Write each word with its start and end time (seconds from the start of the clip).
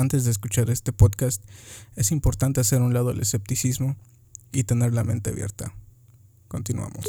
antes 0.00 0.24
de 0.24 0.30
escuchar 0.30 0.70
este 0.70 0.92
podcast, 0.92 1.42
es 1.94 2.10
importante 2.10 2.60
hacer 2.60 2.80
un 2.80 2.94
lado 2.94 3.10
el 3.10 3.20
escepticismo 3.20 3.96
y 4.52 4.64
tener 4.64 4.92
la 4.92 5.04
mente 5.04 5.30
abierta. 5.30 5.72
Continuamos. 6.48 7.06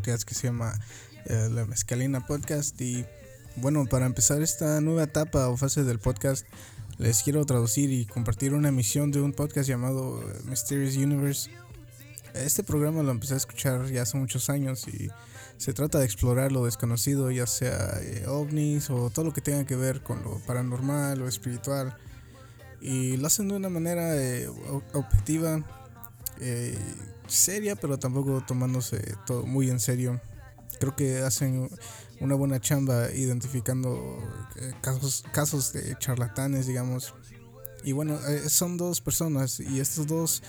Podcast 0.00 0.24
que 0.24 0.34
se 0.34 0.46
llama 0.46 0.72
eh, 1.26 1.48
La 1.52 1.66
Mezcalina 1.66 2.26
Podcast. 2.26 2.80
Y 2.80 3.04
bueno, 3.56 3.84
para 3.84 4.06
empezar 4.06 4.40
esta 4.40 4.80
nueva 4.80 5.02
etapa 5.02 5.48
o 5.48 5.58
fase 5.58 5.84
del 5.84 5.98
podcast, 5.98 6.46
les 6.96 7.22
quiero 7.22 7.44
traducir 7.44 7.92
y 7.92 8.06
compartir 8.06 8.54
una 8.54 8.70
emisión 8.70 9.10
de 9.10 9.20
un 9.20 9.34
podcast 9.34 9.68
llamado 9.68 10.22
eh, 10.22 10.40
Mysterious 10.44 10.96
Universe. 10.96 11.50
Este 12.32 12.62
programa 12.62 13.02
lo 13.02 13.10
empecé 13.10 13.34
a 13.34 13.36
escuchar 13.36 13.90
ya 13.90 14.02
hace 14.02 14.16
muchos 14.16 14.48
años 14.48 14.88
y 14.88 15.10
se 15.58 15.74
trata 15.74 15.98
de 15.98 16.06
explorar 16.06 16.50
lo 16.50 16.64
desconocido, 16.64 17.30
ya 17.30 17.46
sea 17.46 18.00
eh, 18.00 18.24
ovnis 18.26 18.88
o 18.88 19.10
todo 19.10 19.26
lo 19.26 19.32
que 19.34 19.42
tenga 19.42 19.66
que 19.66 19.76
ver 19.76 20.02
con 20.02 20.22
lo 20.22 20.38
paranormal 20.46 21.20
o 21.20 21.28
espiritual. 21.28 21.94
Y 22.80 23.18
lo 23.18 23.26
hacen 23.26 23.48
de 23.48 23.56
una 23.56 23.68
manera 23.68 24.14
objetiva 24.94 25.62
seria, 27.30 27.76
pero 27.76 27.98
tampoco 27.98 28.42
tomándose 28.46 29.14
todo 29.26 29.44
muy 29.44 29.70
en 29.70 29.80
serio. 29.80 30.20
Creo 30.78 30.96
que 30.96 31.18
hacen 31.18 31.70
una 32.20 32.34
buena 32.34 32.60
chamba 32.60 33.10
identificando 33.12 34.18
eh, 34.56 34.72
casos, 34.80 35.24
casos 35.32 35.72
de 35.72 35.96
charlatanes, 35.98 36.66
digamos. 36.66 37.14
Y 37.84 37.92
bueno, 37.92 38.18
eh, 38.28 38.48
son 38.48 38.76
dos 38.76 39.00
personas 39.00 39.60
y 39.60 39.80
estos 39.80 40.06
dos, 40.06 40.42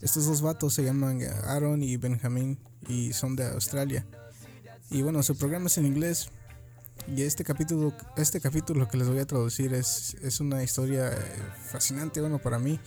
estos 0.00 0.26
dos 0.26 0.42
vatos 0.42 0.74
se 0.74 0.84
llaman 0.84 1.20
Aaron 1.44 1.82
y 1.82 1.96
Benjamin 1.96 2.58
y 2.88 3.12
son 3.12 3.36
de 3.36 3.46
Australia. 3.46 4.06
Y 4.90 5.02
bueno, 5.02 5.22
su 5.22 5.36
programa 5.36 5.66
es 5.66 5.78
en 5.78 5.86
inglés. 5.86 6.30
Y 7.08 7.22
este 7.22 7.44
capítulo, 7.44 7.92
este 8.16 8.40
capítulo 8.40 8.88
que 8.88 8.96
les 8.96 9.06
voy 9.06 9.18
a 9.18 9.26
traducir 9.26 9.74
es, 9.74 10.16
es 10.22 10.40
una 10.40 10.62
historia 10.62 11.08
eh, 11.12 11.16
fascinante, 11.70 12.20
bueno, 12.20 12.38
para 12.38 12.58
mí 12.58 12.80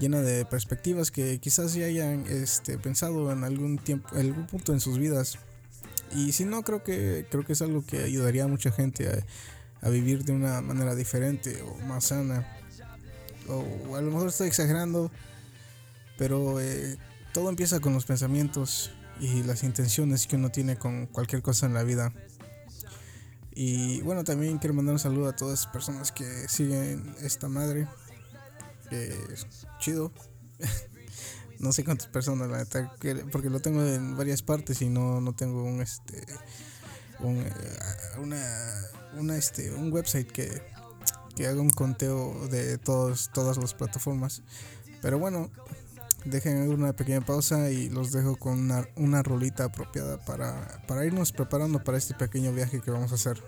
llena 0.00 0.22
de 0.22 0.44
perspectivas 0.46 1.10
que 1.10 1.38
quizás 1.38 1.74
ya 1.74 1.86
hayan 1.86 2.24
este, 2.26 2.78
pensado 2.78 3.30
en 3.30 3.44
algún 3.44 3.78
tiempo, 3.78 4.08
algún 4.16 4.46
punto 4.46 4.72
en 4.72 4.80
sus 4.80 4.98
vidas. 4.98 5.38
Y 6.12 6.32
si 6.32 6.44
no, 6.44 6.62
creo 6.62 6.82
que, 6.82 7.26
creo 7.30 7.44
que 7.44 7.52
es 7.52 7.62
algo 7.62 7.84
que 7.84 8.02
ayudaría 8.02 8.44
a 8.44 8.48
mucha 8.48 8.72
gente 8.72 9.24
a, 9.82 9.88
vivir 9.88 10.24
de 10.24 10.32
una 10.32 10.60
manera 10.60 10.94
diferente 10.94 11.62
o 11.62 11.76
más 11.86 12.06
sana. 12.06 12.46
O 13.48 13.96
a 13.96 14.00
lo 14.00 14.10
mejor 14.10 14.28
estoy 14.28 14.48
exagerando, 14.48 15.10
pero 16.18 16.60
eh, 16.60 16.96
todo 17.32 17.48
empieza 17.48 17.80
con 17.80 17.92
los 17.92 18.04
pensamientos 18.04 18.90
y 19.20 19.42
las 19.42 19.62
intenciones 19.62 20.26
que 20.26 20.36
uno 20.36 20.50
tiene 20.50 20.76
con 20.76 21.06
cualquier 21.06 21.42
cosa 21.42 21.66
en 21.66 21.74
la 21.74 21.82
vida. 21.82 22.12
Y 23.52 24.00
bueno, 24.02 24.24
también 24.24 24.58
quiero 24.58 24.74
mandar 24.74 24.94
un 24.94 24.98
saludo 24.98 25.28
a 25.28 25.36
todas 25.36 25.64
las 25.64 25.72
personas 25.72 26.12
que 26.12 26.48
siguen 26.48 27.14
esta 27.20 27.48
madre 27.48 27.86
chido. 29.80 30.12
no 31.58 31.72
sé 31.72 31.84
cuántas 31.84 32.06
personas, 32.06 32.48
la 32.48 32.64
porque 33.32 33.50
lo 33.50 33.60
tengo 33.60 33.84
en 33.84 34.16
varias 34.16 34.42
partes 34.42 34.80
y 34.82 34.88
no, 34.88 35.20
no 35.20 35.34
tengo 35.34 35.64
un 35.64 35.82
este 35.82 36.24
un, 37.20 37.38
eh, 37.38 37.52
una, 38.18 38.42
una 39.18 39.36
este 39.36 39.72
un 39.74 39.92
website 39.92 40.30
que, 40.30 40.62
que 41.36 41.46
haga 41.46 41.60
un 41.60 41.70
conteo 41.70 42.48
de 42.48 42.78
todos, 42.78 43.30
todas 43.32 43.58
las 43.58 43.74
plataformas. 43.74 44.42
Pero 45.02 45.18
bueno, 45.18 45.50
dejen 46.24 46.68
una 46.68 46.92
pequeña 46.92 47.20
pausa 47.20 47.70
y 47.70 47.88
los 47.88 48.12
dejo 48.12 48.36
con 48.36 48.58
una, 48.58 48.86
una 48.96 49.22
rolita 49.22 49.64
apropiada 49.64 50.18
para, 50.24 50.82
para 50.86 51.04
irnos 51.04 51.32
preparando 51.32 51.82
para 51.82 51.98
este 51.98 52.14
pequeño 52.14 52.52
viaje 52.52 52.80
que 52.80 52.90
vamos 52.90 53.12
a 53.12 53.14
hacer. 53.14 53.42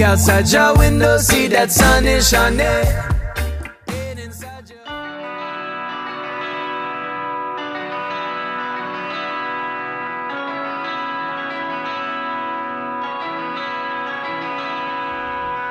Look 0.00 0.08
outside 0.08 0.48
your 0.50 0.72
window, 0.78 1.18
see 1.18 1.46
that 1.48 1.70
sun 1.70 2.06
is 2.06 2.26
shining. 2.26 2.64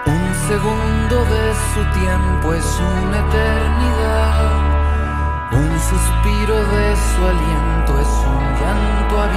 Un 0.06 0.34
segundo 0.48 1.26
de 1.26 1.46
su 1.74 1.82
tiempo 1.98 2.54
es 2.54 2.70
una 2.78 3.18
eternidad. 3.26 4.46
Un 5.54 5.80
suspiro 5.90 6.54
de 6.54 6.96
su 6.96 7.26
aliento 7.26 8.00
es 8.00 8.14
un 8.30 8.46
llanto 8.62 9.22
abismal. 9.22 9.29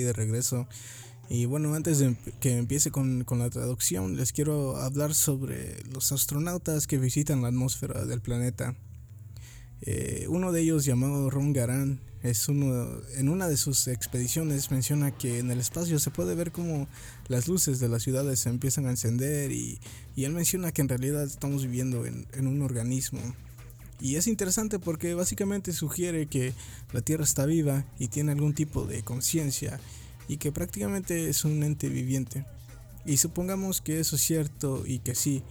De 0.00 0.12
regreso. 0.12 0.68
Y 1.28 1.46
bueno, 1.46 1.74
antes 1.74 1.98
de 1.98 2.16
que 2.40 2.58
empiece 2.58 2.90
con, 2.90 3.24
la 3.30 3.50
traducción, 3.50 4.16
les 4.16 4.32
quiero 4.32 4.76
hablar 4.76 5.14
sobre 5.14 5.82
los 5.92 6.12
astronautas 6.12 6.86
que 6.86 6.98
visitan 6.98 7.42
la 7.42 7.48
atmósfera 7.48 8.04
del 8.04 8.20
planeta. 8.20 8.76
Eh, 9.80 10.26
uno 10.28 10.52
de 10.52 10.60
ellos, 10.62 10.84
llamado 10.84 11.30
Ron 11.30 11.52
Garan, 11.52 12.00
es 12.22 12.48
uno, 12.48 13.02
en 13.16 13.28
una 13.28 13.48
de 13.48 13.58
sus 13.58 13.86
expediciones 13.86 14.70
menciona 14.70 15.10
que 15.10 15.40
en 15.40 15.50
el 15.50 15.60
espacio 15.60 15.98
se 15.98 16.10
puede 16.10 16.34
ver 16.34 16.52
como 16.52 16.88
las 17.28 17.48
luces 17.48 17.80
de 17.80 17.88
las 17.88 18.02
ciudades 18.02 18.40
se 18.40 18.48
empiezan 18.48 18.86
a 18.86 18.90
encender 18.90 19.52
y, 19.52 19.78
él 20.16 20.32
menciona 20.32 20.72
que 20.72 20.80
en 20.80 20.88
realidad 20.88 21.24
estamos 21.24 21.64
viviendo 21.64 22.06
en, 22.06 22.26
en 22.32 22.46
un 22.46 22.62
organismo. 22.62 23.20
Y 24.00 24.16
es 24.16 24.26
interesante 24.26 24.78
porque 24.78 25.14
básicamente 25.14 25.72
sugiere 25.72 26.26
que 26.26 26.52
la 26.92 27.00
Tierra 27.00 27.24
está 27.24 27.46
viva 27.46 27.84
y 27.98 28.08
tiene 28.08 28.32
algún 28.32 28.54
tipo 28.54 28.84
de 28.84 29.02
conciencia 29.02 29.80
y 30.28 30.38
que 30.38 30.52
prácticamente 30.52 31.28
es 31.28 31.44
un 31.44 31.62
ente 31.62 31.88
viviente. 31.88 32.44
Y 33.06 33.18
supongamos 33.18 33.80
que 33.80 34.00
eso 34.00 34.16
es 34.16 34.22
cierto 34.22 34.84
y 34.86 34.98
que 34.98 35.14
sí, 35.14 35.42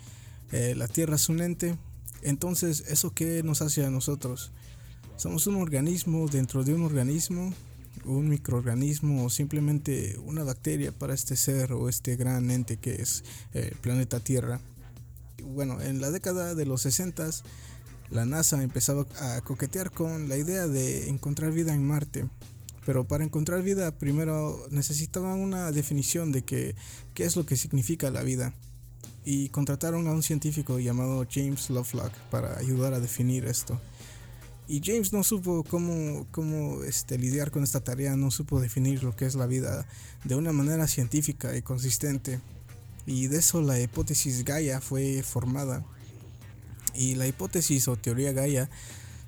eh, 0.51 0.73
la 0.75 0.87
Tierra 0.87 1.15
es 1.15 1.29
un 1.29 1.41
ente, 1.41 1.77
entonces 2.21 2.83
¿eso 2.87 3.13
qué 3.13 3.43
nos 3.43 3.61
hace 3.61 3.85
a 3.85 3.89
nosotros? 3.89 4.51
¿Somos 5.17 5.47
un 5.47 5.55
organismo 5.55 6.27
dentro 6.27 6.63
de 6.63 6.73
un 6.73 6.83
organismo? 6.83 7.53
un 8.05 8.27
microorganismo 8.27 9.25
o 9.25 9.29
simplemente 9.29 10.17
una 10.25 10.43
bacteria 10.43 10.91
para 10.91 11.13
este 11.13 11.35
ser 11.35 11.73
o 11.73 11.89
este 11.89 12.15
gran 12.15 12.51
ente 12.51 12.77
que 12.77 12.95
es 12.95 13.23
el 13.53 13.75
planeta 13.75 14.19
Tierra. 14.19 14.59
Bueno, 15.43 15.81
en 15.81 16.01
la 16.01 16.11
década 16.11 16.55
de 16.55 16.65
los 16.65 16.81
60 16.81 17.29
la 18.13 18.25
NASA 18.25 18.61
empezaba 18.61 19.07
a 19.19 19.41
coquetear 19.41 19.91
con 19.91 20.29
la 20.29 20.37
idea 20.37 20.67
de 20.67 21.09
encontrar 21.09 21.51
vida 21.51 21.73
en 21.73 21.85
Marte. 21.85 22.29
Pero 22.85 23.05
para 23.05 23.23
encontrar 23.23 23.63
vida 23.63 23.97
primero 23.97 24.67
necesitaban 24.69 25.39
una 25.39 25.71
definición 25.71 26.31
de 26.31 26.43
qué 26.43 26.75
es 27.15 27.35
lo 27.35 27.45
que 27.45 27.57
significa 27.57 28.11
la 28.11 28.21
vida. 28.21 28.53
Y 29.25 29.49
contrataron 29.49 30.07
a 30.07 30.11
un 30.11 30.21
científico 30.21 30.79
llamado 30.79 31.25
James 31.29 31.69
Lovelock 31.69 32.13
para 32.29 32.57
ayudar 32.59 32.93
a 32.93 32.99
definir 32.99 33.45
esto. 33.45 33.79
Y 34.67 34.81
James 34.83 35.11
no 35.11 35.23
supo 35.23 35.63
cómo, 35.63 36.83
este, 36.83 37.17
lidiar 37.17 37.51
con 37.51 37.63
esta 37.63 37.81
tarea, 37.81 38.15
no 38.15 38.31
supo 38.31 38.61
definir 38.61 39.03
lo 39.03 39.15
que 39.15 39.25
es 39.25 39.35
la 39.35 39.47
vida 39.47 39.87
de 40.23 40.35
una 40.35 40.53
manera 40.53 40.87
científica 40.87 41.55
y 41.57 41.61
consistente. 41.61 42.41
Y 43.05 43.27
de 43.27 43.39
eso 43.39 43.61
la 43.61 43.79
hipótesis 43.79 44.45
Gaia 44.45 44.79
fue 44.81 45.23
formada 45.23 45.83
y 46.95 47.15
la 47.15 47.27
hipótesis 47.27 47.87
o 47.87 47.95
teoría 47.95 48.31
Gaia 48.31 48.69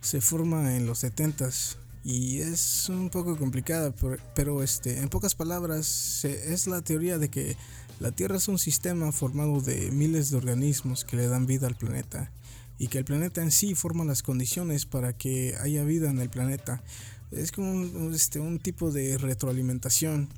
se 0.02 0.22
forma 0.22 0.76
en 0.76 0.86
los 0.86 1.04
70s 1.04 1.78
y 2.04 2.42
es 2.42 2.88
un 2.90 3.10
poco 3.10 3.36
complicada, 3.36 3.92
pero, 4.36 4.62
este, 4.62 5.00
en 5.00 5.10
pocas 5.10 5.34
palabras 5.34 6.24
es 6.24 6.68
la 6.68 6.84
teoría 6.84 7.18
de 7.18 7.30
que 7.30 7.58
la 8.00 8.12
Tierra 8.12 8.38
es 8.38 8.48
un 8.48 8.60
sistema 8.60 9.12
formado 9.12 9.60
de 9.60 9.90
miles 9.90 10.30
de 10.30 10.38
organismos 10.38 11.04
que 11.04 11.18
le 11.18 11.28
dan 11.28 11.48
vida 11.48 11.66
al 11.66 11.76
planeta 11.76 12.32
y 12.78 12.90
que 12.90 13.00
el 13.00 13.06
planeta 13.06 13.42
en 13.42 13.50
sí 13.50 13.74
forma 13.74 14.06
las 14.06 14.22
condiciones 14.22 14.86
para 14.86 15.18
que 15.18 15.56
haya 15.60 15.84
vida 15.84 16.12
en 16.12 16.20
el 16.20 16.30
planeta. 16.30 16.84
Es 17.32 17.52
como 17.52 17.72
un, 17.72 18.14
este, 18.14 18.40
un 18.40 18.60
tipo 18.60 18.92
de 18.92 19.18
retroalimentación 19.18 20.30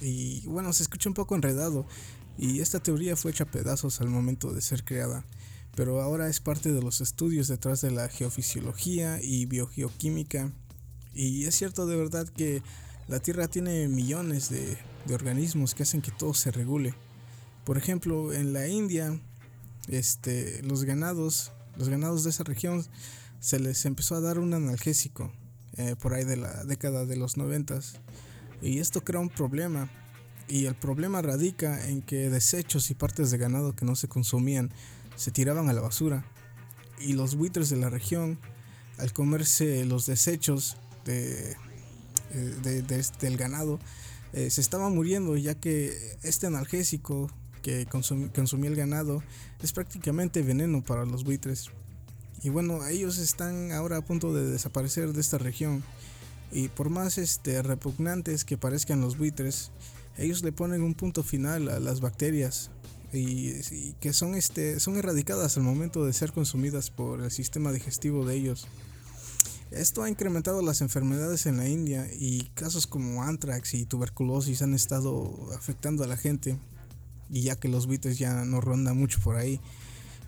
y 0.00 0.46
bueno, 0.46 0.72
se 0.72 0.84
escucha 0.84 1.08
un 1.08 1.14
poco 1.14 1.34
enredado 1.34 1.84
y 2.38 2.60
esta 2.60 2.78
teoría 2.78 3.16
fue 3.16 3.32
hecha 3.32 3.46
pedazos 3.46 4.00
al 4.00 4.08
momento 4.08 4.52
de 4.52 4.60
ser 4.60 4.84
creada 4.84 5.24
pero 5.76 6.00
ahora 6.00 6.28
es 6.28 6.40
parte 6.40 6.72
de 6.72 6.80
los 6.80 7.02
estudios 7.02 7.48
detrás 7.48 7.82
de 7.82 7.90
la 7.90 8.08
geofisiología 8.08 9.20
y 9.22 9.44
biogeoquímica. 9.44 10.50
Y 11.12 11.44
es 11.44 11.54
cierto 11.54 11.86
de 11.86 11.96
verdad 11.96 12.26
que 12.26 12.62
la 13.08 13.20
Tierra 13.20 13.46
tiene 13.46 13.86
millones 13.86 14.48
de, 14.48 14.78
organismos 15.12 15.74
que 15.74 15.82
hacen 15.82 16.00
que 16.00 16.10
todo 16.10 16.32
se 16.32 16.50
regule. 16.50 16.94
Por 17.64 17.76
ejemplo, 17.76 18.32
en 18.32 18.54
la 18.54 18.66
India, 18.68 19.20
este, 19.86 20.62
los 20.62 20.84
ganados, 20.84 21.52
los 21.76 21.90
ganados 21.90 22.24
de 22.24 22.30
esa 22.30 22.42
región 22.42 22.84
se 23.38 23.60
les 23.60 23.84
empezó 23.84 24.16
a 24.16 24.20
dar 24.20 24.38
un 24.38 24.54
analgésico 24.54 25.30
eh, 25.76 25.94
por 26.00 26.14
ahí 26.14 26.24
de 26.24 26.38
la 26.38 26.64
década 26.64 27.04
de 27.04 27.16
los 27.16 27.36
noventas. 27.36 28.00
Y 28.62 28.78
esto 28.78 29.04
crea 29.04 29.20
un 29.20 29.28
problema. 29.28 29.90
Y 30.48 30.64
el 30.64 30.74
problema 30.74 31.20
radica 31.20 31.86
en 31.86 32.00
que 32.00 32.30
desechos 32.30 32.90
y 32.90 32.94
partes 32.94 33.30
de 33.30 33.36
ganado 33.36 33.76
que 33.76 33.84
no 33.84 33.94
se 33.94 34.08
consumían 34.08 34.72
se 35.16 35.30
tiraban 35.30 35.68
a 35.68 35.72
la 35.72 35.80
basura 35.80 36.24
y 37.00 37.12
los 37.12 37.34
buitres 37.34 37.68
de 37.68 37.76
la 37.76 37.90
región, 37.90 38.38
al 38.98 39.12
comerse 39.12 39.84
los 39.84 40.06
desechos 40.06 40.76
de, 41.04 41.56
eh, 42.32 43.02
del 43.20 43.36
ganado, 43.36 43.78
eh, 44.32 44.50
se 44.50 44.60
estaban 44.60 44.94
muriendo 44.94 45.36
ya 45.36 45.54
que 45.54 46.16
este 46.22 46.46
analgésico 46.46 47.30
que 47.62 47.86
consumía 47.86 48.70
el 48.70 48.76
ganado 48.76 49.22
es 49.62 49.72
prácticamente 49.72 50.42
veneno 50.42 50.84
para 50.84 51.04
los 51.04 51.24
buitres. 51.24 51.70
Y 52.42 52.50
bueno, 52.50 52.86
ellos 52.86 53.18
están 53.18 53.72
ahora 53.72 53.96
a 53.96 54.04
punto 54.04 54.32
de 54.32 54.46
desaparecer 54.46 55.12
de 55.12 55.20
esta 55.20 55.38
región. 55.38 55.82
Y 56.52 56.68
por 56.68 56.90
más 56.90 57.18
este, 57.18 57.60
repugnantes 57.62 58.44
que 58.44 58.56
parezcan 58.56 59.00
los 59.00 59.18
buitres, 59.18 59.72
ellos 60.16 60.42
le 60.44 60.52
ponen 60.52 60.82
un 60.82 60.94
punto 60.94 61.22
final 61.22 61.68
a 61.68 61.80
las 61.80 62.00
bacterias 62.00 62.70
y, 63.18 63.94
que 64.00 64.12
son, 64.12 64.34
este, 64.34 64.80
son 64.80 64.96
erradicadas 64.96 65.56
al 65.56 65.62
momento 65.62 66.04
de 66.04 66.12
ser 66.12 66.32
consumidas 66.32 66.90
por 66.90 67.22
el 67.22 67.30
sistema 67.30 67.72
digestivo 67.72 68.24
de 68.24 68.36
ellos. 68.36 68.66
Esto 69.70 70.02
ha 70.02 70.08
incrementado 70.08 70.62
las 70.62 70.80
enfermedades 70.80 71.46
en 71.46 71.56
la 71.56 71.68
India 71.68 72.08
y 72.18 72.42
casos 72.54 72.86
como 72.86 73.24
anthrax 73.24 73.74
y 73.74 73.84
tuberculosis 73.84 74.62
han 74.62 74.74
estado 74.74 75.48
afectando 75.56 76.04
a 76.04 76.06
la 76.06 76.16
gente 76.16 76.56
y 77.28 77.42
ya 77.42 77.56
que 77.56 77.68
los 77.68 77.86
buitres 77.86 78.18
ya 78.18 78.44
no 78.44 78.60
rondan 78.60 78.96
mucho 78.96 79.18
por 79.24 79.36
ahí 79.36 79.60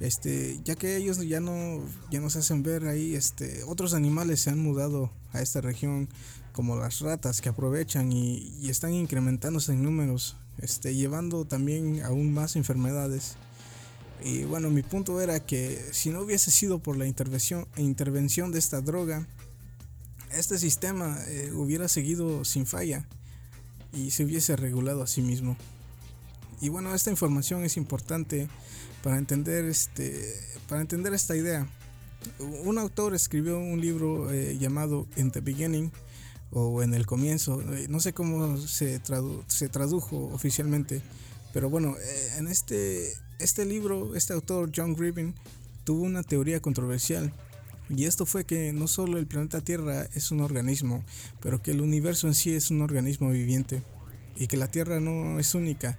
este 0.00 0.60
ya 0.64 0.74
que 0.76 0.96
ellos 0.96 1.18
ya 1.26 1.40
no 1.40 1.80
ya 2.10 2.20
nos 2.20 2.36
hacen 2.36 2.62
ver 2.62 2.86
ahí 2.86 3.14
este 3.14 3.62
otros 3.64 3.94
animales 3.94 4.40
se 4.40 4.50
han 4.50 4.58
mudado 4.58 5.12
a 5.32 5.40
esta 5.40 5.60
región 5.60 6.08
como 6.52 6.76
las 6.76 7.00
ratas 7.00 7.40
que 7.40 7.48
aprovechan 7.48 8.12
y, 8.12 8.68
están 8.68 8.92
incrementándose 8.92 9.72
en 9.72 9.82
números 9.84 10.36
este 10.58 10.94
llevando 10.94 11.44
también 11.44 12.02
aún 12.02 12.32
más 12.32 12.56
enfermedades 12.56 13.36
y 14.22 14.44
bueno 14.44 14.70
mi 14.70 14.82
punto 14.82 15.20
era 15.20 15.40
que 15.40 15.80
si 15.92 16.10
no 16.10 16.20
hubiese 16.20 16.50
sido 16.50 16.78
por 16.80 16.96
la 16.96 17.06
intervención 17.06 17.66
intervención 17.76 18.50
de 18.50 18.58
esta 18.58 18.80
droga 18.80 19.26
este 20.32 20.58
sistema 20.58 21.18
eh, 21.28 21.52
hubiera 21.54 21.88
seguido 21.88 22.44
sin 22.44 22.66
falla 22.66 23.06
y 23.92 24.10
se 24.10 24.24
hubiese 24.24 24.56
regulado 24.56 25.02
a 25.02 25.06
sí 25.06 25.22
mismo 25.22 25.56
y 26.60 26.68
bueno 26.68 26.94
esta 26.94 27.10
información 27.10 27.64
es 27.64 27.76
importante 27.76 28.48
para 29.02 29.18
entender, 29.18 29.64
este, 29.64 30.34
para 30.68 30.80
entender 30.80 31.14
esta 31.14 31.36
idea. 31.36 31.66
Un 32.64 32.78
autor 32.78 33.14
escribió 33.14 33.58
un 33.58 33.80
libro 33.80 34.32
eh, 34.32 34.58
llamado 34.58 35.06
In 35.16 35.30
the 35.30 35.40
Beginning 35.40 35.92
o 36.50 36.82
En 36.82 36.94
el 36.94 37.06
comienzo, 37.06 37.60
eh, 37.74 37.86
no 37.88 38.00
sé 38.00 38.12
cómo 38.12 38.56
se, 38.56 39.00
se 39.48 39.68
tradujo 39.68 40.30
oficialmente, 40.32 41.02
pero 41.52 41.68
bueno, 41.68 41.96
eh, 41.98 42.32
en 42.38 42.48
este, 42.48 43.12
este 43.38 43.64
libro, 43.64 44.14
este 44.14 44.32
autor, 44.32 44.70
John 44.74 44.94
Griffin, 44.94 45.34
tuvo 45.84 46.02
una 46.02 46.22
teoría 46.22 46.60
controversial. 46.60 47.32
Y 47.90 48.04
esto 48.04 48.26
fue 48.26 48.44
que 48.44 48.72
no 48.74 48.86
solo 48.86 49.18
el 49.18 49.26
planeta 49.26 49.62
Tierra 49.62 50.06
es 50.14 50.30
un 50.30 50.40
organismo, 50.40 51.04
pero 51.40 51.62
que 51.62 51.70
el 51.70 51.80
universo 51.80 52.26
en 52.26 52.34
sí 52.34 52.52
es 52.52 52.70
un 52.70 52.82
organismo 52.82 53.30
viviente 53.30 53.82
y 54.36 54.46
que 54.46 54.58
la 54.58 54.70
Tierra 54.70 55.00
no 55.00 55.40
es 55.40 55.54
única, 55.54 55.98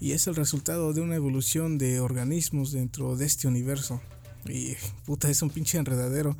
y 0.00 0.12
es 0.12 0.26
el 0.26 0.34
resultado 0.34 0.92
de 0.92 1.00
una 1.00 1.14
evolución 1.14 1.78
de 1.78 2.00
organismos 2.00 2.72
dentro 2.72 3.16
de 3.16 3.26
este 3.26 3.48
universo. 3.48 4.00
Y 4.46 4.74
puta, 5.04 5.30
es 5.30 5.42
un 5.42 5.50
pinche 5.50 5.78
enredadero. 5.78 6.36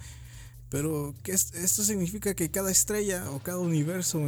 Pero 0.69 1.15
que 1.23 1.33
esto 1.33 1.85
significa 1.85 2.35
que 2.35 2.51
cada 2.51 2.71
estrella 2.71 3.31
o 3.31 3.39
cada 3.41 3.59
universo 3.59 4.21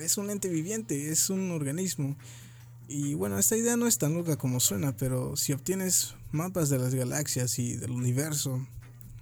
es 0.00 0.16
un 0.16 0.30
ente 0.30 0.48
viviente, 0.48 1.10
es 1.10 1.30
un 1.30 1.50
organismo. 1.50 2.16
Y 2.88 3.14
bueno, 3.14 3.38
esta 3.38 3.56
idea 3.56 3.76
no 3.76 3.86
es 3.86 3.98
tan 3.98 4.14
loca 4.14 4.36
como 4.36 4.60
suena, 4.60 4.96
pero 4.96 5.36
si 5.36 5.52
obtienes 5.52 6.14
mapas 6.32 6.68
de 6.68 6.78
las 6.78 6.94
galaxias 6.94 7.58
y 7.58 7.76
del 7.76 7.90
universo, 7.90 8.66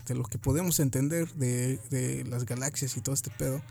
de 0.06 0.14
lo 0.14 0.25
que 0.25 0.38
podemos 0.38 0.80
entender 0.80 1.32
de, 1.35 1.78
de 1.90 2.25
las 2.25 2.44
galaxias 2.44 2.97
y 2.97 3.00
todo 3.00 3.14
este 3.14 3.30
pedo, 3.30 3.62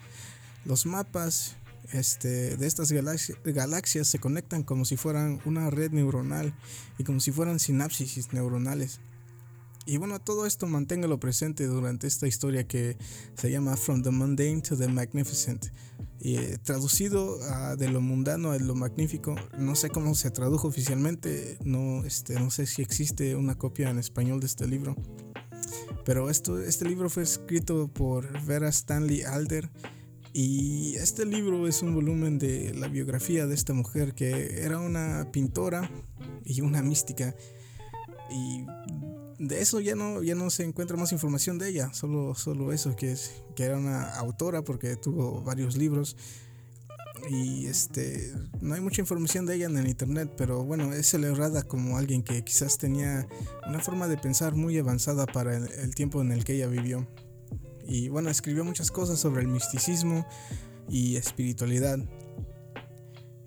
los 0.65 0.85
mapas 0.85 1.55
este, 1.91 2.55
de 2.55 2.67
estas 2.67 2.91
galaxias 2.91 4.07
se 4.07 4.19
conectan 4.19 4.63
como 4.63 4.85
si 4.85 4.95
fueran 4.95 5.41
una 5.45 5.69
red 5.69 5.91
neuronal 5.91 6.53
y 6.97 7.03
como 7.03 7.19
si 7.19 7.31
fueran 7.31 7.59
sinapsis 7.59 8.31
neuronales. 8.31 8.99
Y 9.85 9.97
bueno, 9.97 10.19
todo 10.19 10.45
esto 10.45 10.67
manténgalo 10.67 11.19
presente 11.19 11.65
durante 11.65 12.05
esta 12.05 12.27
historia 12.27 12.67
que 12.67 12.97
se 13.35 13.49
llama 13.49 13.75
From 13.75 14.03
the 14.03 14.11
Mundane 14.11 14.61
to 14.61 14.77
the 14.77 14.87
Magnificent. 14.87 15.67
Y 16.19 16.35
eh, 16.35 16.59
traducido 16.61 17.39
de 17.77 17.89
lo 17.89 17.99
mundano 17.99 18.51
a 18.51 18.59
lo 18.59 18.75
magnífico, 18.75 19.35
no 19.57 19.75
sé 19.75 19.89
cómo 19.89 20.13
se 20.13 20.29
tradujo 20.29 20.67
oficialmente, 20.67 21.57
no, 21.63 22.05
este, 22.05 22.35
no 22.35 22.51
sé 22.51 22.67
si 22.67 22.83
existe 22.83 23.35
una 23.35 23.57
copia 23.57 23.89
en 23.89 23.97
español 23.97 24.39
de 24.39 24.45
este 24.45 24.67
libro. 24.67 24.95
Pero 26.05 26.29
esto, 26.29 26.59
este 26.59 26.85
libro 26.85 27.09
fue 27.09 27.23
escrito 27.23 27.87
por 27.87 28.45
Vera 28.45 28.69
Stanley 28.69 29.23
Alder 29.23 29.71
y 30.33 30.95
este 30.95 31.25
libro 31.25 31.67
es 31.67 31.81
un 31.81 31.93
volumen 31.93 32.37
de 32.37 32.73
la 32.75 32.87
biografía 32.87 33.47
de 33.47 33.55
esta 33.55 33.73
mujer 33.73 34.13
que 34.13 34.63
era 34.63 34.79
una 34.79 35.27
pintora 35.31 35.89
y 36.45 36.61
una 36.61 36.81
mística. 36.81 37.35
Y 38.29 38.65
de 39.41 39.59
eso 39.59 39.79
ya 39.79 39.95
no, 39.95 40.21
ya 40.21 40.35
no 40.35 40.49
se 40.51 40.63
encuentra 40.63 40.95
más 40.97 41.11
información 41.11 41.57
de 41.57 41.69
ella, 41.69 41.91
solo, 41.93 42.35
solo 42.35 42.71
eso, 42.71 42.95
que, 42.95 43.11
es, 43.11 43.43
que 43.55 43.63
era 43.63 43.77
una 43.77 44.15
autora 44.17 44.61
porque 44.61 44.95
tuvo 44.95 45.41
varios 45.41 45.75
libros. 45.75 46.15
Y 47.29 47.65
este, 47.65 48.33
no 48.61 48.75
hay 48.75 48.81
mucha 48.81 49.01
información 49.01 49.45
de 49.45 49.55
ella 49.55 49.65
en 49.65 49.77
el 49.77 49.87
internet, 49.87 50.31
pero 50.37 50.63
bueno, 50.63 50.93
es 50.93 51.07
celebrada 51.07 51.63
como 51.63 51.97
alguien 51.97 52.23
que 52.23 52.43
quizás 52.43 52.77
tenía 52.77 53.27
una 53.67 53.79
forma 53.79 54.07
de 54.07 54.17
pensar 54.17 54.55
muy 54.55 54.77
avanzada 54.77 55.25
para 55.25 55.57
el 55.57 55.95
tiempo 55.95 56.21
en 56.21 56.31
el 56.31 56.43
que 56.43 56.53
ella 56.53 56.67
vivió. 56.67 57.07
Y 57.87 58.09
bueno, 58.09 58.29
escribió 58.29 58.63
muchas 58.63 58.91
cosas 58.91 59.19
sobre 59.19 59.41
el 59.41 59.47
misticismo 59.47 60.25
y 60.87 61.15
espiritualidad. 61.15 61.97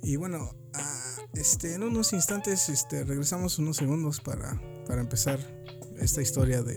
Y 0.03 0.17
bueno, 0.17 0.55
ah, 0.75 1.17
este, 1.35 1.75
en 1.75 1.85
unos 1.85 2.13
instantes 2.13 2.69
este, 2.69 3.05
regresamos 3.05 3.59
unos 3.59 3.77
segundos 3.77 4.21
para, 4.21 4.61
para 4.87 5.01
empezar 5.01 5.63
esta 6.01 6.23
historia 6.23 6.63
de, 6.63 6.75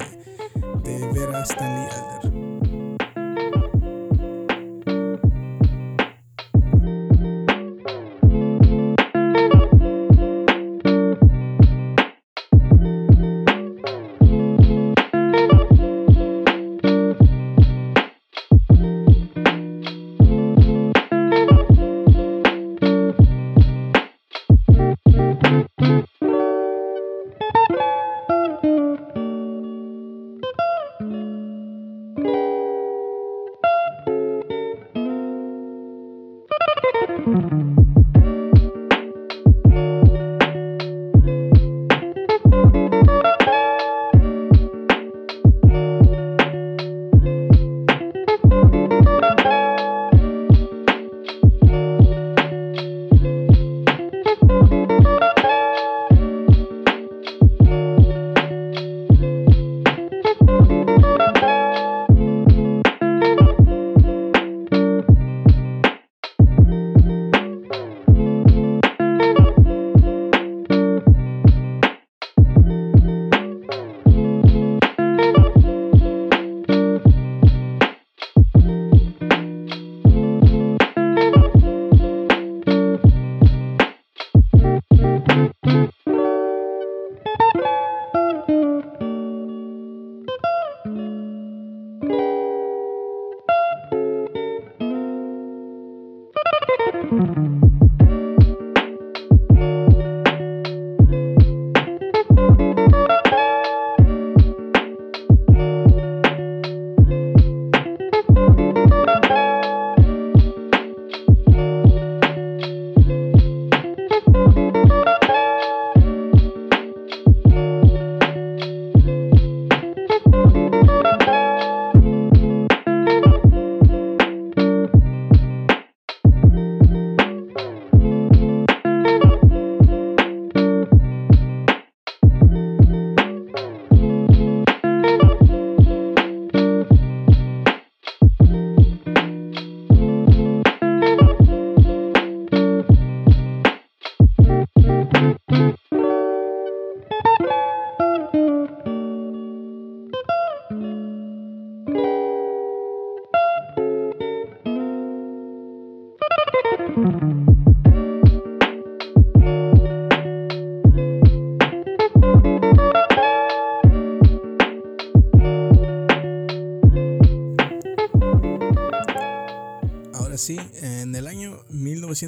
de 0.83 1.11
Vera 1.13 1.43
Stanley 1.43 1.87
Alder. 1.91 3.66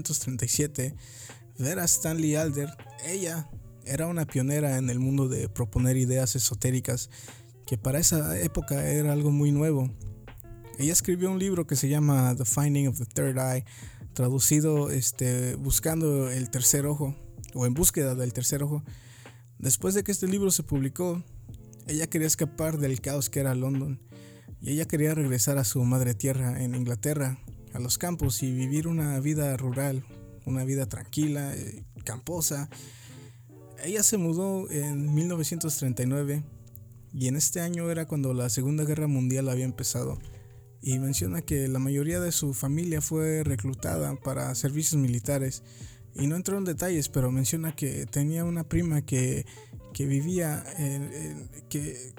1937, 0.09 0.95
Vera 1.57 1.83
Stanley 1.83 2.35
Alder, 2.35 2.69
ella 3.05 3.49
era 3.85 4.07
una 4.07 4.25
pionera 4.25 4.77
en 4.77 4.89
el 4.89 4.99
mundo 4.99 5.27
de 5.27 5.49
proponer 5.49 5.97
ideas 5.97 6.35
esotéricas, 6.35 7.09
que 7.65 7.77
para 7.77 7.99
esa 7.99 8.39
época 8.39 8.87
era 8.87 9.13
algo 9.13 9.31
muy 9.31 9.51
nuevo. 9.51 9.89
Ella 10.79 10.93
escribió 10.93 11.31
un 11.31 11.39
libro 11.39 11.67
que 11.67 11.75
se 11.75 11.89
llama 11.89 12.35
The 12.35 12.45
Finding 12.45 12.87
of 12.87 12.97
the 12.97 13.05
Third 13.05 13.37
Eye, 13.37 13.65
traducido 14.13 14.89
este, 14.89 15.55
buscando 15.55 16.29
el 16.29 16.49
tercer 16.49 16.85
ojo, 16.85 17.15
o 17.53 17.65
en 17.65 17.73
búsqueda 17.73 18.15
del 18.15 18.33
tercer 18.33 18.63
ojo. 18.63 18.83
Después 19.57 19.93
de 19.93 20.03
que 20.03 20.11
este 20.11 20.27
libro 20.27 20.51
se 20.51 20.63
publicó, 20.63 21.23
ella 21.87 22.07
quería 22.07 22.27
escapar 22.27 22.77
del 22.77 23.01
caos 23.01 23.29
que 23.29 23.41
era 23.41 23.53
London, 23.53 23.99
y 24.61 24.71
ella 24.71 24.85
quería 24.85 25.13
regresar 25.13 25.57
a 25.57 25.63
su 25.63 25.83
madre 25.83 26.15
tierra 26.15 26.63
en 26.63 26.75
Inglaterra, 26.75 27.37
a 27.73 27.79
los 27.79 27.97
campos 27.97 28.43
y 28.43 28.51
vivir 28.51 28.87
una 28.87 29.19
vida 29.19 29.55
rural, 29.57 30.03
una 30.45 30.63
vida 30.63 30.87
tranquila, 30.87 31.55
eh, 31.55 31.83
camposa. 32.03 32.69
Ella 33.83 34.03
se 34.03 34.17
mudó 34.17 34.69
en 34.69 35.13
1939 35.13 36.43
y 37.13 37.27
en 37.27 37.35
este 37.35 37.61
año 37.61 37.89
era 37.89 38.05
cuando 38.05 38.33
la 38.33 38.49
Segunda 38.49 38.83
Guerra 38.83 39.07
Mundial 39.07 39.49
había 39.49 39.65
empezado. 39.65 40.19
Y 40.81 40.99
menciona 40.99 41.41
que 41.41 41.67
la 41.67 41.79
mayoría 41.79 42.19
de 42.19 42.31
su 42.31 42.53
familia 42.53 43.01
fue 43.01 43.43
reclutada 43.43 44.15
para 44.15 44.53
servicios 44.55 45.01
militares. 45.01 45.63
Y 46.15 46.27
no 46.27 46.35
entró 46.35 46.57
en 46.57 46.65
detalles, 46.65 47.09
pero 47.09 47.31
menciona 47.31 47.75
que 47.75 48.05
tenía 48.05 48.45
una 48.45 48.63
prima 48.63 49.05
que, 49.05 49.45
que 49.93 50.05
vivía 50.05 50.63
en, 50.77 51.49
que, 51.69 52.13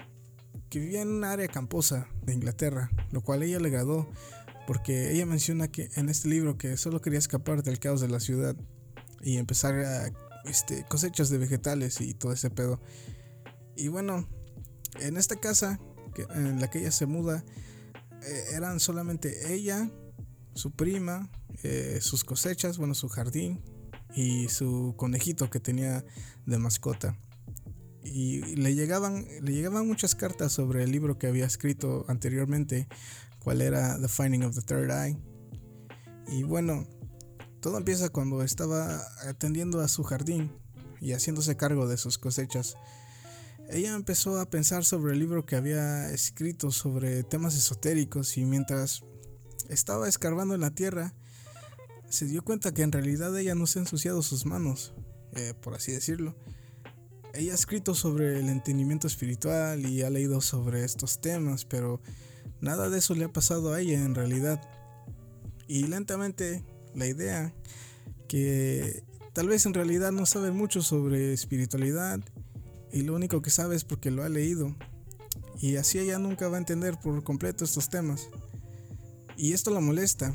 que 0.69 0.79
vivía 0.79 1.01
en 1.01 1.09
un 1.09 1.23
área 1.23 1.47
camposa 1.47 2.07
de 2.23 2.33
Inglaterra, 2.33 2.91
lo 3.11 3.21
cual 3.21 3.43
ella 3.43 3.59
le 3.59 3.69
agradó 3.69 4.07
porque 4.67 5.11
ella 5.11 5.25
menciona 5.25 5.67
que 5.67 5.89
en 5.95 6.09
este 6.09 6.29
libro 6.29 6.57
que 6.57 6.77
solo 6.77 7.01
quería 7.01 7.19
escapar 7.19 7.63
del 7.63 7.79
caos 7.79 8.01
de 8.01 8.07
la 8.07 8.19
ciudad 8.19 8.55
y 9.21 9.37
empezar 9.37 9.75
a 9.75 10.11
este, 10.45 10.85
cosechas 10.85 11.29
de 11.29 11.37
vegetales 11.37 12.01
y 12.01 12.13
todo 12.13 12.33
ese 12.33 12.49
pedo. 12.49 12.79
Y 13.75 13.87
bueno, 13.87 14.27
en 14.99 15.17
esta 15.17 15.35
casa 15.37 15.79
en 16.35 16.59
la 16.59 16.69
que 16.69 16.79
ella 16.79 16.91
se 16.91 17.05
muda, 17.05 17.43
eh, 18.23 18.43
eran 18.53 18.79
solamente 18.79 19.53
ella, 19.53 19.89
su 20.53 20.71
prima, 20.71 21.29
eh, 21.63 21.99
sus 22.01 22.23
cosechas, 22.23 22.77
bueno, 22.77 22.93
su 22.93 23.07
jardín 23.09 23.61
y 24.13 24.49
su 24.49 24.93
conejito 24.97 25.49
que 25.49 25.59
tenía 25.59 26.05
de 26.45 26.57
mascota. 26.57 27.17
Y 28.03 28.55
le 28.55 28.73
llegaban, 28.75 29.25
le 29.41 29.53
llegaban 29.53 29.87
muchas 29.87 30.15
cartas 30.15 30.51
sobre 30.51 30.83
el 30.83 30.91
libro 30.91 31.17
que 31.17 31.27
había 31.27 31.45
escrito 31.45 32.05
anteriormente, 32.07 32.87
cuál 33.43 33.61
era 33.61 33.99
The 33.99 34.07
Finding 34.07 34.43
of 34.43 34.55
the 34.55 34.61
Third 34.61 34.91
Eye. 34.91 35.17
Y 36.27 36.43
bueno, 36.43 36.87
todo 37.59 37.77
empieza 37.77 38.09
cuando 38.09 38.43
estaba 38.43 39.01
atendiendo 39.27 39.81
a 39.81 39.87
su 39.87 40.03
jardín 40.03 40.51
y 40.99 41.13
haciéndose 41.13 41.57
cargo 41.57 41.87
de 41.87 41.97
sus 41.97 42.17
cosechas. 42.17 42.75
Ella 43.69 43.93
empezó 43.95 44.39
a 44.39 44.49
pensar 44.49 44.83
sobre 44.85 45.13
el 45.13 45.19
libro 45.19 45.45
que 45.45 45.55
había 45.55 46.11
escrito 46.11 46.71
sobre 46.71 47.23
temas 47.23 47.55
esotéricos 47.55 48.37
y 48.37 48.45
mientras 48.45 49.03
estaba 49.69 50.09
escarbando 50.09 50.55
en 50.55 50.61
la 50.61 50.71
tierra, 50.71 51.13
se 52.09 52.25
dio 52.25 52.43
cuenta 52.43 52.73
que 52.73 52.81
en 52.81 52.91
realidad 52.91 53.37
ella 53.37 53.55
no 53.55 53.67
se 53.67 53.79
ha 53.79 53.83
ensuciado 53.83 54.21
sus 54.21 54.45
manos, 54.45 54.93
eh, 55.33 55.53
por 55.61 55.73
así 55.73 55.91
decirlo. 55.93 56.35
Ella 57.33 57.53
ha 57.53 57.55
escrito 57.55 57.95
sobre 57.95 58.39
el 58.39 58.49
entendimiento 58.49 59.07
espiritual 59.07 59.85
y 59.85 60.01
ha 60.01 60.09
leído 60.09 60.41
sobre 60.41 60.83
estos 60.83 61.21
temas, 61.21 61.63
pero 61.63 62.01
nada 62.61 62.89
de 62.89 62.99
eso 62.99 63.15
le 63.15 63.25
ha 63.25 63.33
pasado 63.33 63.73
a 63.73 63.81
ella 63.81 64.03
en 64.03 64.15
realidad. 64.15 64.61
Y 65.67 65.87
lentamente 65.87 66.63
la 66.95 67.07
idea 67.07 67.53
que 68.27 69.03
tal 69.33 69.47
vez 69.47 69.65
en 69.65 69.73
realidad 69.73 70.11
no 70.11 70.25
sabe 70.25 70.51
mucho 70.51 70.81
sobre 70.81 71.33
espiritualidad 71.33 72.19
y 72.91 73.03
lo 73.03 73.15
único 73.15 73.41
que 73.41 73.49
sabe 73.49 73.75
es 73.75 73.83
porque 73.83 74.11
lo 74.11 74.23
ha 74.23 74.29
leído. 74.29 74.75
Y 75.59 75.75
así 75.77 75.99
ella 75.99 76.17
nunca 76.19 76.47
va 76.49 76.57
a 76.57 76.59
entender 76.59 76.97
por 76.99 77.23
completo 77.23 77.63
estos 77.63 77.89
temas. 77.89 78.29
Y 79.37 79.53
esto 79.53 79.71
la 79.71 79.79
molesta. 79.79 80.33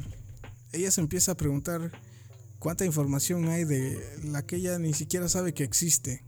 Ella 0.72 0.90
se 0.90 1.00
empieza 1.00 1.32
a 1.32 1.36
preguntar 1.36 1.92
cuánta 2.58 2.84
información 2.84 3.48
hay 3.48 3.64
de 3.64 4.00
la 4.24 4.46
que 4.46 4.56
ella 4.56 4.78
ni 4.78 4.94
siquiera 4.94 5.28
sabe 5.28 5.52
que 5.52 5.64
existe. 5.64 6.24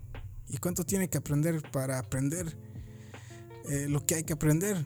Y 0.49 0.59
cuánto 0.59 0.85
tiene 0.85 1.09
que 1.09 1.19
aprender 1.19 1.63
para 1.71 1.99
aprender 1.99 2.57
eh, 3.69 3.87
lo 3.89 4.05
que 4.05 4.17
hay 4.17 4.25
que 4.25 4.33
aprender. 4.33 4.85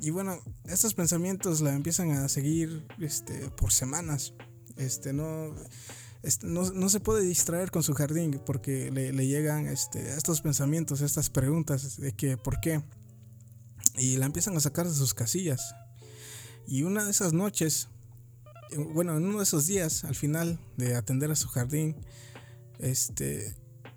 Y 0.00 0.10
bueno, 0.10 0.38
estos 0.64 0.94
pensamientos 0.94 1.60
la 1.60 1.74
empiezan 1.74 2.10
a 2.12 2.28
seguir 2.28 2.86
este, 3.00 3.50
por 3.50 3.72
semanas. 3.72 4.34
Este, 4.76 5.12
no, 5.12 5.54
este, 6.22 6.46
no, 6.46 6.70
no, 6.70 6.88
se 6.88 7.00
puede 7.00 7.22
distraer 7.24 7.70
con 7.70 7.82
su 7.82 7.94
jardín 7.94 8.40
porque 8.44 8.90
le, 8.90 9.12
le, 9.12 9.26
llegan 9.26 9.66
este, 9.66 10.16
estos 10.16 10.42
pensamientos, 10.42 11.00
estas 11.00 11.30
preguntas 11.30 11.96
de 11.98 12.12
que 12.12 12.36
por 12.36 12.60
qué. 12.60 12.82
Y 13.96 14.16
la 14.18 14.26
empiezan 14.26 14.56
a 14.56 14.60
sacar 14.60 14.86
de 14.86 14.94
sus 14.94 15.14
casillas. 15.14 15.74
Y 16.66 16.82
una 16.82 17.04
de 17.04 17.10
esas 17.10 17.32
noches, 17.32 17.88
eh, 18.72 18.76
bueno, 18.78 19.16
en 19.16 19.24
uno 19.24 19.38
de 19.38 19.44
esos 19.44 19.66
días, 19.66 20.04
al 20.04 20.14
final 20.14 20.58
de 20.76 20.96
atender 20.96 21.30
a 21.30 21.36
su 21.36 21.48
jardín, 21.48 21.96
este, 22.78 23.56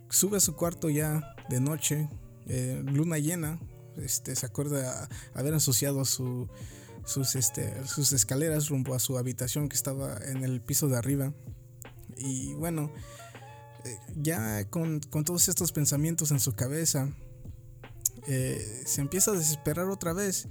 sube 0.10 0.38
a 0.38 0.40
su 0.40 0.56
cuarto 0.56 0.90
ya 0.90 1.36
de 1.50 1.60
noche, 1.60 2.10
eh, 2.48 2.82
luna 2.86 3.18
llena, 3.18 3.60
este, 4.04 4.36
se 4.36 4.46
acuerda 4.46 5.08
haber 5.34 5.54
asociado 5.54 6.06
su, 6.06 6.48
sus, 7.06 7.36
este, 7.36 7.86
sus 7.88 8.14
escaleras 8.14 8.70
rumbo 8.70 8.94
a 8.94 9.00
su 9.00 9.18
habitación 9.18 9.70
que 9.70 9.76
estaba 9.76 10.18
en 10.26 10.44
el 10.44 10.62
piso 10.62 10.88
de 10.88 10.98
arriba. 10.98 11.34
Y 12.18 12.54
bueno, 12.54 12.92
eh, 13.86 13.98
ya 14.16 14.70
con, 14.70 15.02
todos 15.02 15.48
estos 15.50 15.72
pensamientos 15.72 16.32
en 16.32 16.40
su 16.40 16.54
cabeza, 16.54 17.10
eh, 18.28 18.84
se 18.86 19.02
empieza 19.02 19.32
a 19.32 19.36
desesperar 19.36 19.88
otra 19.90 20.14
vez. 20.14 20.48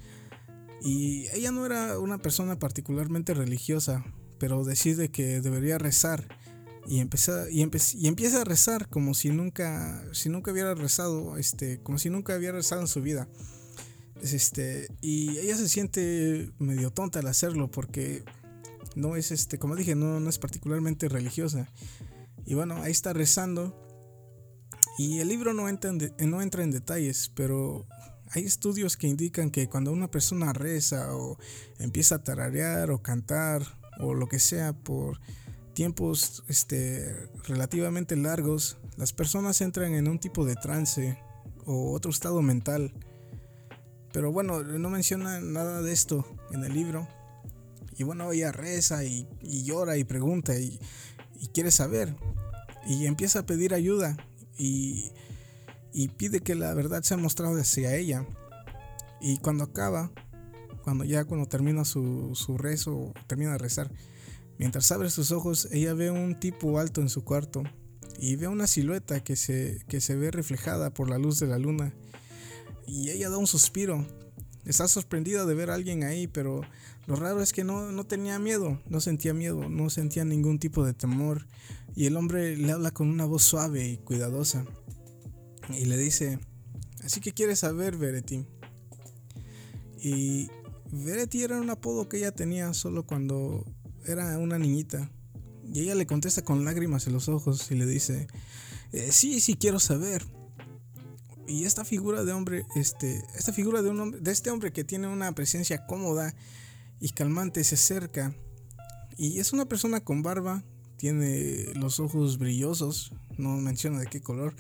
Y 0.83 1.27
ella 1.29 1.51
no 1.51 1.67
era 1.67 1.99
una 1.99 2.19
persona 2.19 2.59
particularmente 2.59 3.35
religiosa, 3.35 4.05
pero 4.39 4.65
decide 4.65 5.11
que 5.11 5.41
debería 5.41 5.79
rezar. 5.79 6.38
Y 6.89 7.01
empieza, 7.01 7.51
y, 7.51 7.69
y 7.95 8.09
empieza 8.09 8.41
a 8.41 8.45
rezar 8.45 8.89
como 8.89 9.13
si 9.13 9.31
nunca, 9.31 10.03
si 10.13 10.31
nunca 10.31 10.53
hubiera 10.53 10.75
rezado, 10.75 11.37
este, 11.37 11.83
como 11.83 11.99
si 11.99 12.09
nunca 12.09 12.37
hubiera 12.37 12.57
rezado 12.57 12.81
en 12.81 12.89
su 12.89 13.03
vida. 13.03 13.29
Este, 14.23 14.89
y 15.01 15.37
ella 15.39 15.57
se 15.57 15.69
siente 15.69 16.51
medio 16.59 16.91
tonta 16.91 17.21
al 17.21 17.27
hacerlo 17.27 17.71
porque 17.71 18.25
no 18.97 19.17
es 19.17 19.31
este, 19.31 19.59
como 19.59 19.77
dije, 19.77 19.95
no, 19.95 20.19
no 20.19 20.31
es 20.31 20.39
particularmente 20.39 21.09
religiosa. 21.09 21.69
Y 22.47 22.55
bueno, 22.55 22.83
ahí 22.83 22.93
está 22.93 23.13
rezando. 23.13 23.77
Y 24.97 25.21
el 25.21 25.29
libro 25.29 25.53
no 25.53 25.69
entra, 25.69 25.91
en 25.91 26.31
no 26.31 26.43
entra 26.43 26.65
en 26.65 26.71
detalles, 26.71 27.31
pero 27.35 27.87
hay 28.31 28.45
estudios 28.45 28.97
que 28.97 29.07
indican 29.07 29.51
que 29.51 29.69
cuando 29.69 29.93
una 29.93 30.11
persona 30.11 30.53
reza 30.53 31.15
o 31.15 31.39
empieza 31.79 32.17
a 32.17 32.25
tararear 32.25 32.91
o 32.91 33.03
cantar 33.03 33.63
o 34.01 34.15
lo 34.15 34.27
que 34.29 34.39
sea 34.39 34.73
por 34.73 35.21
tiempos 35.79 36.43
este, 36.49 37.31
relativamente 37.47 38.17
largos, 38.17 38.79
las 38.97 39.13
personas 39.13 39.61
entran 39.61 39.95
en 39.95 40.09
un 40.09 40.19
tipo 40.19 40.45
de 40.45 40.57
trance 40.57 41.17
o 41.67 41.93
otro 41.93 42.11
estado 42.11 42.43
mental. 42.43 42.93
Pero 44.13 44.33
bueno, 44.33 44.65
no 44.65 44.91
menciona 44.91 45.39
nada 45.39 45.81
de 45.81 45.93
esto 45.93 46.27
en 46.51 46.65
el 46.65 46.75
libro. 46.75 47.07
Y 47.97 48.03
bueno, 48.03 48.33
ella 48.33 48.51
reza 48.51 49.05
y, 49.05 49.29
llora 49.41 49.97
y 49.99 50.03
pregunta 50.03 50.59
y, 50.59 50.81
quiere 51.55 51.71
saber. 51.71 52.17
Y 52.89 53.07
empieza 53.07 53.39
a 53.39 53.47
pedir 53.47 53.73
ayuda 53.73 54.17
y, 54.59 55.13
pide 56.17 56.41
que 56.41 56.57
la 56.57 56.75
verdad 56.75 57.05
sea 57.05 57.19
mostrada 57.19 57.61
hacia 57.61 57.95
ella. 57.95 58.27
Y 59.21 59.39
cuando 59.39 59.63
acaba, 59.63 60.11
cuando 60.83 61.05
ya 61.05 61.25
cuando 61.25 61.47
termina 61.47 61.85
su, 61.85 62.33
su 62.35 62.59
rezo, 62.59 63.15
termina 63.29 63.53
de 63.53 63.59
rezar, 63.59 63.93
mientras 64.59 64.91
abre 64.93 65.11
sus 65.11 65.33
ojos, 65.33 65.69
ella 65.73 65.95
ve 65.95 66.11
un 66.11 66.39
tipo 66.39 66.79
alto 66.79 67.01
en 67.01 67.09
su 67.09 67.25
cuarto 67.25 67.63
y 68.19 68.37
ve 68.37 68.49
una 68.49 68.67
silueta 68.67 69.23
que 69.23 69.37
se, 69.37 69.81
que 69.89 70.01
se 70.01 70.17
ve 70.17 70.31
reflejada 70.31 70.93
por 70.93 71.09
la 71.09 71.19
luz 71.19 71.39
de 71.39 71.47
la 71.47 71.59
luna. 71.59 71.95
Y 72.87 73.11
ella 73.11 73.31
da 73.31 73.39
un 73.39 73.47
suspiro. 73.47 74.05
Está 74.65 74.89
sorprendida 74.89 75.47
de 75.47 75.55
ver 75.55 75.71
a 75.71 75.75
alguien 75.75 76.03
ahí, 76.03 76.27
pero 76.27 76.63
lo 77.07 77.17
raro 77.17 77.41
es 77.41 77.53
que 77.53 77.65
no, 77.65 77.93
no 77.93 78.05
tenía 78.05 78.39
miedo, 78.39 78.83
no 78.89 79.01
sentía 79.01 79.33
miedo, 79.33 79.69
no 79.69 79.89
sentía 79.89 80.25
ningún 80.25 80.59
tipo 80.59 80.85
de 80.85 80.95
temor. 80.95 81.47
Y 81.95 82.07
el 82.07 82.17
hombre 82.17 82.57
le 82.57 82.73
habla 82.73 82.91
con 82.91 83.09
una 83.09 83.25
voz 83.25 83.45
suave 83.45 83.87
y 83.89 83.97
cuidadosa. 83.99 84.67
Y 85.71 85.85
le 85.85 85.97
dice, 85.97 86.39
así 87.05 87.21
que 87.21 87.33
quieres 87.33 87.61
saber, 87.61 87.97
Vereti. 87.97 88.47
Y 90.01 90.49
Vereti 90.91 91.43
era 91.43 91.61
un 91.61 91.71
apodo 91.71 92.09
que 92.09 92.19
ella 92.19 92.33
tenía 92.33 92.73
solo 92.75 93.07
cuando 93.07 93.65
era 94.09 94.39
una 94.39 94.59
niñita. 94.59 95.11
Y 95.73 95.81
ella 95.81 95.95
le 95.95 96.07
contesta 96.07 96.43
con 96.43 96.65
lágrimas 96.65 97.07
en 97.07 97.13
los 97.13 97.29
ojos 97.29 97.71
y 97.71 97.75
le 97.75 97.87
dice, 97.87 98.27
eh, 98.93 99.13
sí, 99.13 99.41
sí 99.41 99.55
quiero 99.55 99.79
saber. 99.79 100.25
Y 101.47 101.65
esta 101.65 101.85
figura 101.85 102.25
de 102.25 102.33
hombre, 102.33 102.67
este, 102.75 103.23
esta 103.35 103.53
figura 103.53 103.83
de 103.83 103.91
un 103.91 104.01
hombre, 104.01 104.21
de 104.21 104.31
este 104.33 104.51
hombre 104.51 104.73
que 104.73 104.85
tiene 104.85 105.09
una 105.09 105.33
presencia 105.33 105.87
cómoda 105.87 106.35
y 107.01 107.11
calmante 107.11 107.65
se 107.65 107.75
acerca. 107.75 108.35
Y 109.17 109.41
es 109.41 109.53
una 109.53 109.67
persona 109.67 110.01
con 110.01 110.23
barba, 110.23 110.63
tiene 110.97 111.73
los 111.75 112.01
ojos 112.01 112.39
brillosos, 112.39 113.13
no 113.37 113.57
menciona 113.57 114.01
de 114.01 114.07
qué 114.07 114.21
color. 114.21 114.55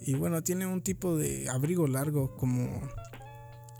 Y 0.00 0.14
bueno, 0.14 0.42
tiene 0.42 0.66
un 0.66 0.82
tipo 0.82 1.16
de 1.16 1.48
abrigo 1.48 1.88
largo 1.88 2.36
como, 2.36 2.80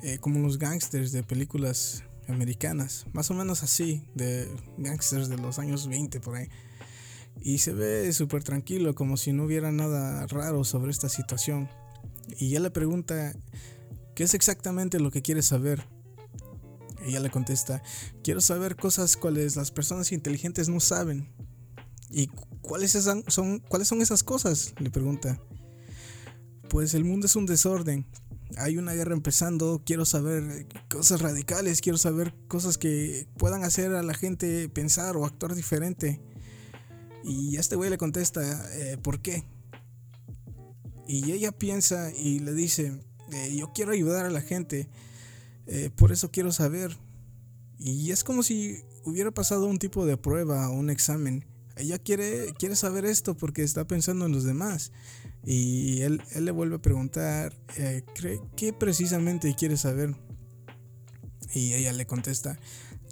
eh, 0.03 0.19
como 0.19 0.41
los 0.41 0.59
gangsters 0.59 1.13
de 1.13 1.23
películas 1.23 2.03
americanas, 2.29 3.07
más 3.13 3.31
o 3.31 3.35
menos 3.35 3.63
así, 3.63 4.03
de 4.15 4.49
gangsters 4.79 5.29
de 5.29 5.37
los 5.37 5.59
años 5.59 5.89
20 5.89 6.21
por 6.21 6.37
ahí. 6.37 6.49
Y 7.41 7.59
se 7.59 7.73
ve 7.73 8.13
súper 8.13 8.43
tranquilo, 8.43 8.95
como 8.95 9.17
si 9.17 9.33
no 9.33 9.45
hubiera 9.45 9.71
nada 9.73 10.27
raro 10.27 10.65
sobre 10.65 10.91
esta 10.91 11.09
situación. 11.09 11.69
Y 12.39 12.49
ella 12.49 12.61
le 12.61 12.71
pregunta, 12.71 13.35
¿qué 14.15 14.25
es 14.25 14.35
exactamente 14.35 14.99
lo 14.99 15.11
que 15.11 15.23
quiere 15.23 15.43
saber? 15.43 15.87
Ella 17.05 17.21
le 17.21 17.31
contesta, 17.31 17.83
quiero 18.25 18.41
saber 18.41 18.75
cosas 18.75 19.17
cuales 19.17 19.55
las 19.55 19.71
personas 19.71 20.11
inteligentes 20.13 20.69
no 20.69 20.81
saben. 20.81 21.29
¿Y 22.11 22.29
cuáles 22.63 22.93
son, 23.29 23.61
cuáles 23.61 23.89
son 23.89 24.03
esas 24.03 24.23
cosas? 24.23 24.75
Le 24.79 24.91
pregunta. 24.91 25.41
Pues 26.69 26.95
el 26.95 27.05
mundo 27.05 27.27
es 27.27 27.37
un 27.37 27.47
desorden. 27.47 28.07
Hay 28.57 28.79
una 28.79 28.95
guerra 28.95 29.13
empezando, 29.13 29.83
quiero 29.85 30.07
saber 30.07 30.67
cosas 30.89 31.21
radicales, 31.21 31.83
quiero 31.83 31.99
saber 31.99 32.35
cosas 32.49 32.79
que 32.79 33.29
puedan 33.37 33.65
hacer 33.65 33.93
a 33.95 34.03
la 34.03 34.15
gente 34.15 34.69
pensar 34.71 35.17
o 35.17 35.27
actuar 35.27 35.55
diferente. 35.55 36.23
Y 37.23 37.57
este 37.57 37.77
güey 37.77 37.91
le 37.91 37.99
contesta, 37.99 38.43
eh, 38.75 38.97
¿por 38.97 39.21
qué? 39.21 39.45
Y 41.07 41.33
ella 41.33 41.53
piensa 41.53 42.11
y 42.13 42.39
le 42.39 42.55
dice, 42.55 43.01
eh, 43.33 43.55
yo 43.55 43.73
quiero 43.75 43.93
ayudar 43.93 44.27
a 44.27 44.31
la 44.31 44.41
gente, 44.41 44.89
eh, 45.67 45.91
por 45.95 46.11
eso 46.11 46.31
quiero 46.31 46.51
saber. 46.51 46.97
Y 47.79 48.11
es 48.11 48.25
como 48.25 48.43
si 48.43 48.83
hubiera 49.05 49.33
pasado 49.33 49.67
un 49.67 49.79
tipo 49.79 50.07
de 50.07 50.17
prueba 50.17 50.71
o 50.71 50.73
un 50.73 50.89
examen. 50.89 51.45
Ella 51.77 51.99
quiere, 51.99 52.55
quiere 52.59 52.75
saber 52.75 53.05
esto 53.05 53.37
porque 53.37 53.63
está 53.63 53.87
pensando 53.87 54.25
en 54.25 54.33
los 54.33 54.45
demás. 54.45 54.93
Y 55.47 56.03
él, 56.03 56.21
él 56.33 56.45
le 56.45 56.51
vuelve 56.51 56.77
a 56.77 56.83
preguntar, 56.83 57.57
¿qué 58.57 58.73
precisamente 58.73 59.55
quiere 59.55 59.77
saber? 59.77 60.15
Y 61.55 61.73
ella 61.73 61.93
le 61.93 62.05
contesta, 62.05 62.59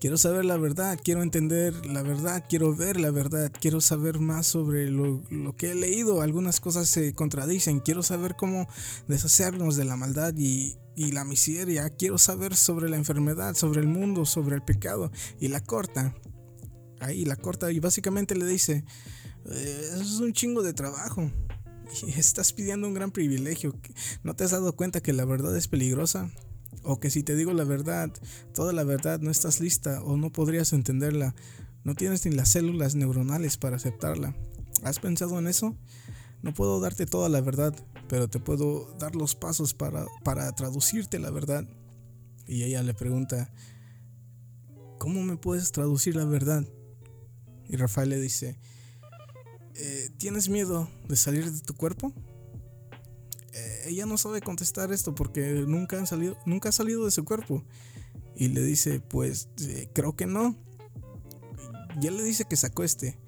Quiero 0.05 0.19
saber 0.19 0.45
la 0.45 0.59
verdad, 0.59 1.01
quiero 1.03 1.23
entender 1.23 1.87
la 1.87 2.03
verdad, 2.03 2.45
quiero 2.47 2.77
ver 2.77 3.01
la 3.01 3.11
verdad, 3.11 3.51
quiero 3.59 3.81
saber 3.81 4.19
más 4.19 4.47
sobre 4.47 4.91
lo, 4.91 5.23
que 5.57 5.71
he 5.71 5.75
leído. 5.75 6.21
Algunas 6.21 6.61
cosas 6.61 6.91
se 6.91 7.15
contradicen, 7.15 7.81
quiero 7.81 8.03
saber 8.03 8.37
cómo 8.37 8.69
deshacernos 9.09 9.77
de 9.77 9.87
la 9.87 9.97
maldad 9.97 10.35
y, 10.37 10.77
la 10.95 11.25
miseria, 11.25 11.89
quiero 11.89 12.19
saber 12.19 12.55
sobre 12.55 12.91
la 12.91 12.97
enfermedad, 12.97 13.55
sobre 13.55 13.81
el 13.81 13.87
mundo, 13.87 14.27
sobre 14.27 14.57
el 14.57 14.63
pecado. 14.63 15.11
Y 15.41 15.49
la 15.49 15.61
corta, 15.61 16.15
ahí 17.01 17.25
la 17.25 17.37
corta 17.37 17.73
y 17.73 17.81
básicamente 17.81 18.35
le 18.37 18.45
dice, 18.45 18.85
eh, 19.47 19.91
es 19.99 20.21
un 20.21 20.35
chingo 20.35 20.63
de 20.63 20.75
trabajo. 20.75 21.31
Estás 22.17 22.53
pidiendo 22.53 22.89
un 22.89 22.95
gran 22.95 23.11
privilegio. 23.11 23.75
¿No 24.23 24.35
te 24.35 24.45
has 24.45 24.51
dado 24.51 24.75
cuenta 24.75 25.03
que 25.03 25.13
la 25.13 25.25
verdad 25.25 25.57
es 25.57 25.69
peligrosa? 25.69 26.31
O 26.83 27.01
que 27.01 27.11
si 27.11 27.23
te 27.23 27.35
digo 27.35 27.53
la 27.53 27.65
verdad, 27.65 28.11
toda 28.55 28.73
la 28.73 28.85
verdad 28.85 29.21
no 29.21 29.31
estás 29.31 29.61
lista 29.61 30.03
o 30.03 30.17
no 30.17 30.31
podrías 30.31 30.73
entenderla. 30.73 31.35
No 31.83 31.95
tienes 31.95 32.25
ni 32.27 32.33
las 32.33 32.51
células 32.51 32.95
neuronales 32.95 33.57
para 33.57 33.77
aceptarla. 33.77 34.35
¿Has 34.83 34.99
pensado 34.99 35.39
en 35.39 35.47
eso? 35.47 35.77
No 36.43 36.53
puedo 36.53 36.81
darte 36.81 37.07
toda 37.07 37.29
la 37.29 37.41
verdad, 37.41 37.75
pero 38.09 38.29
te 38.29 38.39
puedo 38.39 38.95
dar 38.99 39.17
los 39.17 39.35
pasos 39.35 39.73
para, 39.73 40.07
para 40.25 40.53
traducirte 40.53 41.19
la 41.19 41.31
verdad. 41.31 41.67
Y 42.47 42.65
ella 42.65 42.83
le 42.83 42.93
pregunta, 42.93 43.51
¿cómo 44.99 45.23
me 45.23 45.37
puedes 45.37 45.73
traducir 45.73 46.17
la 46.17 46.27
verdad? 46.27 46.67
Y 47.67 47.77
Rafael 47.77 48.11
le 48.11 48.21
dice, 48.21 48.59
eh, 49.75 50.11
¿tienes 50.19 50.49
miedo 50.49 50.89
de 51.09 51.17
salir 51.17 51.51
de 51.51 51.61
tu 51.61 51.75
cuerpo? 51.75 52.13
ella 53.87 54.07
no 54.07 54.19
sabe 54.19 54.41
contestar 54.41 54.93
esto 54.93 55.15
porque 55.15 55.65
nunca, 55.67 56.05
salido, 56.07 56.37
nunca 56.47 56.71
ha 56.71 56.73
salido 56.73 57.05
de 57.05 57.11
su 57.11 57.25
cuerpo. 57.25 57.65
Y 58.37 58.49
le 58.49 58.63
dice, 58.63 59.01
pues 59.01 59.49
eh, 59.63 59.89
creo 59.93 60.17
que 60.17 60.27
no. 60.27 60.57
Y 62.01 62.11
le 62.11 62.25
dice 62.25 62.45
que 62.45 62.57
sacó 62.57 62.83
este. 62.83 63.19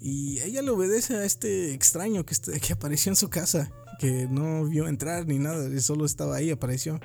Y 0.00 0.40
ella 0.40 0.62
le 0.62 0.70
obedece 0.70 1.16
a 1.16 1.24
este 1.24 1.74
extraño 1.74 2.24
que, 2.24 2.34
que 2.60 2.72
apareció 2.72 3.10
en 3.10 3.16
su 3.16 3.28
casa, 3.28 3.70
que 3.98 4.26
no 4.30 4.64
vio 4.64 4.88
entrar 4.88 5.26
ni 5.26 5.38
nada, 5.38 5.68
solo 5.80 6.06
estaba 6.06 6.36
ahí, 6.36 6.50
apareció. 6.50 7.00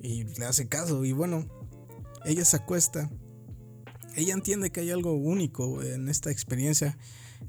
Y 0.00 0.24
le 0.24 0.44
hace 0.44 0.68
caso. 0.68 1.04
Y 1.04 1.12
bueno, 1.12 1.48
ella 2.24 2.44
se 2.44 2.56
acuesta. 2.56 3.10
Ella 4.16 4.34
entiende 4.34 4.70
que 4.70 4.80
hay 4.80 4.90
algo 4.90 5.14
único 5.14 5.82
en 5.82 6.08
esta 6.08 6.30
experiencia 6.30 6.98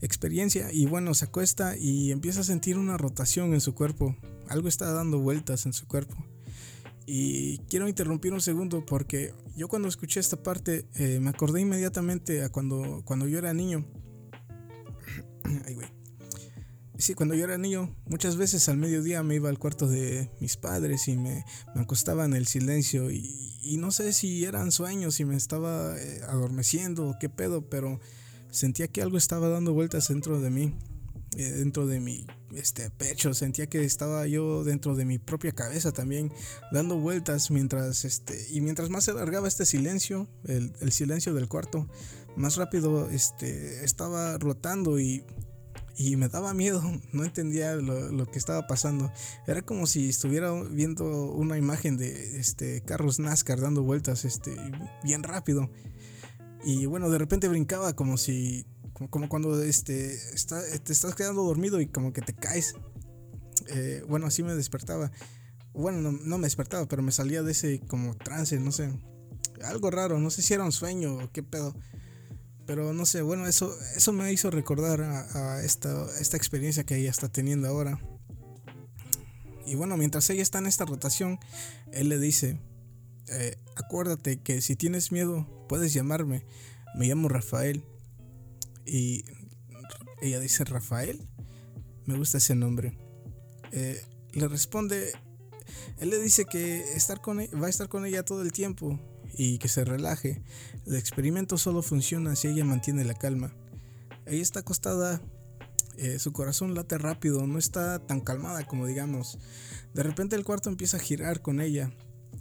experiencia 0.06 0.72
y 0.72 0.86
bueno, 0.86 1.13
se 1.13 1.26
acuesta 1.26 1.76
y 1.78 2.12
empieza 2.12 2.41
a 2.41 2.44
sentir 2.44 2.78
una 2.78 2.98
rotación 2.98 3.54
en 3.54 3.62
su 3.62 3.76
cuerpo. 3.76 4.15
Algo 4.48 4.68
está 4.68 4.91
dando 4.91 5.20
vueltas 5.20 5.65
en 5.65 5.74
su 5.74 5.88
cuerpo. 5.88 6.15
Y 7.06 7.60
quiero 7.70 7.88
interrumpir 7.88 8.34
un 8.34 8.41
segundo 8.41 8.86
porque 8.86 9.34
yo 9.56 9.68
cuando 9.68 9.88
escuché 9.88 10.20
esta 10.20 10.41
parte 10.41 10.88
eh, 10.96 11.20
me 11.20 11.30
acordé 11.30 11.62
inmediatamente 11.62 12.44
a 12.44 12.50
cuando, 12.50 13.04
cuando 13.06 13.28
yo 13.28 13.38
era 13.38 13.54
niño. 13.54 13.86
Ay. 15.65 15.78
Sí, 16.98 17.13
cuando 17.13 17.36
yo 17.36 17.44
era 17.44 17.58
niño, 17.58 17.94
muchas 18.06 18.38
veces 18.38 18.70
al 18.70 18.78
mediodía 18.78 19.22
me 19.22 19.36
iba 19.36 19.50
al 19.50 19.60
cuarto 19.60 19.88
de 19.88 20.32
mis 20.39 20.56
padres 20.56 21.10
y 21.10 21.18
me, 21.18 21.44
me 21.76 21.82
acostaba 21.82 22.24
en 22.24 22.34
el 22.34 22.48
silencio 22.48 23.12
y, 23.12 23.78
no 23.78 23.91
sé 23.91 24.13
si 24.13 24.46
eran 24.46 24.72
sueños, 24.72 25.15
si 25.15 25.26
me 25.26 25.36
estaba 25.36 26.00
eh, 26.00 26.22
adormeciendo 26.28 27.18
qué 27.20 27.28
pedo, 27.28 27.70
pero 27.70 28.00
sentía 28.56 28.88
que 28.88 29.02
algo 29.02 29.18
estaba 29.18 29.50
dando 29.50 29.74
vueltas 29.74 30.08
dentro 30.08 30.39
de 30.39 30.50
mí, 30.50 30.74
eh, 31.38 31.52
dentro 31.52 31.86
de 31.86 32.00
mi 32.00 32.26
este, 32.54 32.89
pecho, 32.89 33.34
sentía 33.34 33.68
que 33.68 33.84
estaba 33.84 34.26
yo 34.28 34.63
dentro 34.63 34.96
de 34.96 35.04
mi 35.04 35.20
propia 35.20 35.52
cabeza 35.52 35.91
también, 35.91 36.32
dando 36.72 36.98
vueltas 36.98 37.52
mientras, 37.52 38.06
este, 38.06 38.48
y 38.50 38.62
mientras 38.62 38.89
más 38.89 39.04
se 39.04 39.12
alargaba 39.12 39.48
este 39.48 39.65
silencio, 39.65 40.30
el, 40.46 40.91
silencio 40.91 41.34
del 41.34 41.50
cuarto, 41.50 41.88
más 42.38 42.56
rápido 42.56 43.10
este, 43.10 43.84
estaba 43.84 44.38
rotando 44.38 45.00
y, 45.00 45.26
y 45.98 46.15
me 46.15 46.30
daba 46.30 46.54
miedo, 46.54 46.82
no 47.12 47.26
entendía 47.26 47.76
lo, 47.76 48.26
que 48.32 48.39
estaba 48.39 48.68
pasando. 48.68 49.12
Era 49.48 49.62
como 49.62 49.86
si 49.86 50.10
estuviera 50.10 50.54
viendo 50.54 51.32
una 51.32 51.58
imagen 51.58 51.98
de 51.98 52.39
este, 52.39 52.82
carros 52.82 53.20
NASCAR 53.20 53.60
dando 53.60 53.84
vueltas 53.84 54.24
este, 54.24 54.56
bien 55.04 55.24
rápido. 55.24 55.70
Y 56.65 56.88
bueno, 56.88 57.12
de 57.12 57.19
repente 57.19 57.47
brincaba 57.47 57.95
como 57.95 58.17
si, 58.17 58.65
como, 58.91 59.30
cuando 59.30 59.62
este, 59.62 60.17
te 60.84 60.91
estás 60.91 61.13
quedando 61.13 61.43
dormido 61.43 61.80
y 61.80 61.86
como 61.86 62.12
que 62.12 62.21
te 62.21 62.34
caes. 62.34 62.73
Eh, 63.67 64.04
bueno, 64.10 64.25
así 64.25 64.41
me 64.41 64.56
despertaba. 64.56 65.12
Bueno, 65.73 66.12
no, 66.12 66.38
me 66.39 66.47
despertaba, 66.47 66.88
pero 66.88 67.04
me 67.04 67.12
salía 67.12 67.43
de 67.43 67.51
ese 67.51 67.82
como 67.82 68.15
trance, 68.15 68.60
no 68.60 68.71
sé. 68.71 68.91
Algo 69.63 69.91
raro, 69.91 70.19
no 70.19 70.32
sé 70.32 70.41
si 70.41 70.56
era 70.56 70.63
un 70.63 70.71
sueño 70.71 71.17
o 71.17 71.32
qué 71.32 71.43
pedo. 71.43 71.75
Pero 72.65 72.93
no 72.93 73.06
sé, 73.06 73.21
bueno, 73.21 73.45
eso, 73.45 73.71
eso 73.95 74.12
me 74.12 74.34
hizo 74.34 74.49
recordar 74.49 75.01
a, 75.01 75.63
esta, 75.63 76.08
esta 76.19 76.36
experiencia 76.36 76.84
que 76.84 76.97
ella 76.97 77.12
está 77.12 77.30
teniendo 77.30 77.67
ahora. 77.67 77.99
Y 79.67 79.75
bueno, 79.75 79.97
mientras 79.97 80.28
ella 80.32 80.41
está 80.41 80.58
en 80.58 80.65
esta 80.65 80.86
rotación, 80.86 81.38
él 81.91 82.10
le 82.10 82.17
dice, 82.17 82.60
eh, 83.30 83.58
acuérdate 83.76 84.38
que 84.38 84.62
si 84.62 84.76
tienes 84.76 85.12
miedo, 85.12 85.48
puedes 85.68 85.94
llamarme. 85.94 86.46
Me 86.96 87.08
llamo 87.08 87.28
Rafael. 87.30 87.84
Y 88.86 89.26
ella 90.22 90.40
dice, 90.40 90.64
Rafael. 90.64 91.28
Me 92.06 92.18
gusta 92.18 92.38
ese 92.38 92.56
nombre. 92.56 92.98
Eh, 93.72 94.02
le 94.34 94.48
responde, 94.48 95.12
él 95.98 96.10
le 96.10 96.20
dice 96.20 96.46
que 96.46 96.94
estar 96.96 97.22
con 97.22 97.40
e, 97.40 97.48
va 97.48 97.68
a 97.68 97.70
estar 97.70 97.90
con 97.90 98.06
ella 98.06 98.24
todo 98.24 98.42
el 98.42 98.52
tiempo 98.52 99.00
y 99.34 99.58
que 99.58 99.68
se 99.68 99.84
relaje. 99.84 100.44
El 100.86 100.96
experimento 100.96 101.58
solo 101.58 101.82
funciona 101.82 102.36
si 102.36 102.48
ella 102.48 102.64
mantiene 102.64 103.04
la 103.06 103.16
calma. 103.16 103.54
Ella 104.26 104.42
está 104.42 104.60
acostada, 104.60 105.22
eh, 105.98 106.20
su 106.20 106.32
corazón 106.32 106.76
late 106.76 106.98
rápido, 106.98 107.48
no 107.48 107.58
está 107.58 108.00
tan 108.00 108.22
calmada 108.22 108.66
como 108.66 108.86
digamos. 108.86 109.40
De 109.94 110.04
repente 110.04 110.36
el 110.36 110.44
cuarto 110.44 110.70
empieza 110.70 110.98
a 110.98 111.02
girar 111.02 111.42
con 111.42 111.60
ella 111.60 111.92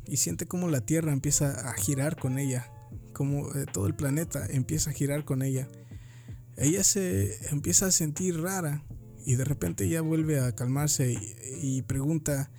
y 0.07 0.19
siente 0.19 0.47
como 0.47 0.69
la 0.69 0.81
Tierra 0.81 1.13
empieza 1.13 1.69
a 1.69 1.75
girar 1.75 2.17
con 2.17 2.39
ella, 2.39 2.71
como 3.13 3.55
eh, 3.55 3.67
todo 3.73 3.87
el 3.87 3.95
planeta 3.95 4.47
empieza 4.47 4.91
a 4.91 4.93
girar 4.93 5.25
con 5.25 5.43
ella. 5.43 5.69
Ella 6.57 6.85
se 6.85 7.49
empieza 7.51 7.87
a 7.87 7.91
sentir 7.91 8.41
rara 8.41 8.85
y 9.25 9.37
de 9.37 9.45
repente 9.45 9.89
ya 9.89 10.03
vuelve 10.03 10.39
a 10.41 10.55
calmarse 10.55 11.17
y, 11.61 11.83
pregunta, 11.83 12.51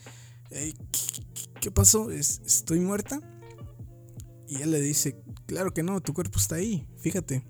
¿qué, 1.61 1.71
pasó? 1.71 2.11
¿Estoy 2.11 2.79
muerta? 2.79 3.19
Y 4.47 4.61
él 4.61 4.71
le 4.71 4.81
dice, 4.81 5.21
claro 5.45 5.73
que 5.73 5.83
no, 5.83 6.01
tu 6.01 6.13
cuerpo 6.13 6.39
está 6.39 6.55
ahí, 6.55 6.87
fíjate. 6.97 7.45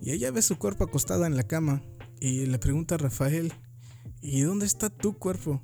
Y 0.00 0.10
ella 0.12 0.30
ve 0.30 0.42
su 0.42 0.58
cuerpo 0.58 0.84
acostada 0.84 1.26
en 1.26 1.36
la 1.36 1.44
cama 1.44 1.82
y 2.20 2.46
le 2.46 2.58
pregunta 2.58 2.96
a 2.96 2.98
Rafael, 2.98 3.52
¿y 4.20 4.42
dónde 4.42 4.66
está 4.66 4.90
tu 4.90 5.18
cuerpo? 5.18 5.62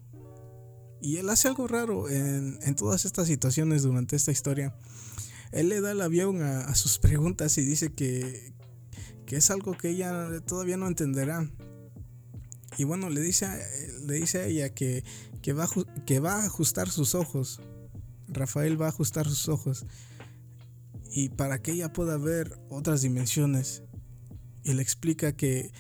Y 1.01 1.19
él 1.19 1.29
hace 1.31 1.49
algo 1.49 1.69
raro 1.69 2.09
en, 2.09 2.75
todas 2.77 3.05
estas 3.05 3.29
situaciones 3.29 3.83
durante 3.83 4.17
esta 4.17 4.33
historia. 4.33 4.75
Él 5.53 5.69
le 5.69 5.81
da 5.81 5.93
el 5.93 6.01
avión 6.01 6.43
a, 6.43 6.75
sus 6.75 6.99
preguntas 6.99 7.57
y 7.59 7.63
dice 7.63 7.93
que, 7.93 8.53
que, 9.27 9.37
es 9.37 9.51
algo 9.51 9.77
que 9.77 9.91
ella 9.91 10.41
todavía 10.47 10.77
no 10.77 10.89
entenderá. 10.89 11.49
Y 12.77 12.85
bueno, 12.85 13.11
le 13.11 13.21
dice, 13.21 13.47
le 14.07 14.15
dice 14.15 14.39
a 14.39 14.47
ella 14.47 14.75
que, 14.75 15.05
que, 15.43 15.53
va, 15.53 15.69
que 16.07 16.21
va 16.21 16.43
a 16.43 16.47
ajustar 16.47 16.91
sus 16.91 17.15
ojos. 17.15 17.61
Rafael 18.29 18.81
va 18.81 18.87
a 18.87 18.91
ajustar 18.91 19.29
sus 19.29 19.49
ojos. 19.49 19.87
Y 21.11 21.31
para 21.31 21.63
que 21.63 21.73
ella 21.73 21.93
pueda 21.93 22.17
ver 22.19 22.59
otras 22.69 23.03
dimensiones. 23.03 23.83
Y 24.65 24.75
le 24.75 24.83
explica 24.83 25.33
que 25.33 25.73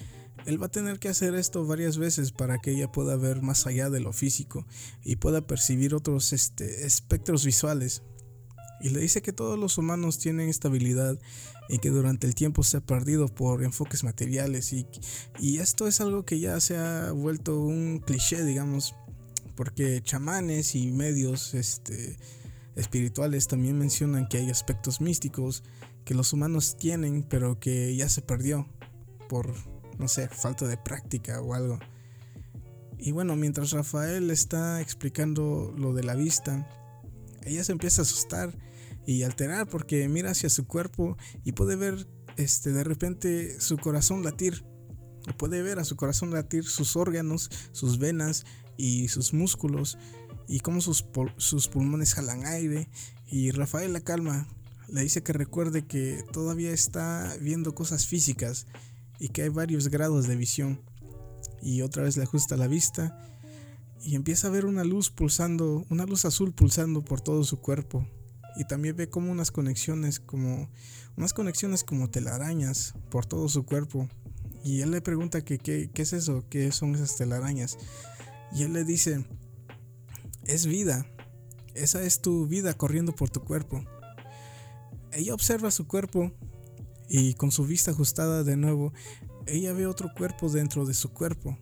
él 0.49 0.61
va 0.61 0.67
a 0.67 0.71
tener 0.71 0.99
que 0.99 1.11
hacer 1.11 1.35
esto 1.35 1.67
varias 1.67 1.99
veces 1.99 2.33
para 2.33 2.59
que 2.59 2.71
ella 2.71 2.91
pueda 2.91 3.17
ver 3.17 3.43
más 3.43 3.67
allá 3.67 3.91
de 3.91 4.01
lo 4.01 4.15
físico 4.15 4.65
y 5.05 5.17
pueda 5.17 5.47
percibir 5.47 5.95
otros 5.95 6.33
este, 6.33 6.87
espectros 6.87 7.45
visuales. 7.45 8.03
Y 8.81 8.89
le 8.89 9.01
dice 9.01 9.21
que 9.21 9.35
todos 9.35 9.59
los 9.59 9.77
humanos 9.77 10.19
tienen 10.19 10.49
esta 10.49 10.69
habilidad 10.69 11.19
y 11.69 11.81
que 11.81 11.91
durante 11.91 12.27
el 12.27 12.35
tiempo 12.35 12.63
se 12.63 12.79
ha 12.79 12.81
perdido 12.81 13.29
por 13.29 13.63
enfoques 13.63 14.05
materiales. 14.05 14.73
Y, 14.73 14.87
y 15.39 15.59
esto 15.59 15.87
es 15.87 16.01
algo 16.01 16.25
que 16.25 16.41
ya 16.41 16.59
se 16.61 16.79
ha 16.79 17.13
vuelto 17.13 17.61
un 17.61 17.99
cliché, 17.99 18.43
digamos, 18.43 18.95
porque 19.55 20.01
chamanes 20.03 20.75
y 20.75 20.91
medios 20.93 21.53
este, 21.53 22.17
espirituales 22.75 23.49
también 23.49 23.77
mencionan 23.77 24.27
que 24.29 24.39
hay 24.39 24.49
aspectos 24.49 25.03
místicos 25.03 25.63
que 26.07 26.15
los 26.15 26.33
humanos 26.33 26.79
tienen, 26.79 27.23
pero 27.23 27.61
que 27.61 27.95
ya 27.95 28.09
se 28.09 28.23
perdió 28.23 28.67
por 29.29 29.53
no 29.99 30.09
sé, 30.09 30.29
falta 30.29 30.67
de 30.67 30.77
práctica 30.77 31.41
o 31.41 31.55
algo. 31.55 31.79
Y 32.99 33.13
bueno, 33.13 33.37
mientras 33.37 33.71
Rafael 33.71 34.31
está 34.31 34.81
explicando 34.81 35.73
lo 35.77 35.93
de 35.93 36.03
la 36.03 36.15
vista, 36.15 36.69
ella 37.45 37.63
se 37.63 37.73
empieza 37.73 38.03
a 38.03 38.05
asustar 38.05 38.57
y 39.07 39.23
alterar 39.23 39.69
porque 39.69 40.09
mira 40.09 40.33
hacia 40.33 40.51
su 40.51 40.67
cuerpo 40.67 41.17
y 41.45 41.53
puede 41.53 41.77
ver 41.77 42.09
este 42.37 42.73
de 42.73 42.85
repente 42.85 43.61
su 43.61 43.79
corazón 43.79 44.23
latir. 44.25 44.65
Puede 45.37 45.63
ver 45.63 45.79
a 45.79 45.85
su 45.85 45.97
corazón 45.97 46.33
latir 46.33 46.65
sus 46.65 46.97
órganos, 46.97 47.51
sus 47.73 47.99
venas 47.99 48.47
y 48.77 49.09
sus 49.09 49.33
músculos 49.33 49.99
y 50.47 50.61
cómo 50.61 50.81
sus, 50.81 51.05
sus 51.37 51.69
pulmones 51.69 52.15
jalan 52.15 52.47
aire 52.47 52.89
y 53.27 53.51
Rafael 53.51 53.93
la 53.93 54.01
calma, 54.01 54.49
le 54.89 55.03
dice 55.03 55.23
que 55.23 55.35
recuerde 55.35 55.87
que 55.87 56.25
todavía 56.33 56.71
está 56.71 57.37
viendo 57.41 57.75
cosas 57.75 58.07
físicas 58.07 58.67
y 59.19 59.29
que 59.29 59.43
hay 59.43 59.49
varios 59.49 59.89
grados 59.89 60.27
de 60.27 60.37
visión. 60.37 60.83
Y 61.63 61.83
otra 61.83 62.03
vez 62.03 62.17
le 62.17 62.23
ajusta 62.23 62.57
la 62.57 62.69
vista 62.69 63.25
y 64.01 64.15
empieza 64.15 64.49
a 64.49 64.51
ver 64.51 64.65
una 64.65 64.85
luz 64.85 65.11
pulsando, 65.11 65.85
una 65.91 66.07
luz 66.07 66.25
azul 66.25 66.53
pulsando 66.53 67.03
por 67.03 67.21
todo 67.21 67.45
su 67.45 67.61
cuerpo. 67.61 68.07
Y 68.57 68.65
también 68.65 68.97
ve 68.97 69.09
como 69.09 69.31
unas 69.31 69.51
conexiones 69.51 70.19
como 70.19 70.69
unas 71.17 71.33
conexiones 71.33 71.85
como 71.85 72.11
telarañas 72.11 72.95
por 73.11 73.27
todo 73.27 73.49
su 73.49 73.65
cuerpo. 73.65 74.09
Y 74.65 74.81
él 74.81 74.91
le 74.91 75.01
pregunta 75.01 75.45
que 75.45 75.59
qué 75.59 75.91
es 75.95 76.13
eso, 76.13 76.45
qué 76.49 76.71
son 76.73 76.95
esas 76.95 77.17
telarañas. 77.17 77.79
Y 78.53 78.63
él 78.63 78.73
le 78.73 78.85
dice, 78.85 79.25
es 80.45 80.67
vida, 80.67 81.07
esa 81.75 82.03
es 82.03 82.21
tu 82.21 82.47
vida 82.47 82.75
corriendo 82.75 83.15
por 83.15 83.31
tu 83.31 83.45
cuerpo. 83.45 83.85
Ella 85.13 85.35
observa 85.35 85.71
su 85.71 85.87
cuerpo 85.87 86.33
y 87.09 87.35
con 87.35 87.51
su 87.51 87.65
vista 87.65 87.91
ajustada 87.91 88.45
de 88.45 88.57
nuevo, 88.57 88.93
ella 89.47 89.73
ve 89.73 89.87
otro 89.87 90.11
cuerpo 90.17 90.49
dentro 90.51 90.85
de 90.85 90.95
su 90.95 91.11
cuerpo 91.11 91.59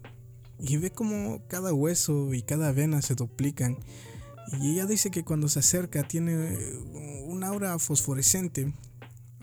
y 0.59 0.77
ve 0.77 0.91
como 0.91 1.47
cada 1.49 1.73
hueso 1.73 2.35
y 2.35 2.43
cada 2.43 2.73
vena 2.73 3.03
se 3.03 3.15
duplican. 3.15 3.79
Y 4.61 4.73
ella 4.73 4.87
dice 4.87 5.11
que 5.11 5.25
cuando 5.25 5.49
se 5.49 5.59
acerca 5.59 6.07
tiene 6.07 6.57
un 7.25 7.45
aura 7.45 7.79
fosforescente, 7.79 8.73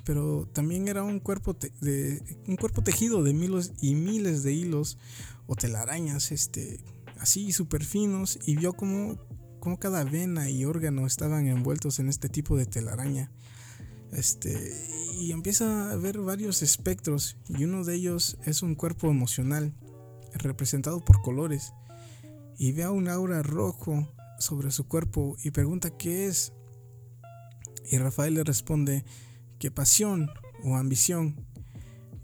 pero 0.05 0.47
también 0.51 0.87
era 0.87 1.03
un 1.03 1.19
cuerpo, 1.19 1.55
de, 1.81 2.21
un 2.47 2.55
cuerpo 2.55 2.83
tejido 2.83 3.23
de 3.23 3.33
miles 3.33 3.73
y 3.81 3.95
miles 3.95 4.43
de 4.43 4.53
hilos 4.53 4.97
o 5.45 5.55
telarañas, 5.55 6.31
este, 6.31 6.79
así 7.19 7.51
súper 7.51 7.83
finos, 7.83 8.39
y 8.45 8.55
vio 8.55 8.73
como, 8.73 9.17
como 9.59 9.77
cada 9.79 10.03
vena 10.03 10.49
y 10.49 10.65
órgano 10.65 11.05
estaban 11.05 11.47
envueltos 11.47 11.99
en 11.99 12.09
este 12.09 12.29
tipo 12.29 12.57
de 12.57 12.65
telaraña. 12.65 13.31
Este, 14.11 14.73
y 15.19 15.31
empieza 15.31 15.91
a 15.91 15.95
ver 15.95 16.19
varios 16.19 16.61
espectros 16.61 17.37
y 17.47 17.63
uno 17.63 17.83
de 17.83 17.95
ellos 17.95 18.37
es 18.43 18.61
un 18.63 18.75
cuerpo 18.75 19.09
emocional 19.09 19.73
representado 20.33 21.03
por 21.03 21.21
colores 21.21 21.73
y 22.57 22.71
ve 22.71 22.83
a 22.83 22.91
un 22.91 23.07
aura 23.07 23.43
rojo 23.43 24.13
sobre 24.39 24.71
su 24.71 24.87
cuerpo 24.87 25.37
y 25.43 25.51
pregunta 25.51 25.95
qué 25.97 26.27
es. 26.27 26.53
Y 27.89 27.97
Rafael 27.97 28.35
le 28.35 28.43
responde 28.43 29.05
que 29.59 29.71
pasión 29.71 30.29
o 30.63 30.75
ambición. 30.75 31.45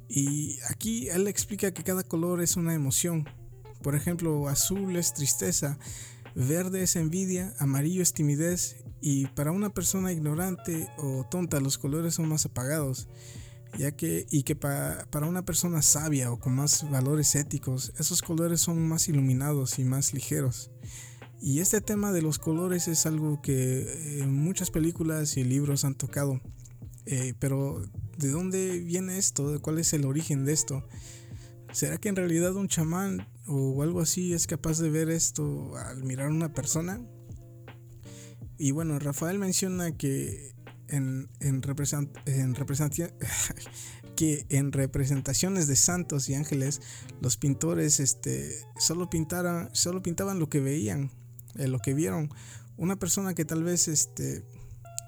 Y 0.08 0.58
aquí 0.70 1.10
él 1.10 1.28
explica 1.28 1.74
que 1.74 1.84
cada 1.84 2.04
color 2.04 2.42
es 2.42 2.56
una 2.56 2.74
emoción. 2.74 3.28
Por 3.82 3.96
ejemplo, 3.96 4.48
azul 4.48 4.96
es 4.96 5.14
tristeza, 5.14 5.78
verde 6.36 6.84
es 6.84 6.96
envidia, 6.96 7.54
amarillo 7.60 8.02
es 8.02 8.14
timidez 8.14 8.84
y 9.02 9.28
para 9.28 9.52
una 9.52 9.70
persona 9.70 10.12
ignorante 10.12 10.90
o 10.98 11.26
tonta 11.30 11.60
los 11.60 11.78
colores 11.78 12.16
son 12.16 12.28
más 12.28 12.46
apagados, 12.46 13.08
ya 13.78 13.92
que 13.92 14.26
y 14.30 14.44
que 14.44 14.56
para 14.56 15.28
una 15.28 15.46
persona 15.46 15.82
sabia 15.82 16.32
o 16.32 16.40
con 16.40 16.56
más 16.56 16.90
valores 16.90 17.36
éticos, 17.36 17.94
esos 17.98 18.22
colores 18.22 18.62
son 18.62 18.88
más 18.88 19.08
iluminados 19.08 19.80
y 19.80 19.84
más 19.84 20.14
ligeros. 20.14 20.72
Y 21.42 21.60
este 21.60 21.80
tema 21.80 22.12
de 22.12 22.22
los 22.22 22.38
colores 22.38 22.90
es 22.90 23.06
algo 23.06 23.42
que 23.42 24.20
en 24.20 24.34
muchas 24.34 24.72
películas 24.72 25.38
y 25.38 25.46
libros 25.46 25.86
han 25.86 25.96
tocado. 25.96 26.42
Eh, 27.06 27.34
pero 27.40 27.82
¿de 28.18 28.30
dónde 28.30 28.80
viene 28.80 29.18
esto? 29.18 29.62
¿Cuál 29.62 29.80
es 29.80 29.94
el 29.94 30.06
origen 30.06 30.44
de 30.44 30.52
esto? 30.52 30.86
¿Será 31.72 31.98
que 31.98 32.10
en 32.10 32.18
realidad 32.18 32.56
un 32.56 32.68
chamán 32.68 33.28
o 33.48 33.82
algo 33.84 34.02
así 34.02 34.34
es 34.34 34.48
capaz 34.48 34.80
de 34.80 34.90
ver 34.90 35.10
esto 35.10 35.78
al 35.78 36.04
mirar 36.04 36.28
a 36.28 36.32
una 36.32 36.54
persona? 36.54 37.02
Y 38.60 38.72
bueno, 38.72 39.00
Rafael 39.00 39.40
menciona 39.40 39.96
que 39.96 40.54
en, 40.90 41.30
que 44.18 44.46
en 44.50 44.72
representaciones 44.74 45.68
de 45.68 45.78
santos 45.78 46.28
y 46.28 46.36
ángeles, 46.36 46.82
los 47.22 47.38
pintores 47.38 48.02
este, 48.02 48.54
solo, 48.78 49.10
solo 49.72 50.04
pintaban 50.04 50.40
lo 50.40 50.50
que 50.50 50.60
veían, 50.60 51.10
eh, 51.56 51.70
lo 51.70 51.80
que 51.80 51.94
vieron. 51.94 52.30
Una 52.76 52.98
persona 52.98 53.34
que 53.34 53.46
tal 53.46 53.64
vez 53.64 53.88
este, 53.88 54.44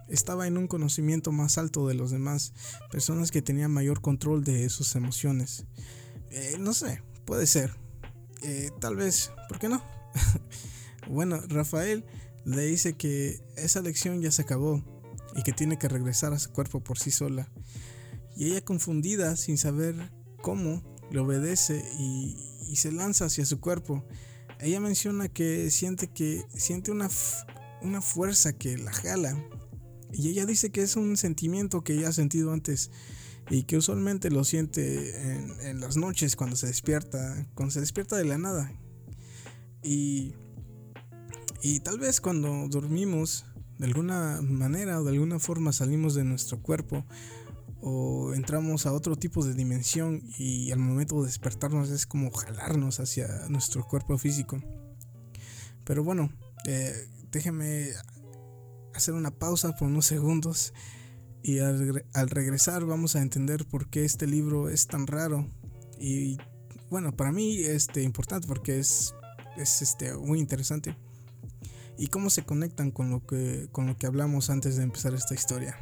estaba 0.07 0.47
en 0.47 0.57
un 0.57 0.67
conocimiento 0.67 1.33
más 1.33 1.57
alto 1.57 1.89
de 1.89 1.93
los 1.93 2.09
demás, 2.09 2.53
personas 2.89 3.31
que 3.31 3.41
tenían 3.41 3.71
mayor 3.71 3.99
control 3.99 4.45
de 4.45 4.69
sus 4.69 4.95
emociones. 4.95 5.65
Eh, 6.29 6.55
no 6.57 6.73
sé, 6.73 7.03
puede 7.25 7.47
ser. 7.47 7.75
Eh, 8.43 8.69
tal 8.79 8.95
vez, 8.95 9.29
¿por 9.49 9.59
qué 9.59 9.67
no? 9.67 9.83
bueno, 11.09 11.41
Rafael 11.49 12.05
le 12.45 12.63
dice 12.63 12.93
que 12.93 13.41
esa 13.55 13.81
lección 13.81 14.21
ya 14.21 14.31
se 14.31 14.41
acabó 14.41 14.83
y 15.35 15.43
que 15.43 15.53
tiene 15.53 15.77
que 15.77 15.87
regresar 15.87 16.33
a 16.33 16.39
su 16.39 16.51
cuerpo 16.51 16.83
por 16.83 16.97
sí 16.97 17.11
sola. 17.11 17.49
Y 18.35 18.47
ella 18.51 18.63
confundida, 18.63 19.35
sin 19.35 19.57
saber 19.57 19.95
cómo, 20.41 20.81
le 21.11 21.19
obedece 21.19 21.83
y, 21.99 22.37
se 22.75 22.91
lanza 22.91 23.25
hacia 23.25 23.45
su 23.45 23.59
cuerpo. 23.59 24.05
Ella 24.61 24.79
menciona 24.79 25.27
que 25.27 25.69
siente 25.71 26.07
que 26.07 26.45
siente 26.55 26.91
una, 26.91 27.09
una 27.81 28.01
fuerza 28.01 28.53
que 28.53 28.77
la 28.77 28.93
jala. 28.93 29.37
Y 30.13 30.29
ella 30.29 30.45
dice 30.45 30.71
que 30.71 30.81
es 30.81 30.95
un 30.95 31.17
sentimiento 31.17 31.83
que 31.83 31.93
ella 31.93 32.09
ha 32.09 32.13
sentido 32.13 32.53
antes 32.53 32.89
y 33.49 33.63
que 33.63 33.77
usualmente 33.77 34.29
lo 34.29 34.45
siente 34.45 35.33
en, 35.33 35.59
en 35.61 35.79
las 35.81 35.97
noches 35.97 36.37
cuando 36.37 36.55
se 36.55 36.67
despierta, 36.67 37.45
cuando 37.55 37.71
se 37.71 37.81
despierta 37.81 38.15
de 38.15 38.25
la 38.25 38.37
nada. 38.37 38.71
Y 39.83 40.33
y 41.61 41.79
tal 41.81 41.99
vez 41.99 42.21
cuando 42.21 42.67
dormimos, 42.69 43.45
de 43.77 43.85
alguna 43.85 44.41
manera 44.41 44.99
o 44.99 45.03
de 45.03 45.11
alguna 45.11 45.39
forma 45.39 45.73
salimos 45.73 46.15
de 46.15 46.23
nuestro 46.23 46.61
cuerpo 46.61 47.05
o 47.81 48.33
entramos 48.33 48.85
a 48.85 48.93
otro 48.93 49.15
tipo 49.15 49.43
de 49.43 49.53
dimensión 49.53 50.21
y 50.37 50.71
al 50.71 50.79
momento 50.79 51.19
de 51.21 51.27
despertarnos 51.27 51.89
es 51.89 52.05
como 52.05 52.31
jalarnos 52.31 52.99
hacia 52.99 53.27
nuestro 53.49 53.87
cuerpo 53.87 54.17
físico. 54.17 54.61
Pero 55.83 56.03
bueno, 56.03 56.31
eh, 56.65 57.07
déjeme 57.31 57.89
hacer 58.93 59.13
una 59.13 59.31
pausa 59.31 59.75
por 59.75 59.87
unos 59.87 60.05
segundos 60.05 60.73
y 61.43 61.59
al, 61.59 62.03
regresar 62.29 62.85
vamos 62.85 63.15
a 63.15 63.21
entender 63.21 63.65
por 63.65 63.89
qué 63.89 64.05
este 64.05 64.27
libro 64.27 64.69
es 64.69 64.85
tan 64.87 65.07
raro 65.07 65.49
y 65.99 66.37
bueno, 66.91 67.15
para 67.15 67.31
mí 67.31 67.57
este 67.57 68.03
importante 68.03 68.47
porque 68.47 68.79
es, 68.79 69.15
es 69.57 69.81
este, 69.81 70.15
muy 70.15 70.39
interesante 70.39 70.95
y 72.01 72.07
cómo 72.07 72.31
se 72.31 72.43
conectan 72.43 72.89
con 72.89 73.11
lo 73.11 73.27
que, 73.27 73.69
con 73.71 73.85
lo 73.85 73.95
que 73.95 74.07
hablamos 74.07 74.49
antes 74.49 74.75
de 74.75 74.81
empezar 74.81 75.13
esta 75.13 75.35
historia. 75.35 75.77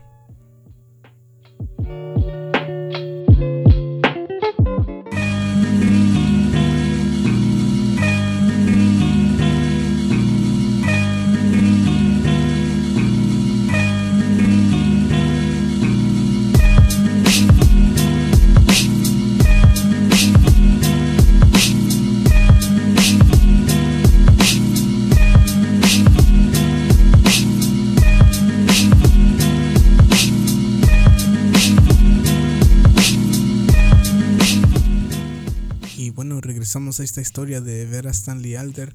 Regresamos 36.70 37.00
esta 37.00 37.20
historia 37.20 37.62
de 37.62 37.88
Vera 37.88 38.12
Stanley 38.12 38.54
Alder 38.54 38.94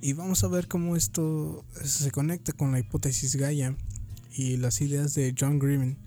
y 0.00 0.12
vamos 0.12 0.44
a 0.44 0.48
ver 0.48 0.68
cómo 0.68 0.94
esto 0.94 1.64
se 1.82 2.12
conecta 2.12 2.52
con 2.52 2.70
la 2.70 2.78
hipótesis 2.78 3.34
Gaia 3.34 3.76
y 4.32 4.58
las 4.58 4.80
ideas 4.80 5.14
de 5.14 5.34
John 5.36 5.58
Grimmon. 5.58 5.98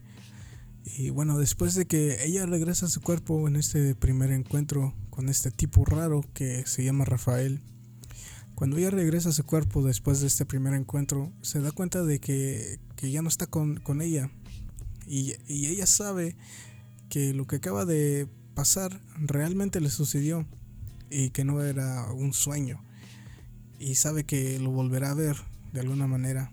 Y 0.86 1.10
bueno, 1.10 1.38
después 1.38 1.76
de 1.76 1.88
que 1.88 2.24
ella 2.24 2.46
regresa 2.46 2.86
a 2.86 2.90
su 2.90 3.02
cuerpo 3.02 3.50
en 3.50 3.58
este 3.58 3.96
primer 3.96 4.32
encuentro 4.32 4.94
con 5.10 5.28
este 5.28 5.52
tipo 5.52 5.84
raro 5.84 6.24
que 6.34 6.66
se 6.68 6.86
llama 6.86 7.04
Rafael, 7.04 7.60
cuando 8.56 8.78
ella 8.78 8.90
regresa 8.90 9.28
a 9.28 9.34
su 9.34 9.44
cuerpo 9.44 9.84
después 9.84 10.22
de 10.22 10.28
este 10.28 10.46
primer 10.46 10.74
encuentro, 10.74 11.34
se 11.42 11.60
da 11.60 11.74
cuenta 11.74 12.02
de 12.04 12.22
que, 12.22 12.80
ya 13.02 13.22
no 13.22 13.28
está 13.28 13.46
con, 13.48 13.82
ella. 14.02 14.32
Y, 15.06 15.34
y, 15.50 15.66
ella 15.66 15.86
sabe 15.86 16.38
que 17.10 17.34
lo 17.34 17.46
que 17.46 17.58
acaba 17.58 17.84
de 17.84 18.30
pasar 18.56 19.02
realmente 19.18 19.82
le 19.82 19.90
sucedió 19.90 20.48
y 21.14 21.30
que 21.30 21.46
no 21.46 21.62
era 21.62 22.12
un 22.12 22.34
sueño. 22.34 22.84
Y 23.80 23.96
sabe 23.96 24.24
que 24.24 24.58
lo 24.60 24.72
volverá 24.72 25.12
a 25.12 25.16
ver 25.16 25.38
de 25.72 25.82
alguna 25.82 26.08
manera. 26.08 26.52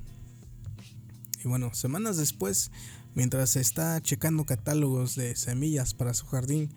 Y 1.42 1.48
bueno, 1.48 1.72
semanas 1.72 2.18
después, 2.18 2.70
mientras 3.14 3.56
está 3.56 4.00
checando 4.02 4.44
catálogos 4.44 5.16
de 5.16 5.34
semillas 5.34 5.94
para 5.94 6.12
su 6.12 6.26
jardín, 6.26 6.70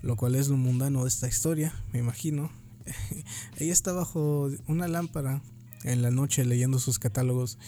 lo 0.00 0.16
cual 0.16 0.36
es 0.36 0.48
lo 0.48 0.56
mundano 0.56 1.02
de 1.02 1.08
esta 1.08 1.26
historia, 1.26 1.74
me 1.92 1.98
imagino, 1.98 2.52
ella 3.58 3.72
está 3.72 3.92
bajo 3.92 4.50
una 4.68 4.86
lámpara 4.86 5.42
en 5.82 6.02
la 6.02 6.10
noche 6.10 6.44
leyendo 6.44 6.78
sus 6.78 6.98
catálogos 6.98 7.58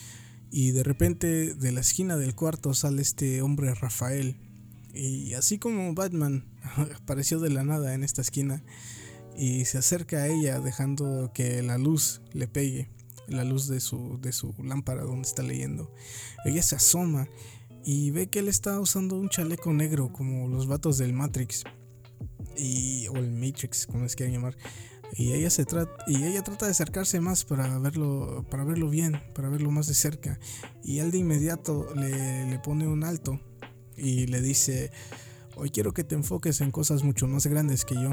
y 0.49 0.71
de 0.71 0.83
repente 0.83 1.53
de 1.55 1.71
la 1.71 1.81
esquina 1.81 2.15
del 2.15 2.35
cuarto 2.35 2.73
sale 2.73 3.01
este 3.01 3.41
hombre 3.41 3.73
Rafael 3.75 4.37
y 4.93 5.33
así 5.33 5.59
como 5.59 5.93
Batman 5.93 6.45
apareció 6.95 7.39
de 7.39 7.49
la 7.49 7.63
nada 7.63 7.93
en 7.93 8.03
esta 8.03 8.21
esquina 8.21 8.63
y 9.37 9.65
se 9.65 9.77
acerca 9.77 10.17
a 10.17 10.27
ella 10.27 10.59
dejando 10.59 11.31
que 11.33 11.61
la 11.61 11.77
luz 11.77 12.21
le 12.33 12.47
pegue, 12.47 12.89
la 13.27 13.43
luz 13.43 13.67
de 13.67 13.79
su, 13.79 14.19
de 14.19 14.31
su 14.31 14.55
lámpara 14.63 15.03
donde 15.03 15.27
está 15.27 15.43
leyendo. 15.43 15.93
Ella 16.43 16.63
se 16.63 16.75
asoma 16.75 17.27
y 17.85 18.11
ve 18.11 18.27
que 18.27 18.39
él 18.39 18.47
está 18.47 18.79
usando 18.79 19.15
un 19.15 19.29
chaleco 19.29 19.71
negro 19.73 20.11
como 20.11 20.47
los 20.47 20.67
vatos 20.67 20.97
del 20.97 21.13
Matrix 21.13 21.63
y, 22.57 23.07
o 23.09 23.17
el 23.17 23.31
Matrix, 23.31 23.85
como 23.85 24.03
les 24.03 24.15
quieran 24.15 24.33
llamar. 24.33 24.57
Y 25.13 25.31
ella, 25.33 25.49
se 25.49 25.65
trata, 25.65 26.03
y 26.07 26.23
ella 26.23 26.43
trata 26.43 26.65
de 26.65 26.71
acercarse 26.71 27.21
más 27.21 27.45
para 27.45 27.79
verlo, 27.79 28.45
para 28.49 28.65
verlo 28.65 28.89
bien, 28.89 29.21
para 29.33 29.49
verlo 29.49 29.71
más 29.71 29.87
de 29.87 29.93
cerca. 29.93 30.39
Y 30.83 30.99
él 30.99 31.11
de 31.11 31.19
inmediato 31.19 31.93
le, 31.95 32.49
le 32.49 32.59
pone 32.59 32.87
un 32.87 33.03
alto 33.03 33.39
y 33.95 34.27
le 34.27 34.41
dice, 34.41 34.91
hoy 35.55 35.69
quiero 35.69 35.93
que 35.93 36.03
te 36.03 36.15
enfoques 36.15 36.59
en 36.59 36.71
cosas 36.71 37.03
mucho 37.03 37.27
más 37.27 37.47
grandes 37.47 37.85
que 37.85 37.95
yo. 37.95 38.11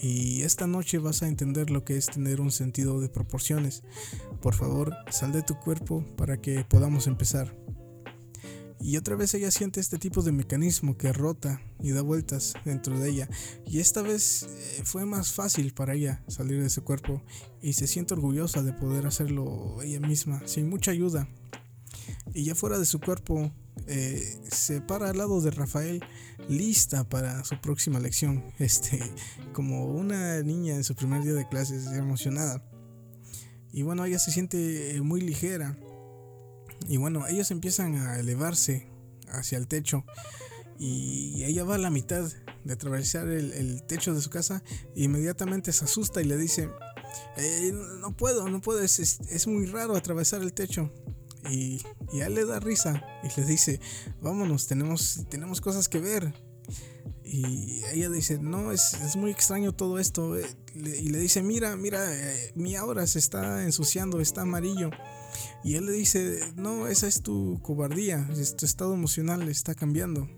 Y 0.00 0.42
esta 0.42 0.66
noche 0.66 0.98
vas 0.98 1.22
a 1.22 1.28
entender 1.28 1.70
lo 1.70 1.84
que 1.84 1.96
es 1.96 2.06
tener 2.06 2.40
un 2.40 2.50
sentido 2.50 3.00
de 3.00 3.08
proporciones. 3.08 3.82
Por 4.40 4.54
favor, 4.54 4.94
sal 5.10 5.32
de 5.32 5.42
tu 5.42 5.54
cuerpo 5.58 6.04
para 6.16 6.40
que 6.40 6.64
podamos 6.64 7.06
empezar. 7.06 7.56
Y 8.80 8.98
otra 8.98 9.16
vez 9.16 9.32
ella 9.32 9.50
siente 9.50 9.80
este 9.80 9.96
tipo 9.96 10.20
de 10.20 10.30
mecanismo 10.30 10.98
que 10.98 11.10
rota 11.10 11.62
y 11.80 11.92
da 11.92 12.02
vueltas 12.02 12.52
dentro 12.66 12.98
de 12.98 13.08
ella. 13.08 13.28
Y 13.66 13.78
esta 13.78 14.02
vez 14.02 14.42
eh, 14.42 14.82
fue 14.84 15.06
más 15.06 15.32
fácil 15.32 15.72
para 15.72 15.94
ella 15.94 16.22
salir 16.28 16.62
de 16.62 16.68
su 16.68 16.84
cuerpo 16.84 17.22
y 17.62 17.72
se 17.72 17.86
siente 17.86 18.12
orgullosa 18.12 18.62
de 18.62 18.74
poder 18.74 19.06
hacerlo 19.06 19.80
ella 19.82 20.00
misma, 20.00 20.42
sin 20.46 20.68
mucha 20.68 20.90
ayuda. 20.90 21.28
Y 22.34 22.44
ya 22.44 22.54
fuera 22.54 22.78
de 22.78 22.84
su 22.84 23.00
cuerpo, 23.00 23.50
eh, 23.86 24.40
se 24.50 24.80
para 24.80 25.10
al 25.10 25.18
lado 25.18 25.40
de 25.40 25.50
Rafael, 25.50 26.02
lista 26.48 27.04
para 27.04 27.44
su 27.44 27.60
próxima 27.60 28.00
lección, 28.00 28.44
este, 28.58 29.00
como 29.52 29.86
una 29.86 30.42
niña 30.42 30.74
en 30.74 30.84
su 30.84 30.94
primer 30.94 31.22
día 31.22 31.34
de 31.34 31.48
clases, 31.48 31.86
emocionada. 31.86 32.62
Y 33.72 33.82
bueno, 33.82 34.04
ella 34.04 34.18
se 34.18 34.30
siente 34.30 34.96
eh, 34.96 35.00
muy 35.00 35.20
ligera. 35.20 35.76
Y 36.88 36.96
bueno, 36.96 37.26
ellos 37.26 37.50
empiezan 37.50 37.96
a 37.96 38.18
elevarse 38.18 38.86
hacia 39.28 39.58
el 39.58 39.66
techo. 39.66 40.04
Y 40.78 41.42
ella 41.44 41.64
va 41.64 41.76
a 41.76 41.78
la 41.78 41.90
mitad 41.90 42.30
de 42.64 42.72
atravesar 42.72 43.28
el, 43.28 43.82
techo 43.84 44.14
de 44.14 44.20
su 44.20 44.30
casa. 44.30 44.62
E 44.94 45.04
inmediatamente 45.04 45.72
se 45.72 45.84
asusta 45.84 46.20
y 46.22 46.24
le 46.24 46.36
dice: 46.36 46.70
eh, 47.36 47.72
No 48.00 48.16
puedo, 48.16 48.48
no 48.48 48.60
puedo, 48.60 48.80
es, 48.80 48.98
es 48.98 49.46
muy 49.46 49.66
raro 49.66 49.96
atravesar 49.96 50.42
el 50.42 50.52
techo. 50.52 50.92
Y, 51.50 51.80
a 52.20 52.26
él 52.26 52.34
le 52.34 52.44
da 52.44 52.60
risa 52.60 53.02
y 53.22 53.40
le 53.40 53.46
dice, 53.46 53.80
vámonos, 54.20 54.66
tenemos, 54.66 55.26
tenemos 55.28 55.60
cosas 55.60 55.88
que 55.88 55.98
ver. 55.98 56.34
Y 57.24 57.82
ella 57.92 58.10
dice, 58.10 58.38
no, 58.38 58.70
es, 58.72 59.16
muy 59.16 59.30
extraño 59.30 59.72
todo 59.72 59.98
esto. 59.98 60.36
Eh, 60.36 60.46
y 60.74 61.08
le 61.08 61.18
dice, 61.18 61.42
mira, 61.42 61.76
mira, 61.76 62.04
eh, 62.08 62.52
mi 62.54 62.76
aura 62.76 63.06
se 63.06 63.18
está 63.18 63.64
ensuciando, 63.64 64.20
está 64.20 64.42
amarillo. 64.42 64.90
Y 65.62 65.76
él 65.76 65.86
le 65.86 65.92
dice, 65.92 66.40
no, 66.56 66.86
esa 66.86 67.08
es 67.08 67.22
tu 67.22 67.60
cobardía, 67.62 68.28
tu 68.56 68.66
estado 68.66 68.94
emocional 68.94 69.48
está 69.48 69.74
cambiando. 69.74 70.28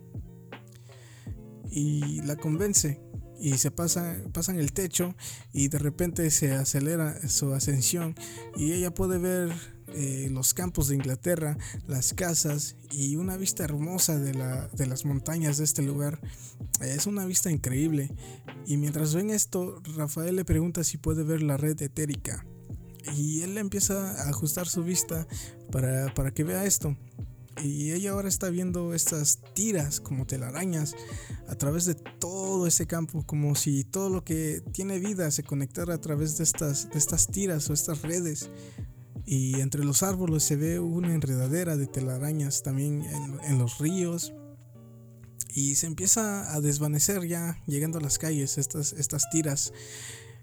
Y 1.71 2.23
la 2.23 2.37
convence 2.37 3.03
y 3.39 3.59
se 3.59 3.71
pasa, 3.71 4.17
pasan 4.33 4.59
el 4.59 4.73
techo 4.73 5.15
y 5.53 5.69
de 5.69 5.79
repente 5.79 6.31
se 6.31 6.53
acelera 6.53 7.29
su 7.29 7.53
ascensión 7.53 8.15
y 8.57 8.73
ella 8.73 8.95
puede 8.95 9.19
ver 9.19 9.76
eh, 9.99 10.29
los 10.31 10.53
campos 10.53 10.89
de 10.89 10.95
Inglaterra, 10.95 11.57
las 11.87 12.13
casas 12.13 12.77
y 12.91 13.17
una 13.17 13.39
vista 13.39 13.65
hermosa 13.65 14.19
de, 14.19 14.35
la, 14.35 14.69
de 14.69 14.87
las 14.87 15.07
montañas 15.07 15.57
de 15.57 15.65
este 15.65 15.81
lugar. 15.81 16.21
Es 16.83 17.07
una 17.07 17.25
vista 17.25 17.51
increíble. 17.51 18.11
Y 18.67 18.77
mientras 18.77 19.15
ven 19.15 19.31
esto, 19.31 19.81
Rafael 19.97 20.37
le 20.37 20.45
pregunta 20.45 20.85
si 20.85 20.99
puede 20.99 21.23
ver 21.23 21.41
la 21.43 21.57
red 21.57 21.81
etérica. 21.81 22.45
Y 23.17 23.41
él 23.41 23.57
empieza 23.57 24.23
a 24.23 24.29
ajustar 24.29 24.69
su 24.69 24.85
vista 24.85 25.27
para, 25.73 26.13
para 26.13 26.31
que 26.31 26.45
vea 26.45 26.67
esto. 26.67 26.95
Y 27.63 27.93
ella 27.93 28.11
ahora 28.11 28.29
está 28.29 28.51
viendo 28.51 28.93
estas 28.93 29.39
tiras 29.55 30.01
como 30.01 30.27
telarañas 30.27 30.95
a 31.49 31.55
través 31.55 31.87
de 31.87 31.95
todo 31.95 32.67
ese 32.67 32.87
campo, 32.87 33.25
como 33.25 33.55
si 33.55 33.83
todo 33.83 34.11
lo 34.11 34.25
que 34.25 34.63
tiene 34.73 34.99
vida 34.99 35.31
se 35.31 35.43
conectara 35.43 35.95
a 35.95 36.01
través 36.03 36.37
de 36.37 36.45
estas, 36.45 36.91
de 36.91 36.99
estas 36.99 37.29
tiras 37.29 37.71
o 37.71 37.73
estas 37.73 38.03
redes 38.03 38.51
y 39.25 39.61
entre 39.61 39.85
los 39.85 40.03
árboles 40.03 40.43
se 40.43 40.57
ve 40.57 40.79
una 40.79 41.15
enredadera 41.15 41.77
de 41.77 41.87
telarañas 41.87 42.63
también 42.63 43.03
en, 43.45 43.59
los 43.59 43.79
ríos. 43.79 44.33
Y 45.55 45.77
se 45.77 45.87
empieza 45.87 46.55
a 46.55 46.61
desvanecer 46.61 47.27
ya 47.27 47.63
llegando 47.67 47.99
a 47.99 48.03
las 48.03 48.19
calles 48.19 48.59
estas, 48.59 48.93
estas 48.93 49.31
tiras. 49.31 49.73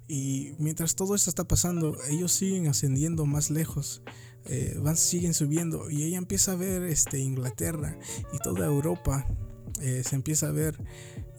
Y 0.08 0.54
mientras 0.58 0.96
todo 0.96 1.16
esto 1.16 1.30
está 1.30 1.44
pasando 1.44 1.98
ellos 2.10 2.34
siguen 2.34 2.68
ascendiendo 2.68 3.26
más 3.26 3.50
lejos 3.50 4.02
eh, 4.46 4.78
van 4.82 4.98
siguen 4.98 5.34
subiendo 5.34 5.90
y 5.90 6.04
ella 6.04 6.18
empieza 6.18 6.52
a 6.52 6.56
ver 6.56 6.84
este 6.84 7.20
Inglaterra 7.20 7.98
y 8.34 8.40
toda 8.40 8.66
Europa. 8.66 9.26
Eh, 9.82 10.04
se 10.06 10.16
empieza 10.16 10.48
a 10.50 10.52
ver 10.52 10.78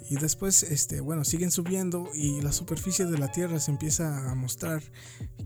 y 0.08 0.16
después 0.16 0.62
este 0.62 1.00
bueno 1.00 1.24
siguen 1.24 1.50
subiendo 1.50 2.10
y 2.14 2.40
la 2.42 2.52
superficie 2.52 3.06
de 3.06 3.18
la 3.18 3.32
tierra 3.32 3.58
se 3.58 3.70
empieza 3.70 4.30
a 4.30 4.34
mostrar 4.34 4.82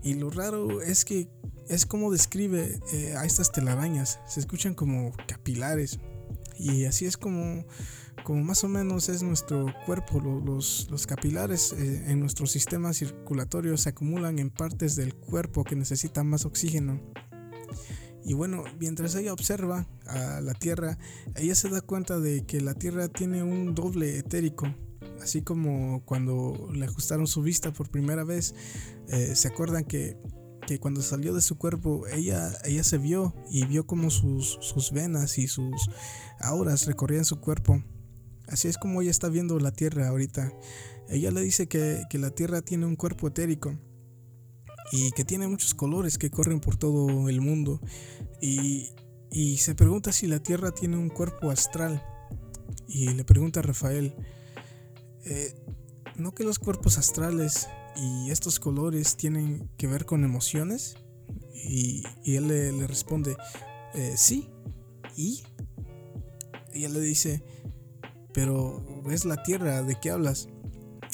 y 0.03 0.15
lo 0.15 0.29
raro 0.29 0.81
es 0.81 1.05
que 1.05 1.29
es 1.69 1.85
como 1.85 2.11
describe 2.11 2.79
eh, 2.91 3.13
a 3.15 3.25
estas 3.25 3.51
telarañas. 3.51 4.19
Se 4.27 4.39
escuchan 4.39 4.73
como 4.73 5.13
capilares. 5.27 5.99
Y 6.57 6.85
así 6.85 7.05
es 7.05 7.15
como, 7.15 7.65
como 8.23 8.43
más 8.43 8.63
o 8.63 8.67
menos 8.67 9.07
es 9.07 9.21
nuestro 9.21 9.73
cuerpo. 9.85 10.19
Los, 10.19 10.87
los 10.89 11.07
capilares 11.07 11.73
eh, 11.73 12.05
en 12.07 12.19
nuestro 12.19 12.47
sistema 12.47 12.91
circulatorio 12.91 13.77
se 13.77 13.89
acumulan 13.89 14.39
en 14.39 14.49
partes 14.49 14.95
del 14.95 15.15
cuerpo 15.15 15.63
que 15.63 15.75
necesitan 15.75 16.27
más 16.27 16.45
oxígeno. 16.45 16.99
Y 18.23 18.33
bueno, 18.33 18.63
mientras 18.79 19.15
ella 19.15 19.33
observa 19.33 19.87
a 20.05 20.41
la 20.41 20.53
Tierra, 20.53 20.97
ella 21.35 21.55
se 21.55 21.69
da 21.69 21.81
cuenta 21.81 22.19
de 22.19 22.45
que 22.45 22.61
la 22.61 22.73
Tierra 22.73 23.07
tiene 23.07 23.43
un 23.43 23.75
doble 23.75 24.17
etérico. 24.17 24.67
Así 25.21 25.41
como 25.41 26.03
cuando 26.05 26.69
le 26.73 26.85
ajustaron 26.85 27.27
su 27.27 27.41
vista 27.41 27.71
por 27.71 27.89
primera 27.89 28.23
vez, 28.23 28.55
eh, 29.07 29.35
se 29.35 29.47
acuerdan 29.47 29.83
que 29.83 30.17
que 30.69 30.79
cuando 30.79 31.01
salió 31.01 31.33
de 31.33 31.41
su 31.41 31.57
cuerpo, 31.57 32.05
ella, 32.07 32.55
ella 32.63 32.83
se 32.83 32.99
vio 32.99 33.33
y 33.49 33.65
vio 33.65 33.87
como 33.87 34.11
sus, 34.11 34.59
sus 34.61 34.91
venas 34.91 35.39
y 35.39 35.47
sus 35.47 35.89
auras 36.39 36.85
recorrían 36.85 37.25
su 37.25 37.39
cuerpo. 37.39 37.83
Así 38.47 38.67
es 38.67 38.77
como 38.77 39.01
ella 39.01 39.09
está 39.09 39.29
viendo 39.29 39.57
la 39.57 39.71
Tierra 39.71 40.09
ahorita. 40.09 40.53
Ella 41.07 41.31
le 41.31 41.41
dice 41.41 41.67
que, 41.67 42.03
que 42.11 42.19
la 42.19 42.29
Tierra 42.29 42.61
tiene 42.61 42.85
un 42.85 42.95
cuerpo 42.95 43.27
etérico 43.27 43.79
y 44.91 45.11
que 45.11 45.25
tiene 45.25 45.47
muchos 45.47 45.73
colores 45.73 46.17
que 46.17 46.29
corren 46.29 46.59
por 46.59 46.77
todo 46.77 47.29
el 47.29 47.41
mundo. 47.41 47.81
Y, 48.41 48.91
y 49.31 49.57
se 49.57 49.75
pregunta 49.75 50.11
si 50.11 50.27
la 50.27 50.39
Tierra 50.39 50.71
tiene 50.71 50.97
un 50.97 51.09
cuerpo 51.09 51.51
astral. 51.51 52.03
Y 52.87 53.09
le 53.09 53.23
pregunta 53.23 53.59
a 53.59 53.63
Rafael, 53.63 54.15
eh, 55.25 55.53
¿no 56.15 56.33
que 56.33 56.43
los 56.43 56.59
cuerpos 56.59 56.97
astrales 56.97 57.67
y 57.95 58.31
estos 58.31 58.59
colores 58.59 59.17
tienen 59.17 59.69
que 59.77 59.87
ver 59.87 60.05
con 60.05 60.23
emociones. 60.23 60.97
Y, 61.53 62.03
él 62.25 62.47
le, 62.47 62.87
responde, 62.87 63.35
eh, 63.93 64.13
sí, 64.15 64.49
¿y? 65.15 65.43
Y 66.73 66.85
él 66.85 66.93
le 66.93 67.01
dice, 67.01 67.43
pero 68.33 69.03
es 69.11 69.25
la 69.25 69.43
tierra, 69.43 69.83
¿de 69.83 69.99
qué 69.99 70.11
hablas? 70.11 70.47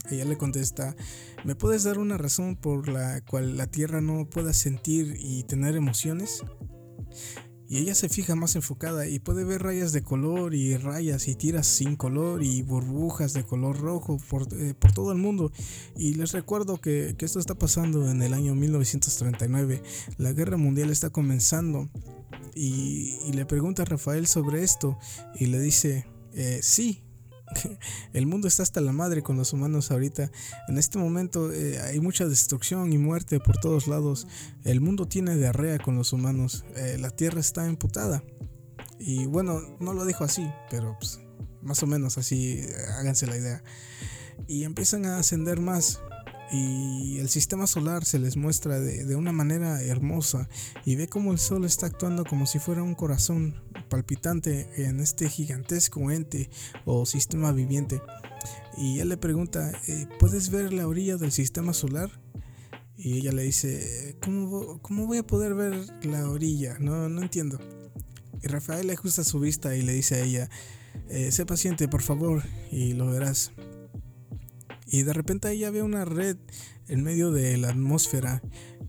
Ella 0.10 0.26
le 0.26 0.38
contesta, 0.38 0.96
¿me 1.44 1.56
puedes 1.56 1.84
dar 1.84 1.98
una 1.98 2.18
razón 2.18 2.56
por 2.56 2.88
la 2.88 3.22
cual 3.22 3.58
la 3.58 3.68
Tierra 3.68 4.02
no 4.02 4.30
pueda 4.30 4.54
sentir 4.54 5.18
y 5.20 5.44
tener 5.44 5.76
emociones? 5.76 6.44
Y 7.68 7.80
ella 7.80 7.96
se 7.96 8.10
fija 8.10 8.36
más 8.36 8.56
enfocada 8.56 9.08
y 9.08 9.18
puede 9.18 9.44
ver 9.44 9.64
rayas 9.64 9.92
de 9.92 10.04
color 10.04 10.54
y 10.54 10.78
rayas 10.78 11.28
y 11.28 11.36
tiras 11.36 11.66
sin 11.66 11.96
color 11.96 12.44
y 12.44 12.62
burbujas 12.62 13.34
de 13.34 13.44
color 13.44 13.80
rojo 13.80 14.20
por, 14.30 14.48
eh, 14.54 14.76
todo 14.94 15.12
el 15.12 15.18
mundo. 15.18 15.52
Y 15.96 16.14
les 16.14 16.32
recuerdo 16.32 16.80
que, 16.80 17.16
esto 17.18 17.40
está 17.40 17.56
pasando 17.56 18.10
en 18.10 18.22
el 18.22 18.36
año 18.36 18.54
1939. 18.54 19.82
La 20.18 20.32
guerra 20.34 20.58
mundial 20.58 20.92
está 20.92 21.10
comenzando. 21.10 21.90
Y, 22.54 23.18
y 23.26 23.34
le 23.34 23.46
pregunta 23.46 23.82
a 23.82 23.86
Rafael 23.86 24.28
sobre 24.28 24.64
esto 24.64 24.98
y 25.40 25.48
le 25.48 25.60
dice, 25.60 26.06
eh, 26.34 26.60
sí, 26.62 27.05
el 28.14 28.26
mundo 28.26 28.48
está 28.48 28.64
hasta 28.64 28.82
la 28.82 28.92
madre 28.92 29.22
con 29.22 29.38
los 29.38 29.54
humanos 29.54 29.92
ahorita. 29.92 30.32
En 30.68 30.78
este 30.78 30.98
momento 30.98 31.52
eh, 31.52 31.80
hay 31.80 32.00
mucha 32.00 32.26
destrucción 32.26 32.92
y 32.94 32.98
muerte 32.98 33.40
por 33.40 33.58
todos 33.58 33.88
lados. 33.88 34.28
El 34.64 34.82
mundo 34.82 35.08
tiene 35.08 35.36
diarrea 35.36 35.80
con 35.80 35.96
los 35.96 36.14
humanos. 36.14 36.66
Eh, 36.76 36.98
la 37.00 37.10
tierra 37.10 37.40
está 37.40 37.66
emputada. 37.66 38.24
Y 39.00 39.26
bueno, 39.26 39.62
no 39.80 39.94
lo 39.94 40.06
dijo 40.06 40.24
así, 40.24 40.48
pero 40.70 40.96
pues, 41.00 41.20
más 41.62 41.84
o 41.84 41.88
menos 41.88 42.18
así, 42.18 42.62
háganse 42.98 43.28
la 43.28 43.38
idea. 43.38 43.64
Y 44.48 44.64
empiezan 44.64 45.06
a 45.06 45.20
ascender 45.20 45.60
más 45.60 46.00
y 46.52 47.18
el 47.20 47.30
sistema 47.30 47.68
solar 47.68 48.06
se 48.06 48.20
les 48.20 48.38
muestra 48.38 48.80
de, 48.80 49.16
una 49.16 49.32
manera 49.32 49.82
hermosa 49.82 50.48
y 50.86 50.96
ve 50.96 51.08
como 51.08 51.32
el 51.32 51.40
sol 51.40 51.66
está 51.66 51.88
actuando 51.88 52.24
como 52.24 52.46
si 52.46 52.60
fuera 52.60 52.84
un 52.84 52.96
corazón 52.96 53.56
palpitante 53.90 54.70
en 54.78 55.00
este 55.00 55.30
gigantesco 55.30 56.12
ente 56.12 56.50
o 56.86 57.06
sistema 57.06 57.52
viviente. 57.52 58.02
Y 58.78 59.00
él 59.00 59.10
le 59.10 59.18
pregunta, 59.18 59.72
eh, 59.88 60.08
¿puedes 60.20 60.50
ver 60.50 60.74
la 60.74 60.88
orilla 60.88 61.18
del 61.18 61.32
sistema 61.32 61.74
solar? 61.74 62.12
Y 62.98 63.20
ella 63.20 63.32
le 63.32 63.44
dice, 63.44 64.16
¿cómo, 64.22 64.80
cómo 64.82 65.08
voy 65.08 65.18
a 65.18 65.28
poder 65.28 65.56
ver 65.56 65.74
la 66.04 66.30
orilla? 66.30 66.78
No, 66.80 67.10
no 67.10 67.22
entiendo. 67.22 67.60
Y 68.42 68.48
Rafael 68.48 68.88
le 68.88 68.94
ajusta 68.94 69.24
su 69.24 69.40
vista 69.40 69.76
y 69.76 69.82
le 69.82 69.94
dice 69.94 70.16
a 70.16 70.20
ella, 70.20 70.50
eh, 71.10 71.32
sé 71.32 71.46
paciente 71.46 71.88
por 71.88 72.02
favor 72.02 72.44
y 72.72 72.94
lo 72.94 73.08
verás. 73.08 73.52
Y 74.96 75.04
de 75.04 75.12
repente 75.12 75.52
ella 75.52 75.72
ve 75.72 75.84
una 75.84 76.06
red 76.06 76.38
en 76.88 77.04
medio 77.04 77.30
de 77.30 77.58
la 77.58 77.68
atmósfera 77.68 78.42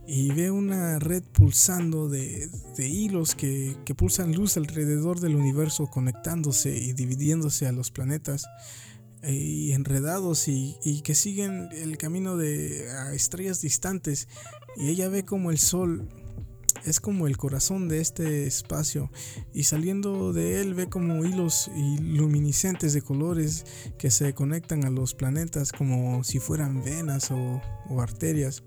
y 0.07 0.31
ve 0.31 0.53
una 0.53 1.01
red 1.01 1.25
pulsando 1.25 2.09
de, 2.09 2.49
hilos 2.79 3.35
que, 3.35 3.77
pulsan 3.97 4.33
luz 4.33 4.57
alrededor 4.57 5.19
del 5.19 5.35
universo 5.35 5.89
conectándose 5.89 6.77
y 6.77 6.93
dividiéndose 6.93 7.67
a 7.67 7.73
los 7.73 7.91
planetas 7.91 8.47
eh, 9.23 9.35
y 9.35 9.73
enredados 9.73 10.47
y, 10.47 10.77
y 10.85 11.01
que 11.01 11.17
siguen 11.17 11.71
el 11.73 11.99
camino 11.99 12.37
de 12.37 12.89
a 12.89 13.13
estrellas 13.13 13.61
distantes. 13.61 14.29
Y 14.77 14.91
ella 14.91 15.09
ve 15.09 15.25
como 15.25 15.51
el 15.51 15.59
sol 15.59 16.09
es 16.87 17.01
como 17.01 17.27
el 17.27 17.37
corazón 17.37 17.89
de 17.89 18.01
este 18.01 18.47
espacio. 18.47 19.11
Y 19.53 19.65
saliendo 19.65 20.33
de 20.33 20.61
él 20.61 20.75
ve 20.75 20.89
como 20.89 21.25
hilos 21.25 21.71
luminiscentes 22.01 22.93
de 22.93 23.03
colores 23.03 23.65
que 23.99 24.11
se 24.11 24.35
conectan 24.35 24.85
a 24.85 24.91
los 24.91 25.15
planetas 25.15 25.73
como 25.73 26.23
si 26.25 26.39
fueran 26.39 26.83
venas 26.83 27.31
o, 27.31 27.61
arterias. 28.01 28.63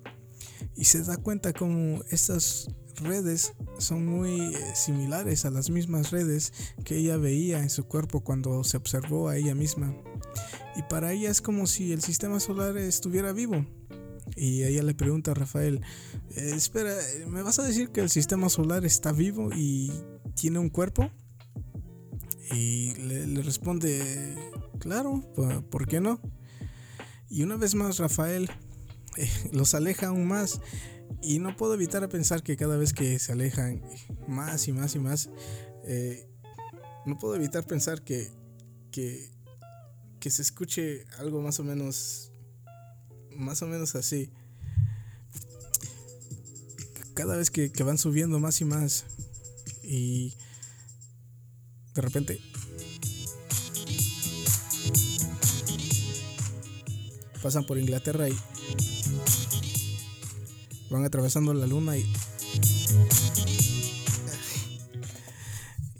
Y 0.75 0.85
se 0.85 1.03
da 1.03 1.17
cuenta 1.17 1.53
como 1.53 2.01
estas 2.09 2.67
redes 3.01 3.53
son 3.77 4.05
muy 4.05 4.53
eh, 4.53 4.57
similares 4.75 5.45
a 5.45 5.51
las 5.51 5.69
mismas 5.69 6.11
redes 6.11 6.51
que 6.83 6.97
ella 6.97 7.15
veía 7.15 7.59
en 7.59 7.69
su 7.69 7.85
cuerpo 7.85 8.21
cuando 8.21 8.65
se 8.65 8.75
observó 8.75 9.29
a 9.29 9.37
ella 9.37 9.55
misma. 9.55 9.95
Y 10.75 10.81
para 10.83 11.13
ella 11.13 11.29
es 11.29 11.41
como 11.41 11.65
si 11.65 11.93
el 11.93 12.01
sistema 12.01 12.41
solar 12.41 12.77
estuviera 12.77 13.31
vivo 13.31 13.65
y 14.35 14.63
ella 14.63 14.83
le 14.83 14.93
pregunta 14.93 15.31
a 15.31 15.33
Rafael, 15.33 15.81
eh, 16.35 16.51
espera, 16.55 16.93
¿me 17.27 17.41
vas 17.41 17.59
a 17.59 17.63
decir 17.63 17.89
que 17.89 18.01
el 18.01 18.09
sistema 18.09 18.49
solar 18.49 18.85
está 18.85 19.11
vivo 19.11 19.49
y 19.55 19.91
tiene 20.35 20.59
un 20.59 20.69
cuerpo? 20.69 21.11
Y 22.51 22.95
le, 22.95 23.41
responde, 23.43 24.35
claro, 24.79 25.21
¿por 25.69 25.87
qué 25.87 25.99
no? 25.99 26.19
Y 27.29 27.43
una 27.43 27.57
vez 27.57 27.75
más 27.75 27.99
Rafael 27.99 28.49
eh, 29.17 29.29
los 29.51 29.75
aleja 29.75 30.07
aún 30.07 30.27
más 30.27 30.59
y 31.21 31.39
no 31.39 31.55
puedo 31.55 31.73
evitar 31.73 32.07
pensar 32.09 32.41
que 32.43 32.57
cada 32.57 32.77
vez 32.77 32.93
que 32.93 33.19
se 33.19 33.33
alejan 33.33 33.83
más 34.27 34.67
y 34.67 34.73
más 34.73 34.95
y 34.95 34.99
más, 34.99 35.29
eh, 35.85 36.27
no 37.05 37.17
puedo 37.17 37.35
evitar 37.35 37.65
pensar 37.65 38.03
que, 38.03 38.31
que, 38.91 39.31
que 40.19 40.29
se 40.29 40.41
escuche 40.41 41.05
algo 41.17 41.41
más 41.41 41.59
o 41.59 41.63
menos 41.63 42.31
más 43.39 43.61
o 43.61 43.67
menos 43.67 43.95
así. 43.95 44.29
Cada 47.13 47.35
vez 47.35 47.49
que, 47.49 47.71
van 47.83 47.97
subiendo 47.97 48.39
más 48.39 48.61
y 48.61 48.65
más 48.65 49.05
y 49.83 50.35
de 51.95 52.01
repente 52.01 52.39
pasan 57.41 57.65
por 57.65 57.77
Inglaterra 57.77 58.29
y 58.29 58.37
van 60.89 61.03
atravesando 61.05 61.53
la 61.53 61.65
luna 61.65 61.97
y 61.97 62.05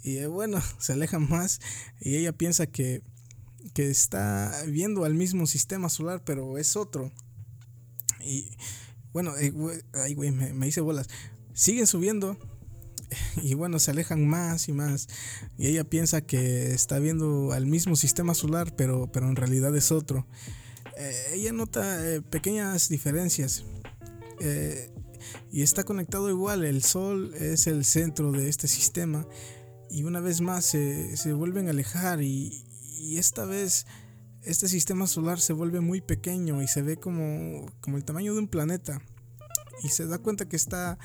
y 0.02 0.18
eh, 0.18 0.26
bueno 0.26 0.62
se 0.78 0.92
alejan 0.92 1.28
más 1.28 1.60
y 2.00 2.16
ella 2.16 2.32
piensa 2.32 2.66
que 2.66 3.02
que 3.74 3.90
está 3.90 4.62
viendo 4.68 5.04
al 5.04 5.14
mismo 5.14 5.46
sistema 5.46 5.88
solar 5.88 6.22
pero 6.24 6.56
es 6.58 6.76
otro 6.76 7.12
y 8.22 8.50
bueno, 9.12 9.36
eh, 9.36 9.50
güey, 9.50 10.30
me, 10.30 10.52
me 10.52 10.68
hice 10.68 10.80
bolas. 10.80 11.08
Siguen 11.52 11.86
subiendo 11.86 12.36
y 13.42 13.54
bueno, 13.54 13.78
se 13.78 13.90
alejan 13.90 14.26
más 14.26 14.68
y 14.68 14.72
más. 14.72 15.08
Y 15.58 15.66
ella 15.66 15.84
piensa 15.84 16.20
que 16.20 16.72
está 16.72 16.98
viendo 16.98 17.52
al 17.52 17.66
mismo 17.66 17.96
sistema 17.96 18.34
solar, 18.34 18.74
pero, 18.76 19.10
pero 19.12 19.28
en 19.28 19.36
realidad 19.36 19.74
es 19.76 19.90
otro. 19.90 20.26
Eh, 20.96 21.32
ella 21.34 21.52
nota 21.52 22.06
eh, 22.06 22.20
pequeñas 22.20 22.88
diferencias. 22.88 23.64
y 25.52 25.62
está 25.62 25.84
conectado 25.84 26.30
igual. 26.30 26.64
El 26.64 26.82
Sol 26.82 27.34
es 27.34 27.66
el 27.66 27.84
centro 27.84 28.32
de 28.32 28.48
este 28.48 28.68
sistema. 28.68 29.26
Y 29.90 30.04
una 30.04 30.20
vez 30.20 30.40
más 30.40 30.64
se, 30.64 31.16
se 31.16 31.32
vuelven 31.32 31.66
a 31.66 31.70
alejar. 31.70 32.22
Y, 32.22 32.64
y 32.96 33.18
esta 33.18 33.44
vez 33.44 33.86
este 34.42 34.68
sistema 34.68 35.06
solar 35.06 35.40
se 35.40 35.52
vuelve 35.52 35.80
muy 35.80 36.00
pequeño 36.00 36.62
y 36.62 36.68
se 36.68 36.82
ve 36.82 36.96
como, 36.96 37.66
como 37.80 37.96
el 37.96 38.04
tamaño 38.04 38.32
de 38.34 38.40
un 38.40 38.48
planeta. 38.48 39.00
Y 39.82 39.88
se 39.88 40.06
da 40.06 40.18
cuenta 40.18 40.48
que 40.48 40.56
está... 40.56 40.98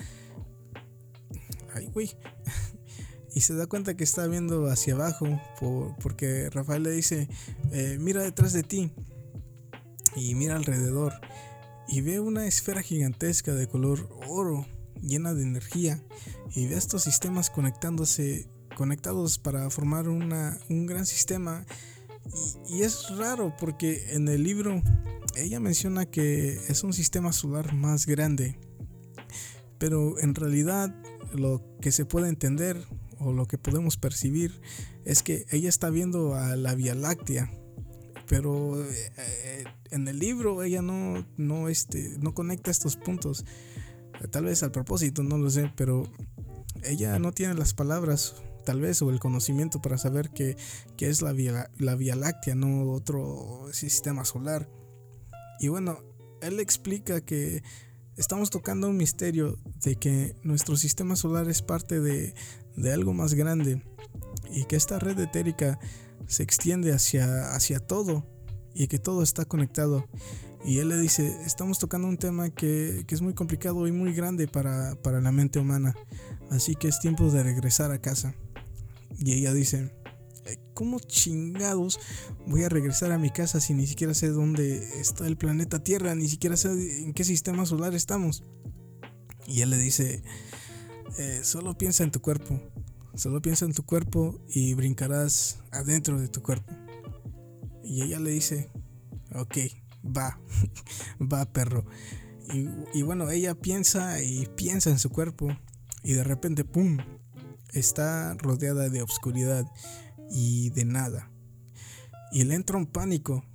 Ay, 1.74 1.88
güey. 1.88 2.18
y 3.34 3.42
se 3.42 3.54
da 3.54 3.68
cuenta 3.68 3.96
que 3.98 4.04
está 4.04 4.28
viendo 4.28 4.68
hacia 4.68 4.94
abajo 4.94 5.42
porque 6.02 6.50
Rafael 6.50 6.84
le 6.84 6.92
dice, 6.92 7.28
eh, 7.72 7.98
mira 8.00 8.24
detrás 8.24 8.54
de 8.54 8.64
ti 8.64 8.92
y 10.16 10.36
mira 10.36 10.56
alrededor 10.56 11.14
y 11.88 12.02
ve 12.02 12.22
una 12.22 12.48
esfera 12.48 12.82
gigantesca 12.82 13.54
de 13.54 13.68
color 13.68 14.10
oro 14.28 14.66
llena 15.02 15.34
de 15.34 15.44
energía 15.44 16.02
y 16.56 16.68
ve 16.68 16.76
estos 16.76 17.04
sistemas 17.04 17.50
conectándose 17.50 18.48
conectados 18.76 19.38
para 19.38 19.70
formar 19.70 20.08
una, 20.08 20.58
un 20.70 20.86
gran 20.86 21.06
sistema 21.06 21.66
y, 22.68 22.82
es 22.82 23.16
raro 23.18 23.56
porque 23.58 24.14
en 24.14 24.28
el 24.28 24.44
libro 24.44 24.82
ella 25.36 25.60
menciona 25.60 26.06
que 26.06 26.60
es 26.68 26.84
un 26.84 26.94
sistema 26.94 27.32
solar 27.32 27.74
más 27.74 28.06
grande. 28.06 28.58
Pero 29.78 30.20
en 30.20 30.36
realidad 30.36 30.96
lo 31.34 31.62
que 31.82 31.92
se 31.92 32.06
puede 32.06 32.30
entender 32.30 32.82
o 33.20 33.32
lo 33.32 33.46
que 33.46 33.58
podemos 33.58 33.98
percibir 33.98 34.62
es 35.04 35.24
que 35.24 35.46
ella 35.52 35.70
está 35.70 35.90
viendo 35.90 36.36
a 36.36 36.56
la 36.56 36.76
Vía 36.76 36.96
Láctea. 36.96 37.52
Pero 38.28 38.84
eh, 38.84 39.64
en 39.92 40.08
el 40.08 40.20
libro 40.20 40.64
ella 40.64 40.82
no, 40.82 41.26
no, 41.38 41.70
este, 41.70 42.18
no 42.20 42.34
conecta 42.34 42.72
estos 42.72 42.96
puntos. 42.96 43.46
Tal 44.32 44.46
vez 44.46 44.64
al 44.64 44.72
propósito, 44.72 45.24
no 45.24 45.38
lo 45.38 45.50
sé, 45.50 45.72
pero 45.76 46.04
ella 46.84 47.20
no 47.20 47.32
tiene 47.32 47.54
las 47.54 47.74
palabras 47.74 48.36
tal 48.66 48.82
vez, 48.82 49.02
o 49.02 49.10
el 49.10 49.20
conocimiento 49.20 49.82
para 49.82 49.98
saber 49.98 50.32
que, 50.32 50.58
es 51.00 51.22
la 51.22 51.32
vía, 51.32 51.70
la 51.78 51.96
vía 51.96 52.16
Láctea, 52.16 52.56
no 52.56 52.92
otro 52.92 53.68
sistema 53.72 54.26
solar. 54.26 54.70
Y 55.60 55.70
bueno, 55.70 56.00
él 56.42 56.60
explica 56.60 57.22
que 57.22 57.64
estamos 58.18 58.50
tocando 58.50 58.90
un 58.90 58.98
misterio 58.98 59.58
de 59.84 59.96
que 59.96 60.36
nuestro 60.44 60.76
sistema 60.76 61.16
solar 61.16 61.50
es 61.50 61.62
parte 61.62 62.02
de, 62.02 62.34
de 62.76 62.94
algo 62.94 63.14
más 63.14 63.34
grande 63.34 63.82
y 64.52 64.66
que 64.66 64.76
esta 64.76 65.00
red 65.00 65.20
etérica 65.20 65.80
se 66.28 66.44
extiende 66.44 66.92
hacia, 66.92 67.56
hacia 67.56 67.80
todo 67.80 68.26
y 68.74 68.88
que 68.88 69.00
todo 69.00 69.24
está 69.24 69.46
conectado. 69.46 70.08
Y 70.66 70.80
él 70.80 70.90
le 70.90 70.98
dice, 70.98 71.38
estamos 71.46 71.78
tocando 71.78 72.08
un 72.08 72.18
tema 72.18 72.50
que, 72.50 73.06
que 73.08 73.16
es 73.16 73.22
muy 73.22 73.34
complicado 73.34 73.88
y 73.88 73.92
muy 73.92 74.14
grande 74.14 74.48
para, 74.48 74.96
para 74.96 75.22
la 75.22 75.32
mente 75.32 75.60
humana, 75.60 75.96
así 76.50 76.76
que 76.76 76.88
es 76.88 77.00
tiempo 77.00 77.30
de 77.30 77.44
regresar 77.44 77.92
a 77.92 78.02
casa. 78.02 78.36
Y 79.18 79.34
ella 79.34 79.54
dice, 79.54 79.92
¿Cómo 80.76 81.00
chingados 81.00 82.00
voy 82.46 82.64
a 82.64 82.70
regresar 82.70 83.12
a 83.12 83.18
mi 83.18 83.30
casa 83.30 83.62
si 83.62 83.74
ni 83.74 83.88
siquiera 83.88 84.14
sé 84.14 84.28
dónde 84.28 85.00
está 85.00 85.26
el 85.26 85.38
planeta 85.38 85.84
Tierra, 85.84 86.14
ni 86.16 86.28
siquiera 86.28 86.58
sé 86.58 86.70
en 87.02 87.14
qué 87.14 87.24
sistema 87.24 87.66
solar 87.66 87.96
estamos? 87.96 88.44
Y 89.48 89.62
él 89.62 89.70
le 89.70 89.78
dice, 89.78 90.22
eh, 91.18 91.40
solo 91.44 91.78
piensa 91.78 92.04
en 92.04 92.12
tu 92.12 92.22
cuerpo, 92.22 92.60
solo 93.16 93.42
piensa 93.42 93.66
en 93.66 93.74
tu 93.74 93.84
cuerpo 93.84 94.42
y 94.50 94.74
brincarás 94.74 95.60
adentro 95.72 96.20
de 96.20 96.28
tu 96.28 96.44
cuerpo. 96.44 96.74
Y 97.84 98.02
ella 98.02 98.20
le 98.20 98.32
dice, 98.32 98.70
ok, 99.34 99.58
va, 100.06 100.40
va 101.22 101.46
perro. 101.54 101.86
Y, 102.54 103.00
y, 103.00 103.02
bueno, 103.02 103.32
ella 103.32 103.56
piensa 103.56 104.22
y 104.22 104.46
piensa 104.56 104.90
en 104.90 105.00
su 105.00 105.10
cuerpo 105.10 105.48
y 106.04 106.14
de 106.14 106.24
repente, 106.24 106.66
¡pum!, 106.66 106.98
está 107.76 108.34
rodeada 108.36 108.90
de 108.90 109.02
obscuridad 109.02 109.66
y 110.30 110.70
de 110.72 110.86
nada. 110.86 111.32
Y 112.32 112.44
le 112.44 112.56
entra 112.56 112.78
un 112.78 112.88
pánico, 112.88 113.46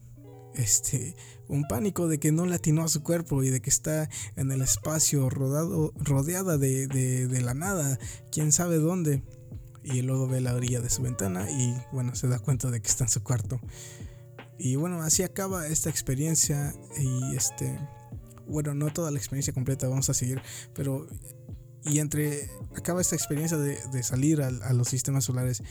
este, 0.55 1.17
un 1.49 1.67
pánico 1.69 2.09
de 2.09 2.19
que 2.19 2.33
no 2.33 2.47
le 2.47 2.55
atinó 2.55 2.85
a 2.85 2.89
su 2.89 3.03
cuerpo 3.03 3.43
y 3.43 3.51
de 3.51 3.61
que 3.61 3.71
está 3.71 4.09
en 4.37 4.53
el 4.53 4.63
espacio 4.63 5.29
rodeada 5.29 6.59
de, 6.59 6.87
de 6.87 7.41
la 7.41 7.55
nada, 7.55 7.99
quién 8.31 8.53
sabe 8.53 8.77
dónde. 8.77 9.23
Y 9.83 10.03
luego 10.03 10.29
ve 10.29 10.41
la 10.43 10.55
orilla 10.55 10.81
de 10.81 10.91
su 10.91 11.03
ventana 11.03 11.51
y 11.51 11.75
bueno, 11.93 12.15
se 12.15 12.29
da 12.29 12.39
cuenta 12.39 12.71
de 12.71 12.81
que 12.81 12.89
está 12.89 13.05
en 13.05 13.11
su 13.11 13.23
cuarto. 13.23 13.61
Y 14.59 14.77
bueno, 14.77 15.03
así 15.03 15.23
acaba 15.23 15.67
esta 15.67 15.89
experiencia 15.89 16.75
y 16.99 17.35
este, 17.35 17.79
bueno, 18.47 18.75
no 18.75 18.93
toda 18.93 19.11
la 19.11 19.19
experiencia 19.19 19.55
completa, 19.55 19.89
vamos 19.89 20.11
a 20.11 20.15
seguir, 20.15 20.43
pero 20.75 21.07
y 21.85 21.99
entre 21.99 22.51
acaba 22.77 23.01
esta 23.01 23.17
experiencia 23.17 23.57
de, 23.57 24.03
salir 24.03 24.43
a, 24.43 24.73
los 24.73 24.89
sistemas 24.89 25.25
solares 25.25 25.63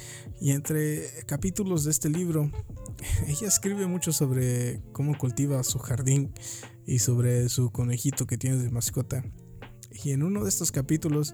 y 0.41 0.51
entre 0.51 1.07
capítulos 1.28 1.84
de 1.84 1.91
este 1.91 2.10
libro 2.10 2.51
ella 3.28 3.47
escribe 3.47 3.86
mucho 3.86 4.12
sobre 4.12 4.82
cómo 4.91 5.18
cultiva 5.18 5.64
su 5.64 5.80
jardín 5.80 6.34
y 6.86 6.99
sobre 6.99 7.49
su 7.49 7.72
conejito 7.72 8.26
que 8.26 8.38
tiene 8.38 8.57
de 8.57 8.70
mascota. 8.70 9.24
Y 10.03 10.12
en 10.12 10.24
uno 10.24 10.43
de 10.43 10.49
estos 10.49 10.72
capítulos 10.72 11.34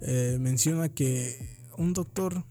eh, 0.00 0.36
menciona 0.40 0.88
que 0.88 1.58
un 1.76 1.92
doctor 1.92 2.44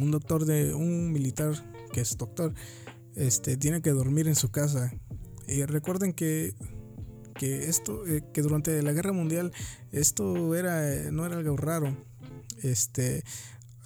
un 0.00 0.10
doctor 0.10 0.44
de 0.44 0.74
un 0.74 1.12
militar 1.12 1.52
que 1.92 2.00
es 2.00 2.16
doctor 2.16 2.54
este 3.14 3.56
tiene 3.56 3.82
que 3.82 3.90
dormir 3.90 4.28
en 4.28 4.36
su 4.36 4.50
casa. 4.50 4.92
Y 5.48 5.64
recuerden 5.64 6.12
que 6.12 6.54
que 7.38 7.68
esto, 7.68 8.06
eh, 8.06 8.22
que 8.32 8.42
durante 8.42 8.82
la 8.82 8.92
guerra 8.92 9.12
mundial 9.12 9.52
esto 9.92 10.54
era, 10.54 11.10
no 11.10 11.26
era 11.26 11.36
algo 11.36 11.56
raro. 11.56 11.96
Este, 12.62 13.22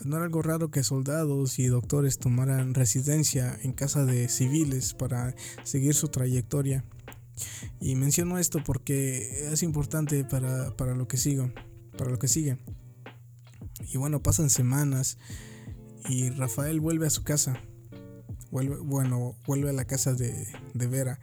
no 0.04 0.16
era 0.16 0.24
algo 0.24 0.42
raro 0.42 0.70
que 0.70 0.82
soldados 0.82 1.58
y 1.58 1.66
doctores 1.66 2.18
tomaran 2.18 2.74
residencia 2.74 3.58
en 3.62 3.72
casa 3.72 4.04
de 4.04 4.28
civiles 4.28 4.94
para 4.94 5.34
seguir 5.64 5.94
su 5.94 6.08
trayectoria. 6.08 6.84
Y 7.80 7.94
menciono 7.94 8.38
esto 8.38 8.62
porque 8.64 9.52
es 9.52 9.62
importante 9.62 10.24
para, 10.24 10.76
para 10.76 10.94
lo 10.94 11.08
que 11.08 11.16
sigo, 11.16 11.50
para 11.96 12.10
lo 12.10 12.18
que 12.18 12.28
sigue. 12.28 12.58
Y 13.92 13.98
bueno, 13.98 14.22
pasan 14.22 14.50
semanas 14.50 15.18
y 16.08 16.30
Rafael 16.30 16.80
vuelve 16.80 17.06
a 17.06 17.10
su 17.10 17.24
casa. 17.24 17.60
Vuelve, 18.50 18.76
bueno, 18.76 19.36
vuelve 19.46 19.70
a 19.70 19.72
la 19.72 19.84
casa 19.84 20.14
de, 20.14 20.48
de 20.74 20.86
Vera 20.86 21.20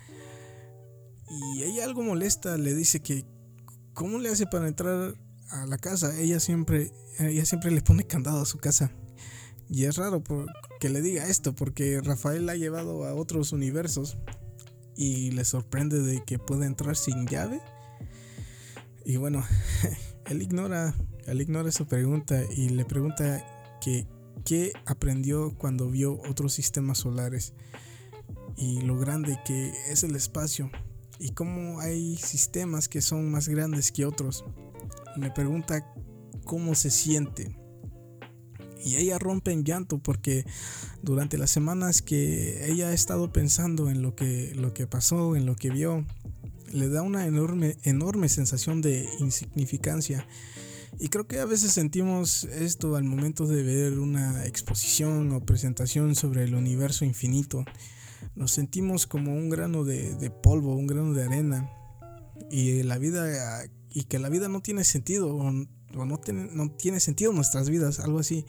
y 1.30 1.64
ella 1.64 1.84
algo 1.84 2.04
molesta, 2.04 2.58
le 2.58 2.74
dice 2.74 3.02
que 3.02 3.26
cómo 3.94 4.20
le 4.20 4.30
hace 4.30 4.46
para 4.46 4.68
entrar 4.68 5.16
a 5.50 5.66
la 5.66 5.78
casa. 5.78 6.18
Ella 6.20 6.40
siempre, 6.40 6.92
ella 7.20 7.46
siempre 7.46 7.72
le 7.72 7.82
pone 7.82 8.06
candado 8.06 8.42
a 8.42 8.46
su 8.46 8.58
casa. 8.58 8.92
Y 9.70 9.84
es 9.84 9.98
raro 9.98 10.24
que 10.80 10.90
le 10.90 11.02
diga 11.02 11.28
esto, 11.28 11.54
porque 11.54 12.00
Rafael 12.02 12.46
la 12.46 12.54
ha 12.54 12.56
llevado 12.56 13.06
a 13.06 13.14
otros 13.14 13.52
universos 13.52 14.18
y 14.96 15.32
le 15.32 15.44
sorprende 15.44 16.02
de 16.02 16.24
que 16.24 16.40
pueda 16.40 16.66
entrar 16.66 16.96
sin 16.96 17.28
llave. 17.28 17.62
Y 19.04 19.18
bueno, 19.18 19.46
él 20.28 20.42
ignora, 20.42 20.96
él 21.26 21.42
ignora 21.42 21.72
su 21.72 21.86
pregunta 21.86 22.42
y 22.56 22.70
le 22.70 22.86
pregunta 22.86 23.46
que 23.82 24.08
qué 24.46 24.72
aprendió 24.86 25.54
cuando 25.58 25.90
vio 25.90 26.22
otros 26.30 26.54
sistemas 26.54 27.00
solares 27.00 27.54
y 28.56 28.82
lo 28.82 28.98
grande 28.98 29.38
que 29.46 29.74
es 29.90 30.04
el 30.04 30.16
espacio 30.16 30.72
y 31.20 31.32
cómo 31.32 31.80
hay 31.80 32.16
sistemas 32.18 32.88
que 32.88 33.02
son 33.02 33.32
más 33.32 33.48
grandes 33.48 33.92
que 33.92 34.06
otros. 34.06 34.46
Me 35.16 35.32
pregunta 35.32 35.94
cómo 36.44 36.76
se 36.76 36.92
siente. 36.92 37.56
Y 38.84 38.96
ella 38.96 39.18
rompe 39.20 39.52
en 39.52 39.64
llanto 39.64 39.98
porque 39.98 40.46
durante 41.02 41.38
las 41.38 41.52
semanas 41.52 42.02
que 42.02 42.72
ella 42.72 42.90
ha 42.90 42.94
estado 42.94 43.34
pensando 43.34 43.90
en 43.90 44.02
lo 44.02 44.16
que, 44.16 44.54
lo 44.56 44.74
que 44.74 44.88
pasó, 44.88 45.36
en 45.36 45.46
lo 45.46 45.56
que 45.56 45.70
vio, 45.70 46.06
le 46.72 46.90
da 46.90 47.02
una 47.02 47.26
enorme, 47.26 47.78
enorme 47.84 48.30
sensación 48.30 48.82
de 48.82 49.10
insignificancia. 49.20 50.28
Y 51.00 51.10
creo 51.10 51.28
que 51.28 51.40
a 51.40 51.46
veces 51.46 51.72
sentimos 51.72 52.46
esto 52.46 52.96
al 52.96 53.04
momento 53.04 53.46
de 53.46 53.62
ver 53.64 54.00
una 54.00 54.46
exposición 54.46 55.32
o 55.32 55.46
presentación 55.46 56.16
sobre 56.16 56.44
el 56.44 56.56
universo 56.56 57.06
infinito 57.06 57.66
nos 58.38 58.52
sentimos 58.52 59.08
como 59.08 59.34
un 59.34 59.50
grano 59.50 59.84
de, 59.84 60.32
polvo, 60.44 60.76
un 60.76 60.88
grano 60.88 61.14
de 61.14 61.24
arena. 61.24 61.72
Y 62.52 62.84
la 62.84 63.00
vida, 63.00 63.66
y 63.90 64.04
que 64.04 64.20
la 64.20 64.30
vida 64.30 64.48
no 64.48 64.62
tiene 64.62 64.84
sentido, 64.84 65.36
o, 65.36 65.52
no, 65.52 66.18
tiene, 66.20 66.48
no 66.54 66.70
tiene 66.70 67.00
sentido 67.00 67.34
nuestras 67.34 67.70
vidas, 67.70 68.00
algo 68.00 68.20
así. 68.20 68.46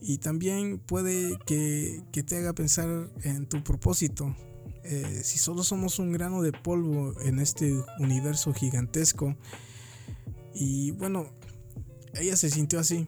Y 0.00 0.18
también 0.18 0.78
puede 0.78 1.38
que, 1.44 2.02
te 2.10 2.36
haga 2.36 2.54
pensar 2.54 3.10
en 3.22 3.46
tu 3.46 3.62
propósito. 3.62 4.34
Eh, 4.82 5.20
si 5.22 5.38
solo 5.38 5.62
somos 5.62 5.98
un 5.98 6.12
grano 6.12 6.40
de 6.40 6.52
polvo 6.52 7.20
en 7.20 7.38
este 7.38 7.74
universo 7.98 8.54
gigantesco. 8.54 9.36
Y 10.54 10.92
bueno, 10.92 11.26
ella 12.14 12.34
se 12.36 12.48
sintió 12.48 12.80
así. 12.80 13.06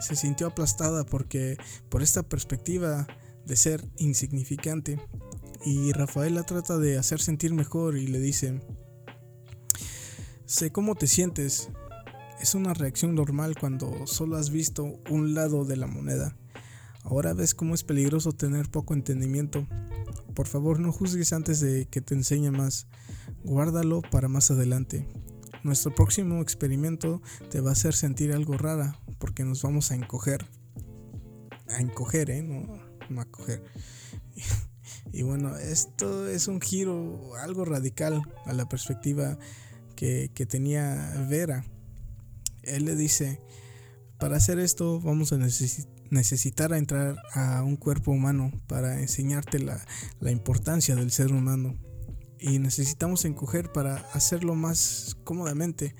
Se 0.00 0.16
sintió 0.16 0.46
aplastada 0.46 1.04
porque 1.04 1.58
por 1.90 2.02
esta 2.02 2.22
perspectiva 2.22 3.06
de 3.46 3.56
ser 3.56 3.88
insignificante. 3.96 5.00
Y 5.64 5.92
Rafael 5.92 6.34
la 6.34 6.44
trata 6.44 6.78
de 6.78 6.98
hacer 6.98 7.20
sentir 7.20 7.54
mejor 7.54 7.96
y 7.96 8.06
le 8.06 8.20
dice, 8.20 8.60
sé 10.44 10.70
cómo 10.70 10.94
te 10.94 11.06
sientes. 11.06 11.70
Es 12.40 12.54
una 12.54 12.74
reacción 12.74 13.14
normal 13.14 13.56
cuando 13.58 14.06
solo 14.06 14.36
has 14.36 14.50
visto 14.50 15.00
un 15.10 15.34
lado 15.34 15.64
de 15.64 15.76
la 15.76 15.86
moneda. 15.86 16.36
Ahora 17.02 17.32
ves 17.32 17.54
cómo 17.54 17.74
es 17.74 17.84
peligroso 17.84 18.32
tener 18.32 18.68
poco 18.68 18.92
entendimiento. 18.92 19.66
Por 20.34 20.46
favor 20.46 20.80
no 20.80 20.92
juzgues 20.92 21.32
antes 21.32 21.60
de 21.60 21.86
que 21.86 22.00
te 22.00 22.14
enseñe 22.14 22.50
más. 22.50 22.88
Guárdalo 23.44 24.02
para 24.02 24.28
más 24.28 24.50
adelante. 24.50 25.08
Nuestro 25.62 25.94
próximo 25.94 26.42
experimento 26.42 27.22
te 27.50 27.60
va 27.60 27.70
a 27.70 27.72
hacer 27.72 27.94
sentir 27.94 28.32
algo 28.32 28.58
rara 28.58 29.00
porque 29.18 29.44
nos 29.44 29.62
vamos 29.62 29.90
a 29.90 29.94
encoger. 29.94 30.46
A 31.68 31.80
encoger, 31.80 32.30
¿eh? 32.30 32.42
No, 32.42 32.85
a 33.18 33.24
coger. 33.24 33.62
Y 35.12 35.22
bueno, 35.22 35.56
esto 35.56 36.28
es 36.28 36.46
un 36.48 36.60
giro 36.60 37.34
algo 37.40 37.64
radical 37.64 38.22
a 38.44 38.52
la 38.52 38.68
perspectiva 38.68 39.38
que, 39.94 40.28
tenía 40.48 41.26
Vera. 41.28 41.64
Él 42.62 42.84
le 42.84 42.96
dice, 42.96 43.40
para 44.18 44.36
hacer 44.36 44.58
esto 44.58 45.00
vamos 45.00 45.32
a 45.32 45.38
necesitar 46.10 46.72
entrar 46.72 47.16
a 47.32 47.62
un 47.62 47.76
cuerpo 47.76 48.10
humano 48.10 48.52
para 48.66 49.00
enseñarte 49.00 49.58
la, 49.58 49.84
la 50.20 50.30
importancia 50.30 50.94
del 50.94 51.10
ser 51.10 51.32
humano. 51.32 51.76
Y 52.38 52.58
necesitamos 52.58 53.24
encoger 53.24 53.72
para 53.72 53.96
hacerlo 54.12 54.54
más 54.54 55.16
cómodamente. 55.24 55.94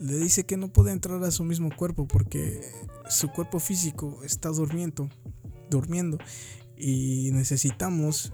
Le 0.00 0.16
dice 0.16 0.44
que 0.44 0.56
no 0.56 0.72
puede 0.72 0.90
entrar 0.90 1.22
a 1.22 1.30
su 1.30 1.44
mismo 1.44 1.70
cuerpo 1.76 2.08
porque 2.08 2.60
su 3.08 3.28
cuerpo 3.28 3.60
físico 3.60 4.24
está 4.24 4.48
durmiendo, 4.48 5.08
durmiendo 5.72 6.18
y 6.76 7.30
necesitamos 7.32 8.32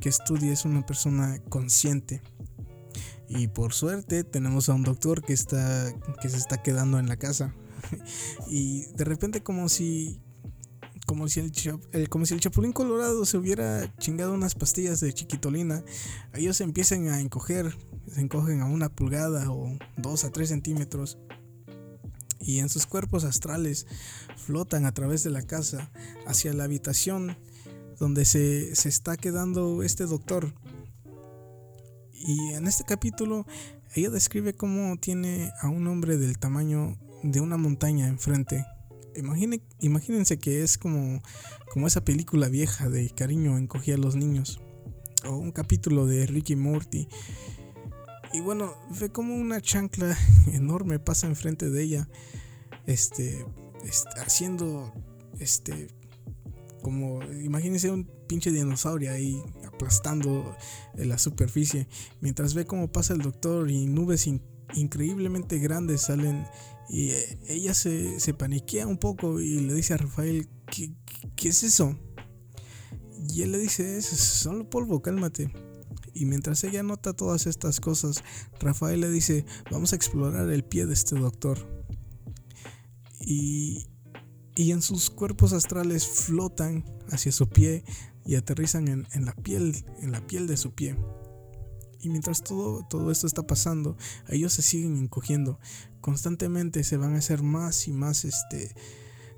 que 0.00 0.08
estudies 0.08 0.64
una 0.64 0.84
persona 0.84 1.40
consciente. 1.48 2.22
Y 3.28 3.48
por 3.48 3.74
suerte 3.74 4.24
tenemos 4.24 4.68
a 4.68 4.74
un 4.74 4.82
doctor 4.82 5.22
que 5.22 5.34
está 5.34 5.92
que 6.20 6.28
se 6.28 6.38
está 6.38 6.62
quedando 6.62 6.98
en 6.98 7.08
la 7.08 7.16
casa. 7.16 7.54
y 8.48 8.86
de 8.94 9.04
repente 9.04 9.42
como 9.42 9.68
si 9.68 10.20
como 11.06 11.26
si 11.26 11.40
el, 11.40 12.08
como 12.10 12.26
si 12.26 12.34
el 12.34 12.40
chapulín 12.40 12.72
colorado 12.72 13.24
se 13.24 13.38
hubiera 13.38 13.96
chingado 13.96 14.34
unas 14.34 14.54
pastillas 14.54 15.00
de 15.00 15.12
chiquitolina, 15.14 15.82
ellos 16.34 16.60
empiezan 16.60 17.08
a 17.08 17.20
encoger, 17.20 17.74
se 18.06 18.20
encogen 18.20 18.60
a 18.60 18.66
una 18.66 18.90
pulgada 18.90 19.50
o 19.50 19.78
dos 19.96 20.24
a 20.24 20.30
tres 20.30 20.50
centímetros 20.50 21.18
y 22.40 22.60
en 22.60 22.68
sus 22.68 22.86
cuerpos 22.86 23.24
astrales 23.24 23.86
flotan 24.36 24.86
a 24.86 24.92
través 24.92 25.24
de 25.24 25.30
la 25.30 25.42
casa 25.42 25.90
hacia 26.26 26.52
la 26.52 26.64
habitación 26.64 27.36
donde 27.98 28.24
se, 28.24 28.70
está 28.70 29.16
quedando 29.16 29.82
este 29.82 30.04
doctor. 30.04 30.54
Y 32.12 32.52
en 32.52 32.66
este 32.66 32.84
capítulo 32.84 33.46
ella 33.94 34.10
describe 34.10 34.54
cómo 34.54 34.96
tiene 34.98 35.52
a 35.60 35.68
un 35.68 35.86
hombre 35.86 36.16
del 36.16 36.38
tamaño 36.38 36.98
de 37.22 37.40
una 37.40 37.56
montaña 37.56 38.06
enfrente. 38.08 38.64
imagínense 39.80 40.38
que 40.38 40.62
es 40.62 40.78
como, 40.78 41.20
como 41.72 41.86
esa 41.86 42.04
película 42.04 42.48
vieja 42.48 42.88
de 42.88 43.10
cariño 43.10 43.58
encogía 43.58 43.94
a 43.94 43.98
los 43.98 44.14
niños. 44.14 44.60
O 45.24 45.36
un 45.36 45.50
capítulo 45.50 46.06
de 46.06 46.26
Ricky 46.26 46.54
Morty. 46.54 47.08
Y 48.32 48.40
bueno, 48.40 48.74
ve 49.00 49.10
como 49.10 49.34
una 49.34 49.60
chancla 49.60 50.16
enorme 50.52 50.98
pasa 50.98 51.26
enfrente 51.26 51.70
de 51.70 51.82
ella. 51.82 52.08
Este, 52.86 53.44
haciendo 54.16 54.92
este 55.38 55.88
como 56.82 57.22
imagínense 57.24 57.90
un 57.90 58.04
pinche 58.28 58.50
dinosaurio 58.50 59.10
ahí 59.10 59.42
aplastando 59.66 60.56
la 60.94 61.18
superficie 61.18 61.88
mientras 62.20 62.54
ve 62.54 62.66
cómo 62.66 62.90
pasa 62.92 63.14
el 63.14 63.20
doctor 63.20 63.70
y 63.70 63.86
nubes 63.86 64.28
increíblemente 64.74 65.58
grandes 65.58 66.02
salen 66.02 66.46
y 66.88 67.10
eh, 67.10 67.38
ella 67.48 67.74
se, 67.74 68.18
se, 68.20 68.32
paniquea 68.32 68.86
un 68.86 68.96
poco 68.96 69.40
y 69.40 69.60
le 69.60 69.74
dice 69.74 69.94
a 69.94 69.98
Rafael 69.98 70.48
¿Qué, 70.70 70.92
¿qué, 71.36 71.48
es 71.48 71.62
eso? 71.62 71.96
y 73.28 73.42
él 73.42 73.52
le 73.52 73.58
dice 73.58 73.98
es 73.98 74.06
solo 74.06 74.70
polvo 74.70 75.02
cálmate 75.02 75.52
y 76.20 76.26
mientras 76.26 76.64
ella 76.64 76.82
nota 76.82 77.12
todas 77.12 77.46
estas 77.46 77.80
cosas 77.80 78.22
Rafael 78.60 79.00
le 79.00 79.10
dice 79.10 79.44
vamos 79.70 79.92
a 79.92 79.96
explorar 79.96 80.50
el 80.50 80.64
pie 80.64 80.86
de 80.86 80.94
este 80.94 81.16
doctor 81.16 81.58
y 83.20 83.86
y 84.58 84.72
en 84.72 84.82
sus 84.82 85.08
cuerpos 85.08 85.52
astrales 85.52 86.08
flotan 86.08 86.84
hacia 87.12 87.30
su 87.30 87.48
pie 87.48 87.84
y 88.26 88.34
aterrizan 88.34 88.88
en, 88.88 89.24
la 89.24 89.32
piel, 89.32 89.84
en 90.02 90.10
la 90.10 90.26
piel 90.26 90.48
de 90.48 90.56
su 90.56 90.74
pie. 90.74 90.96
Y 92.00 92.08
mientras 92.08 92.42
todo, 92.42 92.84
todo 92.90 93.12
esto 93.12 93.28
está 93.28 93.46
pasando, 93.46 93.96
ellos 94.28 94.52
se 94.52 94.62
siguen 94.62 94.96
encogiendo. 94.96 95.60
Constantemente 96.00 96.82
se 96.82 96.96
van 96.96 97.14
a 97.14 97.18
hacer 97.18 97.44
más 97.44 97.86
y 97.86 97.92
más, 97.92 98.24
este, 98.24 98.74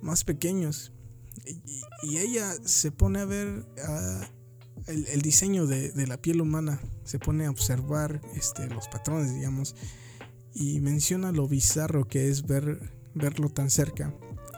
más 0.01 0.25
pequeños. 0.25 0.95
Y, 2.03 2.17
ella 2.17 2.55
se 2.65 2.91
pone 2.91 3.21
a 3.21 3.27
ver 3.27 3.67
el, 4.87 5.23
diseño 5.23 5.67
de, 5.67 5.93
la 6.07 6.17
piel 6.17 6.41
humana. 6.41 6.81
Se 7.05 7.19
pone 7.19 7.47
a 7.47 7.51
observar 7.51 8.21
este, 8.35 8.69
los 8.69 8.89
patrones, 8.89 9.35
digamos. 9.35 9.75
Y 10.55 10.81
menciona 10.81 11.33
lo 11.33 11.47
bizarro 11.47 12.09
que 12.09 12.29
es 12.29 12.47
ver, 12.47 12.81
verlo 13.15 13.49
tan 13.49 13.71
cerca 13.71 14.13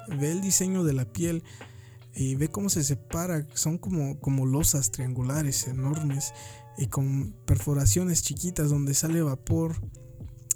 ve 0.08 0.32
el 0.32 0.40
diseño 0.40 0.84
de 0.84 0.92
la 0.92 1.04
piel 1.04 1.42
y 2.14 2.34
ve 2.34 2.48
cómo 2.48 2.68
se 2.68 2.84
separa, 2.84 3.46
son 3.54 3.78
como, 3.78 4.18
como 4.20 4.46
losas 4.46 4.90
triangulares 4.90 5.66
enormes 5.66 6.32
y 6.78 6.86
con 6.86 7.34
perforaciones 7.46 8.22
chiquitas 8.22 8.70
donde 8.70 8.94
sale 8.94 9.22
vapor 9.22 9.76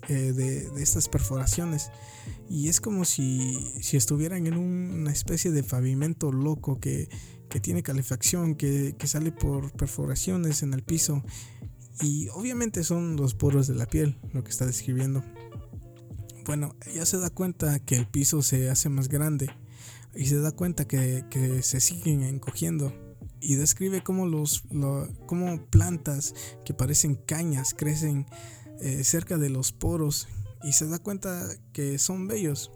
eh, 0.09 0.33
de, 0.33 0.83
estas 0.83 1.09
perforaciones 1.09 1.91
y 2.49 2.69
es 2.69 2.81
como 2.81 3.05
si, 3.05 3.73
si 3.81 3.97
estuvieran 3.97 4.47
en 4.47 4.57
una 4.57 5.13
especie 5.13 5.51
de 5.51 5.63
pavimento 5.63 6.33
loco 6.33 6.79
que, 6.79 7.09
tiene 7.61 7.83
calefacción, 7.83 8.55
que, 8.55 8.95
que 8.99 9.07
sale 9.07 9.33
por 9.33 9.73
perforaciones 9.73 10.63
en 10.63 10.75
el 10.75 10.83
piso 10.83 11.23
y 12.01 12.29
obviamente 12.29 12.85
son 12.85 13.17
los 13.17 13.35
poros 13.35 13.67
de 13.67 13.75
la 13.75 13.87
piel 13.87 14.19
lo 14.33 14.45
que 14.45 14.51
está 14.51 14.67
describiendo. 14.67 15.23
Bueno, 16.45 16.77
ella 16.87 17.07
se 17.07 17.19
da 17.19 17.31
cuenta 17.31 17.79
que 17.81 17.97
el 17.97 18.07
piso 18.07 18.43
se 18.43 18.71
hace 18.71 18.89
más 18.89 19.09
grande 19.09 19.51
y 20.15 20.27
se 20.27 20.39
da 20.39 20.53
cuenta 20.53 20.87
que, 20.87 21.25
se 21.63 21.81
siguen 21.81 22.23
encogiendo 22.23 22.93
y 23.41 23.57
describe 23.57 24.03
cómo, 24.03 24.27
los, 24.27 24.63
plantas 25.71 26.35
que 26.65 26.75
parecen 26.75 27.17
cañas 27.17 27.75
crecen 27.75 28.27
eh, 28.81 29.05
cerca 29.05 29.39
de 29.39 29.51
los 29.51 29.73
poros 29.73 30.29
y 30.63 30.73
se 30.73 30.87
da 30.87 30.99
cuenta 30.99 31.49
que 31.73 31.99
son 31.99 32.29
bellos. 32.29 32.71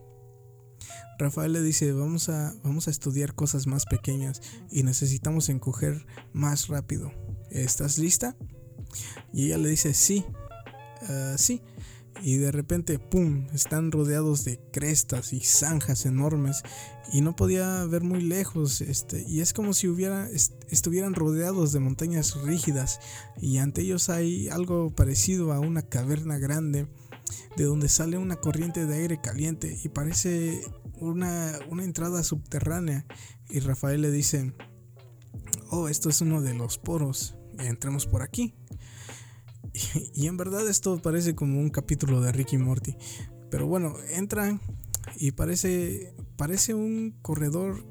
Rafael 1.21 1.53
le 1.53 1.63
dice, 1.63 1.93
vamos 1.93 2.29
a, 2.29 2.55
vamos 2.65 2.89
a 2.89 2.91
estudiar 2.91 3.35
cosas 3.35 3.67
más 3.67 3.87
pequeñas 3.87 4.41
y 4.71 4.83
necesitamos 4.83 5.49
encoger 5.49 6.07
más 6.33 6.69
rápido. 6.69 7.13
¿Estás 7.51 7.99
lista? 7.99 8.37
Y 9.33 9.47
ella 9.47 9.59
le 9.59 9.69
dice, 9.69 9.95
sí, 9.95 10.25
ah, 11.09 11.35
sí 11.37 11.63
y 12.23 12.37
de 12.37 12.53
repente, 12.53 12.99
¡pum!, 12.99 13.47
están 13.53 13.93
rodeados 13.93 14.45
de 14.45 14.61
crestas 14.73 15.33
y 15.33 15.41
zanjas 15.41 16.07
enormes 16.07 16.63
y 17.13 17.23
no 17.23 17.35
podía 17.35 17.85
ver 17.87 18.03
muy 18.03 18.21
lejos, 18.21 18.81
este, 18.81 19.25
y 19.27 19.41
es 19.41 19.53
como 19.53 19.73
si 19.73 19.89
hubiera, 19.89 20.29
estuvieran 20.69 21.15
rodeados 21.15 21.73
de 21.73 21.81
montañas 21.81 22.37
rígidas 22.43 23.01
y 23.41 23.59
ante 23.59 23.83
ellos 23.83 24.11
hay 24.11 24.49
algo 24.49 24.95
parecido 24.95 25.53
a 25.53 25.61
una 25.61 25.83
caverna 25.83 26.39
grande 26.39 26.87
de 27.57 27.65
donde 27.65 27.89
sale 27.89 28.19
una 28.19 28.37
corriente 28.37 28.87
de 28.87 28.95
aire 28.95 29.21
caliente 29.21 29.79
y 29.83 29.89
parece 29.89 30.63
una, 31.01 31.59
una 31.69 31.85
entrada 31.85 32.23
subterránea 32.23 33.07
y 33.49 33.61
Rafael 33.61 34.03
le 34.03 34.11
dice, 34.11 34.53
oh, 35.71 35.89
esto 35.89 36.09
es 36.09 36.21
uno 36.21 36.41
de 36.41 36.55
los 36.55 36.79
poros, 36.79 37.37
entremos 37.59 38.07
por 38.07 38.23
aquí. 38.23 38.55
Y, 40.15 40.27
en 40.27 40.37
verdad 40.37 40.69
esto 40.69 41.01
parece 41.01 41.37
como 41.37 41.61
un 41.61 41.71
capítulo 41.71 42.21
de 42.21 42.33
Ricky 42.33 42.59
Morty. 42.59 42.97
Pero 43.51 43.67
bueno, 43.67 43.95
entran 44.13 44.61
y 45.17 45.31
parece, 45.33 46.13
parece 46.37 46.75
un 46.75 47.17
corredor, 47.23 47.85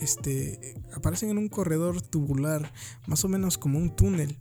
este, 0.00 0.74
aparecen 0.94 1.30
en 1.30 1.38
un 1.38 1.48
corredor 1.48 2.00
tubular, 2.00 2.72
más 3.06 3.24
o 3.24 3.28
menos 3.28 3.58
como 3.58 3.78
un 3.78 3.94
túnel. 3.94 4.38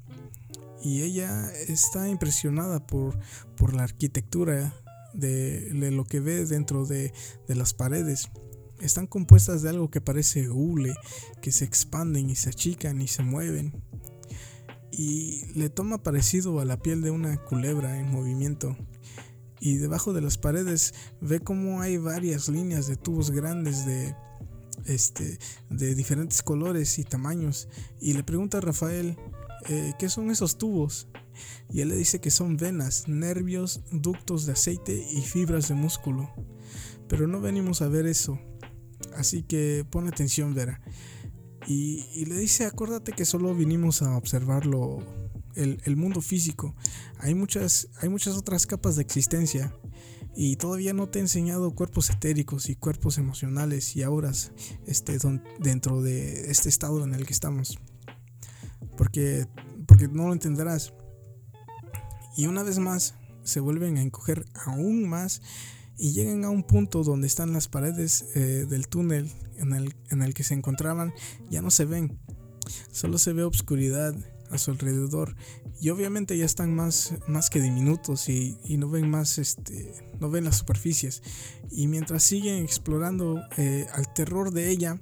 Y 0.81 1.01
ella 1.01 1.51
está 1.51 2.07
impresionada 2.07 2.85
por, 2.85 3.19
por 3.55 3.73
la 3.75 3.83
arquitectura 3.83 4.73
de, 5.17 5.91
lo 5.91 6.05
que 6.05 6.19
ve 6.19 6.45
dentro 6.45 6.85
de, 6.85 7.13
de 7.47 7.55
las 7.55 7.73
paredes. 7.73 8.29
Están 8.79 9.07
compuestas 9.07 9.61
de 9.63 9.69
algo 9.69 9.89
que 9.89 10.01
parece 10.01 10.49
hule, 10.49 10.93
que 11.41 11.51
se 11.51 11.65
expanden 11.65 12.29
y 12.29 12.35
se 12.35 12.49
achican 12.49 13.01
y 13.01 13.07
se 13.07 13.23
mueven. 13.23 13.83
Y 14.91 15.45
le 15.53 15.69
toma 15.69 16.03
parecido 16.03 16.59
a 16.59 16.65
la 16.65 16.79
piel 16.79 17.01
de 17.01 17.11
una 17.11 17.37
culebra 17.43 17.99
en 17.99 18.11
movimiento. 18.11 18.77
Y 19.59 19.77
debajo 19.77 20.13
de 20.13 20.21
las 20.21 20.37
paredes 20.37 20.93
ve 21.19 21.39
como 21.39 21.81
hay 21.81 21.97
varias 21.97 22.47
líneas 22.47 22.87
de 22.87 22.95
tubos 22.95 23.31
grandes 23.31 23.85
de 23.85 24.15
este 24.85 25.39
de 25.71 25.95
diferentes 25.95 26.43
colores 26.43 26.99
y 26.99 27.03
tamaños. 27.03 27.67
Y 27.99 28.13
le 28.13 28.23
pregunta 28.23 28.59
a 28.59 28.61
Rafael 28.61 29.17
eh, 29.67 29.93
qué 29.97 30.09
son 30.09 30.29
esos 30.29 30.59
tubos 30.59 31.07
y 31.69 31.81
él 31.81 31.89
le 31.89 31.95
dice 31.95 32.19
que 32.19 32.31
son 32.31 32.57
venas, 32.57 33.07
nervios, 33.07 33.81
ductos 33.91 34.45
de 34.45 34.53
aceite 34.53 35.07
y 35.11 35.21
fibras 35.21 35.67
de 35.67 35.75
músculo. 35.75 36.29
Pero 37.07 37.27
no 37.27 37.41
venimos 37.41 37.81
a 37.81 37.87
ver 37.87 38.05
eso. 38.05 38.39
Así 39.15 39.43
que 39.43 39.85
pon 39.89 40.07
atención, 40.07 40.53
Vera. 40.53 40.81
Y, 41.67 42.25
le 42.25 42.37
dice, 42.37 42.65
acuérdate 42.65 43.11
que 43.11 43.25
solo 43.25 43.53
vinimos 43.53 44.01
a 44.01 44.15
observarlo, 44.15 44.99
el, 45.55 45.95
mundo 45.97 46.21
físico. 46.21 46.75
Hay 47.19 47.35
muchas, 47.35 47.89
hay 47.99 48.09
muchas 48.09 48.37
otras 48.37 48.65
capas 48.65 48.95
de 48.95 49.01
existencia. 49.01 49.73
Y 50.33 50.55
todavía 50.55 50.93
no 50.93 51.09
te 51.09 51.19
he 51.19 51.21
enseñado 51.21 51.73
cuerpos 51.73 52.09
etéricos 52.09 52.69
y 52.69 52.75
cuerpos 52.75 53.17
emocionales 53.17 53.95
y 53.95 54.03
auras 54.03 54.51
este, 54.85 55.17
dentro 55.59 56.01
de 56.01 56.51
este 56.51 56.69
estado 56.69 57.03
en 57.03 57.15
el 57.15 57.25
que 57.25 57.33
estamos. 57.33 57.79
Porque, 58.95 59.47
porque 59.87 60.07
no 60.07 60.27
lo 60.27 60.33
entenderás. 60.33 60.93
Y 62.37 62.45
una 62.45 62.63
vez 62.63 62.79
más 62.79 63.15
se 63.43 63.59
vuelven 63.59 63.97
a 63.97 64.01
encoger 64.01 64.45
aún 64.65 65.09
más 65.09 65.41
y 65.97 66.13
llegan 66.13 66.45
a 66.45 66.49
un 66.49 66.63
punto 66.63 67.03
donde 67.03 67.27
están 67.27 67.51
las 67.51 67.67
paredes 67.67 68.25
eh, 68.35 68.65
del 68.69 68.87
túnel 68.87 69.29
en 69.57 69.73
el, 69.73 69.95
en 70.11 70.21
el 70.21 70.33
que 70.33 70.43
se 70.43 70.53
encontraban, 70.53 71.11
ya 71.49 71.61
no 71.61 71.71
se 71.71 71.85
ven, 71.85 72.19
solo 72.91 73.17
se 73.17 73.33
ve 73.33 73.43
obscuridad 73.43 74.15
a 74.51 74.57
su 74.57 74.71
alrededor 74.71 75.35
y 75.81 75.89
obviamente 75.89 76.37
ya 76.37 76.45
están 76.45 76.73
más, 76.73 77.15
más 77.27 77.49
que 77.49 77.59
diminutos 77.59 78.29
y, 78.29 78.57
y 78.63 78.77
no 78.77 78.89
ven 78.89 79.09
más, 79.09 79.37
este, 79.37 79.93
no 80.19 80.29
ven 80.29 80.45
las 80.45 80.57
superficies. 80.57 81.21
Y 81.71 81.87
mientras 81.87 82.23
siguen 82.23 82.63
explorando 82.63 83.41
eh, 83.57 83.87
al 83.93 84.11
terror 84.13 84.51
de 84.51 84.69
ella, 84.69 84.97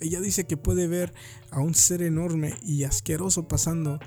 ella 0.00 0.20
dice 0.20 0.46
que 0.46 0.56
puede 0.56 0.86
ver 0.86 1.12
a 1.50 1.60
un 1.60 1.74
ser 1.74 2.02
enorme 2.02 2.54
y 2.62 2.84
asqueroso 2.84 3.48
pasando 3.48 3.98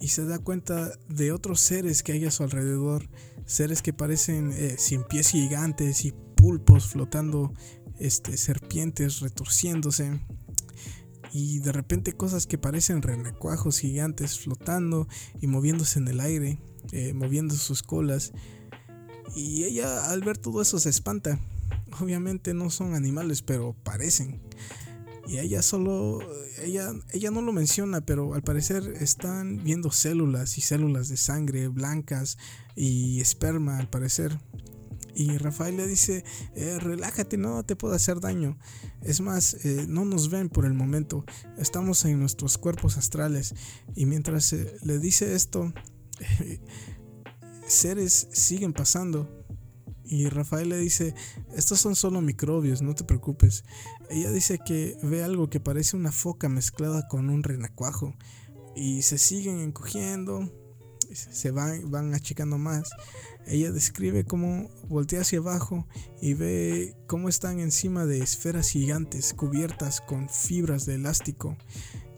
y 0.00 0.08
se 0.08 0.24
da 0.24 0.38
cuenta 0.38 0.92
de 1.08 1.32
otros 1.32 1.60
seres 1.60 2.02
que 2.02 2.12
hay 2.12 2.24
a 2.24 2.30
su 2.30 2.42
alrededor, 2.42 3.08
seres 3.46 3.82
que 3.82 3.92
parecen 3.92 4.52
eh, 4.52 4.76
sin 4.78 5.04
pies 5.04 5.28
gigantes 5.28 6.04
y 6.04 6.12
pulpos 6.36 6.88
flotando, 6.88 7.52
este, 7.98 8.36
serpientes 8.36 9.20
retorciéndose 9.20 10.20
y 11.34 11.58
de 11.58 11.72
repente 11.72 12.12
cosas 12.12 12.46
que 12.46 12.58
parecen 12.58 13.02
renacuajos 13.02 13.80
gigantes 13.80 14.38
flotando 14.38 15.08
y 15.40 15.48
moviéndose 15.48 15.98
en 15.98 16.06
el 16.06 16.20
aire, 16.20 16.60
eh, 16.92 17.12
moviendo 17.12 17.56
sus 17.56 17.82
colas. 17.82 18.32
Y 19.34 19.64
ella 19.64 20.10
al 20.10 20.20
ver 20.20 20.38
todo 20.38 20.62
eso 20.62 20.78
se 20.78 20.90
espanta. 20.90 21.40
Obviamente 22.00 22.54
no 22.54 22.70
son 22.70 22.94
animales, 22.94 23.42
pero 23.42 23.74
parecen. 23.82 24.40
Y 25.26 25.38
ella 25.38 25.62
solo, 25.62 26.20
ella, 26.62 26.92
ella 27.12 27.30
no 27.30 27.40
lo 27.40 27.52
menciona, 27.52 28.02
pero 28.02 28.34
al 28.34 28.42
parecer 28.42 28.94
están 29.00 29.62
viendo 29.64 29.90
células 29.90 30.58
y 30.58 30.60
células 30.60 31.08
de 31.08 31.16
sangre 31.16 31.68
blancas 31.68 32.36
y 32.76 33.20
esperma 33.20 33.78
al 33.78 33.88
parecer. 33.88 34.38
Y 35.14 35.38
Rafael 35.38 35.76
le 35.76 35.86
dice, 35.86 36.24
eh, 36.56 36.78
relájate, 36.80 37.36
no 37.36 37.64
te 37.64 37.76
puedo 37.76 37.94
hacer 37.94 38.20
daño. 38.20 38.58
Es 39.02 39.20
más, 39.20 39.54
eh, 39.64 39.86
no 39.88 40.04
nos 40.04 40.28
ven 40.28 40.48
por 40.48 40.66
el 40.66 40.74
momento, 40.74 41.24
estamos 41.56 42.04
en 42.04 42.18
nuestros 42.18 42.58
cuerpos 42.58 42.98
astrales. 42.98 43.54
Y 43.94 44.06
mientras 44.06 44.52
le 44.52 44.98
dice 44.98 45.34
esto, 45.34 45.72
seres 47.66 48.28
siguen 48.32 48.72
pasando. 48.72 49.43
Y 50.04 50.28
Rafael 50.28 50.68
le 50.68 50.78
dice, 50.78 51.14
estos 51.56 51.80
son 51.80 51.96
solo 51.96 52.20
microbios, 52.20 52.82
no 52.82 52.94
te 52.94 53.04
preocupes. 53.04 53.64
Ella 54.10 54.30
dice 54.30 54.58
que 54.64 54.96
ve 55.02 55.24
algo 55.24 55.48
que 55.48 55.60
parece 55.60 55.96
una 55.96 56.12
foca 56.12 56.48
mezclada 56.48 57.08
con 57.08 57.30
un 57.30 57.42
renacuajo. 57.42 58.14
Y 58.76 59.02
se 59.02 59.18
siguen 59.18 59.60
encogiendo, 59.60 60.50
se 61.12 61.50
van, 61.50 62.14
achicando 62.14 62.58
más. 62.58 62.90
Ella 63.46 63.72
describe 63.72 64.24
cómo 64.24 64.70
voltea 64.88 65.20
hacia 65.20 65.38
abajo 65.38 65.86
y 66.20 66.34
ve 66.34 66.96
cómo 67.06 67.28
están 67.28 67.60
encima 67.60 68.06
de 68.06 68.20
esferas 68.20 68.70
gigantes 68.70 69.34
cubiertas 69.34 70.00
con 70.00 70.28
fibras 70.28 70.86
de 70.86 70.94
elástico. 70.94 71.56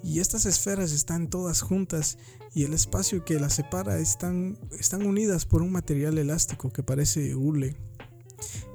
Y 0.02 0.20
estas 0.20 0.46
esferas 0.46 0.92
están 0.92 1.28
todas 1.28 1.62
juntas 1.62 2.18
y 2.56 2.64
el 2.64 2.72
espacio 2.72 3.22
que 3.22 3.38
las 3.38 3.52
separa 3.52 3.98
están, 3.98 4.58
están 4.80 5.04
unidas 5.04 5.44
por 5.44 5.60
un 5.60 5.72
material 5.72 6.16
elástico 6.16 6.72
que 6.72 6.82
parece 6.82 7.34
hule. 7.34 7.76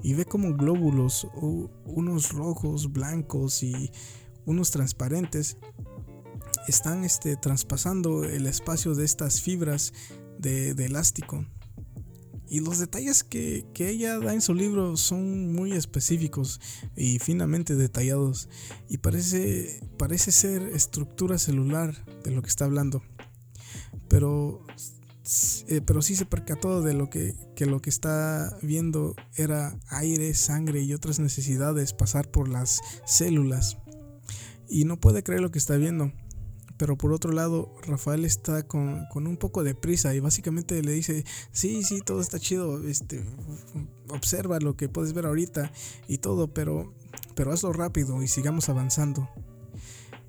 Y 0.04 0.14
ve 0.14 0.24
como 0.24 0.56
glóbulos, 0.56 1.28
unos 1.86 2.32
rojos, 2.32 2.94
blancos 2.94 3.64
y 3.64 3.92
unos 4.46 4.70
transparentes, 4.70 5.58
están 6.68 7.04
este, 7.04 7.36
traspasando 7.38 8.24
el 8.24 8.46
espacio 8.46 8.94
de 8.94 9.04
estas 9.04 9.42
fibras 9.42 9.94
de, 10.38 10.70
elástico. 10.74 11.44
Y 12.48 12.60
los 12.60 12.78
detalles 12.78 13.24
que, 13.24 13.66
que, 13.74 13.90
ella 13.90 14.20
da 14.20 14.36
en 14.36 14.42
su 14.42 14.54
libro 14.54 14.96
son 14.96 15.54
muy 15.54 15.72
específicos 15.72 16.62
y 16.96 17.18
finamente 17.18 17.76
detallados. 17.76 18.48
Y 18.90 19.00
parece, 19.00 19.82
parece 19.98 20.32
ser 20.32 20.62
estructura 20.68 21.40
celular 21.40 22.06
de 22.24 22.30
lo 22.30 22.44
que 22.44 22.50
está 22.50 22.66
hablando. 22.66 23.02
Pero, 24.08 24.66
eh, 25.68 25.82
pero 25.86 26.02
sí 26.02 26.16
se 26.16 26.26
percató 26.26 26.82
de 26.82 26.94
lo 26.94 27.10
que, 27.10 27.36
que 27.56 27.66
lo 27.66 27.80
que 27.82 27.90
está 27.90 28.58
viendo 28.62 29.16
era 29.36 29.78
aire, 29.88 30.34
sangre 30.34 30.82
y 30.82 30.94
otras 30.94 31.20
necesidades 31.20 31.94
pasar 31.94 32.30
por 32.30 32.50
las 32.50 32.80
células. 33.06 33.78
Y 34.68 34.86
no 34.86 35.00
puede 35.00 35.24
creer 35.24 35.42
lo 35.42 35.52
que 35.52 35.60
está 35.60 35.76
viendo. 35.78 36.12
Pero 36.82 36.98
por 36.98 37.14
otro 37.14 37.32
lado, 37.32 37.76
Rafael 37.86 38.26
está 38.26 38.68
con, 38.68 39.06
un 39.14 39.38
poco 39.38 39.64
de 39.64 39.76
prisa 39.76 40.16
y 40.16 40.20
básicamente 40.20 40.82
le 40.82 40.94
dice, 40.94 41.26
sí, 41.52 41.84
sí, 41.84 42.02
todo 42.02 42.22
está 42.22 42.40
chido, 42.40 42.84
este, 42.88 43.24
observa 44.10 44.58
lo 44.60 44.76
que 44.76 44.90
puedes 44.90 45.14
ver 45.14 45.28
ahorita 45.28 45.72
y 46.08 46.18
todo, 46.18 46.52
pero, 46.56 46.92
pero 47.36 47.52
hazlo 47.52 47.72
rápido 47.72 48.24
y 48.24 48.28
sigamos 48.28 48.68
avanzando. 48.68 49.30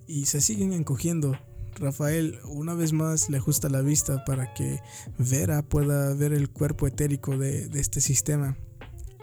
Y 0.07 0.27
se 0.27 0.43
siguen 0.43 0.75
encogiendo. 0.75 1.39
Rafael 1.77 2.39
una 2.45 2.75
vez 2.75 2.93
más 2.93 3.31
le 3.31 3.39
ajusta 3.39 3.69
la 3.69 3.83
vista 3.83 4.25
para 4.25 4.53
que 4.55 4.81
Vera 5.19 5.63
pueda 5.63 6.15
ver 6.15 6.33
el 6.33 6.51
cuerpo 6.51 6.87
etérico 6.87 7.37
de, 7.37 7.69
este 7.75 8.01
sistema. 8.01 8.57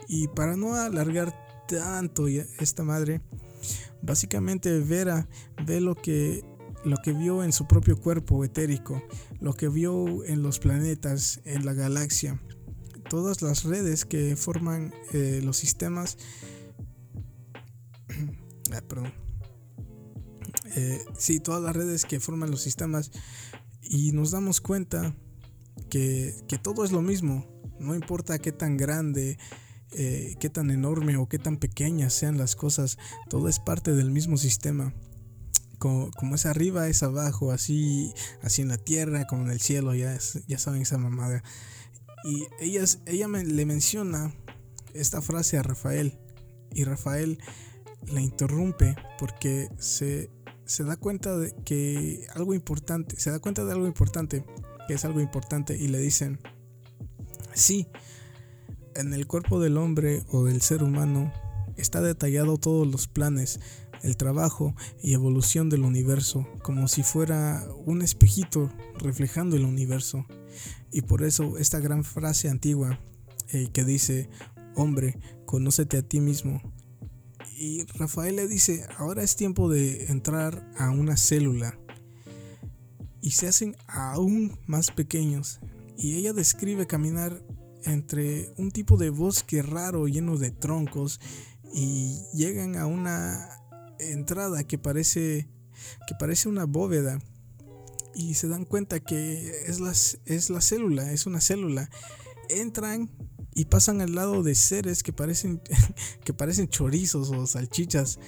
Y 0.08 0.28
para 0.28 0.56
no 0.56 0.74
alargar 0.74 1.34
tanto 1.68 2.26
esta 2.28 2.82
madre, 2.82 3.20
básicamente 4.02 4.80
Vera 4.80 5.28
ve 5.66 5.80
lo 5.80 5.94
que 5.94 6.44
lo 6.82 6.96
que 6.96 7.12
vio 7.12 7.44
en 7.44 7.52
su 7.52 7.66
propio 7.66 8.00
cuerpo 8.00 8.42
etérico, 8.42 9.02
lo 9.38 9.52
que 9.52 9.68
vio 9.68 10.24
en 10.24 10.42
los 10.42 10.58
planetas, 10.58 11.42
en 11.44 11.66
la 11.66 11.74
galaxia, 11.74 12.40
todas 13.10 13.42
las 13.42 13.64
redes 13.64 14.06
que 14.06 14.34
forman 14.34 14.94
eh, 15.12 15.40
los 15.44 15.58
sistemas. 15.58 16.16
ah, 18.72 18.80
perdón. 18.88 19.29
Eh, 20.76 21.04
sí, 21.18 21.40
todas 21.40 21.62
las 21.62 21.74
redes 21.74 22.04
que 22.04 22.20
forman 22.20 22.50
los 22.50 22.62
sistemas 22.62 23.10
y 23.82 24.12
nos 24.12 24.30
damos 24.30 24.60
cuenta 24.60 25.14
que, 25.88 26.34
todo 26.62 26.84
es 26.84 26.92
lo 26.92 27.02
mismo, 27.02 27.46
no 27.78 27.94
importa 27.94 28.38
qué 28.38 28.52
tan 28.52 28.76
grande, 28.76 29.38
eh, 29.92 30.36
qué 30.38 30.50
tan 30.50 30.70
enorme 30.70 31.16
o 31.16 31.28
qué 31.28 31.38
tan 31.38 31.56
pequeñas 31.56 32.14
sean 32.14 32.38
las 32.38 32.54
cosas, 32.54 32.98
todo 33.28 33.48
es 33.48 33.58
parte 33.58 33.94
del 33.94 34.10
mismo 34.10 34.36
sistema 34.36 34.94
como, 35.80 36.34
es 36.34 36.44
arriba, 36.44 36.88
es 36.88 37.02
abajo, 37.02 37.52
así, 37.52 38.12
así 38.42 38.60
en 38.60 38.68
la 38.68 38.76
tierra, 38.76 39.26
como 39.26 39.44
en 39.44 39.50
el 39.50 39.60
cielo, 39.60 39.94
ya, 39.94 40.16
ya 40.46 40.58
saben 40.58 40.82
esa 40.82 40.98
mamada. 40.98 41.42
Y 42.22 42.44
ella, 42.60 42.84
ella 43.06 43.28
me, 43.28 43.44
le 43.44 43.64
menciona 43.64 44.34
esta 44.92 45.22
frase 45.22 45.56
a 45.56 45.62
Rafael 45.62 46.18
y 46.74 46.84
Rafael 46.84 47.38
la 48.06 48.20
interrumpe 48.20 48.94
porque 49.18 49.70
se, 49.78 50.30
se 50.70 50.84
da 50.84 50.96
cuenta 50.96 51.36
de 51.36 51.52
que 51.64 52.28
algo 52.32 52.54
importante, 52.54 53.18
se 53.18 53.32
da 53.32 53.40
cuenta 53.40 53.64
de 53.64 53.72
algo 53.72 53.88
importante, 53.88 54.44
que 54.86 54.94
es 54.94 55.04
algo 55.04 55.20
importante 55.20 55.76
y 55.76 55.88
le 55.88 55.98
dicen, 55.98 56.38
sí, 57.52 57.88
en 58.94 59.12
el 59.12 59.26
cuerpo 59.26 59.58
del 59.58 59.76
hombre 59.76 60.22
o 60.28 60.44
del 60.44 60.60
ser 60.60 60.84
humano 60.84 61.32
está 61.76 62.00
detallado 62.00 62.56
todos 62.56 62.86
los 62.86 63.08
planes, 63.08 63.58
el 64.04 64.16
trabajo 64.16 64.76
y 65.02 65.14
evolución 65.14 65.70
del 65.70 65.82
universo, 65.82 66.46
como 66.62 66.86
si 66.86 67.02
fuera 67.02 67.66
un 67.84 68.00
espejito 68.00 68.72
reflejando 68.96 69.56
el 69.56 69.64
universo. 69.64 70.24
Y 70.92 71.02
por 71.02 71.24
eso 71.24 71.58
esta 71.58 71.80
gran 71.80 72.04
frase 72.04 72.48
antigua 72.48 73.00
eh, 73.48 73.70
que 73.72 73.84
dice, 73.84 74.30
hombre, 74.76 75.18
conócete 75.46 75.96
a 75.96 76.02
ti 76.02 76.20
mismo. 76.20 76.62
Y 77.60 77.84
Rafael 77.98 78.36
le 78.36 78.48
dice, 78.48 78.86
ahora 78.96 79.22
es 79.22 79.36
tiempo 79.36 79.68
de 79.68 80.06
entrar 80.06 80.66
a 80.78 80.88
una 80.88 81.18
célula. 81.18 81.78
Y 83.20 83.32
se 83.32 83.48
hacen 83.48 83.76
aún 83.86 84.58
más 84.66 84.90
pequeños. 84.90 85.60
Y 85.94 86.14
ella 86.14 86.32
describe 86.32 86.86
caminar 86.86 87.44
entre 87.84 88.50
un 88.56 88.70
tipo 88.70 88.96
de 88.96 89.10
bosque 89.10 89.60
raro 89.60 90.08
lleno 90.08 90.38
de 90.38 90.52
troncos 90.52 91.20
y 91.74 92.22
llegan 92.32 92.76
a 92.76 92.86
una 92.86 93.46
entrada 93.98 94.64
que 94.64 94.78
parece 94.78 95.50
que 96.06 96.14
parece 96.18 96.48
una 96.48 96.64
bóveda 96.64 97.18
y 98.14 98.34
se 98.34 98.48
dan 98.48 98.64
cuenta 98.64 99.00
que 99.00 99.66
es, 99.66 100.18
es 100.24 100.48
la 100.48 100.62
célula, 100.62 101.12
es 101.12 101.26
una 101.26 101.42
célula. 101.42 101.90
Entran 102.48 103.10
y 103.54 103.66
pasan 103.66 104.00
al 104.00 104.14
lado 104.14 104.42
de 104.42 104.54
seres 104.54 105.02
que 105.02 105.12
parecen 105.12 105.60
que 106.24 106.32
parecen 106.32 106.68
chorizos 106.68 107.30
o 107.30 107.46
salchichas 107.46 108.18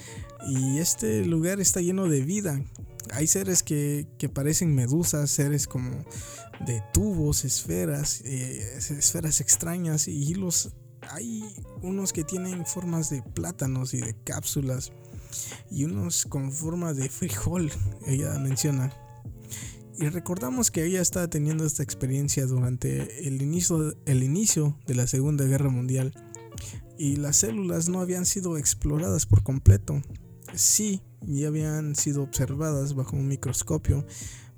y 0.47 0.79
este 0.79 1.25
lugar 1.25 1.59
está 1.59 1.81
lleno 1.81 2.07
de 2.07 2.21
vida. 2.21 2.63
Hay 3.11 3.27
seres 3.27 3.63
que, 3.63 4.07
que 4.17 4.29
parecen 4.29 4.73
medusas, 4.75 5.29
seres 5.29 5.67
como 5.67 6.05
de 6.65 6.81
tubos, 6.93 7.43
esferas, 7.43 8.21
eh, 8.21 8.77
esferas 8.77 9.41
extrañas 9.41 10.07
y 10.07 10.33
los 10.35 10.73
hay 11.09 11.43
unos 11.81 12.13
que 12.13 12.23
tienen 12.23 12.65
formas 12.65 13.09
de 13.09 13.21
plátanos 13.21 13.93
y 13.93 13.99
de 13.99 14.15
cápsulas 14.23 14.93
y 15.69 15.85
unos 15.85 16.25
con 16.25 16.51
forma 16.51 16.93
de 16.93 17.09
frijol, 17.09 17.71
ella 18.07 18.37
menciona. 18.39 18.93
Y 20.03 20.09
recordamos 20.09 20.69
que 20.69 20.83
ella 20.83 20.99
estaba 20.99 21.29
teniendo 21.29 21.65
esta 21.65 21.81
experiencia 21.81 22.45
durante 22.45 23.25
el 23.25 23.41
inicio, 23.41 23.95
el 24.05 24.21
inicio 24.21 24.77
de 24.85 24.95
la 24.95 25.07
Segunda 25.07 25.45
Guerra 25.45 25.69
Mundial 25.69 26.13
y 26.97 27.15
las 27.15 27.37
células 27.37 27.87
no 27.87 28.01
habían 28.01 28.25
sido 28.25 28.57
exploradas 28.57 29.25
por 29.25 29.43
completo. 29.43 30.01
Sí, 30.55 31.01
ya 31.21 31.47
habían 31.47 31.95
sido 31.95 32.21
observadas 32.21 32.95
bajo 32.95 33.15
un 33.15 33.29
microscopio, 33.29 34.05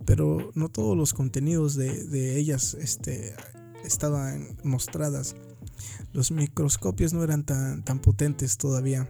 pero 0.04 0.50
no 0.56 0.70
todos 0.70 0.98
los 0.98 1.14
contenidos 1.14 1.76
de, 1.76 2.40
ellas 2.40 2.74
este, 2.74 3.36
estaban 3.84 4.58
mostradas. 4.64 5.36
Los 6.12 6.32
microscopios 6.32 7.14
no 7.14 7.24
eran 7.24 7.46
tan, 7.46 7.86
tan 7.86 8.00
potentes 8.00 8.58
todavía. 8.58 9.08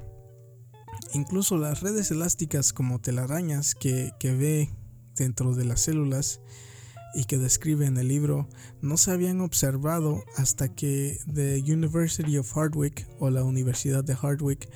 Incluso 1.14 1.58
las 1.58 1.80
redes 1.80 2.12
elásticas 2.12 2.74
como 2.74 3.00
telarañas 3.00 3.74
que, 3.74 4.12
ve 4.22 4.70
dentro 5.16 5.56
de 5.56 5.66
las 5.66 5.82
células 5.82 6.42
y 7.16 7.24
que 7.24 7.38
describe 7.38 7.86
en 7.86 7.98
el 7.98 8.10
libro 8.10 8.48
no 8.82 8.98
se 8.98 9.12
habían 9.12 9.40
observado 9.42 10.24
hasta 10.36 10.74
que 10.74 11.18
The 11.34 11.62
University 11.62 12.38
of 12.38 12.52
Hardwick 12.56 13.08
o 13.20 13.30
la 13.30 13.44
Universidad 13.44 14.04
de 14.04 14.16
Hardwick 14.16 14.70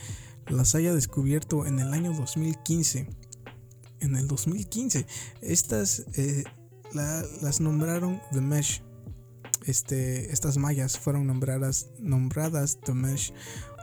las 0.47 0.73
haya 0.73 0.93
descubierto 0.93 1.65
en 1.65 1.79
el 1.79 1.93
año 1.93 2.13
2015. 2.13 3.07
En 3.99 4.15
el 4.15 4.27
2015, 4.27 5.05
estas 5.41 6.05
eh, 6.15 6.45
las 6.93 7.59
nombraron 7.59 8.21
The 8.31 8.41
Mesh. 8.41 8.81
Este, 9.65 10.31
estas 10.31 10.57
mallas 10.57 10.97
fueron 10.97 11.27
nombradas, 11.27 11.89
nombradas 11.99 12.79
The 12.85 12.93
Mesh 12.93 13.33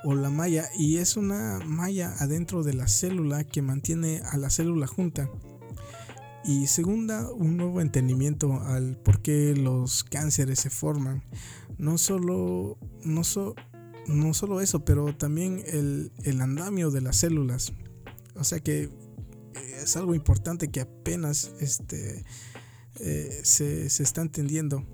o 0.04 0.14
la 0.14 0.30
malla 0.30 0.68
y 0.76 0.96
es 0.96 1.16
una 1.16 1.60
malla 1.64 2.14
adentro 2.18 2.62
de 2.62 2.72
la 2.72 2.88
célula 2.88 3.44
que 3.44 3.60
mantiene 3.60 4.22
a 4.30 4.38
la 4.38 4.48
célula 4.48 4.86
junta. 4.86 5.28
Y 6.46 6.68
segunda, 6.68 7.28
un 7.32 7.56
nuevo 7.56 7.80
entendimiento 7.80 8.60
al 8.60 8.96
por 8.98 9.20
qué 9.20 9.54
los 9.56 10.04
cánceres 10.04 10.60
se 10.60 10.70
forman. 10.70 11.24
No 11.76 11.98
solo, 11.98 12.78
no, 13.02 13.22
no 14.06 14.34
solo 14.34 14.60
eso, 14.60 14.84
pero 14.84 15.16
también 15.16 15.60
el, 15.66 16.12
el 16.22 16.40
andamio 16.40 16.92
de 16.92 17.00
las 17.00 17.16
células. 17.16 17.72
O 18.36 18.44
sea 18.44 18.60
que 18.60 18.90
es 19.82 19.96
algo 19.96 20.14
importante 20.14 20.70
que 20.70 20.80
apenas 20.80 21.52
este, 21.58 22.24
eh, 23.00 23.40
se, 23.42 23.90
se, 23.90 24.02
está 24.04 24.22
entendiendo. 24.22 24.84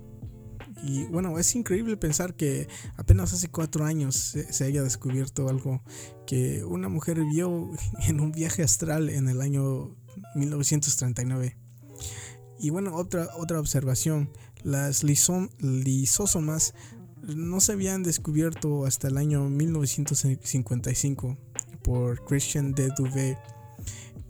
Y 0.82 1.04
bueno, 1.04 1.38
es 1.38 1.54
increíble 1.54 1.96
pensar 1.96 2.34
que 2.34 2.66
apenas 2.96 3.32
hace 3.32 3.48
cuatro 3.48 3.84
años 3.84 4.16
se, 4.16 4.64
haya 4.64 4.82
descubierto 4.82 5.48
algo 5.48 5.82
que 6.26 6.64
una 6.64 6.88
mujer 6.88 7.22
vio 7.24 7.70
en 8.08 8.20
un 8.20 8.32
viaje 8.32 8.62
astral 8.62 9.10
en 9.10 9.28
el 9.28 9.42
año 9.42 9.96
1939. 10.34 11.56
Y 12.58 12.70
bueno, 12.70 12.94
otra, 12.94 13.28
otra 13.36 13.58
observación, 13.58 14.30
las 14.62 15.02
lisósomas 15.02 16.74
no 17.22 17.60
se 17.60 17.72
habían 17.72 18.02
descubierto 18.02 18.84
hasta 18.84 19.08
el 19.08 19.16
año 19.16 19.48
1955 19.48 21.38
por 21.82 22.24
Christian 22.24 22.72
de 22.72 22.88
Duvet 22.96 23.38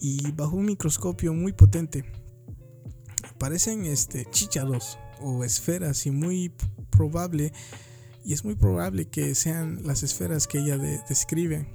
y 0.01 0.33
bajo 0.33 0.57
un 0.57 0.67
microscopio 0.67 1.33
muy 1.33 1.53
potente. 1.53 2.05
Parecen 3.39 3.87
este, 3.87 4.27
chícharos 4.31 4.99
o 5.21 5.45
esferas 5.45 6.07
y 6.07 6.11
muy 6.11 6.53
probable 6.91 7.53
y 8.25 8.33
es 8.33 8.45
muy 8.45 8.55
probable 8.55 9.09
que 9.09 9.35
sean 9.35 9.81
las 9.85 10.03
esferas 10.03 10.47
que 10.47 10.59
ella 10.59 10.79
describe. 10.79 11.67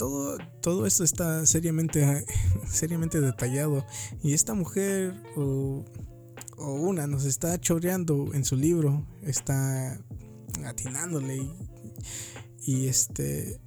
Todo, 0.00 0.38
todo 0.62 0.86
esto 0.86 1.04
está 1.04 1.44
seriamente, 1.44 2.24
seriamente 2.66 3.20
detallado. 3.20 3.84
Y 4.22 4.32
esta 4.32 4.54
mujer 4.54 5.14
o, 5.36 5.84
o 6.56 6.72
una 6.72 7.06
nos 7.06 7.26
está 7.26 7.60
choreando 7.60 8.32
en 8.32 8.46
su 8.46 8.56
libro, 8.56 9.06
está 9.20 10.02
atinándole 10.64 11.36
y, 11.36 11.52
y 12.64 12.86
este 12.88 13.60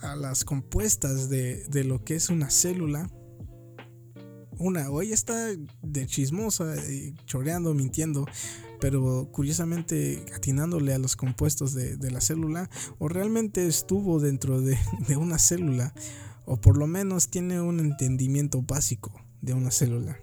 a 0.00 0.16
las 0.16 0.46
compuestas 0.46 1.28
de, 1.28 1.84
lo 1.84 2.02
que 2.04 2.14
es 2.14 2.30
una 2.30 2.48
célula, 2.48 3.10
una, 4.58 4.88
ella 5.02 5.14
está 5.14 5.48
de 5.82 6.06
chismosa, 6.06 6.74
y 6.90 7.14
choreando, 7.26 7.74
mintiendo, 7.74 8.26
pero 8.80 9.28
curiosamente 9.32 10.24
atinándole 10.34 10.92
a 10.94 10.98
los 10.98 11.16
compuestos 11.16 11.74
de, 11.74 12.10
la 12.10 12.20
célula, 12.20 12.68
o 12.98 13.08
realmente 13.08 13.66
estuvo 13.66 14.20
dentro 14.20 14.60
de, 14.60 14.78
de, 15.08 15.16
una 15.16 15.38
célula, 15.38 15.94
o 16.46 16.60
por 16.60 16.76
lo 16.76 16.86
menos 16.86 17.28
tiene 17.28 17.60
un 17.60 17.80
entendimiento 17.80 18.62
básico 18.62 19.12
de 19.40 19.54
una 19.54 19.70
célula. 19.70 20.18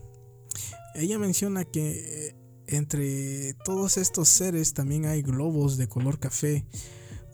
Ella 0.93 1.17
menciona 1.17 1.63
que 1.63 2.29
eh, 2.29 2.35
entre 2.67 3.53
todos 3.65 3.97
estos 3.97 4.29
seres 4.29 4.73
también 4.73 5.05
hay 5.05 5.21
globos 5.21 5.77
de 5.77 5.87
color 5.87 6.19
café, 6.19 6.65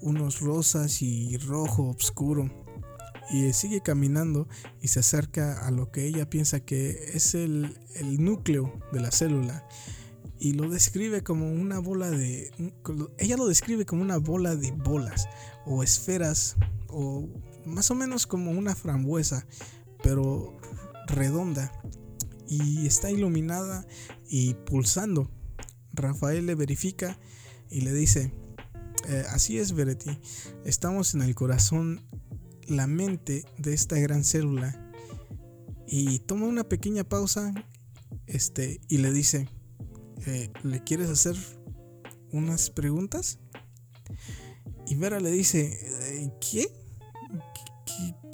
unos 0.02 0.39
rosas 0.39 1.02
y 1.02 1.38
rojo 1.38 1.89
oscuro. 1.89 2.66
Y 3.30 3.52
sigue 3.54 3.82
caminando 3.82 4.48
y 4.82 4.88
se 4.88 5.00
acerca 5.00 5.66
a 5.66 5.72
lo 5.72 5.92
que 5.92 6.06
ella 6.06 6.30
piensa 6.30 6.62
que 6.62 7.12
es 7.14 7.36
el, 7.36 7.76
núcleo 8.20 8.80
de 8.92 9.02
la 9.02 9.12
célula. 9.12 9.68
Y 10.40 10.54
lo 10.54 10.70
describe 10.70 11.24
como 11.24 11.52
una 11.52 11.80
bola 11.80 12.10
de... 12.10 12.52
Ella 13.18 13.38
lo 13.38 13.48
describe 13.48 13.86
como 13.86 14.02
una 14.02 14.18
bola 14.18 14.56
de 14.56 14.72
bolas 14.72 15.28
o 15.66 15.84
esferas 15.84 16.56
o 16.88 17.28
más 17.66 17.92
o 17.92 17.96
menos 17.96 18.28
como 18.28 18.52
una 18.52 18.76
frambuesa, 18.76 19.46
pero 20.04 20.58
redonda. 21.08 21.72
Y 22.48 22.88
está 22.88 23.12
iluminada 23.12 23.86
y 24.30 24.54
pulsando. 24.54 25.30
Rafael 25.92 26.46
le 26.46 26.56
verifica 26.56 27.20
y 27.70 27.82
le 27.82 27.94
dice, 27.94 28.34
eh, 29.08 29.24
así 29.30 29.58
es, 29.58 29.74
Veretti. 29.74 30.18
Estamos 30.66 31.14
en 31.16 31.22
el 31.22 31.36
corazón, 31.36 32.02
la 32.68 32.88
mente 32.88 33.45
de 33.57 33.74
esta 33.74 33.97
gran 33.99 34.24
célula. 34.24 34.91
Y 35.88 36.20
toma 36.20 36.47
una 36.47 36.63
pequeña 36.63 37.03
pausa 37.03 37.53
este, 38.26 38.82
y 38.89 38.97
le 38.97 39.11
dice, 39.11 39.49
eh, 40.26 40.51
¿le 40.63 40.84
quieres 40.84 41.09
hacer 41.09 41.36
unas 42.32 42.70
preguntas? 42.70 43.39
Y 44.88 44.95
Vera 44.95 45.20
le 45.20 45.32
dice, 45.32 45.80
eh, 45.82 46.32
¿qué? 46.39 46.68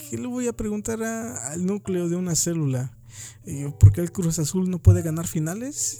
¿Qué, 0.09 0.17
le 0.17 0.27
voy 0.27 0.47
a 0.47 0.53
preguntar 0.53 1.01
al 1.01 1.65
núcleo 1.65 2.07
de 2.07 2.15
una 2.15 2.35
célula? 2.35 2.95
¿Por 3.79 3.91
qué 3.91 4.01
el 4.01 4.11
Cruz 4.11 4.37
Azul 4.37 4.69
no 4.69 4.79
puede 4.81 5.01
ganar 5.01 5.27
finales? 5.27 5.97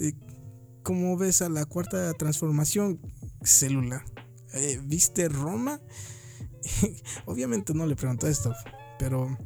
¿Cómo 0.83 1.17
ves 1.17 1.41
a 1.41 1.49
la 1.49 1.65
cuarta 1.65 2.13
transformación? 2.13 2.99
Célula. 3.41 4.05
Eh, 4.53 4.79
¿viste 4.83 5.29
Roma? 5.29 5.81
Obviamente 7.25 7.73
no 7.73 7.85
le 7.85 7.95
preguntó 7.95 8.27
esto, 8.27 8.53
pero 8.99 9.37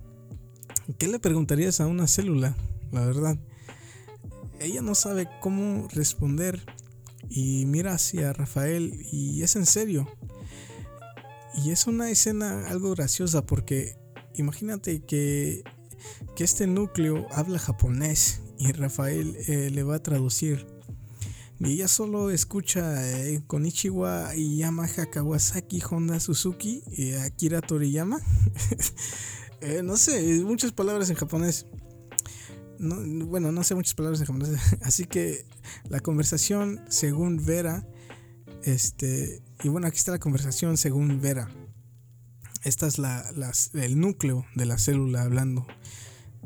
¿qué 0.97 1.07
le 1.07 1.19
preguntarías 1.19 1.81
a 1.81 1.87
una 1.87 2.07
célula? 2.07 2.55
La 2.91 3.05
verdad. 3.05 3.37
Ella 4.59 4.81
no 4.81 4.95
sabe 4.95 5.29
cómo 5.41 5.87
responder 5.93 6.65
y 7.29 7.65
mira 7.65 7.93
hacia 7.93 8.33
Rafael 8.33 9.05
y 9.11 9.43
es 9.43 9.55
en 9.55 9.65
serio. 9.65 10.07
Y 11.53 11.71
es 11.71 11.87
una 11.87 12.09
escena 12.09 12.67
algo 12.67 12.91
graciosa 12.91 13.45
porque 13.45 13.97
imagínate 14.35 15.01
que, 15.01 15.63
que 16.35 16.43
este 16.43 16.67
núcleo 16.67 17.27
habla 17.31 17.59
japonés 17.59 18.41
y 18.57 18.71
Rafael 18.71 19.35
eh, 19.47 19.69
le 19.71 19.83
va 19.83 19.95
a 19.95 20.03
traducir 20.03 20.65
y 21.59 21.73
ella 21.73 21.87
solo 21.87 22.29
escucha 22.29 23.03
eh, 23.09 23.41
Konichiwa 23.47 24.35
y 24.35 24.57
Yamaha 24.57 25.07
Kawasaki 25.07 25.81
Honda 25.89 26.19
Suzuki 26.19 26.83
y 26.91 27.13
Akira 27.13 27.61
Toriyama. 27.61 28.19
Eh, 29.59 29.81
no 29.83 29.97
sé, 29.97 30.21
muchas 30.43 30.71
palabras 30.71 31.09
en 31.09 31.15
japonés. 31.15 31.65
bueno, 32.77 33.51
no 33.51 33.63
sé 33.63 33.73
muchas 33.73 33.95
palabras 33.95 34.19
en 34.19 34.27
japonés. 34.27 34.51
Así 34.83 35.05
que 35.05 35.47
la 35.89 35.99
conversación 35.99 36.79
según 36.89 37.43
Vera. 37.43 37.83
Este. 38.61 39.41
Y 39.63 39.69
bueno, 39.69 39.87
aquí 39.87 39.97
está 39.97 40.11
la 40.11 40.19
conversación 40.19 40.77
según 40.77 41.21
Vera. 41.21 41.49
Esta 42.61 42.85
es 42.85 42.99
la, 42.99 43.25
el 43.73 43.99
núcleo 43.99 44.45
de 44.53 44.67
la 44.67 44.77
célula 44.77 45.23
hablando. 45.23 45.65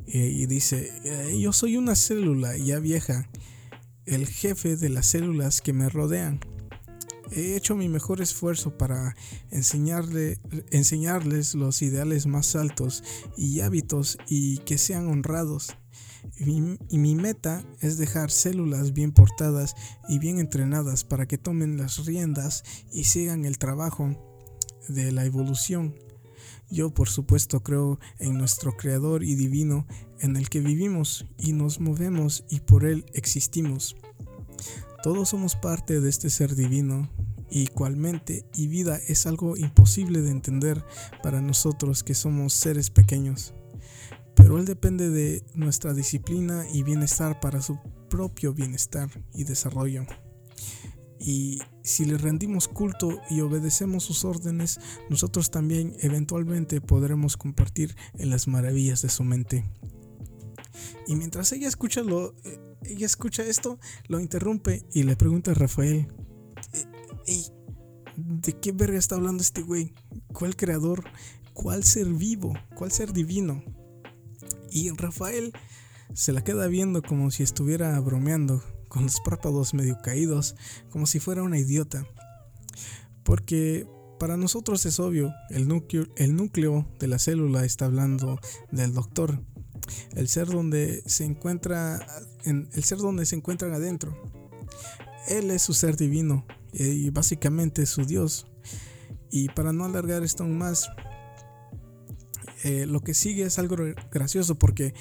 y 0.08 0.46
dice: 0.46 0.94
eh, 1.04 1.38
Yo 1.38 1.52
soy 1.52 1.76
una 1.76 1.98
célula 1.98 2.56
ya 2.56 2.80
vieja 2.80 3.30
el 4.06 4.28
jefe 4.28 4.76
de 4.78 4.90
las 4.90 5.08
células 5.08 5.62
que 5.62 5.74
me 5.74 5.90
rodean. 5.90 6.40
He 7.32 7.56
hecho 7.56 7.76
mi 7.76 7.88
mejor 7.88 8.20
esfuerzo 8.22 8.78
para 8.78 9.16
enseñarle, 9.52 10.38
enseñarles 10.72 11.56
los 11.56 11.82
ideales 11.82 12.28
más 12.28 12.56
altos 12.58 13.04
y 13.38 13.62
hábitos 13.62 14.18
y 14.28 14.58
que 14.60 14.78
sean 14.78 15.08
honrados. 15.08 15.78
Y 16.38 16.98
mi, 16.98 17.16
meta 17.16 17.64
es 17.80 17.98
dejar 17.98 18.32
células 18.32 18.94
bien 18.94 19.12
portadas 19.12 19.76
y 20.10 20.20
bien 20.20 20.40
entrenadas 20.40 21.04
para 21.04 21.26
que 21.26 21.38
tomen 21.38 21.78
las 21.78 22.06
riendas 22.06 22.64
y 22.92 23.06
sigan 23.06 23.46
el 23.46 23.58
trabajo 23.58 24.10
de 24.90 25.12
la 25.12 25.26
evolución. 25.26 25.96
Yo 26.72 26.94
por 26.94 27.10
supuesto 27.10 27.62
creo 27.62 28.00
en 28.18 28.38
nuestro 28.38 28.78
Creador 28.78 29.24
y 29.24 29.36
Divino 29.36 29.86
en 30.20 30.38
el 30.38 30.50
que 30.50 30.62
vivimos 30.62 31.26
y 31.38 31.52
nos 31.52 31.82
movemos 31.82 32.46
y 32.50 32.62
por 32.62 32.86
Él 32.86 33.06
existimos. 33.14 33.98
Todos 35.04 35.30
somos 35.30 35.56
parte 35.56 36.00
de 36.00 36.10
este 36.10 36.30
ser 36.30 36.56
divino 36.56 37.10
y 37.50 37.68
y 38.54 38.68
vida 38.68 39.00
es 39.08 39.28
algo 39.28 39.58
imposible 39.58 40.22
de 40.22 40.32
entender 40.32 40.86
para 41.22 41.42
nosotros 41.42 42.04
que 42.04 42.16
somos 42.16 42.54
seres 42.54 42.90
pequeños. 42.90 43.54
Pero 44.36 44.58
Él 44.58 44.66
depende 44.66 45.10
de 45.10 45.44
nuestra 45.54 45.94
disciplina 45.94 46.66
y 46.74 46.84
bienestar 46.84 47.42
para 47.42 47.62
su 47.62 47.78
propio 48.10 48.54
bienestar 48.54 49.10
y 49.34 49.44
desarrollo. 49.44 50.06
Y 51.24 51.60
si 51.84 52.06
le 52.06 52.18
rendimos 52.18 52.68
culto 52.68 53.22
y 53.30 53.42
obedecemos 53.42 54.04
sus 54.04 54.26
órdenes, 54.26 54.80
nosotros 55.08 55.52
también 55.52 55.96
eventualmente 56.00 56.82
podremos 56.82 57.38
compartir 57.38 57.96
en 58.18 58.32
las 58.32 58.48
maravillas 58.48 59.04
de 59.04 59.10
su 59.10 59.24
mente. 59.24 59.64
Y 61.06 61.16
mientras 61.16 61.52
ella 61.52 61.68
escucha, 61.68 62.02
lo, 62.02 62.34
eh, 62.44 62.60
ella 62.86 63.06
escucha 63.06 63.44
esto, 63.44 63.78
lo 64.08 64.20
interrumpe 64.20 64.84
y 64.94 65.04
le 65.04 65.16
pregunta 65.16 65.52
a 65.52 65.54
Rafael, 65.54 66.08
eh, 67.28 67.44
¿de 68.18 68.54
qué 68.60 68.72
verga 68.72 68.98
está 68.98 69.16
hablando 69.16 69.44
este 69.44 69.62
güey? 69.62 69.94
¿Cuál 70.34 70.56
creador? 70.56 71.04
¿Cuál 71.54 71.84
ser 71.84 72.08
vivo? 72.08 72.54
¿Cuál 72.74 72.92
ser 72.92 73.14
divino? 73.14 73.64
Y 74.72 74.90
Rafael 74.90 75.54
se 76.16 76.34
la 76.34 76.44
queda 76.44 76.66
viendo 76.68 77.04
como 77.04 77.30
si 77.30 77.44
estuviera 77.44 78.00
bromeando, 78.00 78.64
con 78.92 79.04
los 79.04 79.22
párpados 79.22 79.74
medio 79.74 79.98
caídos, 80.02 80.56
como 80.90 81.08
si 81.08 81.22
fuera 81.22 81.44
una 81.44 81.58
idiota. 81.58 82.06
Porque 83.24 83.88
para 84.20 84.36
nosotros 84.36 84.86
es 84.86 85.00
obvio, 85.00 85.34
el 85.50 85.70
núcleo, 85.70 86.08
el 86.18 86.36
núcleo 86.36 86.86
de 87.00 87.08
la 87.08 87.18
célula 87.18 87.64
está 87.64 87.86
hablando 87.86 88.38
del 88.70 88.94
doctor, 88.94 89.42
el 90.14 90.28
ser 90.28 90.48
donde 90.48 91.04
se 91.06 91.24
encuentra 91.24 92.06
en 92.44 92.68
el 92.74 92.84
ser 92.84 92.98
donde 92.98 93.26
se 93.26 93.38
encuentran 93.38 93.72
adentro. 93.72 94.14
Él 95.30 95.52
es 95.52 95.62
su 95.62 95.74
ser 95.74 95.96
divino 95.96 96.46
y 96.74 97.10
básicamente 97.12 97.86
su 97.86 98.06
Dios. 98.06 98.46
Y 99.30 99.48
para 99.48 99.72
no 99.72 99.86
alargar 99.86 100.22
esto 100.24 100.44
aún 100.44 100.58
más, 100.58 100.90
eh, 102.66 102.86
lo 102.88 103.00
que 103.00 103.14
sigue 103.14 103.44
es 103.44 103.58
algo 103.58 103.78
gracioso 104.12 104.56
porque 104.56 104.94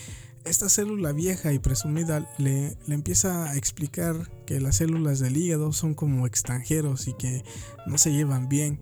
esta 0.51 0.69
célula 0.69 1.13
vieja 1.13 1.53
y 1.53 1.61
presumida 1.61 2.29
le, 2.39 2.77
le, 2.87 2.95
empieza 2.95 3.51
a 3.51 3.57
explicar 3.57 4.31
que 4.47 4.61
las 4.61 4.77
células 4.77 5.21
del 5.21 5.37
hígado 5.37 5.73
son 5.73 5.95
como 5.95 6.27
extranjeros 6.27 7.07
y 7.07 7.15
que 7.15 7.45
no 7.87 7.99
se 7.99 8.13
llevan 8.13 8.49
bien. 8.49 8.81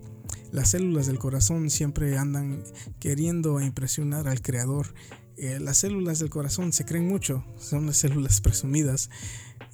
Las 0.51 0.71
células 0.71 1.05
del 1.05 1.19
corazón 1.19 1.69
siempre 1.69 2.17
andan 2.17 2.63
queriendo 2.99 3.61
impresionar 3.61 4.27
al 4.27 4.41
creador. 4.41 4.87
Eh, 5.37 5.59
las 5.61 5.77
células 5.77 6.19
del 6.19 6.31
corazón 6.31 6.73
se 6.73 6.85
creen 6.85 7.07
mucho, 7.07 7.45
son 7.59 7.85
las 7.85 7.97
células 7.97 8.41
presumidas. 8.41 9.11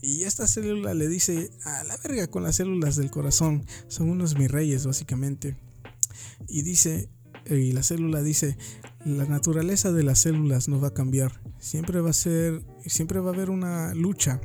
Y 0.02 0.24
esta 0.24 0.48
célula 0.48 0.94
le 0.94 1.08
dice 1.08 1.50
a 1.64 1.84
la 1.86 1.98
verga 1.98 2.28
con 2.28 2.44
las 2.44 2.58
células 2.58 2.98
del 2.98 3.10
corazón, 3.10 3.66
son 3.88 4.10
unos 4.10 4.38
mis 4.38 4.52
reyes 4.52 4.86
básicamente. 4.86 5.56
Y 6.48 6.62
dice, 6.64 7.10
y 7.50 7.72
la 7.72 7.84
célula 7.84 8.22
dice, 8.22 8.58
la 9.06 9.26
naturaleza 9.26 9.92
de 9.92 10.04
las 10.04 10.20
células 10.20 10.68
no 10.68 10.82
va 10.82 10.90
a 10.90 10.94
cambiar, 10.94 11.42
siempre 11.60 12.02
va 12.02 12.10
a 12.10 12.14
ser, 12.14 12.64
siempre 12.86 13.20
va 13.20 13.30
a 13.30 13.34
haber 13.34 13.50
una 13.50 13.94
lucha 13.94 14.42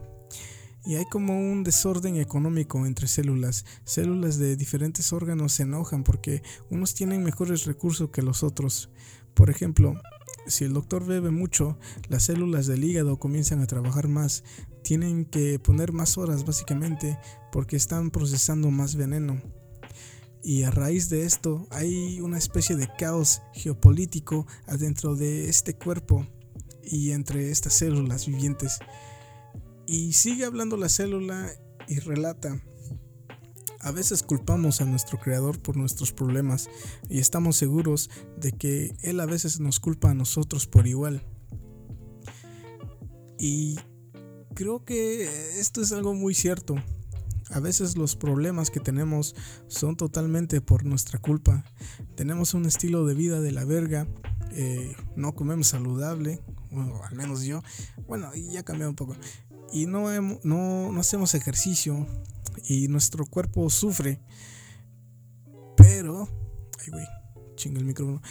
y 0.84 0.96
hay 0.96 1.04
como 1.04 1.38
un 1.38 1.62
desorden 1.62 2.16
económico 2.16 2.86
entre 2.86 3.06
células. 3.06 3.64
Células 3.84 4.38
de 4.38 4.56
diferentes 4.56 5.12
órganos 5.12 5.52
se 5.52 5.64
enojan 5.64 6.04
porque 6.04 6.42
unos 6.70 6.94
tienen 6.94 7.22
mejores 7.22 7.66
recursos 7.66 8.10
que 8.10 8.22
los 8.22 8.42
otros. 8.42 8.90
Por 9.34 9.50
ejemplo, 9.50 10.00
si 10.46 10.64
el 10.64 10.72
doctor 10.72 11.04
bebe 11.04 11.30
mucho, 11.30 11.78
las 12.08 12.24
células 12.24 12.66
del 12.66 12.84
hígado 12.84 13.18
comienzan 13.18 13.60
a 13.60 13.66
trabajar 13.66 14.08
más. 14.08 14.42
Tienen 14.82 15.26
que 15.26 15.58
poner 15.58 15.92
más 15.92 16.16
horas 16.16 16.46
básicamente 16.46 17.18
porque 17.52 17.76
están 17.76 18.10
procesando 18.10 18.70
más 18.70 18.96
veneno. 18.96 19.40
Y 20.42 20.62
a 20.62 20.70
raíz 20.70 21.10
de 21.10 21.24
esto 21.24 21.66
hay 21.70 22.20
una 22.20 22.38
especie 22.38 22.76
de 22.76 22.88
caos 22.98 23.42
geopolítico 23.52 24.46
adentro 24.66 25.14
de 25.14 25.48
este 25.48 25.74
cuerpo 25.74 26.26
y 26.82 27.10
entre 27.10 27.50
estas 27.50 27.74
células 27.74 28.26
vivientes. 28.26 28.78
Y 29.86 30.14
sigue 30.14 30.44
hablando 30.44 30.76
la 30.76 30.88
célula 30.88 31.50
y 31.88 31.98
relata. 31.98 32.58
A 33.80 33.92
veces 33.92 34.22
culpamos 34.22 34.80
a 34.80 34.84
nuestro 34.84 35.18
creador 35.18 35.60
por 35.60 35.76
nuestros 35.76 36.12
problemas 36.12 36.68
y 37.08 37.18
estamos 37.18 37.56
seguros 37.56 38.10
de 38.38 38.52
que 38.52 38.94
él 39.02 39.20
a 39.20 39.26
veces 39.26 39.60
nos 39.60 39.80
culpa 39.80 40.10
a 40.10 40.14
nosotros 40.14 40.66
por 40.66 40.86
igual. 40.86 41.22
Y 43.38 43.76
creo 44.54 44.84
que 44.84 45.58
esto 45.58 45.80
es 45.80 45.92
algo 45.92 46.14
muy 46.14 46.34
cierto. 46.34 46.76
A 47.50 47.60
veces 47.60 47.96
los 47.96 48.16
problemas 48.16 48.70
que 48.70 48.80
tenemos 48.80 49.34
son 49.66 49.96
totalmente 49.96 50.60
por 50.60 50.84
nuestra 50.84 51.18
culpa. 51.18 51.64
Tenemos 52.14 52.54
un 52.54 52.66
estilo 52.66 53.06
de 53.06 53.14
vida 53.14 53.40
de 53.40 53.52
la 53.52 53.64
verga, 53.64 54.06
eh, 54.52 54.94
no 55.16 55.34
comemos 55.34 55.68
saludable, 55.68 56.40
al 57.04 57.16
menos 57.16 57.42
yo. 57.42 57.62
Bueno, 58.06 58.30
ya 58.34 58.62
cambió 58.62 58.88
un 58.88 58.96
poco 58.96 59.16
y 59.72 59.86
no, 59.86 60.10
no, 60.42 60.92
no 60.92 61.00
hacemos 61.00 61.34
ejercicio 61.34 62.06
y 62.64 62.88
nuestro 62.88 63.26
cuerpo 63.26 63.68
sufre. 63.70 64.20
Pero, 65.76 66.28
ay 66.78 66.90
güey, 66.90 67.06
chinga 67.56 67.78
el 67.78 67.84
micrófono. 67.84 68.22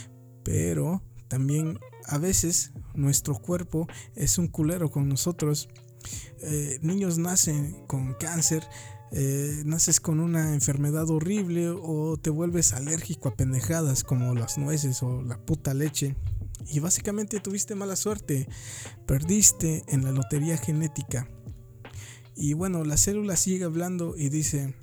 Pero 0.44 1.04
también 1.28 1.80
a 2.06 2.18
veces 2.18 2.72
nuestro 2.94 3.36
cuerpo 3.36 3.88
es 4.16 4.38
un 4.38 4.48
culero 4.48 4.92
con 4.92 5.08
nosotros. 5.08 5.70
Eh, 6.42 6.80
niños 6.82 7.18
nacen 7.18 7.86
con 7.88 8.14
cáncer, 8.14 8.64
eh, 9.12 9.64
naces 9.66 9.99
con 9.99 10.20
una 10.20 10.53
enfermedad 10.53 11.10
horrible 11.10 11.70
o 11.70 12.18
te 12.18 12.30
vuelves 12.30 12.74
alérgico 12.74 13.30
a 13.30 13.36
pendejadas 13.36 14.03
como 14.03 14.36
las 14.36 14.57
nueces 14.57 15.01
o 15.01 15.22
la 15.22 15.38
puta 15.38 15.74
leche 15.74 16.16
y 16.68 16.80
básicamente 16.80 17.39
tuviste 17.39 17.76
mala 17.76 17.95
suerte, 17.95 18.47
perdiste 19.05 19.84
en 19.88 20.03
la 20.03 20.12
lotería 20.12 20.57
genética. 20.57 21.28
Y 22.36 22.53
bueno, 22.53 22.84
la 22.84 22.97
célula 22.97 23.36
sigue 23.36 23.66
hablando 23.66 24.16
y 24.16 24.30
dice, 24.30 24.76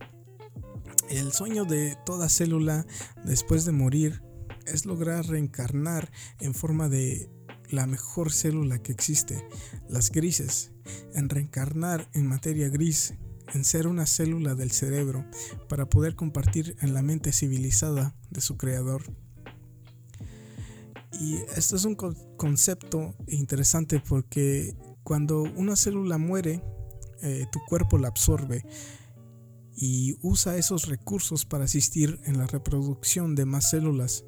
el 1.08 1.32
sueño 1.32 1.64
de 1.64 1.96
toda 2.04 2.28
célula 2.28 2.86
después 3.24 3.64
de 3.64 3.72
morir 3.72 4.22
es 4.66 4.84
lograr 4.84 5.26
reencarnar 5.26 6.10
en 6.40 6.54
forma 6.54 6.88
de 6.88 7.30
la 7.70 7.86
mejor 7.86 8.32
célula 8.32 8.82
que 8.82 8.92
existe, 8.92 9.46
las 9.88 10.10
grises, 10.10 10.72
en 11.14 11.28
reencarnar 11.28 12.08
en 12.12 12.26
materia 12.26 12.68
gris, 12.68 13.14
en 13.55 13.64
ser 13.64 13.86
una 13.86 14.07
célula 14.07 14.55
del 14.55 14.70
cerebro 14.70 15.24
para 15.68 15.88
poder 15.88 16.14
compartir 16.14 16.76
en 16.80 16.94
la 16.94 17.03
mente 17.03 17.32
civilizada 17.32 18.14
de 18.30 18.40
su 18.40 18.57
creador. 18.57 19.03
Y 21.20 21.36
esto 21.57 21.76
es 21.76 21.84
un 21.84 21.94
concepto 21.94 23.14
interesante 23.26 24.03
porque 24.07 24.74
cuando 25.03 25.42
una 25.42 25.76
célula 25.76 26.18
muere, 26.18 26.62
eh, 27.22 27.47
tu 27.51 27.61
cuerpo 27.66 27.97
la 27.97 28.09
absorbe 28.09 28.64
y 29.76 30.16
usa 30.22 30.57
esos 30.57 30.86
recursos 30.86 31.44
para 31.44 31.64
asistir 31.64 32.18
en 32.24 32.38
la 32.38 32.47
reproducción 32.47 33.34
de 33.34 33.44
más 33.44 33.70
células. 33.70 34.24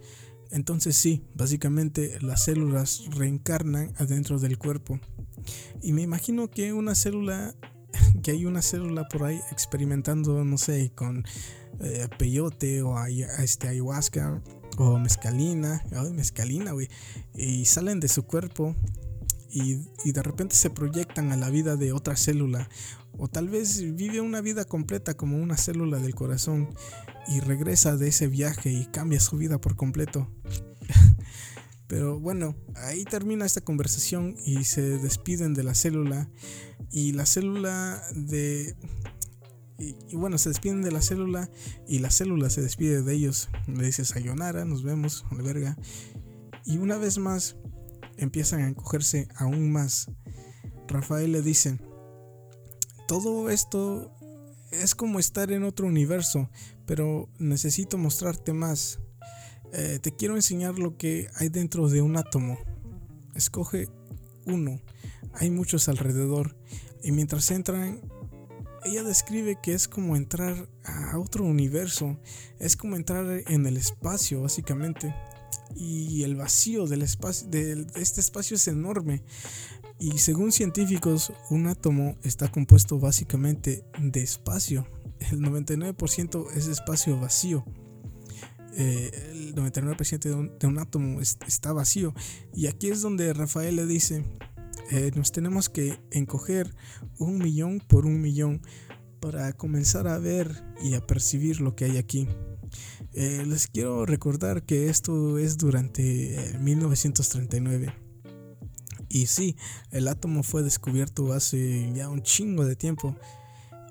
Entonces 0.50 0.96
sí, 0.96 1.24
básicamente 1.34 2.18
las 2.20 2.44
células 2.44 3.04
reencarnan 3.10 3.92
adentro 3.96 4.38
del 4.38 4.58
cuerpo. 4.58 5.00
Y 5.82 5.92
me 5.92 6.02
imagino 6.02 6.50
que 6.50 6.72
una 6.72 6.94
célula, 6.94 7.54
que 8.22 8.32
hay 8.32 8.44
una 8.44 8.62
célula 8.62 9.08
por 9.08 9.24
ahí 9.24 9.40
experimentando, 9.50 10.44
no 10.44 10.58
sé, 10.58 10.92
con 10.94 11.24
eh, 11.80 12.08
peyote 12.18 12.82
o 12.82 12.98
este, 13.06 13.68
ayahuasca 13.68 14.42
o 14.78 14.98
mezcalina, 14.98 15.82
ay, 15.92 16.12
mezcalina, 16.12 16.72
güey, 16.72 16.88
y 17.34 17.64
salen 17.64 18.00
de 18.00 18.08
su 18.08 18.24
cuerpo 18.24 18.74
y, 19.50 19.78
y, 20.04 20.12
de 20.12 20.22
repente 20.22 20.54
se 20.54 20.70
proyectan 20.70 21.32
a 21.32 21.36
la 21.36 21.50
vida 21.50 21.76
de 21.76 21.92
otra 21.92 22.16
célula. 22.16 22.68
O 23.16 23.26
tal 23.28 23.48
vez 23.48 23.80
vive 23.96 24.20
una 24.20 24.40
vida 24.40 24.64
completa 24.64 25.14
como 25.14 25.38
una 25.38 25.56
célula 25.56 25.98
del 25.98 26.14
corazón 26.14 26.68
y 27.26 27.40
regresa 27.40 27.96
de 27.96 28.08
ese 28.08 28.28
viaje 28.28 28.70
y 28.70 28.86
cambia 28.86 29.20
su 29.20 29.36
vida 29.36 29.60
por 29.60 29.74
completo. 29.74 30.28
Pero 31.88 32.20
bueno, 32.20 32.54
ahí 32.76 33.04
termina 33.04 33.44
esta 33.44 33.62
conversación 33.62 34.36
y 34.44 34.64
se 34.64 34.82
despiden 34.98 35.54
de 35.54 35.64
la 35.64 35.74
célula. 35.74 36.30
Y 36.90 37.12
la 37.12 37.26
célula 37.26 38.02
de 38.14 38.76
y, 39.78 40.16
bueno, 40.16 40.38
se 40.38 40.48
despiden 40.48 40.82
de 40.82 40.90
la 40.90 41.00
célula 41.00 41.48
y 41.86 42.00
la 42.00 42.10
célula 42.10 42.50
se 42.50 42.60
despide 42.62 43.02
de 43.02 43.14
ellos. 43.14 43.48
Le 43.68 43.86
dice 43.86 44.04
sayonara, 44.04 44.64
nos 44.64 44.82
vemos, 44.82 45.24
la 45.30 45.42
verga. 45.42 45.78
Y 46.64 46.78
una 46.78 46.98
vez 46.98 47.18
más 47.18 47.56
empiezan 48.16 48.60
a 48.60 48.68
encogerse 48.68 49.28
aún 49.36 49.70
más. 49.70 50.10
Rafael 50.88 51.30
le 51.30 51.42
dice, 51.42 51.78
todo 53.06 53.50
esto 53.50 54.12
es 54.72 54.96
como 54.96 55.20
estar 55.20 55.52
en 55.52 55.62
otro 55.62 55.86
universo, 55.86 56.50
pero 56.84 57.28
necesito 57.38 57.98
mostrarte 57.98 58.52
más. 58.52 58.98
Eh, 59.72 59.98
te 60.00 60.12
quiero 60.12 60.36
enseñar 60.36 60.78
lo 60.78 60.96
que 60.96 61.28
hay 61.36 61.48
dentro 61.48 61.88
de 61.88 62.02
un 62.02 62.16
átomo. 62.16 62.58
Escoge 63.34 63.88
uno. 64.46 64.80
Hay 65.34 65.50
muchos 65.50 65.88
alrededor. 65.88 66.56
Y 67.02 67.12
mientras 67.12 67.50
entran 67.50 68.00
ella 68.84 69.02
describe 69.02 69.58
que 69.60 69.74
es 69.74 69.88
como 69.88 70.16
entrar 70.16 70.68
a 70.84 71.18
otro 71.18 71.44
universo, 71.44 72.18
es 72.58 72.76
como 72.76 72.96
entrar 72.96 73.42
en 73.46 73.66
el 73.66 73.76
espacio 73.76 74.42
básicamente. 74.42 75.14
Y 75.76 76.22
el 76.22 76.36
vacío 76.36 76.86
del 76.86 77.02
espacio, 77.02 77.48
de 77.48 77.86
este 77.94 78.20
espacio 78.20 78.56
es 78.56 78.66
enorme. 78.68 79.22
Y 79.98 80.18
según 80.18 80.52
científicos, 80.52 81.32
un 81.50 81.66
átomo 81.66 82.16
está 82.22 82.50
compuesto 82.50 82.98
básicamente 82.98 83.84
de 84.00 84.22
espacio. 84.22 84.86
El 85.18 85.40
99% 85.40 86.46
es 86.54 86.68
espacio 86.68 87.18
vacío. 87.20 87.64
Eh, 88.78 89.10
el 89.32 89.54
99% 89.54 90.20
de 90.20 90.34
un, 90.34 90.58
de 90.58 90.66
un 90.66 90.78
átomo 90.78 91.20
está 91.20 91.72
vacío. 91.72 92.14
Y 92.54 92.68
aquí 92.68 92.88
es 92.88 93.02
donde 93.02 93.32
Rafael 93.34 93.76
le 93.76 93.84
dice, 93.86 94.24
eh, 94.90 95.10
nos 95.14 95.32
tenemos 95.32 95.68
que 95.68 96.00
encoger 96.12 96.74
un 97.18 97.38
millón 97.38 97.80
por 97.80 98.06
un 98.06 98.22
millón 98.22 98.62
para 99.20 99.52
comenzar 99.52 100.08
a 100.08 100.18
ver 100.18 100.64
y 100.82 100.94
a 100.94 101.06
percibir 101.06 101.60
lo 101.60 101.76
que 101.76 101.84
hay 101.84 101.98
aquí. 101.98 102.26
Eh, 103.12 103.44
les 103.46 103.66
quiero 103.66 104.06
recordar 104.06 104.62
que 104.62 104.88
esto 104.88 105.36
es 105.38 105.58
durante 105.58 106.56
1939. 106.60 107.86
Eh, 107.86 107.92
y 109.10 109.26
sí, 109.26 109.56
el 109.90 110.08
átomo 110.08 110.42
fue 110.42 110.62
descubierto 110.62 111.32
hace 111.32 111.90
ya 111.94 112.08
un 112.08 112.22
chingo 112.22 112.64
de 112.64 112.76
tiempo. 112.76 113.14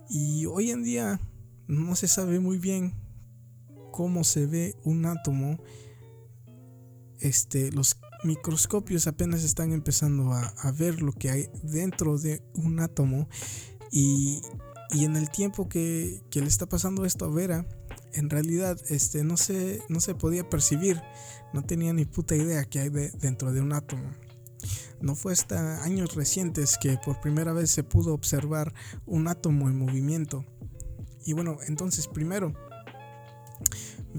Y 0.10 0.46
hoy 0.46 0.72
en 0.72 0.84
día 0.84 1.20
no 1.68 1.96
se 1.96 2.08
sabe 2.08 2.40
muy 2.40 2.58
bien 2.58 2.94
cómo 3.98 4.24
se 4.24 4.46
ve 4.46 4.76
un 4.84 5.08
átomo. 5.08 5.58
Este, 7.20 7.72
los 7.72 7.98
microscopios 8.24 9.08
apenas 9.08 9.44
están 9.44 9.72
empezando 9.72 10.34
a, 10.34 10.72
ver 10.72 11.02
lo 11.02 11.14
que 11.14 11.32
hay 11.32 11.50
dentro 11.64 12.20
de 12.20 12.44
un 12.54 12.80
átomo 12.80 13.28
y, 13.92 14.44
en 14.92 15.16
el 15.16 15.32
tiempo 15.32 15.68
que, 15.68 16.22
le 16.32 16.46
está 16.46 16.70
pasando 16.70 17.06
esto 17.06 17.26
a 17.26 17.30
Vera, 17.30 17.66
en 18.14 18.30
realidad 18.30 18.80
este, 18.90 19.24
no, 19.24 19.36
se, 19.36 19.82
no 19.90 20.00
se 20.00 20.14
podía 20.14 20.48
percibir, 20.48 21.02
no 21.52 21.64
tenía 21.64 21.92
ni 21.92 22.06
puta 22.06 22.36
idea 22.36 22.66
que 22.66 22.80
hay 22.80 22.90
dentro 22.90 23.52
de 23.52 23.62
un 23.62 23.74
átomo. 23.74 24.12
No 25.02 25.16
fue 25.16 25.34
hasta 25.34 25.84
años 25.84 26.14
recientes 26.14 26.78
que 26.78 27.00
por 27.04 27.20
primera 27.20 27.52
vez 27.52 27.72
se 27.72 27.84
pudo 27.84 28.14
observar 28.14 28.76
un 29.08 29.28
átomo 29.28 29.70
en 29.70 29.80
movimiento. 29.80 30.46
Y 31.26 31.34
bueno, 31.34 31.58
entonces 31.68 32.08
primero, 32.08 32.54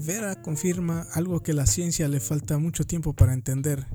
Vera 0.01 0.41
confirma 0.41 1.05
algo 1.13 1.43
que 1.43 1.53
la 1.53 1.65
ciencia 1.65 2.07
le 2.07 2.21
falta 2.21 2.57
mucho 2.57 2.85
tiempo 2.85 3.13
para 3.13 3.33
entender, 3.33 3.85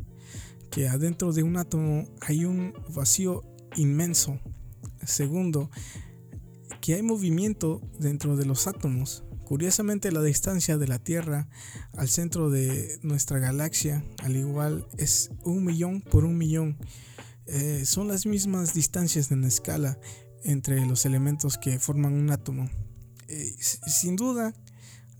que 0.70 0.86
adentro 0.86 1.32
de 1.32 1.42
un 1.42 1.56
átomo 1.56 2.06
hay 2.20 2.44
un 2.44 2.74
vacío 2.94 3.42
inmenso. 3.76 4.38
Segundo, 5.04 5.70
que 6.82 6.94
hay 6.94 7.02
movimiento 7.02 7.80
dentro 7.98 8.36
de 8.36 8.44
los 8.44 8.66
átomos. 8.66 9.24
Curiosamente 9.44 10.12
la 10.12 10.22
distancia 10.22 10.76
de 10.76 10.88
la 10.88 10.98
Tierra 10.98 11.48
al 11.94 12.08
centro 12.08 12.50
de 12.50 12.98
nuestra 13.02 13.38
galaxia, 13.38 14.04
al 14.22 14.36
igual, 14.36 14.86
es 14.98 15.30
un 15.42 15.64
millón 15.64 16.02
por 16.02 16.26
un 16.26 16.36
millón. 16.36 16.76
Eh, 17.46 17.84
son 17.86 18.08
las 18.08 18.26
mismas 18.26 18.74
distancias 18.74 19.30
en 19.30 19.44
escala 19.44 19.98
entre 20.42 20.84
los 20.84 21.06
elementos 21.06 21.56
que 21.56 21.78
forman 21.78 22.12
un 22.12 22.30
átomo. 22.30 22.68
Eh, 23.28 23.54
sin 23.58 24.16
duda, 24.16 24.54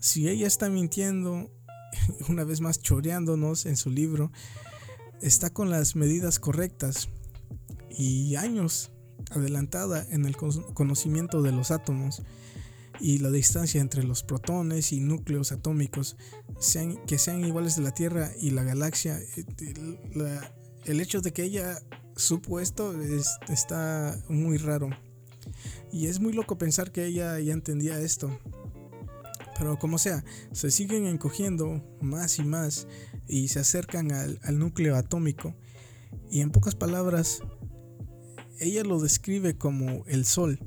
si 0.05 0.29
ella 0.29 0.45
está 0.45 0.69
mintiendo, 0.69 1.51
una 2.29 2.43
vez 2.43 2.61
más 2.61 2.79
choreándonos 2.79 3.65
en 3.65 3.75
su 3.75 3.89
libro, 3.89 4.31
está 5.19 5.49
con 5.49 5.71
las 5.71 5.95
medidas 5.95 6.37
correctas 6.37 7.09
y 7.89 8.35
años 8.35 8.91
adelantada 9.31 10.05
en 10.11 10.25
el 10.25 10.37
conocimiento 10.37 11.41
de 11.41 11.51
los 11.51 11.71
átomos 11.71 12.21
y 12.99 13.17
la 13.17 13.31
distancia 13.31 13.81
entre 13.81 14.03
los 14.03 14.21
protones 14.21 14.91
y 14.91 14.99
núcleos 14.99 15.51
atómicos 15.51 16.17
sean, 16.59 17.03
que 17.07 17.17
sean 17.17 17.43
iguales 17.43 17.75
de 17.75 17.81
la 17.81 17.91
Tierra 17.91 18.29
y 18.39 18.51
la 18.51 18.63
galaxia. 18.63 19.19
Eh, 19.19 20.39
el 20.85 21.01
hecho 21.01 21.21
de 21.21 21.33
que 21.33 21.41
ella 21.41 21.81
supo 22.15 22.59
esto 22.59 22.93
está 23.49 24.21
muy 24.29 24.57
raro. 24.57 24.91
Y 25.91 26.05
es 26.05 26.19
muy 26.19 26.31
loco 26.31 26.59
pensar 26.59 26.91
que 26.91 27.05
ella 27.05 27.39
ya 27.39 27.53
entendía 27.53 27.99
esto. 27.99 28.39
Pero 29.57 29.77
como 29.79 29.97
sea, 29.97 30.23
se 30.51 30.71
siguen 30.71 31.05
encogiendo 31.05 31.83
más 32.01 32.39
y 32.39 32.43
más 32.43 32.87
y 33.27 33.47
se 33.47 33.59
acercan 33.59 34.11
al, 34.11 34.39
al 34.43 34.59
núcleo 34.59 34.95
atómico. 34.95 35.55
Y 36.29 36.41
en 36.41 36.51
pocas 36.51 36.75
palabras, 36.75 37.41
ella 38.59 38.83
lo 38.83 38.99
describe 38.99 39.57
como 39.57 40.03
el 40.07 40.25
Sol. 40.25 40.59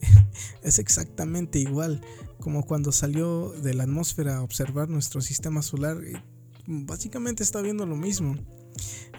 es 0.62 0.78
exactamente 0.78 1.58
igual 1.58 2.00
como 2.44 2.66
cuando 2.66 2.92
salió 2.92 3.50
de 3.50 3.72
la 3.72 3.84
atmósfera 3.84 4.36
a 4.36 4.42
observar 4.42 4.90
nuestro 4.90 5.22
sistema 5.22 5.62
solar. 5.62 5.96
Básicamente 6.66 7.42
está 7.42 7.62
viendo 7.62 7.86
lo 7.86 7.96
mismo. 7.96 8.36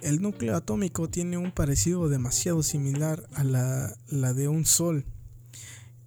El 0.04 0.22
núcleo 0.22 0.56
atómico 0.56 1.10
tiene 1.10 1.38
un 1.38 1.52
parecido 1.52 2.08
demasiado 2.08 2.62
similar 2.62 3.28
a 3.34 3.44
la, 3.44 4.34
de 4.34 4.48
un 4.48 4.64
Sol. 4.66 5.06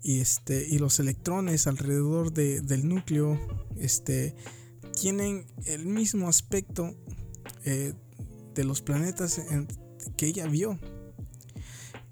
Y, 0.03 0.21
este, 0.21 0.67
y 0.69 0.79
los 0.79 1.01
electrones 1.01 1.67
alrededor 1.67 2.33
del 2.33 2.89
núcleo 2.89 3.39
este, 3.77 4.35
tienen 4.93 5.47
el 5.65 5.87
mismo 5.87 6.29
aspecto 6.29 6.95
eh, 7.65 7.95
de 8.55 8.65
los 8.65 8.81
planetas 8.81 9.41
que 10.17 10.27
ella 10.27 10.47
vio. 10.47 10.79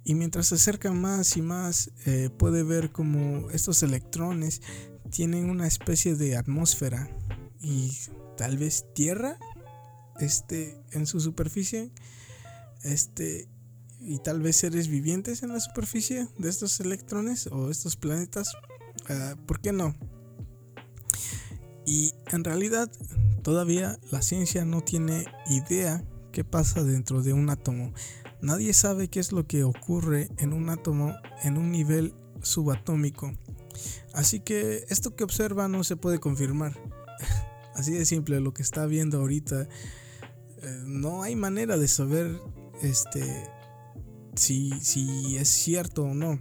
Y 0.04 0.14
mientras 0.14 0.48
se 0.48 0.54
acerca 0.54 0.92
más 0.92 1.36
y 1.36 1.42
más, 1.42 1.90
eh, 2.06 2.30
puede 2.36 2.62
ver 2.62 2.92
como 2.92 3.50
estos 3.50 3.82
electrones 3.82 4.62
tienen 5.10 5.50
una 5.50 5.66
especie 5.66 6.14
de 6.14 6.36
atmósfera 6.36 7.10
y 7.60 7.92
tal 8.36 8.58
vez 8.58 8.84
tierra 8.94 9.38
este, 10.20 10.80
en 10.92 11.06
su 11.06 11.20
superficie. 11.20 11.90
Este, 12.82 13.48
y 14.06 14.20
tal 14.20 14.40
vez 14.40 14.56
seres 14.56 14.86
vivientes 14.86 15.42
en 15.42 15.48
la 15.48 15.58
superficie 15.58 16.28
de 16.38 16.48
estos 16.48 16.78
electrones 16.78 17.48
o 17.48 17.70
estos 17.70 17.96
planetas. 17.96 18.52
Ah, 19.08 19.34
¿Por 19.46 19.60
qué 19.60 19.72
no? 19.72 19.96
Y 21.84 22.14
en 22.30 22.44
realidad 22.44 22.88
todavía 23.42 23.98
la 24.12 24.22
ciencia 24.22 24.64
no 24.64 24.80
tiene 24.80 25.24
idea 25.48 26.04
qué 26.30 26.44
pasa 26.44 26.84
dentro 26.84 27.22
de 27.22 27.32
un 27.32 27.50
átomo. 27.50 27.92
Nadie 28.40 28.74
sabe 28.74 29.08
qué 29.08 29.18
es 29.18 29.32
lo 29.32 29.46
que 29.48 29.64
ocurre 29.64 30.28
en 30.38 30.52
un 30.52 30.70
átomo 30.70 31.12
en 31.42 31.58
un 31.58 31.72
nivel 31.72 32.14
subatómico. 32.42 33.32
Así 34.14 34.38
que 34.38 34.84
esto 34.88 35.16
que 35.16 35.24
observa 35.24 35.66
no 35.66 35.82
se 35.82 35.96
puede 35.96 36.20
confirmar. 36.20 36.78
Así 37.74 37.92
de 37.92 38.06
simple, 38.06 38.40
lo 38.40 38.54
que 38.54 38.62
está 38.62 38.86
viendo 38.86 39.18
ahorita. 39.18 39.62
Eh, 39.62 40.82
no 40.86 41.24
hay 41.24 41.34
manera 41.34 41.76
de 41.76 41.88
saber 41.88 42.40
este, 42.82 43.24
si, 44.36 44.72
si 44.80 45.36
es 45.36 45.48
cierto 45.48 46.04
o 46.04 46.14
no. 46.14 46.40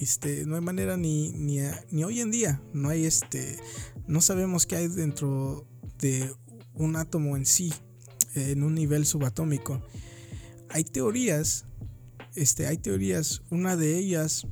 Este, 0.00 0.46
no 0.46 0.54
hay 0.54 0.60
manera 0.60 0.96
ni, 0.96 1.32
ni, 1.32 1.58
ni 1.90 2.04
hoy 2.04 2.20
en 2.20 2.30
día. 2.30 2.62
No 2.72 2.88
hay 2.88 3.04
este. 3.04 3.58
No 4.06 4.20
sabemos 4.20 4.66
qué 4.66 4.76
hay 4.76 4.88
dentro 4.88 5.66
de 5.98 6.32
un 6.74 6.96
átomo 6.96 7.36
en 7.36 7.46
sí. 7.46 7.72
En 8.34 8.62
un 8.62 8.74
nivel 8.74 9.06
subatómico 9.06 9.82
hay 10.70 10.84
teorías, 10.84 11.64
este, 12.34 12.66
hay 12.66 12.78
teorías, 12.78 13.42
una 13.50 13.76
de 13.76 13.98
ellas 13.98 14.46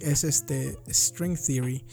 es 0.00 0.24
este 0.24 0.78
string 0.90 1.36
theory 1.36 1.84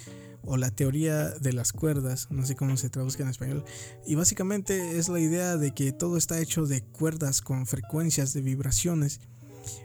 o 0.44 0.58
la 0.58 0.72
teoría 0.72 1.30
de 1.30 1.54
las 1.54 1.74
cuerdas, 1.74 2.28
no 2.32 2.46
sé 2.46 2.56
cómo 2.56 2.78
se 2.78 2.90
traduzca 2.90 3.24
en 3.24 3.30
español, 3.30 3.64
y 4.08 4.16
básicamente 4.16 4.98
es 4.98 5.10
la 5.10 5.20
idea 5.20 5.58
de 5.58 5.74
que 5.74 5.92
todo 5.92 6.18
está 6.18 6.40
hecho 6.40 6.66
de 6.66 6.82
cuerdas 6.82 7.42
con 7.42 7.68
frecuencias 7.68 8.34
de 8.34 8.42
vibraciones, 8.42 9.20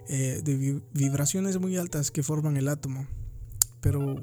eh, 0.09 0.41
de 0.43 0.83
vibraciones 0.93 1.59
muy 1.59 1.77
altas 1.77 2.11
que 2.11 2.23
forman 2.23 2.57
el 2.57 2.69
átomo, 2.69 3.07
pero 3.81 4.17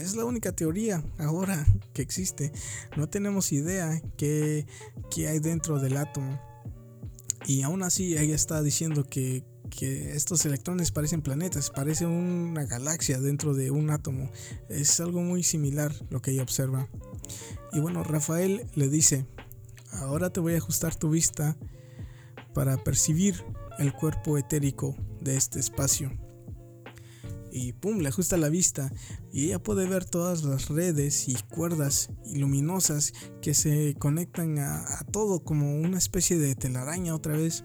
es 0.00 0.16
la 0.16 0.24
única 0.24 0.52
teoría 0.52 1.02
ahora 1.18 1.66
que 1.92 2.02
existe, 2.02 2.52
no 2.96 3.08
tenemos 3.08 3.52
idea 3.52 4.00
qué, 4.16 4.66
qué 5.10 5.28
hay 5.28 5.38
dentro 5.38 5.78
del 5.78 5.96
átomo. 5.96 6.40
Y 7.46 7.62
aún 7.62 7.82
así 7.82 8.16
ella 8.16 8.34
está 8.34 8.62
diciendo 8.62 9.04
que, 9.04 9.44
estos 9.78 10.46
electrones 10.46 10.90
parecen 10.90 11.20
planetas, 11.20 11.70
parece 11.70 12.06
una 12.06 12.64
galaxia 12.64 13.20
dentro 13.20 13.52
de 13.52 13.70
un 13.70 13.90
átomo. 13.90 14.30
Es 14.70 15.00
algo 15.00 15.20
muy 15.20 15.42
similar 15.42 15.92
lo 16.08 16.22
que 16.22 16.30
ella 16.30 16.42
observa. 16.42 16.88
Y 17.72 17.80
bueno, 17.80 18.02
Rafael 18.02 18.66
le 18.74 18.88
dice, 18.88 19.26
ahora 19.92 20.30
te 20.30 20.40
voy 20.40 20.54
a 20.54 20.58
ajustar 20.58 20.94
tu 20.94 21.10
vista 21.10 21.56
para 22.54 22.82
percibir 22.82 23.44
el 23.78 23.92
cuerpo 23.92 24.38
etérico 24.38 24.96
de 25.20 25.36
este 25.36 25.60
espacio 25.60 26.10
y 27.56 27.72
pum, 27.72 28.00
le 28.00 28.08
ajusta 28.08 28.36
la 28.36 28.50
vista 28.50 28.92
y 29.32 29.46
ella 29.46 29.62
puede 29.62 29.88
ver 29.88 30.04
todas 30.04 30.44
las 30.44 30.68
redes 30.68 31.26
y 31.26 31.34
cuerdas 31.48 32.10
luminosas 32.34 33.14
que 33.40 33.54
se 33.54 33.96
conectan 33.98 34.58
a, 34.58 34.84
todo 35.10 35.42
como 35.42 35.80
una 35.80 35.96
especie 35.96 36.38
de 36.38 36.54
telaraña 36.54 37.14
otra 37.14 37.34
vez. 37.34 37.64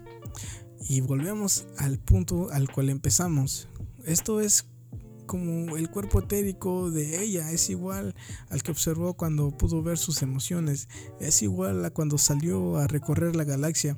Y 0.88 1.02
volvemos 1.02 1.66
al 1.76 1.98
punto 1.98 2.50
al 2.50 2.70
cual 2.70 2.88
empezamos. 2.88 3.68
Esto 4.04 4.40
es 4.40 4.66
como 5.26 5.76
el 5.76 5.90
cuerpo 5.90 6.20
etérico 6.20 6.90
de 6.90 7.22
ella, 7.22 7.52
es 7.52 7.68
igual 7.68 8.14
al 8.48 8.62
que 8.62 8.70
observó 8.70 9.14
cuando 9.14 9.50
pudo 9.50 9.82
ver 9.82 9.98
sus 9.98 10.22
emociones, 10.22 10.88
es 11.20 11.42
igual 11.42 11.84
a 11.84 11.90
cuando 11.90 12.16
salió 12.16 12.78
a 12.78 12.86
recorrer 12.86 13.36
la 13.36 13.44
galaxia 13.44 13.96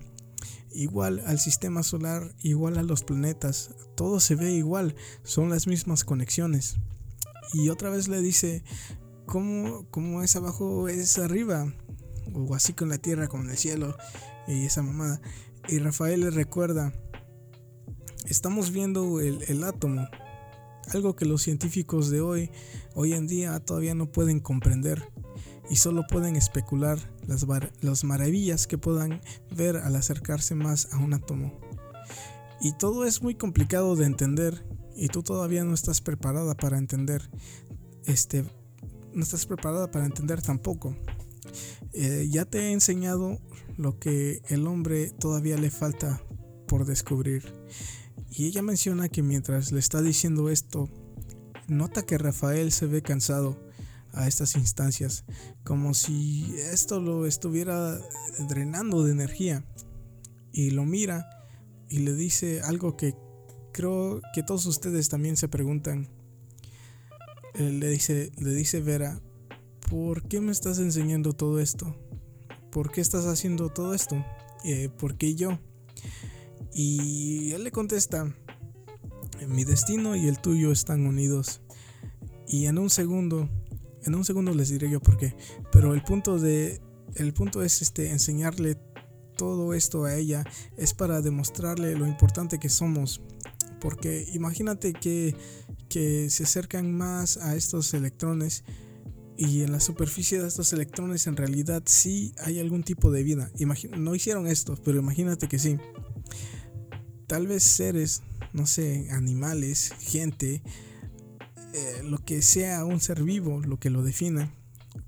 igual 0.74 1.22
al 1.26 1.38
sistema 1.38 1.82
solar, 1.82 2.34
igual 2.42 2.78
a 2.78 2.82
los 2.82 3.04
planetas, 3.04 3.70
todo 3.94 4.20
se 4.20 4.34
ve 4.34 4.52
igual, 4.52 4.94
son 5.22 5.50
las 5.50 5.66
mismas 5.66 6.04
conexiones. 6.04 6.76
Y 7.52 7.68
otra 7.68 7.90
vez 7.90 8.08
le 8.08 8.20
dice, 8.20 8.64
¿cómo, 9.26 10.22
es 10.22 10.36
abajo 10.36 10.88
es 10.88 11.18
arriba? 11.18 11.72
O 12.34 12.54
así 12.54 12.72
con 12.72 12.88
la 12.88 12.98
tierra 12.98 13.28
como 13.28 13.48
el 13.48 13.56
cielo 13.56 13.96
y 14.46 14.64
esa 14.64 14.82
mamada. 14.82 15.20
Y 15.68 15.78
Rafael 15.78 16.20
le 16.20 16.30
recuerda, 16.30 16.92
estamos 18.26 18.70
viendo 18.70 19.20
el, 19.20 19.42
el 19.48 19.64
átomo, 19.64 20.08
algo 20.92 21.16
que 21.16 21.24
los 21.24 21.42
científicos 21.42 22.10
de 22.10 22.20
hoy, 22.20 22.50
hoy 22.94 23.14
en 23.14 23.26
día 23.26 23.58
todavía 23.60 23.94
no 23.94 24.10
pueden 24.10 24.40
comprender 24.40 25.10
y 25.70 25.76
solo 25.76 26.06
pueden 26.06 26.36
especular 26.36 26.98
las, 27.26 27.46
las 27.80 28.04
maravillas 28.04 28.66
que 28.66 28.78
puedan 28.78 29.20
ver 29.54 29.76
al 29.76 29.96
acercarse 29.96 30.54
más 30.54 30.92
a 30.92 30.98
un 30.98 31.14
átomo. 31.14 31.58
Y 32.60 32.72
todo 32.72 33.04
es 33.04 33.22
muy 33.22 33.34
complicado 33.34 33.96
de 33.96 34.06
entender 34.06 34.64
y 34.96 35.08
tú 35.08 35.22
todavía 35.22 35.64
no 35.64 35.74
estás 35.74 36.00
preparada 36.00 36.54
para 36.54 36.78
entender. 36.78 37.30
Este, 38.06 38.44
no 39.12 39.22
estás 39.22 39.46
preparada 39.46 39.90
para 39.90 40.06
entender 40.06 40.42
tampoco. 40.42 40.96
Eh, 41.92 42.28
ya 42.30 42.44
te 42.44 42.58
he 42.58 42.72
enseñado 42.72 43.38
lo 43.76 43.98
que 43.98 44.42
el 44.48 44.66
hombre 44.66 45.10
todavía 45.10 45.56
le 45.56 45.70
falta 45.70 46.22
por 46.66 46.84
descubrir. 46.86 47.44
Y 48.30 48.46
ella 48.46 48.62
menciona 48.62 49.08
que 49.08 49.22
mientras 49.22 49.70
le 49.70 49.78
está 49.78 50.02
diciendo 50.02 50.50
esto, 50.50 50.88
nota 51.68 52.02
que 52.02 52.18
Rafael 52.18 52.72
se 52.72 52.86
ve 52.86 53.02
cansado 53.02 53.60
a 54.14 54.26
estas 54.26 54.56
instancias, 54.56 55.24
como 55.64 55.94
si 55.94 56.54
esto 56.58 57.00
lo 57.00 57.26
estuviera 57.26 57.98
drenando 58.48 59.04
de 59.04 59.12
energía. 59.12 59.64
Y 60.52 60.70
lo 60.70 60.84
mira 60.84 61.28
y 61.88 61.98
le 61.98 62.14
dice 62.14 62.60
algo 62.60 62.96
que 62.96 63.14
creo 63.72 64.20
que 64.32 64.42
todos 64.42 64.66
ustedes 64.66 65.08
también 65.08 65.36
se 65.36 65.48
preguntan. 65.48 66.08
le 67.54 67.88
dice, 67.88 68.30
le 68.38 68.54
dice 68.54 68.80
Vera, 68.80 69.20
¿por 69.90 70.26
qué 70.28 70.40
me 70.40 70.52
estás 70.52 70.78
enseñando 70.78 71.32
todo 71.32 71.60
esto? 71.60 71.96
¿Por 72.70 72.90
qué 72.90 73.00
estás 73.00 73.26
haciendo 73.26 73.68
todo 73.68 73.94
esto? 73.94 74.24
Eh, 74.64 74.88
¿Por 74.88 75.16
qué 75.16 75.34
yo? 75.34 75.58
Y 76.72 77.52
él 77.52 77.64
le 77.64 77.70
contesta, 77.70 78.34
mi 79.46 79.64
destino 79.64 80.16
y 80.16 80.26
el 80.26 80.40
tuyo 80.40 80.72
están 80.72 81.06
unidos. 81.06 81.60
Y 82.48 82.66
en 82.66 82.78
un 82.78 82.90
segundo, 82.90 83.48
en 84.04 84.14
un 84.14 84.24
segundo 84.24 84.52
les 84.54 84.68
diré 84.68 84.90
yo 84.90 85.00
por 85.00 85.16
qué. 85.16 85.34
Pero 85.72 85.94
el 85.94 86.02
punto 86.02 86.38
de, 86.38 86.80
el 87.16 87.32
punto 87.32 87.62
es 87.62 87.82
este, 87.82 88.10
enseñarle 88.10 88.78
todo 89.36 89.74
esto 89.74 90.04
a 90.04 90.14
ella 90.14 90.44
es 90.76 90.94
para 90.94 91.20
demostrarle 91.20 91.96
lo 91.96 92.06
importante 92.06 92.58
que 92.58 92.68
somos. 92.68 93.20
Porque 93.80 94.26
imagínate 94.32 94.92
que, 94.92 95.34
que 95.88 96.30
se 96.30 96.44
acercan 96.44 96.92
más 96.96 97.36
a 97.36 97.54
estos 97.54 97.92
electrones 97.94 98.64
y 99.36 99.62
en 99.62 99.72
la 99.72 99.80
superficie 99.80 100.40
de 100.40 100.46
estos 100.46 100.72
electrones 100.72 101.26
en 101.26 101.36
realidad 101.36 101.82
sí 101.86 102.32
hay 102.38 102.60
algún 102.60 102.84
tipo 102.84 103.10
de 103.10 103.22
vida. 103.22 103.50
no 103.96 104.14
hicieron 104.14 104.46
esto, 104.46 104.78
pero 104.84 104.98
imagínate 104.98 105.48
que 105.48 105.58
sí. 105.58 105.78
Tal 107.26 107.46
vez 107.46 107.64
seres, 107.64 108.22
no 108.52 108.66
sé, 108.66 109.08
animales, 109.10 109.92
gente, 109.98 110.62
eh, 111.74 112.02
lo 112.04 112.24
que 112.24 112.40
sea 112.40 112.84
un 112.84 113.00
ser 113.00 113.22
vivo, 113.22 113.60
lo 113.60 113.78
que 113.78 113.90
lo 113.90 114.02
defina. 114.02 114.54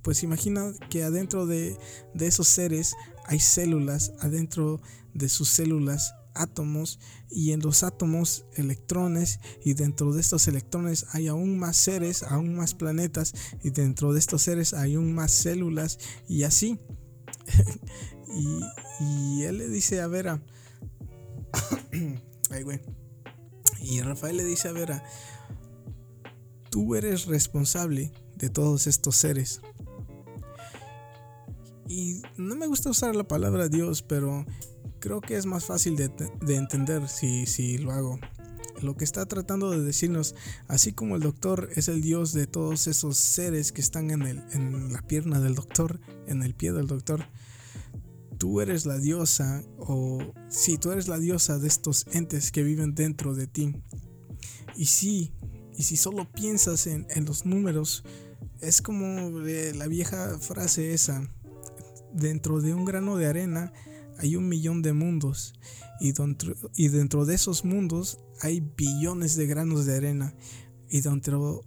Pues 0.03 0.23
imagina 0.23 0.73
que 0.91 1.05
adentro 1.05 1.47
de, 1.47 1.79
de 2.13 2.27
esos 2.27 2.49
seres 2.49 2.95
hay 3.25 3.41
células, 3.41 4.13
adentro 4.21 4.81
de 5.15 5.29
sus 5.29 5.49
células 5.49 6.13
átomos 6.37 6.99
y 7.31 7.53
en 7.53 7.61
los 7.61 7.83
átomos 7.83 8.47
electrones 8.55 9.41
y 9.65 9.75
dentro 9.75 10.13
de 10.13 10.21
estos 10.21 10.49
electrones 10.49 11.07
hay 11.13 11.29
aún 11.29 11.59
más 11.59 11.77
seres, 11.77 12.23
aún 12.23 12.55
más 12.55 12.75
planetas 12.75 13.33
y 13.63 13.71
dentro 13.71 14.13
de 14.13 14.19
estos 14.19 14.43
seres 14.43 14.75
hay 14.75 14.95
aún 14.95 15.15
más 15.15 15.33
células 15.33 15.99
y 16.29 16.45
así. 16.45 16.79
y, 19.01 19.43
él 19.43 19.59
le 19.59 19.69
dice 19.69 20.01
a 20.01 20.07
Vera, 20.09 20.43
ay 22.51 22.63
güey, 22.63 22.81
y 23.81 24.01
Rafael 24.01 24.37
le 24.37 24.45
dice 24.45 24.69
a 24.69 24.73
Vera, 24.73 25.05
tú 26.77 26.95
eres 26.95 27.25
responsable 27.25 28.13
de 28.37 28.51
todos 28.51 28.87
estos 28.87 29.17
seres. 29.17 29.63
Y 31.89 32.21
no 32.37 32.55
me 32.55 32.67
gusta 32.67 32.91
usar 32.91 33.17
la 33.17 33.27
palabra 33.27 33.71
Dios, 33.71 34.03
pero 34.03 34.45
creo 34.99 35.23
que 35.23 35.39
es 35.39 35.47
más 35.47 35.65
fácil 35.65 35.97
de, 35.97 36.11
entender 36.55 37.09
si, 37.09 37.47
si 37.47 37.79
lo 37.79 37.93
hago. 37.93 38.19
Lo 38.83 38.95
que 38.95 39.05
está 39.05 39.25
tratando 39.25 39.71
de 39.71 39.81
decirnos, 39.81 40.35
así 40.69 40.93
como 40.93 41.17
el 41.17 41.23
doctor 41.23 41.71
es 41.75 41.89
el 41.89 42.03
dios 42.03 42.35
de 42.35 42.47
todos 42.47 42.89
esos 42.89 43.17
seres 43.17 43.73
que 43.73 43.81
están 43.81 44.11
en, 44.11 44.21
el, 44.21 44.45
en 44.53 44.93
la 44.93 45.01
pierna 45.01 45.41
del 45.41 45.55
doctor, 45.55 45.99
en 46.27 46.43
el 46.43 46.55
pie 46.55 46.73
del 46.73 46.89
doctor, 46.89 47.25
tú 48.37 48.61
eres 48.61 48.85
la 48.85 48.99
diosa, 48.99 49.63
o 49.79 50.19
si 50.51 50.77
tú 50.77 50.93
eres 50.93 51.09
la 51.09 51.19
diosa 51.19 51.59
de 51.59 51.69
estos 51.69 52.07
entes 52.13 52.53
que 52.53 52.63
viven 52.63 52.95
dentro 52.95 53.35
de 53.35 53.47
ti. 53.47 53.75
Y 54.77 54.85
si, 54.85 55.33
y 55.77 55.83
si 55.83 55.97
solo 55.97 56.31
piensas 56.31 56.87
en, 56.87 57.07
los 57.25 57.45
números, 57.47 58.05
es 58.61 58.81
como 58.83 59.31
la 59.41 59.87
vieja 59.87 60.39
frase 60.39 60.95
esa, 60.95 61.29
dentro 62.13 62.61
de 62.61 62.75
un 62.75 62.85
grano 62.85 63.17
de 63.17 63.27
arena 63.27 63.73
hay 64.19 64.37
un 64.37 64.49
millón 64.49 64.83
de 64.83 64.93
mundos 64.93 65.55
y 66.01 66.13
dentro, 66.13 66.55
y 66.75 66.89
dentro 66.89 67.27
de 67.27 67.35
esos 67.35 67.65
mundos 67.65 68.19
hay 68.41 68.61
billones 68.61 69.37
de 69.37 69.47
granos 69.47 69.87
de 69.87 69.97
arena 69.97 70.35
y 70.89 71.01
dentro 71.01 71.63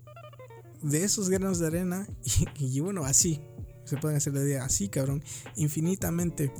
de 0.81 1.03
esos 1.03 1.29
granos 1.29 1.59
de 1.59 1.67
arena 1.67 2.07
y, 2.59 2.79
bueno 2.79 3.05
así 3.05 3.41
se 3.85 3.97
pueden 3.97 4.17
hacer 4.17 4.33
la 4.33 4.41
idea 4.41 4.65
así 4.65 4.89
cabrón 4.89 5.23
infinitamente. 5.55 6.51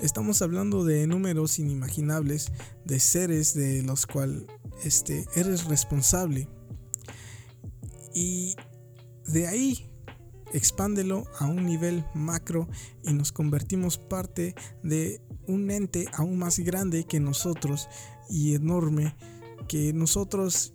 Estamos 0.00 0.42
hablando 0.42 0.84
de 0.84 1.06
números 1.06 1.58
inimaginables 1.58 2.52
de 2.84 3.00
seres 3.00 3.54
de 3.54 3.82
los 3.82 4.06
cuales 4.06 4.44
este 4.84 5.24
eres 5.34 5.64
responsable 5.64 6.48
y 8.14 8.56
de 9.26 9.46
ahí 9.46 9.90
expándelo 10.52 11.24
a 11.38 11.46
un 11.46 11.66
nivel 11.66 12.04
macro 12.14 12.68
y 13.02 13.12
nos 13.12 13.32
convertimos 13.32 13.98
parte 13.98 14.54
de 14.82 15.20
un 15.46 15.70
ente 15.70 16.06
aún 16.12 16.38
más 16.38 16.60
grande 16.60 17.04
que 17.04 17.18
nosotros 17.18 17.88
y 18.30 18.54
enorme 18.54 19.14
que 19.68 19.92
nosotros. 19.92 20.74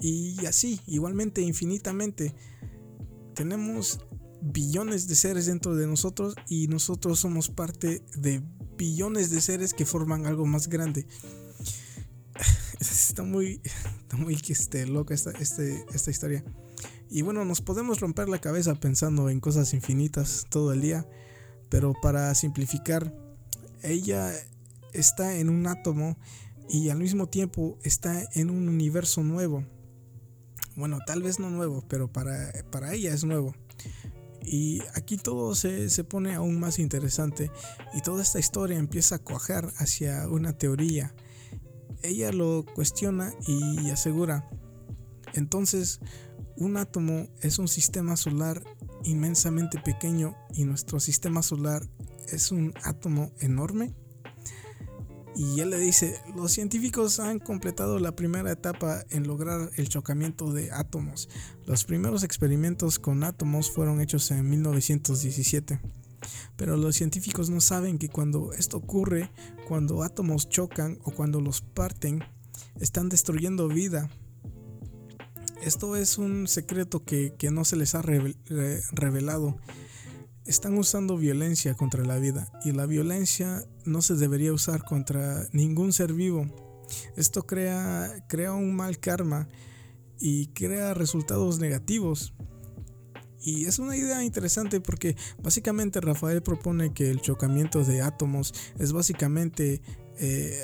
Y 0.00 0.46
así 0.46 0.80
igualmente 0.86 1.42
infinitamente. 1.42 2.34
Tenemos 3.34 4.00
billones 4.40 5.06
de 5.08 5.16
seres 5.16 5.46
dentro 5.46 5.74
de 5.74 5.86
nosotros 5.86 6.34
y 6.48 6.68
nosotros 6.68 7.20
somos 7.20 7.50
parte 7.50 8.02
de 8.16 8.42
billones 8.76 9.30
de 9.30 9.40
seres 9.40 9.74
que 9.74 9.84
forman 9.84 10.26
algo 10.26 10.46
más 10.46 10.68
grande. 10.68 11.06
Está 12.80 13.22
muy 13.22 13.60
está 14.08 14.16
muy 14.16 14.38
este, 14.48 14.86
loca 14.86 15.14
esta, 15.14 15.32
este, 15.32 15.84
esta 15.92 16.10
historia 16.10 16.42
y 17.10 17.22
bueno, 17.22 17.44
nos 17.44 17.62
podemos 17.62 18.00
romper 18.00 18.28
la 18.28 18.40
cabeza 18.40 18.74
pensando 18.74 19.30
en 19.30 19.40
cosas 19.40 19.72
infinitas 19.72 20.46
todo 20.50 20.72
el 20.72 20.82
día, 20.82 21.06
pero 21.70 21.94
para 22.02 22.34
simplificar, 22.34 23.14
ella 23.82 24.30
está 24.92 25.36
en 25.36 25.48
un 25.48 25.66
átomo 25.66 26.18
y 26.68 26.90
al 26.90 26.98
mismo 26.98 27.26
tiempo 27.26 27.78
está 27.82 28.28
en 28.34 28.50
un 28.50 28.68
universo 28.68 29.22
nuevo. 29.22 29.64
Bueno, 30.76 30.98
tal 31.06 31.22
vez 31.22 31.38
no 31.38 31.50
nuevo, 31.50 31.82
pero 31.88 32.12
para, 32.12 32.52
para 32.70 32.92
ella 32.92 33.14
es 33.14 33.24
nuevo. 33.24 33.54
Y 34.44 34.82
aquí 34.94 35.16
todo 35.16 35.54
se, 35.54 35.88
se, 35.90 36.04
pone 36.04 36.34
aún 36.34 36.60
más 36.60 36.78
interesante 36.78 37.50
y 37.94 38.02
toda 38.02 38.22
esta 38.22 38.38
historia 38.38 38.78
empieza 38.78 39.16
a 39.16 39.18
cuajar 39.18 39.72
hacia 39.78 40.28
una 40.28 40.52
teoría. 40.52 41.14
Ella 42.02 42.32
lo 42.32 42.64
cuestiona 42.74 43.32
y 43.46 43.90
asegura. 43.90 44.48
Entonces, 45.34 46.00
un 46.56 46.76
átomo 46.76 47.28
es 47.40 47.58
un 47.58 47.68
sistema 47.68 48.16
solar 48.16 48.62
inmensamente 49.04 49.80
pequeño 49.80 50.36
y 50.54 50.64
nuestro 50.64 51.00
sistema 51.00 51.42
solar 51.42 51.88
es 52.28 52.50
un 52.50 52.74
átomo 52.82 53.32
enorme. 53.40 53.94
Y 55.36 55.60
él 55.60 55.70
le 55.70 55.78
dice, 55.78 56.18
los 56.34 56.50
científicos 56.50 57.20
han 57.20 57.38
completado 57.38 58.00
la 58.00 58.16
primera 58.16 58.50
etapa 58.50 59.04
en 59.10 59.28
lograr 59.28 59.70
el 59.76 59.88
chocamiento 59.88 60.52
de 60.52 60.72
átomos. 60.72 61.28
Los 61.64 61.84
primeros 61.84 62.24
experimentos 62.24 62.98
con 62.98 63.22
átomos 63.22 63.70
fueron 63.70 64.00
hechos 64.00 64.32
en 64.32 64.50
1917. 64.50 65.80
Pero 66.56 66.76
los 66.76 66.96
científicos 66.96 67.50
no 67.50 67.60
saben 67.60 67.98
que 67.98 68.08
cuando 68.08 68.52
esto 68.52 68.76
ocurre, 68.76 69.30
cuando 69.66 70.02
átomos 70.02 70.48
chocan 70.48 70.98
o 71.04 71.10
cuando 71.10 71.40
los 71.40 71.60
parten, 71.60 72.24
están 72.80 73.08
destruyendo 73.08 73.68
vida 73.68 74.08
esto 75.62 75.96
es 75.96 76.18
un 76.18 76.46
secreto 76.46 77.04
que, 77.04 77.34
no 77.50 77.64
se 77.64 77.76
les 77.76 77.94
ha 77.94 78.02
revelado. 78.02 79.56
Están 80.44 80.78
usando 80.78 81.18
violencia 81.18 81.74
contra 81.74 82.04
la 82.04 82.18
vida 82.18 82.50
y 82.64 82.72
la 82.72 82.86
violencia 82.86 83.64
no 83.84 84.00
se 84.00 84.14
debería 84.14 84.52
usar 84.52 84.84
contra 84.84 85.46
ningún 85.52 85.92
ser 85.92 86.14
vivo. 86.14 86.46
Esto 87.16 87.44
crea, 87.44 88.24
crea 88.28 88.52
un 88.52 88.74
mal 88.74 88.98
karma 88.98 89.48
y 90.20 90.46
crea 90.48 90.94
resultados 90.94 91.58
negativos. 91.58 92.34
Y 93.40 93.66
es 93.66 93.78
una 93.78 93.96
idea 93.96 94.24
interesante 94.24 94.80
porque 94.80 95.16
básicamente 95.42 96.00
Rafael 96.00 96.42
propone 96.42 96.92
que 96.92 97.10
el 97.10 97.20
chocamiento 97.20 97.84
de 97.84 98.02
átomos 98.02 98.52
es 98.78 98.92
básicamente 98.92 99.80
eh, 100.18 100.60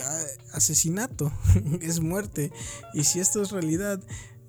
asesinato, 0.53 1.33
es 1.81 2.01
muerte. 2.01 2.53
Y 2.93 3.05
si 3.05 3.21
esto 3.21 3.43
es 3.43 3.51
realidad, 3.51 4.03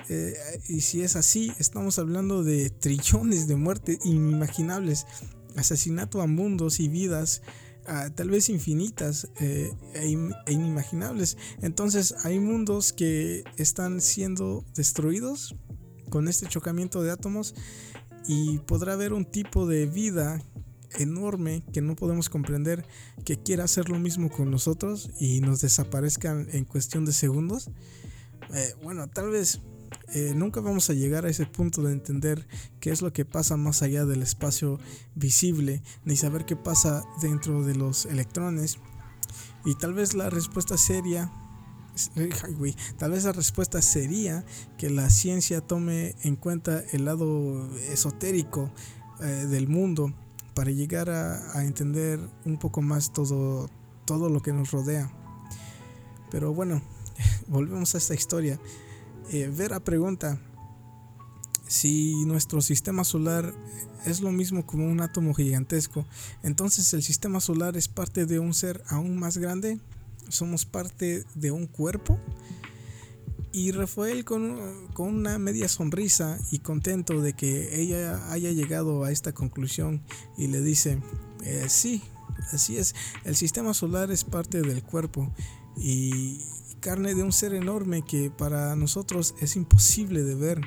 eh, 0.09 0.33
y 0.67 0.81
si 0.81 1.01
es 1.01 1.15
así, 1.15 1.51
estamos 1.59 1.99
hablando 1.99 2.43
de 2.43 2.69
trillones 2.69 3.47
de 3.47 3.55
muertes 3.55 3.99
inimaginables, 4.03 5.05
asesinato 5.55 6.21
a 6.21 6.27
mundos 6.27 6.79
y 6.79 6.87
vidas, 6.87 7.41
tal 8.15 8.29
vez 8.29 8.49
infinitas 8.49 9.29
eh, 9.39 9.71
e, 9.93 10.17
e, 10.47 10.51
inimaginables. 10.51 11.37
Entonces 11.61 12.15
hay 12.23 12.39
mundos 12.39 12.93
que 12.93 13.43
están 13.57 14.01
siendo 14.01 14.65
destruidos 14.75 15.55
con 16.09 16.27
este 16.27 16.47
chocamiento 16.47 17.03
de 17.03 17.11
átomos 17.11 17.55
y 18.27 18.59
podrá 18.59 18.93
haber 18.93 19.13
un 19.13 19.25
tipo 19.25 19.67
de 19.67 19.85
vida 19.85 20.41
enorme 20.99 21.63
que 21.73 21.81
no 21.81 21.95
podemos 21.95 22.29
comprender 22.29 22.85
que 23.23 23.41
quiera 23.41 23.65
hacer 23.65 23.89
lo 23.89 23.99
mismo 23.99 24.29
con 24.29 24.51
nosotros 24.51 25.09
y 25.19 25.41
nos 25.41 25.61
desaparezcan 25.61 26.47
en 26.51 26.65
cuestión 26.65 27.05
de 27.05 27.13
segundos. 27.13 27.69
Eh, 28.53 28.73
bueno, 28.83 29.07
tal 29.07 29.29
vez 29.29 29.61
eh, 30.13 30.33
nunca 30.35 30.61
vamos 30.61 30.89
a 30.89 30.93
llegar 30.93 31.25
a 31.25 31.29
ese 31.29 31.45
punto 31.45 31.81
de 31.81 31.91
entender 31.91 32.47
qué 32.79 32.91
es 32.91 33.01
lo 33.01 33.11
que 33.11 33.25
pasa 33.25 33.57
más 33.57 33.81
allá 33.81 34.05
del 34.05 34.21
espacio 34.21 34.79
visible, 35.15 35.81
ni 36.03 36.15
saber 36.15 36.45
qué 36.45 36.55
pasa 36.55 37.03
dentro 37.21 37.63
de 37.63 37.75
los 37.75 38.05
electrones. 38.05 38.77
Y 39.65 39.75
tal 39.75 39.93
vez 39.93 40.13
la 40.13 40.29
respuesta 40.29 40.77
seria, 40.77 41.31
tal 42.97 43.11
vez 43.11 43.23
la 43.23 43.31
respuesta 43.31 43.81
sería 43.81 44.45
que 44.77 44.89
la 44.89 45.09
ciencia 45.09 45.61
tome 45.61 46.15
en 46.23 46.35
cuenta 46.35 46.83
el 46.91 47.05
lado 47.05 47.69
esotérico 47.89 48.71
eh, 49.21 49.25
del 49.25 49.67
mundo 49.67 50.13
para 50.53 50.71
llegar 50.71 51.09
a, 51.09 51.63
entender 51.63 52.19
un 52.45 52.57
poco 52.57 52.81
más 52.81 53.11
todo, 53.11 53.69
todo 54.05 54.29
lo 54.29 54.41
que 54.41 54.53
nos 54.53 54.71
rodea. 54.71 55.11
Pero 56.31 56.53
bueno, 56.53 56.81
volvemos 57.47 57.93
a 57.95 57.97
esta 57.97 58.13
historia. 58.13 58.59
Eh, 59.31 59.51
Vera 59.53 59.79
pregunta 59.79 60.39
si 61.67 62.25
nuestro 62.25 62.61
sistema 62.61 63.03
solar 63.03 63.53
es 64.05 64.21
lo 64.21 64.31
mismo 64.31 64.65
como 64.65 64.85
un 64.85 65.01
átomo 65.01 65.33
gigantesco, 65.33 66.05
entonces 66.43 66.93
el 66.93 67.01
sistema 67.01 67.39
solar 67.39 67.75
es 67.75 67.87
parte 67.87 68.25
de 68.25 68.39
un 68.39 68.53
ser 68.53 68.83
aún 68.87 69.17
más 69.17 69.37
grande, 69.37 69.79
somos 70.29 70.65
parte 70.65 71.25
de 71.35 71.51
un 71.51 71.67
cuerpo. 71.67 72.19
Y 73.51 73.71
Rafael 73.71 74.25
con, 74.25 74.87
con, 74.93 75.15
una 75.15 75.39
media 75.39 75.69
sonrisa 75.69 76.37
y 76.51 76.59
contento 76.59 77.21
de 77.21 77.33
que 77.33 77.79
ella 77.81 78.31
haya 78.31 78.51
llegado 78.51 79.05
a 79.05 79.11
esta 79.11 79.33
conclusión 79.33 80.03
y 80.37 80.47
le 80.47 80.59
dice, 80.59 81.01
eh, 81.43 81.65
sí, 81.69 82.03
así 82.51 82.77
es, 82.77 82.95
el 83.23 83.37
sistema 83.37 83.73
solar 83.73 84.11
es 84.11 84.25
parte 84.25 84.61
del 84.61 84.83
cuerpo 84.83 85.31
y, 85.77 86.41
carne 86.85 87.15
de 87.15 87.23
un 87.23 87.31
ser 87.31 87.55
enorme 87.55 88.03
que 88.03 88.29
para 88.29 88.75
nosotros 88.75 89.33
es 89.41 89.55
imposible 89.55 90.21
de 90.21 90.35
ver. 90.35 90.61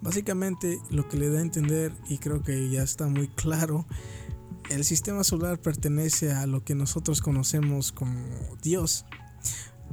Básicamente 0.00 0.78
lo 0.90 1.08
que 1.08 1.16
le 1.16 1.28
da 1.28 1.40
a 1.40 1.42
entender, 1.42 1.92
y 2.08 2.18
creo 2.18 2.44
que 2.44 2.70
ya 2.70 2.84
está 2.84 3.08
muy 3.08 3.26
claro, 3.26 3.84
el 4.70 4.84
sistema 4.84 5.24
solar 5.24 5.60
pertenece 5.60 6.32
a 6.32 6.46
lo 6.46 6.64
que 6.64 6.74
nosotros 6.74 7.20
conocemos 7.20 7.92
como 7.92 8.18
Dios. 8.62 9.04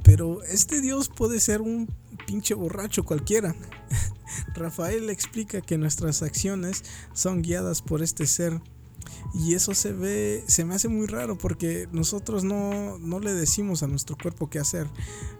Pero 0.02 0.42
este 0.42 0.80
Dios 0.80 1.08
puede 1.08 1.40
ser 1.40 1.62
un 1.62 1.88
pinche 2.26 2.54
borracho 2.54 3.04
cualquiera. 3.04 3.54
Rafael 4.54 5.08
explica 5.10 5.60
que 5.60 5.78
nuestras 5.78 6.22
acciones 6.22 6.84
son 7.12 7.42
guiadas 7.42 7.82
por 7.82 8.02
este 8.02 8.26
ser 8.26 8.60
y 9.32 9.54
eso 9.54 9.74
se 9.74 9.92
ve, 9.92 10.44
se 10.46 10.64
me 10.64 10.74
hace 10.74 10.88
muy 10.88 11.06
raro 11.06 11.36
porque 11.36 11.88
nosotros 11.92 12.44
no, 12.44 12.98
le 13.20 13.32
decimos 13.32 13.82
a 13.82 13.88
nuestro 13.88 14.16
cuerpo 14.16 14.48
qué 14.48 14.58
hacer. 14.58 14.86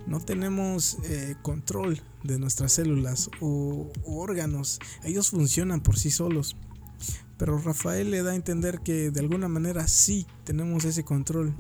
No 0.07 0.21
tenemos 0.21 0.99
eh, 1.05 1.37
control 1.43 2.03
de 2.23 2.39
nuestras 2.39 2.73
células 2.73 3.31
o, 3.41 3.93
órganos. 4.05 4.81
Ellos 5.05 5.31
funcionan 5.31 5.81
por 5.81 5.99
sí 5.99 6.11
solos. 6.11 6.57
Pero 7.37 7.59
Rafael 7.59 8.11
le 8.11 8.23
da 8.23 8.33
a 8.33 8.37
entender 8.37 8.81
que 8.81 9.11
de 9.11 9.21
alguna 9.21 9.49
manera 9.49 9.89
sí 9.89 10.27
tenemos 10.45 10.85
ese 10.85 11.05
control. 11.05 11.55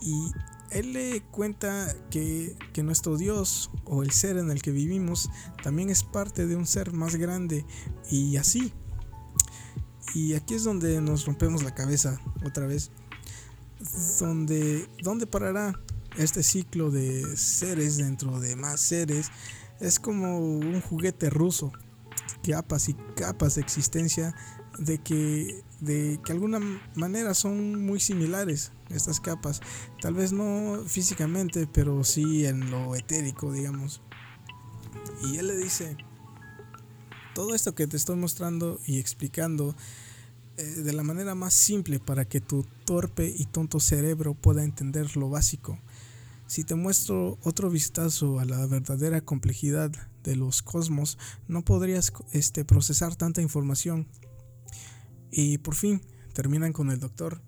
Y 0.00 0.32
él 0.70 0.92
le 0.92 1.20
cuenta 1.30 1.94
que, 2.10 2.56
que, 2.72 2.82
nuestro 2.82 3.16
Dios 3.16 3.70
o 3.84 4.02
el 4.02 4.10
ser 4.10 4.36
en 4.36 4.50
el 4.50 4.62
que 4.62 4.70
vivimos 4.70 5.30
también 5.62 5.90
es 5.90 6.02
parte 6.02 6.46
de 6.46 6.56
un 6.56 6.66
ser 6.66 6.92
más 6.92 7.16
grande 7.16 7.64
y 8.10 8.36
así 8.36 8.72
y 10.14 10.34
aquí 10.34 10.54
es 10.54 10.64
donde 10.64 11.00
nos 11.00 11.24
rompemos 11.24 11.62
la 11.62 11.74
cabeza 11.74 12.20
otra 12.44 12.66
vez. 12.66 12.90
Donde, 14.20 14.86
¿Dónde 15.02 15.26
parará 15.26 15.78
este 16.18 16.42
ciclo 16.42 16.90
de 16.90 17.36
seres 17.36 17.96
dentro 17.96 18.38
de 18.38 18.54
más 18.56 18.80
seres? 18.80 19.30
Es 19.80 19.98
como 19.98 20.38
un 20.38 20.80
juguete 20.80 21.30
ruso. 21.30 21.72
Capas 22.42 22.88
y 22.88 22.94
capas 23.16 23.54
de 23.54 23.60
existencia 23.60 24.34
de 24.78 24.98
que 24.98 25.62
de 25.80 26.20
que 26.24 26.32
alguna 26.32 26.60
manera 26.94 27.34
son 27.34 27.84
muy 27.84 27.98
similares 27.98 28.70
estas 28.88 29.20
capas. 29.20 29.60
Tal 30.00 30.14
vez 30.14 30.32
no 30.32 30.84
físicamente, 30.86 31.66
pero 31.66 32.04
sí 32.04 32.46
en 32.46 32.70
lo 32.70 32.94
etérico, 32.94 33.52
digamos. 33.52 34.00
Y 35.24 35.38
él 35.38 35.48
le 35.48 35.56
dice, 35.56 35.96
todo 37.34 37.54
esto 37.54 37.74
que 37.74 37.88
te 37.88 37.96
estoy 37.96 38.16
mostrando 38.16 38.78
y 38.86 39.00
explicando 39.00 39.74
eh, 40.56 40.62
de 40.62 40.92
la 40.92 41.02
manera 41.02 41.34
más 41.34 41.54
simple 41.54 41.98
para 41.98 42.26
que 42.26 42.40
tu 42.40 42.64
torpe 42.84 43.34
y 43.36 43.46
tonto 43.46 43.80
cerebro 43.80 44.34
pueda 44.34 44.62
entender 44.62 45.16
lo 45.16 45.30
básico. 45.30 45.80
Si 46.46 46.62
te 46.62 46.76
muestro 46.76 47.38
otro 47.42 47.70
vistazo 47.70 48.38
a 48.38 48.44
la 48.44 48.66
verdadera 48.66 49.20
complejidad 49.20 49.90
de 50.22 50.36
los 50.36 50.62
cosmos, 50.62 51.18
no 51.48 51.64
podrías 51.64 52.12
este, 52.32 52.64
procesar 52.64 53.16
tanta 53.16 53.42
información. 53.42 54.08
Y 55.30 55.58
por 55.58 55.74
fin 55.74 56.02
terminan 56.34 56.72
con 56.72 56.90
el 56.90 57.00
doctor 57.00 57.42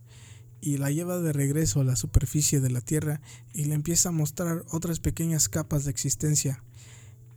y 0.61 0.79
la 0.79 0.91
lleva 0.91 1.19
de 1.19 1.33
regreso 1.33 1.81
a 1.81 1.85
la 1.85 1.97
superficie 1.97 2.61
de 2.61 2.71
la 2.71 2.81
Tierra 2.81 3.21
y 3.53 3.67
le 3.67 3.75
empieza 3.75 4.09
a 4.09 4.13
mostrar 4.13 4.65
otras 4.71 4.99
pequeñas 4.99 5.49
capas 5.49 5.85
de 5.85 5.91
existencia 5.91 6.65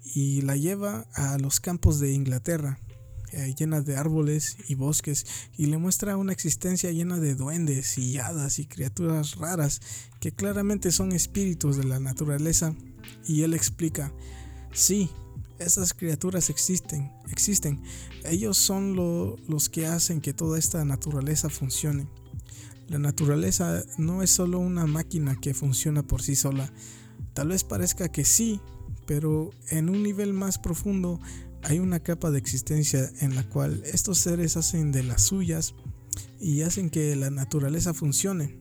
y 0.01 0.41
la 0.41 0.55
lleva 0.55 1.07
a 1.13 1.37
los 1.37 1.59
campos 1.59 1.99
de 1.99 2.13
Inglaterra 2.13 2.79
eh, 3.33 3.53
llena 3.57 3.81
de 3.81 3.97
árboles 3.97 4.55
y 4.69 4.75
bosques 4.75 5.25
y 5.57 5.65
le 5.65 5.77
muestra 5.77 6.15
una 6.15 6.31
existencia 6.31 6.91
llena 6.91 7.19
de 7.19 7.35
duendes 7.35 7.97
y 7.97 8.17
hadas 8.19 8.59
y 8.59 8.65
criaturas 8.65 9.35
raras 9.35 9.81
que 10.21 10.31
claramente 10.31 10.93
son 10.93 11.11
espíritus 11.11 11.75
de 11.75 11.83
la 11.83 11.99
naturaleza 11.99 12.73
y 13.25 13.41
él 13.41 13.53
explica, 13.53 14.13
sí, 14.71 15.09
esas 15.59 15.93
criaturas 15.93 16.49
existen, 16.49 17.11
existen, 17.29 17.81
ellos 18.25 18.57
son 18.57 18.95
los 18.95 19.69
que 19.69 19.87
hacen 19.87 20.21
que 20.21 20.33
toda 20.33 20.59
esta 20.59 20.83
naturaleza 20.85 21.49
funcione. 21.49 22.07
La 22.87 22.99
naturaleza 22.99 23.83
no 23.97 24.23
es 24.23 24.31
solo 24.31 24.59
una 24.59 24.85
máquina 24.85 25.35
que 25.39 25.53
funciona 25.53 26.03
por 26.03 26.21
sí 26.21 26.35
sola, 26.35 26.71
tal 27.33 27.49
vez 27.49 27.63
parezca 27.63 28.09
que 28.09 28.23
sí, 28.23 28.61
pero 29.05 29.51
en 29.69 29.89
un 29.89 30.03
nivel 30.03 30.33
más 30.33 30.57
profundo 30.57 31.19
hay 31.63 31.79
una 31.79 31.99
capa 31.99 32.31
de 32.31 32.37
existencia 32.37 33.11
en 33.19 33.35
la 33.35 33.47
cual 33.47 33.81
estos 33.85 34.19
seres 34.19 34.57
hacen 34.57 34.91
de 34.91 35.03
las 35.03 35.23
suyas 35.23 35.75
y 36.39 36.61
hacen 36.61 36.89
que 36.89 37.15
la 37.15 37.29
naturaleza 37.29 37.93
funcione. 37.93 38.57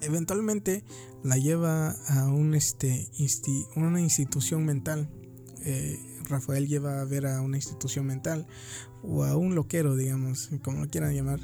Eventualmente 0.00 0.84
la 1.22 1.38
lleva 1.38 1.96
a 2.08 2.30
este, 2.54 3.08
una 3.76 4.00
institución 4.00 4.64
mental. 4.64 5.10
Eh, 5.64 5.98
Rafael 6.28 6.68
lleva 6.68 7.00
a 7.00 7.04
ver 7.04 7.26
a 7.26 7.40
una 7.40 7.56
institución 7.56 8.06
mental 8.06 8.46
o 9.02 9.24
a 9.24 9.36
un 9.36 9.54
loquero, 9.54 9.96
digamos, 9.96 10.50
como 10.62 10.80
lo 10.80 10.90
quieran 10.90 11.14
llamar. 11.14 11.40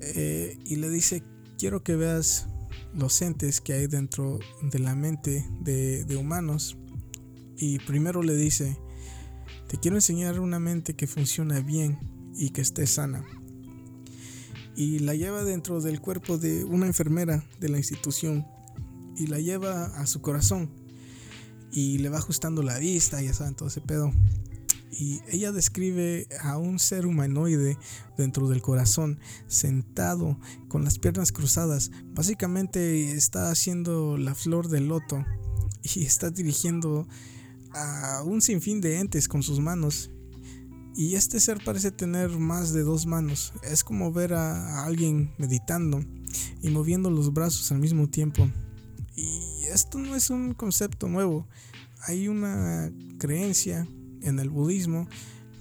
Eh, 0.00 0.58
y 0.64 0.76
le 0.76 0.88
dice, 0.88 1.22
quiero 1.58 1.82
que 1.82 1.96
veas 1.96 2.48
los 2.94 3.20
entes 3.22 3.60
que 3.60 3.72
hay 3.72 3.86
dentro 3.86 4.38
de 4.62 4.78
la 4.78 4.94
mente 4.94 5.46
de, 5.60 6.04
de 6.04 6.16
humanos. 6.16 6.76
Y 7.56 7.78
primero 7.80 8.22
le 8.22 8.34
dice, 8.34 8.78
te 9.68 9.78
quiero 9.78 9.96
enseñar 9.96 10.40
una 10.40 10.58
mente 10.58 10.94
que 10.94 11.06
funciona 11.06 11.60
bien 11.60 11.98
y 12.36 12.50
que 12.50 12.60
esté 12.60 12.86
sana. 12.86 13.24
Y 14.76 15.00
la 15.00 15.14
lleva 15.14 15.44
dentro 15.44 15.80
del 15.80 16.00
cuerpo 16.00 16.38
de 16.38 16.64
una 16.64 16.86
enfermera 16.86 17.44
de 17.58 17.68
la 17.68 17.76
institución 17.76 18.46
y 19.16 19.26
la 19.26 19.38
lleva 19.38 19.86
a 20.00 20.06
su 20.06 20.22
corazón 20.22 20.79
y 21.72 21.98
le 21.98 22.08
va 22.08 22.18
ajustando 22.18 22.62
la 22.62 22.78
vista, 22.78 23.22
ya 23.22 23.34
saben, 23.34 23.54
todo 23.54 23.68
ese 23.68 23.80
pedo. 23.80 24.12
Y 24.90 25.20
ella 25.28 25.52
describe 25.52 26.26
a 26.42 26.58
un 26.58 26.78
ser 26.78 27.06
humanoide 27.06 27.78
dentro 28.18 28.48
del 28.48 28.60
corazón, 28.60 29.20
sentado 29.46 30.38
con 30.68 30.84
las 30.84 30.98
piernas 30.98 31.32
cruzadas. 31.32 31.90
Básicamente 32.12 33.12
está 33.12 33.50
haciendo 33.50 34.16
la 34.16 34.34
flor 34.34 34.68
del 34.68 34.88
loto 34.88 35.24
y 35.82 36.04
está 36.04 36.30
dirigiendo 36.30 37.06
a 37.72 38.22
un 38.24 38.42
sinfín 38.42 38.80
de 38.80 38.98
entes 38.98 39.28
con 39.28 39.42
sus 39.42 39.60
manos. 39.60 40.10
Y 40.96 41.14
este 41.14 41.38
ser 41.38 41.62
parece 41.64 41.92
tener 41.92 42.30
más 42.30 42.72
de 42.72 42.82
dos 42.82 43.06
manos. 43.06 43.52
Es 43.62 43.84
como 43.84 44.12
ver 44.12 44.34
a, 44.34 44.84
alguien 44.84 45.32
meditando 45.38 46.04
y 46.62 46.70
moviendo 46.70 47.10
los 47.10 47.32
brazos 47.32 47.70
al 47.70 47.78
mismo 47.78 48.08
tiempo. 48.08 48.50
Esto 49.72 49.98
no 49.98 50.14
es 50.16 50.30
un 50.30 50.54
concepto 50.54 51.08
nuevo. 51.08 51.46
Hay 52.06 52.28
una 52.28 52.92
creencia 53.18 53.86
en 54.22 54.38
el 54.38 54.50
budismo 54.50 55.08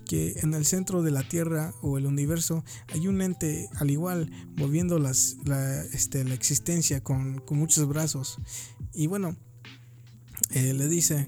que 0.05 0.39
en 0.41 0.53
el 0.53 0.65
centro 0.65 1.03
de 1.03 1.11
la 1.11 1.27
Tierra 1.27 1.73
o 1.81 1.97
el 1.97 2.05
universo 2.05 2.63
hay 2.87 3.07
un 3.07 3.21
ente 3.21 3.69
al 3.75 3.91
igual 3.91 4.31
moviendo 4.55 4.97
este, 5.07 6.23
la 6.23 6.33
existencia 6.33 7.03
con, 7.03 7.43
muchos 7.51 7.87
brazos. 7.87 8.39
Y 8.93 9.07
bueno, 9.07 9.35
eh, 10.51 10.73
le 10.73 10.87
dice 10.87 11.27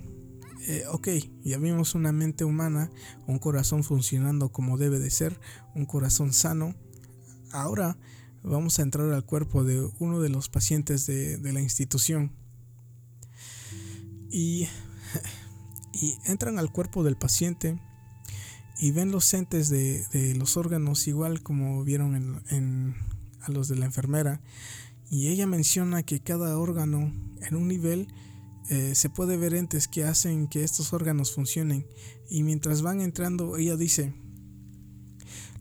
eh, 0.68 0.86
ok, 0.88 1.08
ya 1.44 1.58
vimos 1.58 1.96
una 1.96 2.12
mente 2.12 2.46
humana, 2.46 2.92
un 3.26 3.40
corazón 3.40 3.84
funcionando 3.84 4.50
como 4.50 4.78
debe 4.78 5.00
de 5.00 5.10
ser, 5.10 5.40
un 5.74 5.86
corazón 5.86 6.34
sano. 6.34 6.76
Ahora 7.52 7.98
vamos 8.44 8.78
a 8.78 8.84
entrar 8.84 9.12
al 9.12 9.26
cuerpo 9.26 9.64
de 9.64 9.90
uno 10.00 10.20
de 10.22 10.30
los 10.30 10.50
pacientes 10.50 11.08
de, 11.08 11.40
la 11.42 11.62
institución. 11.62 12.32
Y 15.94 16.18
entran 16.24 16.58
al 16.58 16.72
cuerpo 16.72 17.04
del 17.04 17.18
paciente 17.18 17.78
y 18.80 18.92
ven 18.92 19.12
los 19.12 19.34
entes 19.34 19.70
de, 19.70 20.34
los 20.38 20.56
órganos 20.56 21.06
igual 21.08 21.44
como 21.44 21.84
vieron 21.84 22.42
a 23.42 23.52
los 23.52 23.68
de 23.68 23.76
la 23.76 23.86
enfermera 23.86 24.42
y 25.10 25.28
ella 25.28 25.48
menciona 25.48 26.02
que 26.04 26.22
cada 26.22 26.58
órgano 26.58 27.14
en 27.42 27.56
un 27.56 27.68
nivel 27.68 28.08
eh, 28.70 28.96
se 28.96 29.10
puede 29.10 29.36
ver 29.36 29.54
entes 29.54 29.90
que 29.90 30.06
hacen 30.06 30.48
que 30.48 30.64
estos 30.64 30.94
órganos 30.94 31.34
funcionen 31.34 31.86
y 32.30 32.44
mientras 32.44 32.82
van 32.82 33.02
entrando 33.02 33.58
ella 33.58 33.76
dice 33.76 34.14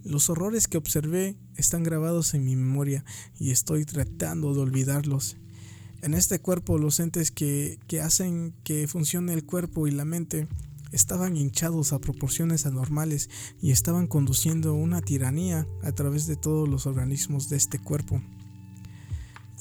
los 0.04 0.30
horrores 0.30 0.66
que 0.66 0.78
observé 0.78 1.36
están 1.56 1.82
grabados 1.82 2.34
en 2.34 2.44
mi 2.44 2.56
memoria 2.56 3.04
y 3.38 3.50
estoy 3.50 3.84
tratando 3.84 4.54
de 4.54 4.60
olvidarlos. 4.60 5.36
En 6.02 6.14
este 6.14 6.38
cuerpo 6.38 6.78
los 6.78 7.00
entes 7.00 7.30
que, 7.30 7.78
que 7.86 8.00
hacen 8.00 8.54
que 8.64 8.88
funcione 8.88 9.32
el 9.32 9.44
cuerpo 9.44 9.86
y 9.86 9.90
la 9.90 10.04
mente 10.04 10.48
estaban 10.92 11.36
hinchados 11.36 11.92
a 11.92 12.00
proporciones 12.00 12.66
anormales 12.66 13.30
y 13.60 13.70
estaban 13.70 14.06
conduciendo 14.06 14.74
una 14.74 15.00
tiranía 15.00 15.66
a 15.82 15.92
través 15.92 16.26
de 16.26 16.36
todos 16.36 16.68
los 16.68 16.86
organismos 16.86 17.48
de 17.48 17.56
este 17.56 17.78
cuerpo. 17.78 18.20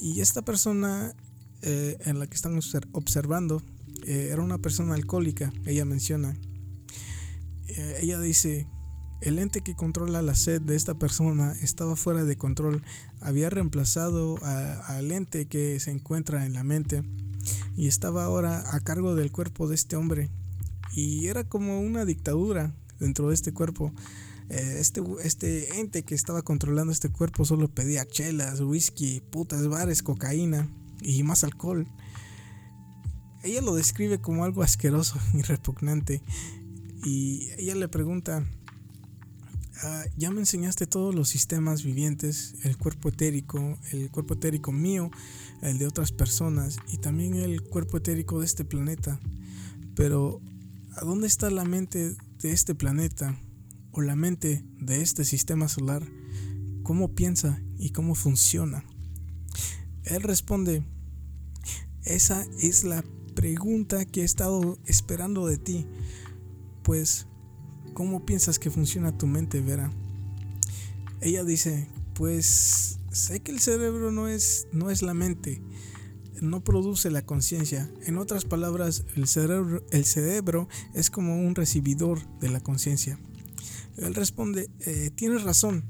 Y 0.00 0.20
esta 0.20 0.42
persona 0.42 1.14
eh, 1.62 1.98
en 2.06 2.18
la 2.18 2.26
que 2.26 2.34
están 2.34 2.58
observando 2.92 3.62
eh, 4.06 4.30
era 4.32 4.42
una 4.42 4.58
persona 4.58 4.94
alcohólica, 4.94 5.52
ella 5.66 5.84
menciona. 5.84 6.36
Eh, 7.68 7.98
ella 8.00 8.18
dice, 8.18 8.66
el 9.20 9.38
ente 9.38 9.60
que 9.60 9.76
controla 9.76 10.22
la 10.22 10.34
sed 10.34 10.62
de 10.62 10.74
esta 10.74 10.94
persona 10.94 11.52
estaba 11.60 11.96
fuera 11.96 12.24
de 12.24 12.36
control, 12.36 12.82
había 13.20 13.50
reemplazado 13.50 14.38
al 14.42 15.10
ente 15.12 15.46
que 15.46 15.78
se 15.80 15.90
encuentra 15.90 16.46
en 16.46 16.54
la 16.54 16.64
mente 16.64 17.02
y 17.76 17.86
estaba 17.86 18.24
ahora 18.24 18.74
a 18.74 18.80
cargo 18.80 19.14
del 19.14 19.32
cuerpo 19.32 19.68
de 19.68 19.74
este 19.74 19.96
hombre. 19.96 20.30
Y 20.94 21.28
era 21.28 21.44
como 21.44 21.80
una 21.80 22.04
dictadura 22.04 22.74
dentro 22.98 23.28
de 23.28 23.34
este 23.34 23.52
cuerpo. 23.52 23.92
Este, 24.48 25.00
este 25.22 25.78
ente 25.78 26.02
que 26.02 26.14
estaba 26.14 26.42
controlando 26.42 26.92
este 26.92 27.08
cuerpo 27.08 27.44
solo 27.44 27.68
pedía 27.68 28.04
chelas, 28.04 28.60
whisky, 28.60 29.20
putas 29.30 29.68
bares, 29.68 30.02
cocaína 30.02 30.68
y 31.00 31.22
más 31.22 31.44
alcohol. 31.44 31.86
Ella 33.42 33.62
lo 33.62 33.74
describe 33.74 34.20
como 34.20 34.44
algo 34.44 34.62
asqueroso 34.62 35.18
y 35.34 35.42
repugnante. 35.42 36.22
Y 37.04 37.48
ella 37.56 37.76
le 37.76 37.88
pregunta, 37.88 38.44
ah, 39.82 40.04
ya 40.16 40.30
me 40.30 40.40
enseñaste 40.40 40.86
todos 40.86 41.14
los 41.14 41.28
sistemas 41.28 41.82
vivientes, 41.82 42.54
el 42.64 42.76
cuerpo 42.76 43.08
etérico, 43.08 43.78
el 43.92 44.10
cuerpo 44.10 44.34
etérico 44.34 44.72
mío, 44.72 45.10
el 45.62 45.78
de 45.78 45.86
otras 45.86 46.12
personas 46.12 46.76
y 46.92 46.98
también 46.98 47.34
el 47.34 47.62
cuerpo 47.62 47.98
etérico 47.98 48.40
de 48.40 48.46
este 48.46 48.64
planeta. 48.64 49.20
Pero, 49.94 50.40
¿a 50.96 51.04
dónde 51.04 51.26
está 51.26 51.50
la 51.50 51.64
mente 51.64 52.16
de 52.38 52.52
este 52.52 52.74
planeta 52.74 53.38
o 53.92 54.00
la 54.00 54.16
mente 54.16 54.64
de 54.80 55.02
este 55.02 55.24
sistema 55.24 55.68
solar? 55.68 56.06
¿Cómo 56.82 57.14
piensa 57.14 57.62
y 57.78 57.90
cómo 57.90 58.14
funciona? 58.14 58.84
Él 60.04 60.22
responde, 60.22 60.82
esa 62.04 62.46
es 62.60 62.84
la 62.84 63.04
pregunta 63.34 64.04
que 64.04 64.22
he 64.22 64.24
estado 64.24 64.78
esperando 64.86 65.46
de 65.46 65.58
ti. 65.58 65.86
Pues, 66.82 67.26
¿cómo 68.00 68.24
piensas 68.24 68.58
que 68.58 68.70
funciona 68.70 69.18
tu 69.18 69.26
mente, 69.26 69.60
Vera? 69.60 69.92
Ella 71.20 71.44
dice, 71.44 71.86
pues 72.14 72.98
sé 73.12 73.40
que 73.40 73.52
el 73.52 73.60
cerebro 73.60 74.10
no 74.10 74.26
es, 74.26 74.68
no 74.72 74.88
es 74.88 75.02
la 75.02 75.12
mente, 75.12 75.60
no 76.40 76.64
produce 76.64 77.10
la 77.10 77.26
conciencia. 77.26 77.92
En 78.06 78.16
otras 78.16 78.46
palabras, 78.46 79.04
el 79.16 79.26
cerebro, 79.26 79.84
el 79.90 80.06
cerebro 80.06 80.66
es 80.94 81.10
como 81.10 81.46
un 81.46 81.54
recibidor 81.54 82.26
de 82.38 82.48
la 82.48 82.60
conciencia. 82.60 83.18
Él 83.98 84.14
responde, 84.14 84.70
eh, 84.86 85.10
tienes 85.14 85.42
razón, 85.42 85.84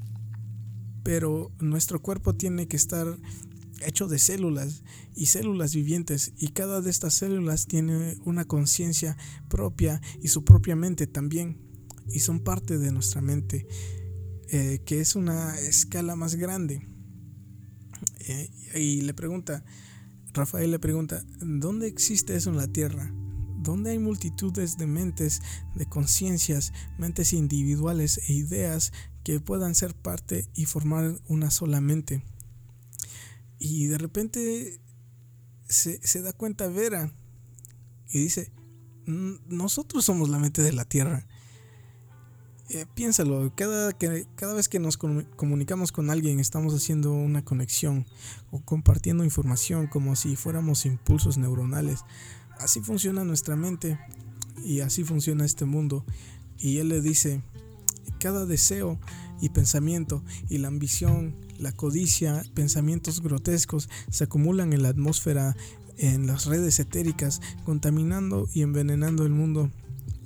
pero 1.04 1.52
nuestro 1.60 2.02
cuerpo 2.02 2.34
tiene 2.34 2.66
que 2.66 2.76
estar 2.76 3.18
hecho 3.86 4.08
de 4.08 4.18
células 4.18 4.82
y 5.14 5.26
células 5.26 5.76
vivientes 5.76 6.32
y 6.36 6.48
cada 6.48 6.80
de 6.80 6.90
estas 6.90 7.14
células 7.14 7.68
tiene 7.68 8.18
una 8.24 8.46
conciencia 8.46 9.16
propia 9.48 10.00
y 10.20 10.26
su 10.26 10.42
propia 10.42 10.74
mente 10.74 11.06
también 11.06 11.69
y 12.08 12.20
son 12.20 12.40
parte 12.40 12.78
de 12.78 12.92
nuestra 12.92 13.20
mente 13.20 13.66
eh, 14.48 14.82
que 14.84 15.00
es 15.00 15.14
una 15.14 15.58
escala 15.58 16.16
más 16.16 16.34
grande 16.34 16.88
eh, 18.20 18.50
y 18.74 19.02
le 19.02 19.14
pregunta 19.14 19.64
Rafael 20.32 20.70
le 20.70 20.78
pregunta 20.78 21.24
¿dónde 21.40 21.86
existe 21.86 22.36
eso 22.36 22.50
en 22.50 22.56
la 22.56 22.68
tierra? 22.68 23.12
¿Dónde 23.62 23.90
hay 23.90 23.98
multitudes 23.98 24.78
de 24.78 24.86
mentes, 24.86 25.42
de 25.74 25.84
conciencias, 25.84 26.72
mentes 26.96 27.34
individuales 27.34 28.18
e 28.26 28.32
ideas 28.32 28.90
que 29.22 29.38
puedan 29.38 29.74
ser 29.74 29.94
parte 29.94 30.48
y 30.54 30.64
formar 30.64 31.20
una 31.28 31.50
sola 31.50 31.82
mente? 31.82 32.24
Y 33.58 33.86
de 33.88 33.98
repente 33.98 34.80
se, 35.68 36.22
da 36.22 36.32
cuenta 36.32 36.68
Vera 36.68 37.12
y 38.08 38.18
dice, 38.18 38.50
nosotros 39.04 40.06
somos 40.06 40.30
la 40.30 40.38
mente 40.38 40.62
de 40.62 40.72
la 40.72 40.86
Tierra. 40.86 41.26
Eh, 42.72 42.86
piénsalo, 42.94 43.52
cada, 43.56 43.92
que, 43.92 44.26
cada 44.36 44.54
vez 44.54 44.68
que 44.68 44.78
nos 44.78 44.96
comunicamos 44.96 45.90
con 45.90 46.08
alguien 46.08 46.38
estamos 46.38 46.72
haciendo 46.72 47.12
una 47.12 47.44
conexión 47.44 48.06
o 48.52 48.60
compartiendo 48.60 49.24
información 49.24 49.88
como 49.88 50.14
si 50.14 50.36
fuéramos 50.36 50.86
impulsos 50.86 51.36
neuronales. 51.36 52.04
Así 52.60 52.80
funciona 52.80 53.24
nuestra 53.24 53.56
mente 53.56 53.98
y 54.64 54.80
así 54.80 55.02
funciona 55.02 55.44
este 55.44 55.64
mundo. 55.64 56.04
Y 56.60 56.78
él 56.78 56.90
le 56.90 57.00
dice, 57.00 57.42
cada 58.20 58.46
deseo 58.46 59.00
y 59.40 59.48
pensamiento 59.48 60.22
y 60.48 60.58
la 60.58 60.68
ambición, 60.68 61.34
la 61.58 61.72
codicia, 61.72 62.44
pensamientos 62.54 63.20
grotescos 63.20 63.88
se 64.10 64.22
acumulan 64.22 64.72
en 64.72 64.84
la 64.84 64.90
atmósfera, 64.90 65.56
en 65.98 66.28
las 66.28 66.44
redes 66.44 66.78
etéricas, 66.78 67.40
contaminando 67.64 68.48
y 68.54 68.62
envenenando 68.62 69.24
el 69.24 69.30
mundo. 69.30 69.72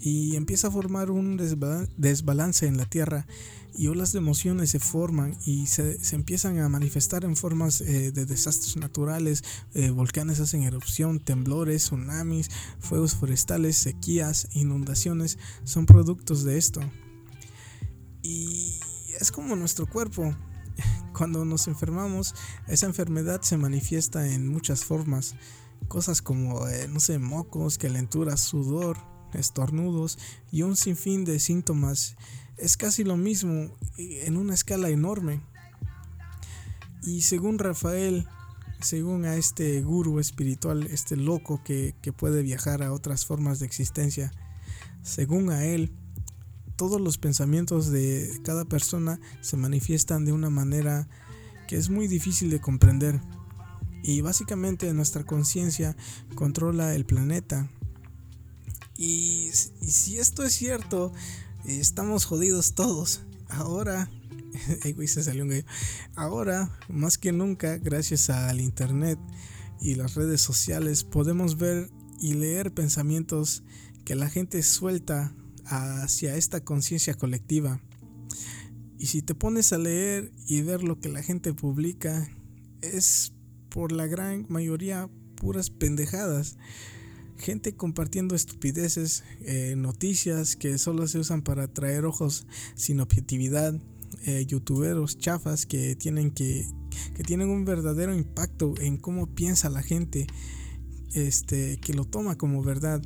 Y 0.06 0.36
empieza 0.36 0.68
a 0.68 0.70
formar 0.70 1.10
un 1.10 1.38
desbalance 1.38 2.66
en 2.66 2.76
la 2.76 2.84
Tierra 2.84 3.26
y 3.74 3.86
olas 3.86 4.12
de 4.12 4.18
emociones 4.18 4.68
se 4.68 4.78
forman 4.78 5.34
y 5.46 5.66
se, 5.66 5.98
empiezan 6.12 6.58
a 6.58 6.68
manifestar 6.68 7.24
en 7.24 7.36
formas 7.36 7.80
eh, 7.80 8.12
de 8.12 8.26
desastres 8.26 8.76
naturales, 8.76 9.42
eh, 9.72 9.88
volcanes 9.88 10.40
hacen 10.40 10.62
erupción, 10.62 11.20
temblores, 11.20 11.84
tsunamis, 11.84 12.50
fuegos 12.80 13.14
forestales, 13.14 13.78
sequías, 13.78 14.48
inundaciones, 14.52 15.38
son 15.64 15.86
productos 15.86 16.44
de 16.44 16.58
esto. 16.58 16.82
Y 18.20 18.78
es 19.18 19.32
como 19.32 19.56
nuestro 19.56 19.86
cuerpo. 19.86 20.36
Cuando 21.16 21.46
nos 21.46 21.66
enfermamos, 21.66 22.34
esa 22.68 22.84
enfermedad 22.84 23.40
se 23.40 23.56
manifiesta 23.56 24.28
en 24.28 24.48
muchas 24.48 24.84
formas. 24.84 25.34
Cosas 25.88 26.20
como, 26.20 26.68
eh, 26.68 26.88
no 26.88 27.00
sé, 27.00 27.18
mocos, 27.18 27.78
calenturas, 27.78 28.40
sudor, 28.40 29.13
estornudos 29.38 30.18
y 30.50 30.62
un 30.62 30.76
sinfín 30.76 31.24
de 31.24 31.38
síntomas. 31.38 32.16
Es 32.56 32.76
casi 32.76 33.04
lo 33.04 33.16
mismo 33.16 33.76
en 33.98 34.36
una 34.36 34.54
escala 34.54 34.88
enorme. 34.88 35.40
Y 37.02 37.22
según 37.22 37.58
Rafael, 37.58 38.26
según 38.80 39.24
a 39.24 39.36
este 39.36 39.82
guru 39.82 40.20
espiritual, 40.20 40.84
este 40.84 41.16
loco 41.16 41.62
que, 41.64 41.94
que 42.02 42.12
puede 42.12 42.42
viajar 42.42 42.82
a 42.82 42.92
otras 42.92 43.26
formas 43.26 43.58
de 43.58 43.66
existencia, 43.66 44.32
según 45.02 45.50
a 45.50 45.64
él, 45.64 45.92
todos 46.76 47.00
los 47.00 47.18
pensamientos 47.18 47.90
de 47.90 48.40
cada 48.42 48.64
persona 48.64 49.20
se 49.40 49.56
manifiestan 49.56 50.24
de 50.24 50.32
una 50.32 50.50
manera 50.50 51.08
que 51.68 51.76
es 51.76 51.88
muy 51.88 52.08
difícil 52.08 52.50
de 52.50 52.60
comprender. 52.60 53.20
Y 54.02 54.20
básicamente 54.20 54.92
nuestra 54.92 55.24
conciencia 55.24 55.96
controla 56.34 56.94
el 56.94 57.06
planeta. 57.06 57.70
Y, 58.96 59.50
si 59.52 60.18
esto 60.18 60.42
es 60.44 60.54
cierto, 60.54 61.12
estamos 61.64 62.24
jodidos 62.24 62.74
todos. 62.74 63.22
Ahora, 63.48 64.10
se 65.06 65.22
salió 65.22 65.44
un 65.44 65.64
Ahora, 66.14 66.70
más 66.88 67.18
que 67.18 67.32
nunca, 67.32 67.78
gracias 67.78 68.30
al 68.30 68.60
internet 68.60 69.18
y 69.80 69.94
las 69.96 70.14
redes 70.14 70.40
sociales, 70.40 71.04
podemos 71.04 71.58
ver 71.58 71.90
y 72.20 72.34
leer 72.34 72.72
pensamientos 72.72 73.64
que 74.04 74.14
la 74.14 74.30
gente 74.30 74.62
suelta 74.62 75.34
hacia 75.66 76.36
esta 76.36 76.62
conciencia 76.62 77.14
colectiva. 77.14 77.80
Y 78.98 79.06
si 79.06 79.22
te 79.22 79.34
pones 79.34 79.72
a 79.72 79.78
leer 79.78 80.32
y 80.46 80.62
ver 80.62 80.82
lo 80.82 81.00
que 81.00 81.08
la 81.08 81.22
gente 81.22 81.52
publica, 81.52 82.30
es 82.80 83.32
por 83.68 83.92
la 83.92 84.06
gran 84.06 84.46
mayoría 84.48 85.10
puras 85.34 85.70
pendejadas. 85.70 86.56
Gente 87.38 87.74
compartiendo 87.74 88.34
estupideces, 88.34 89.24
eh, 89.42 89.74
noticias 89.76 90.56
que 90.56 90.78
solo 90.78 91.06
se 91.08 91.18
usan 91.18 91.42
para 91.42 91.64
atraer 91.64 92.04
ojos 92.04 92.46
sin 92.74 93.00
objetividad, 93.00 93.74
eh, 94.26 94.46
youtuberos 94.46 95.18
chafas 95.18 95.66
que 95.66 95.96
tienen 95.96 96.30
que, 96.30 96.66
que 97.14 97.24
tienen 97.24 97.48
un 97.48 97.64
verdadero 97.64 98.14
impacto 98.14 98.74
en 98.80 98.96
cómo 98.96 99.34
piensa 99.34 99.68
la 99.68 99.82
gente, 99.82 100.26
este, 101.12 101.78
que 101.78 101.92
lo 101.92 102.04
toma 102.04 102.36
como 102.36 102.62
verdad 102.62 103.02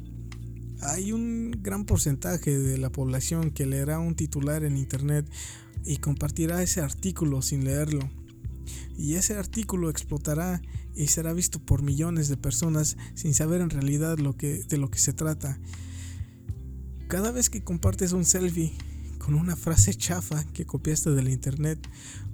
hay 0.81 1.13
un 1.13 1.59
gran 1.63 1.85
porcentaje 1.85 2.59
de 2.59 2.79
la 2.79 2.91
población 2.91 3.51
que 3.51 3.67
leerá 3.67 3.99
un 3.99 4.15
titular 4.15 4.65
en 4.65 4.77
internet 4.77 5.29
y 5.85 5.97
compartirá 5.97 6.63
ese 6.63 6.81
artículo 6.81 7.43
sin 7.43 7.65
leerlo. 7.65 8.09
Y 8.97 9.15
ese 9.15 9.35
artículo 9.35 9.91
explotará 9.91 10.61
y 10.99 11.07
será 11.07 11.33
visto 11.33 11.61
por 11.61 11.83
millones 11.83 12.29
de 12.29 12.37
personas 12.37 12.97
sin 13.15 13.33
saber 13.33 13.61
en 13.61 13.71
realidad 13.71 14.17
de 14.17 14.23
lo 14.77 14.91
que 14.91 14.99
se 14.99 15.13
trata. 15.13 15.59
Cada 17.07 17.31
vez 17.31 17.49
que 17.49 17.63
compartes 17.63 18.13
un 18.13 18.25
selfie 18.25 18.75
con 19.19 19.35
una 19.35 19.57
frase 19.57 19.95
chafa 19.95 20.45
que 20.53 20.67
copiaste 20.67 21.11
del 21.11 21.29
internet 21.29 21.79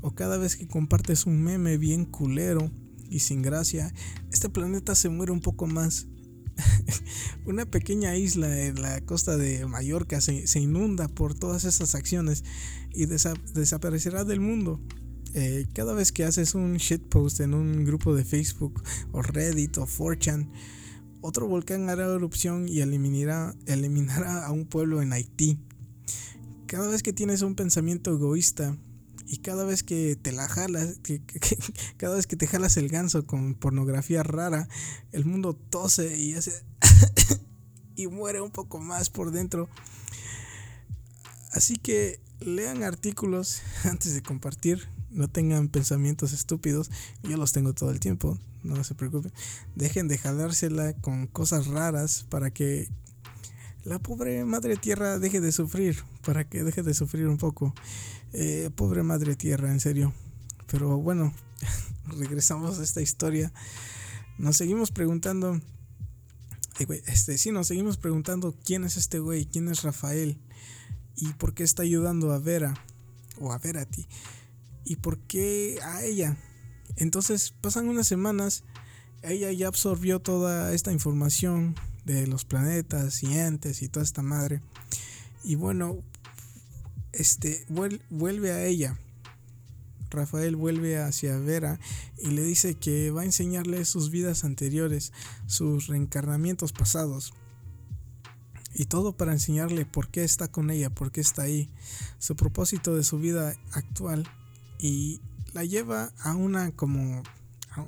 o 0.00 0.12
cada 0.12 0.38
vez 0.38 0.56
que 0.56 0.66
compartes 0.66 1.26
un 1.26 1.42
meme 1.42 1.76
bien 1.76 2.06
culero 2.06 2.70
y 3.10 3.18
sin 3.18 3.42
gracia, 3.42 3.92
este 4.32 4.48
planeta 4.48 4.94
se 4.94 5.10
muere 5.10 5.30
un 5.30 5.40
poco 5.40 5.66
más. 5.66 6.06
una 7.46 7.66
pequeña 7.66 8.16
isla 8.16 8.60
en 8.62 8.80
la 8.80 9.00
costa 9.02 9.36
de 9.36 9.66
Mallorca 9.66 10.20
se, 10.20 10.58
inunda 10.58 11.08
por 11.08 11.34
todas 11.34 11.64
esas 11.64 11.94
acciones 11.94 12.44
y 12.92 13.06
desaparecerá 13.06 14.24
del 14.24 14.40
mundo. 14.40 14.80
Eh, 15.34 15.66
cada 15.74 15.94
vez 15.94 16.12
que 16.12 16.24
haces 16.24 16.54
un 16.54 16.76
shitpost 16.76 17.40
en 17.40 17.54
un 17.54 17.84
grupo 17.84 18.14
de 18.14 18.24
Facebook 18.24 18.82
o 19.10 19.20
Reddit 19.20 19.76
o 19.78 19.86
4chan, 19.86 20.48
otro 21.20 21.48
volcán 21.48 21.88
hará 21.90 22.04
erupción 22.04 22.68
y 22.68 22.80
eliminará, 22.80 23.54
eliminará 23.66 24.46
a 24.46 24.52
un 24.52 24.66
pueblo 24.66 25.02
en 25.02 25.12
Haití. 25.12 25.58
Cada 26.66 26.88
vez 26.88 27.02
que 27.02 27.12
tienes 27.12 27.42
un 27.42 27.56
pensamiento 27.56 28.12
egoísta 28.12 28.76
y 29.26 29.38
cada 29.38 29.64
vez 29.64 29.82
que 29.82 30.16
te 30.16 30.30
la 30.30 30.48
jalas, 30.48 31.00
cada 31.96 32.14
vez 32.14 32.26
que 32.26 32.36
te 32.36 32.46
jalas 32.46 32.76
el 32.76 32.88
ganso 32.88 33.26
con 33.26 33.54
pornografía 33.54 34.22
rara, 34.22 34.68
el 35.12 35.24
mundo 35.24 35.54
tose 35.54 36.16
y 36.16 36.34
hace 36.34 36.62
y 37.96 38.06
muere 38.06 38.40
un 38.40 38.50
poco 38.50 38.78
más 38.78 39.10
por 39.10 39.32
dentro. 39.32 39.68
Así 41.50 41.76
que 41.76 42.20
lean 42.40 42.82
artículos 42.82 43.62
antes 43.84 44.14
de 44.14 44.22
compartir, 44.22 44.88
no 45.14 45.28
tengan 45.28 45.68
pensamientos 45.68 46.32
estúpidos, 46.32 46.90
yo 47.22 47.36
los 47.36 47.52
tengo 47.52 47.72
todo 47.72 47.90
el 47.90 48.00
tiempo, 48.00 48.38
no 48.62 48.82
se 48.84 48.94
preocupen. 48.94 49.32
Dejen 49.76 50.08
de 50.08 50.18
jalársela 50.18 50.92
con 50.94 51.26
cosas 51.26 51.68
raras 51.68 52.26
para 52.28 52.50
que 52.50 52.88
la 53.84 53.98
pobre 53.98 54.44
madre 54.44 54.76
tierra 54.76 55.18
deje 55.18 55.40
de 55.40 55.52
sufrir, 55.52 56.02
para 56.24 56.48
que 56.48 56.64
deje 56.64 56.82
de 56.82 56.94
sufrir 56.94 57.28
un 57.28 57.38
poco. 57.38 57.74
Eh, 58.32 58.70
pobre 58.74 59.02
madre 59.02 59.36
tierra, 59.36 59.70
en 59.70 59.78
serio. 59.78 60.12
Pero 60.66 60.98
bueno, 60.98 61.32
regresamos 62.18 62.78
a 62.78 62.82
esta 62.82 63.00
historia. 63.00 63.52
Nos 64.36 64.56
seguimos 64.56 64.90
preguntando. 64.90 65.60
este, 67.06 67.38
sí, 67.38 67.52
nos 67.52 67.68
seguimos 67.68 67.98
preguntando 67.98 68.54
quién 68.64 68.84
es 68.84 68.96
este 68.96 69.20
güey, 69.20 69.46
quién 69.46 69.68
es 69.68 69.82
Rafael 69.82 70.38
y 71.16 71.32
por 71.34 71.54
qué 71.54 71.62
está 71.62 71.82
ayudando 71.82 72.32
a 72.32 72.40
Vera 72.40 72.74
o 73.38 73.52
a 73.52 73.58
Verati 73.58 74.08
y 74.84 74.96
por 74.96 75.18
qué 75.18 75.78
a 75.82 76.02
ella. 76.04 76.36
Entonces 76.96 77.54
pasan 77.60 77.88
unas 77.88 78.06
semanas, 78.06 78.64
ella 79.22 79.50
ya 79.52 79.68
absorbió 79.68 80.20
toda 80.20 80.72
esta 80.74 80.92
información 80.92 81.74
de 82.04 82.26
los 82.26 82.44
planetas 82.44 83.22
y 83.22 83.38
entes 83.38 83.82
y 83.82 83.88
toda 83.88 84.04
esta 84.04 84.22
madre. 84.22 84.60
Y 85.42 85.56
bueno, 85.56 85.98
este 87.12 87.64
vuelve 88.10 88.52
a 88.52 88.64
ella. 88.64 88.98
Rafael 90.10 90.54
vuelve 90.54 90.98
hacia 90.98 91.36
Vera 91.38 91.80
y 92.22 92.28
le 92.28 92.42
dice 92.44 92.74
que 92.74 93.10
va 93.10 93.22
a 93.22 93.24
enseñarle 93.24 93.84
sus 93.84 94.10
vidas 94.10 94.44
anteriores, 94.44 95.12
sus 95.46 95.88
reencarnamientos 95.88 96.72
pasados. 96.72 97.34
Y 98.74 98.86
todo 98.86 99.16
para 99.16 99.32
enseñarle 99.32 99.86
por 99.86 100.08
qué 100.08 100.24
está 100.24 100.48
con 100.48 100.70
ella, 100.70 100.90
por 100.90 101.12
qué 101.12 101.20
está 101.20 101.42
ahí, 101.42 101.70
su 102.18 102.36
propósito 102.36 102.94
de 102.94 103.04
su 103.04 103.18
vida 103.18 103.54
actual. 103.72 104.28
Y 104.84 105.22
la 105.54 105.64
lleva 105.64 106.12
a 106.18 106.34
una 106.34 106.70
como, 106.72 107.22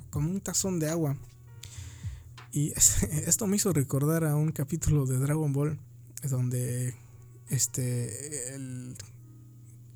como 0.09 0.31
un 0.31 0.41
tazón 0.41 0.79
de 0.79 0.89
agua. 0.89 1.15
Y 2.51 2.73
esto 3.27 3.45
me 3.45 3.57
hizo 3.57 3.71
recordar 3.71 4.23
a 4.23 4.35
un 4.35 4.51
capítulo 4.51 5.05
de 5.05 5.19
Dragon 5.19 5.53
Ball 5.53 5.77
donde 6.27 6.95
este 7.49 8.55
el, 8.55 8.97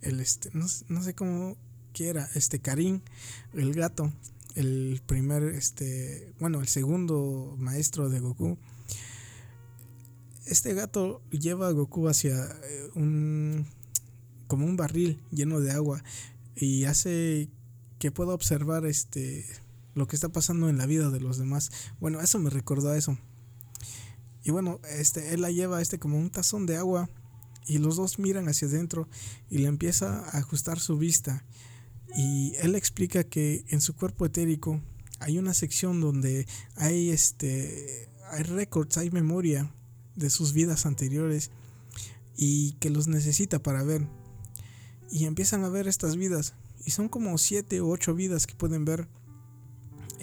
el 0.02 0.20
este 0.20 0.52
no, 0.54 0.68
sé 0.68 1.16
cómo 1.16 1.58
quiera 1.92 2.30
este 2.36 2.60
Karin 2.60 3.02
el 3.54 3.74
gato 3.74 4.14
el 4.54 5.02
primer 5.08 5.42
este 5.44 6.32
bueno 6.40 6.62
el 6.62 6.68
segundo 6.68 7.56
maestro 7.58 8.10
de 8.10 8.20
Goku. 8.20 8.60
Este 10.46 10.76
gato 10.76 11.24
lleva 11.32 11.68
a 11.68 11.72
Goku 11.72 12.08
hacia 12.08 12.46
eh, 12.46 12.92
un 12.94 13.66
como 14.46 14.68
un 14.68 14.78
barril 14.78 15.20
lleno 15.32 15.62
de 15.62 15.72
agua 15.72 16.04
y 16.62 16.86
hace 16.86 17.50
que 18.00 18.12
pueda 18.12 18.34
observar 18.34 18.86
este 18.86 19.46
lo 19.94 20.08
que 20.08 20.16
está 20.16 20.30
pasando 20.30 20.70
en 20.70 20.78
la 20.78 20.86
vida 20.86 21.10
de 21.10 21.20
los 21.20 21.38
demás. 21.38 21.72
Bueno, 22.00 22.22
eso 22.22 22.40
me 22.40 22.50
recordó 22.50 22.94
eso. 22.94 23.18
Y 24.44 24.52
bueno, 24.52 24.80
este, 24.90 25.34
él 25.34 25.42
la 25.42 25.52
lleva 25.52 25.82
este 25.82 26.00
como 26.00 26.18
un 26.18 26.30
tazón 26.30 26.66
de 26.66 26.78
agua 26.78 27.10
y 27.68 27.78
los 27.78 27.98
dos 27.98 28.20
miran 28.20 28.48
hacia 28.48 28.68
adentro 28.68 29.10
y 29.50 29.58
le 29.58 29.68
empieza 29.68 30.20
a 30.20 30.38
ajustar 30.38 30.80
su 30.80 30.98
vista. 30.98 31.44
Y 32.16 32.54
él 32.58 32.76
explica 32.76 33.24
que 33.24 33.66
en 33.70 33.82
su 33.82 33.96
cuerpo 33.96 34.26
etérico 34.26 34.82
hay 35.20 35.38
una 35.38 35.54
sección 35.54 36.00
donde 36.00 36.48
hay 36.76 37.10
este 37.10 38.08
hay 38.32 38.44
récords, 38.44 38.98
hay 38.98 39.10
memoria 39.12 39.74
de 40.16 40.30
sus 40.30 40.54
vidas 40.54 40.86
anteriores 40.86 41.52
y 42.38 42.74
que 42.74 42.90
los 42.90 43.08
necesita 43.08 43.60
para 43.60 43.84
ver. 43.84 44.21
Y 45.12 45.26
empiezan 45.26 45.64
a 45.64 45.70
ver 45.70 45.88
estas 45.88 46.16
vidas 46.16 46.54
y 46.86 46.92
son 46.92 47.10
como 47.10 47.38
siete 47.38 47.82
u 47.82 47.92
ocho 47.92 48.16
vidas 48.16 48.48
que 48.48 48.56
pueden 48.56 48.86
ver 48.86 49.08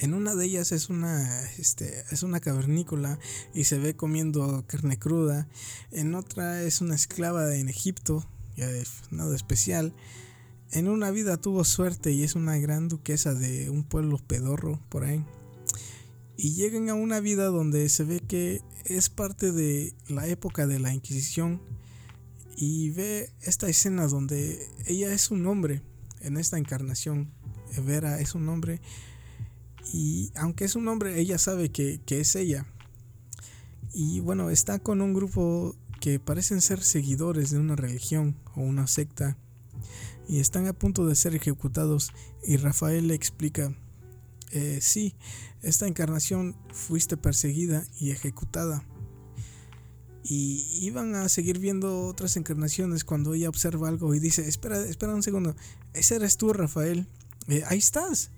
en 0.01 0.15
una 0.15 0.37
de 0.37 0.45
ellas 0.45 0.71
es 0.71 0.91
una, 0.91 1.43
este, 1.59 2.05
es 2.13 2.23
una 2.23 2.39
cavernícola 2.39 3.19
y 3.53 3.65
se 3.65 3.79
ve 3.79 3.97
comiendo 3.97 4.65
carne 4.69 4.97
cruda. 4.97 5.49
En 5.91 6.15
otra 6.15 6.63
es 6.63 6.81
una 6.81 6.95
esclava 6.95 7.57
en 7.57 7.69
Egipto, 7.69 8.25
nada 9.11 9.35
especial. 9.35 9.93
En 10.71 10.89
una 10.89 11.11
vida 11.11 11.37
tuvo 11.39 11.65
suerte 11.65 12.13
y 12.13 12.23
es 12.23 12.37
una 12.37 12.59
gran 12.59 12.89
duquesa 12.89 13.35
de 13.35 13.71
un 13.71 13.83
pueblo 13.83 14.19
pedorro 14.19 14.81
por 14.89 15.03
ahí. 15.03 15.25
Y 16.37 16.55
llegan 16.55 16.89
a 16.91 16.95
una 16.95 17.19
vida 17.19 17.47
donde 17.47 17.89
se 17.89 18.05
ve 18.05 18.21
que 18.21 18.63
es 18.85 19.09
parte 19.09 19.51
de 19.51 19.95
la 20.07 20.29
época 20.29 20.69
de 20.69 20.79
la 20.79 20.95
Inquisición. 20.95 21.61
Y 22.61 22.91
ve 22.91 23.31
esta 23.41 23.69
escena 23.69 24.09
donde 24.09 24.69
ella 24.85 25.13
es 25.13 25.31
un 25.31 25.47
hombre 25.47 25.81
en 26.21 26.37
esta 26.37 26.59
encarnación. 26.59 27.31
Vera 27.85 28.19
es 28.19 28.35
un 28.35 28.49
hombre 28.49 28.81
y 29.93 30.33
aunque 30.35 30.65
es 30.65 30.75
un 30.75 30.89
hombre, 30.89 31.21
ella 31.21 31.39
sabe 31.39 31.71
que, 31.71 32.01
es 32.09 32.35
ella. 32.35 32.67
Y 33.95 34.21
bueno, 34.21 34.51
está 34.51 34.79
con 34.81 35.01
un 35.01 35.15
grupo 35.15 35.77
que 36.01 36.19
parecen 36.21 36.61
ser 36.61 36.83
seguidores 36.83 37.51
de 37.51 37.59
una 37.59 37.77
religión 37.77 38.37
o 38.55 38.63
una 38.63 38.87
secta. 38.87 39.37
Y 40.29 40.41
están 40.41 40.67
a 40.67 40.73
punto 40.73 41.07
de 41.07 41.15
ser 41.15 41.35
ejecutados. 41.35 42.13
Y 42.45 42.57
Rafael 42.57 43.07
le 43.07 43.15
explica, 43.15 43.73
eh, 44.51 44.81
sí, 44.83 45.15
esta 45.63 45.87
encarnación 45.87 46.57
fuiste 46.73 47.17
perseguida 47.17 47.87
y 47.99 48.11
ejecutada. 48.11 48.85
Y 50.29 50.67
iban 50.83 51.15
a 51.15 51.29
seguir 51.29 51.59
viendo 51.59 52.07
otras 52.07 52.37
encarnaciones 52.37 53.05
cuando 53.05 53.33
ella 53.33 53.49
observa 53.49 53.89
algo 53.89 54.15
y 54.15 54.21
dice, 54.21 54.47
espera, 54.47 54.79
espera 54.81 55.15
un 55.15 55.23
segundo, 55.23 55.57
ese 55.95 56.17
eres 56.17 56.37
tú, 56.37 56.53
Rafael. 56.53 57.07
Eh, 57.47 57.63
ahí 57.67 57.79
estás. 57.79 58.31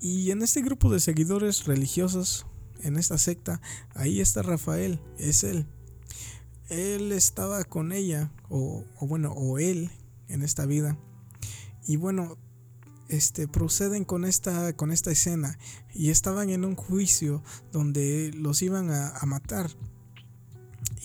Y 0.00 0.30
en 0.30 0.42
este 0.42 0.62
grupo 0.62 0.92
de 0.92 1.00
seguidores 1.00 1.64
religiosos, 1.64 2.46
en 2.82 2.96
esta 2.96 3.18
secta, 3.18 3.60
ahí 3.94 4.20
está 4.20 4.42
Rafael, 4.42 5.00
es 5.18 5.42
él. 5.42 5.66
Él 6.68 7.12
estaba 7.12 7.64
con 7.64 7.92
ella, 7.92 8.32
o, 8.48 8.84
bueno, 9.00 9.32
o 9.32 9.58
él 9.58 9.90
en 10.28 10.42
esta 10.42 10.66
vida. 10.66 10.98
Y 11.86 11.96
bueno, 11.96 12.36
este, 13.08 13.46
proceden 13.46 14.04
con 14.04 14.24
esta, 14.24 14.74
con 14.74 14.90
esta 14.90 15.12
escena 15.12 15.58
y 15.94 16.10
estaban 16.10 16.50
en 16.50 16.64
un 16.64 16.74
juicio 16.74 17.42
donde 17.72 18.32
los 18.34 18.62
iban 18.62 18.90
a, 18.90 19.20
matar. 19.26 19.70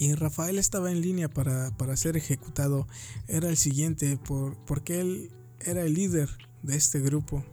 Y 0.02 0.16
Rafael 0.16 0.58
estaba 0.58 0.92
en 0.92 1.00
línea 1.00 1.30
para, 1.30 1.70
para 1.78 1.96
ser 1.96 2.18
ejecutado. 2.18 2.88
Era 3.28 3.50
el 3.50 3.56
siguiente 3.56 4.18
por, 4.18 4.58
porque 4.66 5.00
él 5.00 5.32
era 5.60 5.84
el 5.84 5.94
líder 5.94 6.28
de 6.64 6.76
este 6.76 7.00
grupo. 7.02 7.46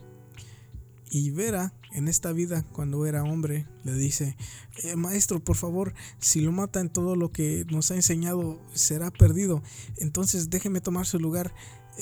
Y 1.11 1.31
Vera, 1.31 1.75
en 1.93 2.09
esta 2.09 2.33
vida, 2.33 2.65
cuando 2.73 3.05
era 3.05 3.23
hombre, 3.23 3.67
le 3.85 3.93
dice, 3.93 4.35
eh, 4.83 4.97
maestro, 4.97 5.45
por 5.45 5.57
favor, 5.57 5.93
si 6.21 6.41
lo 6.41 6.51
mata 6.51 6.81
en 6.81 6.89
todo 6.89 7.17
lo 7.17 7.33
que 7.33 7.67
nos 7.71 7.91
ha 7.91 7.97
enseñado, 7.97 8.59
será 8.73 9.11
perdido. 9.11 9.63
Entonces 9.99 10.49
déjeme 10.49 10.81
tomar 10.81 11.05
su 11.05 11.19
lugar, 11.19 11.53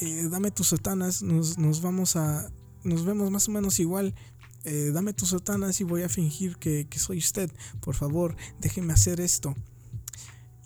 eh, 0.00 0.28
dame 0.30 0.52
tus 0.52 0.68
sotanas, 0.68 1.22
nos, 1.22 1.58
nos, 1.58 1.82
vamos 1.82 2.14
a... 2.14 2.52
Nos 2.84 3.04
vemos 3.04 3.32
más 3.32 3.48
o 3.48 3.50
menos 3.50 3.80
igual. 3.80 4.14
Eh, 4.62 4.92
dame 4.94 5.12
tus 5.12 5.30
sotanas 5.30 5.80
y 5.80 5.84
voy 5.84 6.04
a 6.04 6.08
fingir 6.08 6.56
que, 6.56 6.86
que 6.88 7.00
soy 7.00 7.18
usted. 7.18 7.50
Por 7.80 7.96
favor, 7.96 8.36
déjeme 8.60 8.92
hacer 8.92 9.20
esto. 9.20 9.56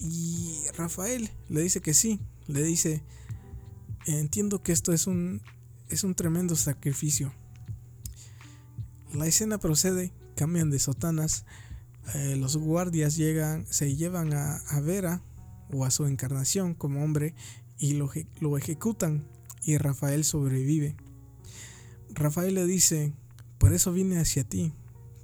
Y 0.01 0.65
Rafael 0.77 1.31
le 1.49 1.61
dice 1.61 1.83
que 1.83 1.93
sí, 1.93 2.21
le 2.47 2.63
dice, 2.63 3.03
entiendo 4.07 4.63
que 4.63 4.73
esto 4.73 4.93
es 4.93 5.07
un, 5.07 5.43
es 5.91 6.05
un 6.05 6.15
tremendo 6.15 6.57
sacrificio. 6.57 7.35
La 9.13 9.27
escena 9.27 9.59
procede, 9.59 10.13
cambian 10.37 10.71
de 10.71 10.79
sotanas, 10.79 11.45
eh, 12.15 12.37
los 12.37 12.57
guardias 12.57 13.17
llegan, 13.17 13.67
se 13.69 13.95
llevan 13.95 14.33
a, 14.33 14.57
a, 14.57 14.81
Vera 14.81 15.23
o 15.71 15.85
a 15.85 15.91
su 15.91 16.07
encarnación 16.07 16.75
como 16.75 17.05
hombre 17.05 17.35
y 17.79 17.93
lo, 17.93 18.11
lo 18.41 18.57
ejecutan 18.57 19.29
y 19.63 19.77
Rafael 19.77 20.25
sobrevive. 20.25 20.97
Rafael 22.09 22.55
le 22.55 22.65
dice, 22.65 23.13
por 23.59 23.75
eso 23.75 23.93
vine 23.93 24.19
hacia 24.19 24.45
ti, 24.45 24.73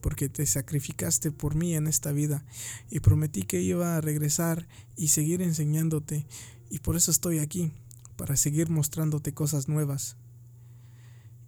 porque 0.07 0.29
te 0.29 0.47
sacrificaste 0.47 1.33
por 1.33 1.57
mí 1.57 1.75
en 1.75 1.89
esta 1.89 2.13
vida 2.13 2.45
y 2.89 3.01
prometí 3.01 3.43
que 3.43 3.61
iba 3.61 3.97
a 3.97 4.01
regresar 4.01 4.69
y 4.95 5.09
seguir 5.09 5.43
enseñándote 5.43 6.29
y 6.71 6.79
por 6.79 6.95
eso 6.95 7.11
estoy 7.11 7.41
aquí, 7.41 7.73
para 8.15 8.37
seguir 8.37 8.71
mostrándote 8.71 9.35
cosas 9.35 9.67
nuevas. 9.67 10.17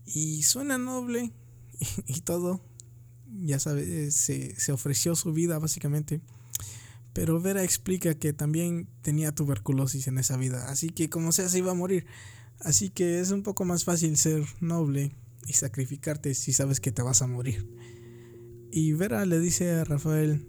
Y 0.05 0.43
suena 0.43 0.77
noble 0.77 1.31
y, 2.09 2.23
todo, 2.23 2.61
ya 3.45 3.61
sabes, 3.61 4.17
se, 4.17 4.59
se 4.59 4.73
ofreció 4.73 5.15
su 5.15 5.33
vida 5.33 5.61
básicamente. 5.61 6.21
Pero 7.13 7.41
Vera 7.41 7.63
explica 7.63 8.17
que 8.17 8.33
también 8.33 8.89
tenía 9.03 9.33
tuberculosis 9.33 10.09
en 10.09 10.19
esa 10.19 10.37
vida, 10.37 10.69
así 10.69 10.89
que 10.89 11.09
como 11.09 11.31
sea 11.31 11.49
se 11.49 11.59
iba 11.59 11.71
a 11.71 11.77
morir. 11.77 12.07
Así 12.59 12.91
que 12.91 13.21
es 13.21 13.31
un 13.31 13.45
poco 13.45 13.65
más 13.65 13.85
fácil 13.85 14.17
ser 14.17 14.45
noble 14.59 15.13
y 15.47 15.53
sacrificarte 15.53 16.35
si 16.35 16.53
sabes 16.53 16.81
que 16.81 16.91
te 16.91 17.03
vas 17.03 17.23
a 17.23 17.29
morir. 17.29 17.78
Y 18.71 18.93
Vera 18.93 19.25
le 19.25 19.41
dice 19.41 19.71
a 19.71 19.85
Rafael, 19.85 20.47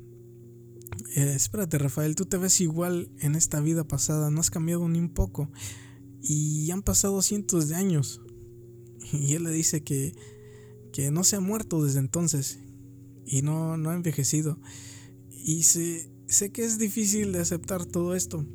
eh, 1.16 1.34
espérate 1.36 1.78
Rafael, 1.78 2.16
tú 2.16 2.26
te 2.26 2.38
ves 2.38 2.62
igual 2.62 3.12
en 3.20 3.36
esta 3.36 3.62
vida 3.62 3.88
pasada, 3.88 4.30
no 4.30 4.40
has 4.42 4.50
cambiado 4.50 4.88
ni 4.90 5.00
un 5.00 5.10
poco. 5.10 5.50
Y 6.22 6.70
han 6.72 6.82
pasado 6.82 7.22
cientos 7.22 7.68
de 7.70 7.76
años. 7.76 8.22
Y 9.12 9.34
él 9.34 9.44
le 9.44 9.52
dice 9.52 9.82
que, 9.82 10.14
que 10.94 11.10
no 11.10 11.24
se 11.24 11.38
ha 11.38 11.40
muerto 11.40 11.84
desde 11.84 12.00
entonces 12.00 12.60
y 13.26 13.42
no, 13.42 13.78
no 13.78 13.90
ha 13.90 13.96
envejecido. 13.96 14.60
Y 15.32 15.64
sé, 15.64 16.12
sé 16.28 16.52
que 16.52 16.64
es 16.64 16.78
difícil 16.78 17.32
de 17.32 17.40
aceptar 17.40 17.86
todo 17.86 18.16
esto, 18.16 18.46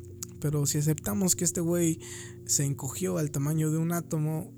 pero 0.40 0.66
si 0.66 0.78
aceptamos 0.78 1.34
que 1.34 1.44
este 1.44 1.60
güey 1.60 1.98
se 2.44 2.64
encogió 2.64 3.18
al 3.18 3.30
tamaño 3.30 3.70
de 3.70 3.78
un 3.78 3.92
átomo, 3.92 4.52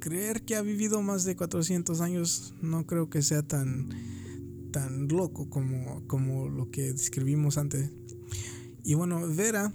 creer 0.00 0.42
que 0.42 0.56
ha 0.56 0.62
vivido 0.62 1.00
más 1.00 1.24
de 1.24 1.36
400 1.36 2.00
años 2.00 2.54
no 2.60 2.86
creo 2.86 3.08
que 3.08 3.22
sea 3.22 3.42
tan, 3.42 3.88
tan 4.74 5.06
loco 5.06 5.48
como, 5.48 6.04
como 6.08 6.48
lo 6.48 6.68
que 6.68 6.92
describimos 6.92 7.58
antes. 7.58 7.92
Y 8.82 8.94
bueno, 8.94 9.24
Vera 9.28 9.72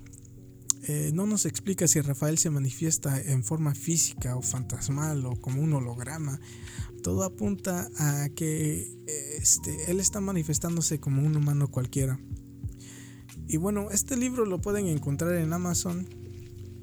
eh, 0.89 1.11
no 1.13 1.26
nos 1.26 1.45
explica 1.45 1.88
si 1.88 2.01
Rafael 2.01 2.38
se 2.38 2.49
manifiesta 2.49 3.17
en 3.21 3.45
forma 3.45 3.73
física 3.76 4.35
o 4.35 4.41
fantasmal 4.41 5.26
o 5.26 5.38
como 5.38 5.61
un 5.61 5.71
holograma. 5.71 6.41
Todo 7.01 7.23
apunta 7.23 7.89
a 7.97 8.27
que 8.35 8.93
este, 9.38 9.89
él 9.89 10.01
está 10.01 10.19
manifestándose 10.19 10.99
como 10.99 11.23
un 11.23 11.38
humano 11.38 11.69
cualquiera. 11.69 12.19
Y 13.47 13.55
bueno, 13.55 13.88
este 13.91 14.17
libro 14.17 14.45
lo 14.45 14.59
pueden 14.59 14.88
encontrar 14.88 15.35
en 15.35 15.53
Amazon 15.53 16.09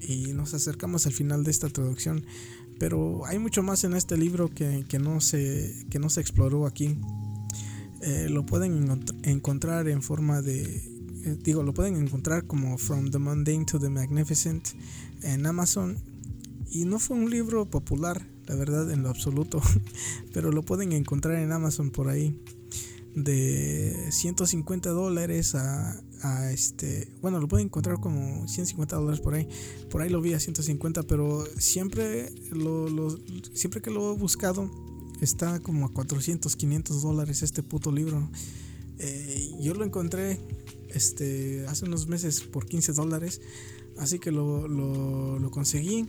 y 0.00 0.32
nos 0.32 0.54
acercamos 0.54 1.04
al 1.04 1.12
final 1.12 1.44
de 1.44 1.50
esta 1.50 1.68
traducción. 1.68 2.24
Pero 2.78 3.26
hay 3.26 3.38
mucho 3.38 3.62
más 3.62 3.84
en 3.84 3.92
este 3.92 4.16
libro 4.16 4.48
que, 4.48 4.86
no, 4.98 5.20
se, 5.20 5.84
que 5.90 5.98
no 5.98 6.08
se 6.08 6.22
exploró 6.22 6.66
aquí. 6.66 6.98
Eh, 8.06 8.28
lo 8.30 8.46
pueden 8.46 9.02
encontrar 9.24 9.88
en 9.88 10.00
forma 10.00 10.40
de... 10.40 10.62
Eh, 10.62 11.36
digo, 11.42 11.62
lo 11.62 11.74
pueden 11.74 11.96
encontrar 11.96 12.46
como 12.46 12.78
From 12.78 13.10
the 13.10 13.18
Mundane 13.18 13.64
to 13.64 13.78
the 13.78 13.90
Magnificent 13.90 14.68
en 15.22 15.44
Amazon. 15.44 15.98
Y 16.70 16.84
no 16.84 16.98
fue 16.98 17.16
un 17.16 17.28
libro 17.28 17.68
popular, 17.68 18.26
la 18.46 18.54
verdad, 18.54 18.90
en 18.90 19.02
lo 19.02 19.10
absoluto. 19.10 19.60
Pero 20.32 20.52
lo 20.52 20.62
pueden 20.62 20.92
encontrar 20.92 21.36
en 21.36 21.52
Amazon 21.52 21.90
por 21.90 22.08
ahí. 22.08 22.40
De 23.14 24.08
150 24.10 24.90
dólares 24.90 25.54
a 25.54 26.00
a 26.22 26.50
este, 26.50 27.08
bueno, 27.20 27.40
lo 27.40 27.48
pueden 27.48 27.66
encontrar 27.66 28.00
como 28.00 28.46
150 28.48 28.96
dólares 28.96 29.20
por 29.20 29.34
ahí. 29.34 29.48
Por 29.90 30.02
ahí 30.02 30.08
lo 30.08 30.20
vi 30.20 30.32
a 30.32 30.40
150, 30.40 31.02
pero 31.04 31.44
siempre, 31.58 32.32
lo, 32.50 33.16
siempre 33.52 33.80
que 33.80 33.90
lo 33.90 34.12
he 34.12 34.16
buscado 34.16 34.70
está 35.20 35.60
como 35.60 35.86
a 35.86 35.92
400, 35.92 36.56
500 36.56 37.02
dólares 37.02 37.42
este 37.42 37.62
puto 37.62 37.92
libro. 37.92 38.28
Eh, 38.98 39.50
yo 39.60 39.74
lo 39.74 39.84
encontré 39.84 40.40
este, 40.90 41.66
hace 41.68 41.84
unos 41.84 42.06
meses 42.06 42.40
por 42.40 42.66
15 42.66 42.92
dólares, 42.92 43.40
así 43.98 44.18
que 44.18 44.30
lo, 44.30 44.68
lo, 44.68 45.50
conseguí 45.50 46.06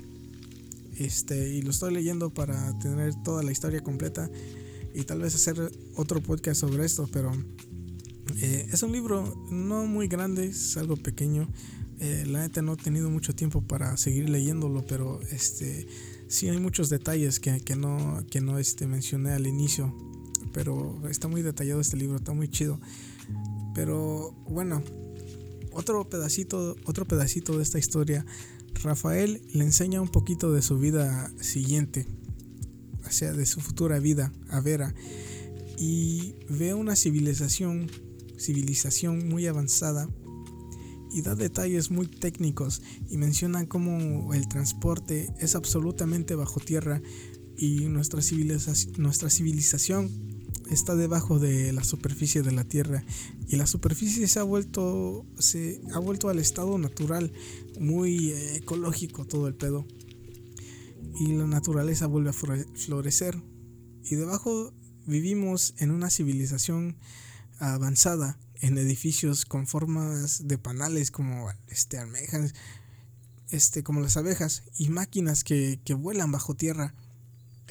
este, 0.97 1.53
y 1.53 1.61
lo 1.61 1.71
estoy 1.71 1.93
leyendo 1.93 2.29
para 2.29 2.77
tener 2.79 3.13
toda 3.23 3.43
la 3.43 3.51
historia 3.51 3.81
completa 3.81 4.29
y 4.93 5.03
tal 5.03 5.21
vez 5.21 5.35
hacer 5.35 5.71
otro 5.95 6.21
podcast 6.21 6.61
sobre 6.61 6.85
esto, 6.85 7.09
pero 7.11 7.31
eh, 8.41 8.67
es 8.71 8.83
un 8.83 8.91
libro 8.91 9.45
no 9.51 9.85
muy 9.85 10.07
grande, 10.07 10.47
es 10.47 10.77
algo 10.77 10.95
pequeño. 10.95 11.47
Eh, 11.99 12.25
la 12.27 12.41
neta 12.41 12.61
no 12.61 12.73
he 12.73 12.77
tenido 12.77 13.09
mucho 13.09 13.33
tiempo 13.33 13.61
para 13.61 13.97
seguir 13.97 14.29
leyéndolo, 14.29 14.85
pero 14.85 15.19
este 15.31 15.87
sí 16.27 16.49
hay 16.49 16.59
muchos 16.59 16.89
detalles 16.89 17.39
que, 17.39 17.59
que 17.61 17.75
no, 17.75 18.23
que 18.29 18.41
no 18.41 18.59
este, 18.59 18.87
mencioné 18.87 19.31
al 19.31 19.47
inicio. 19.47 19.95
Pero 20.53 20.99
está 21.09 21.27
muy 21.27 21.41
detallado 21.41 21.81
este 21.81 21.97
libro, 21.97 22.17
está 22.17 22.33
muy 22.33 22.47
chido. 22.47 22.79
Pero 23.75 24.31
bueno, 24.49 24.81
otro 25.71 26.09
pedacito, 26.09 26.75
otro 26.85 27.05
pedacito 27.05 27.57
de 27.57 27.63
esta 27.63 27.79
historia. 27.79 28.25
Rafael 28.83 29.41
le 29.53 29.63
enseña 29.63 30.01
un 30.01 30.09
poquito 30.09 30.51
de 30.51 30.61
su 30.61 30.77
vida 30.77 31.31
siguiente, 31.39 32.05
o 33.05 33.11
sea, 33.11 33.33
de 33.33 33.45
su 33.45 33.59
futura 33.59 33.99
vida 33.99 34.31
a 34.49 34.59
Vera, 34.61 34.93
y 35.79 36.35
ve 36.49 36.73
una 36.73 36.95
civilización 36.95 37.89
civilización 38.37 39.27
muy 39.27 39.47
avanzada 39.47 40.07
y 41.11 41.21
da 41.21 41.35
detalles 41.35 41.91
muy 41.91 42.07
técnicos 42.07 42.81
y 43.09 43.17
menciona 43.17 43.67
cómo 43.67 44.33
el 44.33 44.47
transporte 44.47 45.33
es 45.39 45.55
absolutamente 45.55 46.35
bajo 46.35 46.59
tierra 46.59 47.01
y 47.57 47.87
nuestra 47.89 48.21
civilización, 48.21 48.93
nuestra 48.97 49.29
civilización 49.29 50.11
está 50.69 50.95
debajo 50.95 51.39
de 51.39 51.73
la 51.73 51.83
superficie 51.83 52.41
de 52.41 52.51
la 52.51 52.63
tierra. 52.63 53.03
Y 53.47 53.55
la 53.55 53.67
superficie 53.67 54.27
se 54.27 54.39
ha 54.39 54.43
vuelto 54.43 55.25
se 55.39 55.81
ha 55.93 55.99
vuelto 55.99 56.29
al 56.29 56.39
estado 56.39 56.77
natural 56.77 57.31
muy 57.79 58.31
eh, 58.31 58.57
ecológico 58.57 59.25
todo 59.25 59.47
el 59.47 59.55
pedo. 59.55 59.85
Y 61.19 61.33
la 61.33 61.47
naturaleza 61.47 62.05
vuelve 62.05 62.29
a 62.29 62.33
florecer. 62.33 63.41
Y 64.03 64.15
debajo 64.15 64.73
vivimos 65.05 65.73
en 65.79 65.91
una 65.91 66.09
civilización 66.09 66.97
avanzada 67.59 68.39
en 68.61 68.77
edificios 68.77 69.45
con 69.45 69.67
formas 69.67 70.47
de 70.47 70.57
panales 70.57 71.11
como 71.11 71.51
este, 71.67 71.97
almejas, 71.97 72.53
este, 73.49 73.83
como 73.83 74.01
las 74.01 74.17
abejas 74.17 74.63
y 74.77 74.89
máquinas 74.89 75.43
que, 75.43 75.79
que 75.83 75.93
vuelan 75.93 76.31
bajo 76.31 76.55
tierra. 76.55 76.93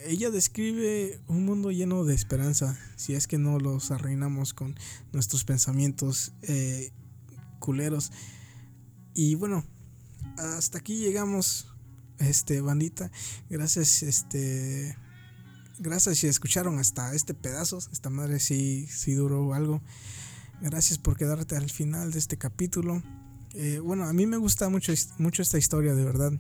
Ella 0.05 0.31
describe 0.31 1.21
un 1.27 1.45
mundo 1.45 1.71
lleno 1.71 2.05
de 2.05 2.15
esperanza, 2.15 2.79
si 2.97 3.15
es 3.15 3.27
que 3.27 3.39
no 3.39 3.59
los 3.59 3.91
arruinamos 3.91 4.53
con 4.53 4.75
nuestros 5.13 5.45
pensamientos 5.45 6.33
eh, 6.43 6.93
culeros. 7.59 8.13
Y 9.15 9.35
bueno, 9.35 9.65
hasta 10.37 10.79
aquí 10.79 10.99
llegamos, 10.99 11.69
este 12.19 12.61
bandita. 12.61 13.11
Gracias, 13.49 14.03
este 14.03 14.97
Gracias 15.79 16.19
si 16.19 16.27
escucharon 16.27 16.79
hasta 16.79 17.15
este 17.15 17.35
pedazo. 17.35 17.79
Esta 17.93 18.09
madre 18.09 18.41
sí, 18.41 18.87
sí 18.87 19.13
duró 19.13 19.53
algo. 19.53 19.83
Gracias 20.61 20.99
por 20.99 21.17
quedarte 21.17 21.57
al 21.57 21.71
final 21.71 22.13
de 22.13 22.19
este 22.19 22.39
capítulo. 22.39 23.03
Eh, 23.55 23.79
bueno, 23.79 24.05
a 24.05 24.13
mí 24.13 24.27
me 24.27 24.37
gusta 24.37 24.69
mucho, 24.69 24.93
mucho 25.19 25.43
esta 25.43 25.59
historia, 25.59 25.95
de 25.95 26.05
verdad. 26.05 26.33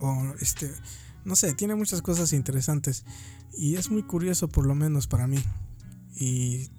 O 0.00 0.34
este, 0.40 0.70
no 1.24 1.36
sé, 1.36 1.54
tiene 1.54 1.74
muchas 1.74 2.02
cosas 2.02 2.32
interesantes. 2.32 3.04
Y 3.56 3.76
es 3.76 3.90
muy 3.90 4.02
curioso, 4.02 4.48
por 4.48 4.66
lo 4.66 4.74
menos 4.74 5.06
para 5.06 5.26
mí. 5.26 5.42
Y, 6.16 6.70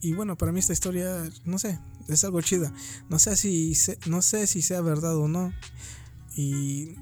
y 0.00 0.12
bueno, 0.14 0.36
para 0.36 0.52
mí 0.52 0.58
esta 0.58 0.72
historia, 0.72 1.28
no 1.44 1.58
sé, 1.58 1.78
es 2.08 2.24
algo 2.24 2.40
chida. 2.42 2.72
No 3.08 3.18
sé 3.18 3.36
si, 3.36 3.76
no 4.06 4.22
sé 4.22 4.46
si 4.46 4.62
sea 4.62 4.80
verdad 4.80 5.16
o 5.16 5.28
no. 5.28 5.52
Y 6.36 6.96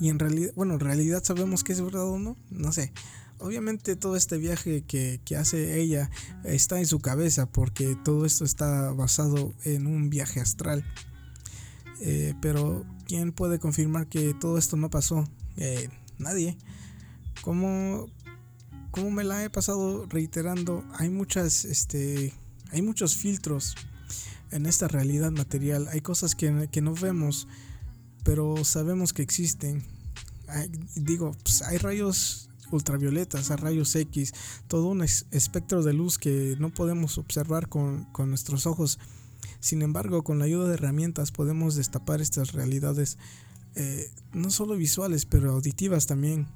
y 0.00 0.08
en 0.08 0.18
realidad, 0.18 0.52
bueno, 0.56 0.74
en 0.74 0.80
realidad 0.80 1.22
sabemos 1.22 1.64
que 1.64 1.72
es 1.72 1.80
verdad 1.80 2.04
o 2.04 2.18
no, 2.18 2.36
no 2.50 2.72
sé. 2.72 2.92
Obviamente 3.38 3.96
todo 3.96 4.16
este 4.16 4.38
viaje 4.38 4.82
que, 4.82 5.20
hace 5.36 5.80
ella 5.80 6.10
está 6.44 6.78
en 6.78 6.86
su 6.86 7.00
cabeza 7.00 7.46
porque 7.46 7.96
todo 8.04 8.24
esto 8.26 8.44
está 8.44 8.92
basado 8.92 9.54
en 9.64 9.86
un 9.86 10.08
viaje 10.08 10.40
astral. 10.40 10.84
Eh, 12.00 12.34
pero 12.40 12.84
¿quién 13.06 13.32
puede 13.32 13.58
confirmar 13.58 14.08
que 14.08 14.34
todo 14.34 14.58
esto 14.58 14.76
no 14.76 14.90
pasó? 14.90 15.28
Eh, 15.56 15.88
nadie. 16.18 16.56
Como, 17.42 18.06
como 18.90 19.10
me 19.10 19.24
la 19.24 19.44
he 19.44 19.50
pasado 19.50 20.06
reiterando, 20.06 20.84
hay 20.96 21.10
muchas, 21.10 21.64
este, 21.64 22.32
hay 22.70 22.82
muchos 22.82 23.16
filtros 23.16 23.74
en 24.52 24.66
esta 24.66 24.88
realidad 24.88 25.32
material. 25.32 25.88
Hay 25.88 26.00
cosas 26.00 26.34
que, 26.34 26.68
que 26.70 26.80
no 26.80 26.94
vemos, 26.94 27.48
pero 28.22 28.64
sabemos 28.64 29.12
que 29.12 29.22
existen. 29.22 29.84
digo, 30.94 31.36
pues, 31.42 31.62
hay 31.62 31.78
rayos 31.78 32.48
ultravioletas, 32.74 33.50
a 33.50 33.56
rayos 33.56 33.94
X, 33.94 34.32
todo 34.68 34.86
un 34.88 35.02
espectro 35.02 35.82
de 35.82 35.92
luz 35.92 36.18
que 36.18 36.56
no 36.58 36.70
podemos 36.70 37.18
observar 37.18 37.68
con, 37.68 38.04
con 38.12 38.28
nuestros 38.28 38.66
ojos. 38.66 38.98
Sin 39.60 39.82
embargo, 39.82 40.24
con 40.24 40.38
la 40.38 40.44
ayuda 40.44 40.68
de 40.68 40.74
herramientas 40.74 41.32
podemos 41.32 41.74
destapar 41.74 42.20
estas 42.20 42.52
realidades, 42.52 43.18
eh, 43.76 44.10
no 44.32 44.50
solo 44.50 44.76
visuales, 44.76 45.26
pero 45.26 45.52
auditivas 45.52 46.06
también. 46.06 46.46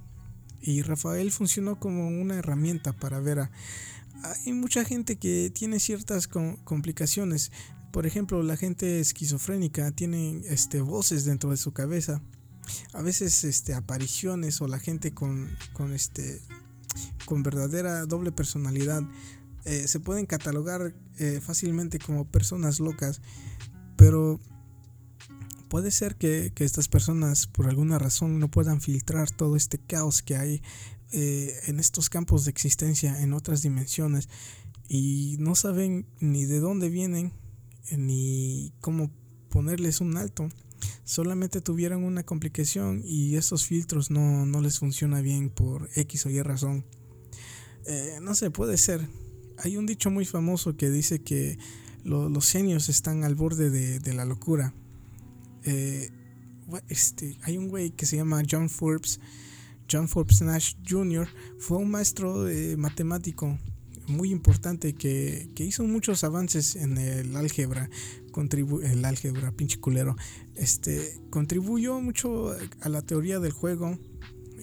Y 0.60 0.82
Rafael 0.82 1.30
funcionó 1.30 1.78
como 1.78 2.08
una 2.08 2.34
herramienta 2.34 2.92
para 2.92 3.20
ver 3.20 3.40
a... 3.40 3.50
Hay 4.44 4.52
mucha 4.52 4.84
gente 4.84 5.16
que 5.16 5.50
tiene 5.54 5.78
ciertas 5.78 6.28
complicaciones. 6.28 7.52
Por 7.92 8.04
ejemplo, 8.04 8.42
la 8.42 8.56
gente 8.56 8.98
esquizofrénica 8.98 9.92
tiene 9.92 10.42
este, 10.46 10.80
voces 10.80 11.24
dentro 11.24 11.50
de 11.50 11.56
su 11.56 11.72
cabeza 11.72 12.20
a 12.92 13.02
veces 13.02 13.44
este, 13.44 13.74
apariciones 13.74 14.60
o 14.60 14.68
la 14.68 14.78
gente 14.78 15.12
con, 15.12 15.48
con, 15.72 15.92
este, 15.92 16.40
con 17.24 17.42
verdadera 17.42 18.06
doble 18.06 18.32
personalidad 18.32 19.02
eh, 19.68 19.86
se 19.86 20.00
pueden 20.00 20.24
catalogar 20.24 20.94
eh, 21.18 21.40
fácilmente 21.42 21.98
como 21.98 22.24
personas 22.24 22.80
locas, 22.80 23.20
pero 23.96 24.40
puede 25.68 25.90
ser 25.90 26.16
que, 26.16 26.52
estas 26.56 26.88
personas 26.88 27.46
por 27.46 27.66
alguna 27.66 27.98
razón 27.98 28.38
no 28.38 28.50
puedan 28.50 28.80
filtrar 28.80 29.30
todo 29.30 29.56
este 29.56 29.78
caos 29.78 30.22
que 30.22 30.36
hay 30.36 30.62
eh, 31.12 31.52
en 31.66 31.80
estos 31.80 32.08
campos 32.08 32.46
de 32.46 32.50
existencia 32.50 33.20
en 33.20 33.34
otras 33.34 33.60
dimensiones 33.60 34.30
y 34.88 35.36
no 35.38 35.54
saben 35.54 36.06
ni 36.18 36.46
de 36.46 36.60
dónde 36.60 36.88
vienen 36.88 37.34
ni 37.94 38.72
cómo 38.80 39.10
ponerles 39.50 40.00
un 40.00 40.16
alto 40.16 40.48
solamente 41.04 41.60
tuvieron 41.60 42.04
una 42.04 42.22
complicación 42.22 43.02
y 43.04 43.36
esos 43.36 43.66
filtros 43.66 44.10
no, 44.10 44.60
les 44.60 44.78
funciona 44.78 45.20
bien 45.20 45.50
por 45.50 45.88
X 45.94 46.26
o 46.26 46.30
Y 46.30 46.42
razón. 46.42 46.84
Eh, 47.86 48.18
no 48.22 48.34
sé, 48.34 48.50
puede 48.50 48.76
ser. 48.78 49.08
Hay 49.58 49.76
un 49.76 49.86
dicho 49.86 50.10
muy 50.10 50.24
famoso 50.24 50.76
que 50.76 50.90
dice 50.90 51.20
que 51.20 51.58
los 52.04 52.50
genios 52.50 52.88
están 52.88 53.24
al 53.24 53.34
borde 53.34 53.70
de, 53.70 54.14
la 54.14 54.24
locura. 54.24 54.74
Eh, 55.64 56.10
este, 56.88 57.36
hay 57.42 57.58
un 57.58 57.68
güey 57.68 57.90
que 57.90 58.06
se 58.06 58.16
llama 58.16 58.42
John 58.48 58.68
Forbes. 58.68 59.20
John 59.90 60.08
Forbes 60.08 60.42
Nash 60.42 60.74
Jr. 60.86 61.28
fue 61.58 61.78
un 61.78 61.90
maestro 61.90 62.44
de 62.44 62.76
matemático 62.76 63.58
muy 64.06 64.30
importante 64.30 64.94
que, 64.94 65.50
que, 65.54 65.64
hizo 65.64 65.84
muchos 65.84 66.24
avances 66.24 66.76
en 66.76 66.96
el 66.98 67.36
álgebra, 67.36 67.90
el 68.82 69.04
álgebra, 69.04 69.52
pinche 69.52 69.78
culero, 69.80 70.16
este, 70.58 71.20
contribuyó 71.30 72.00
mucho 72.00 72.54
a 72.80 72.88
la 72.88 73.02
teoría 73.02 73.38
del 73.38 73.52
juego 73.52 73.98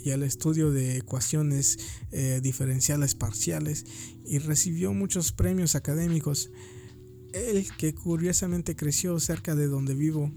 y 0.03 0.11
al 0.11 0.23
estudio 0.23 0.72
de 0.72 0.97
ecuaciones 0.97 1.80
eh, 2.11 2.39
diferenciales 2.43 3.15
parciales 3.15 3.85
y 4.26 4.39
recibió 4.39 4.93
muchos 4.93 5.31
premios 5.31 5.73
académicos. 5.76 6.51
Él, 7.34 7.67
que 7.77 7.95
curiosamente 7.95 8.76
creció 8.76 9.19
cerca 9.19 9.55
de 9.55 9.67
donde 9.67 9.95
vivo, 9.95 10.31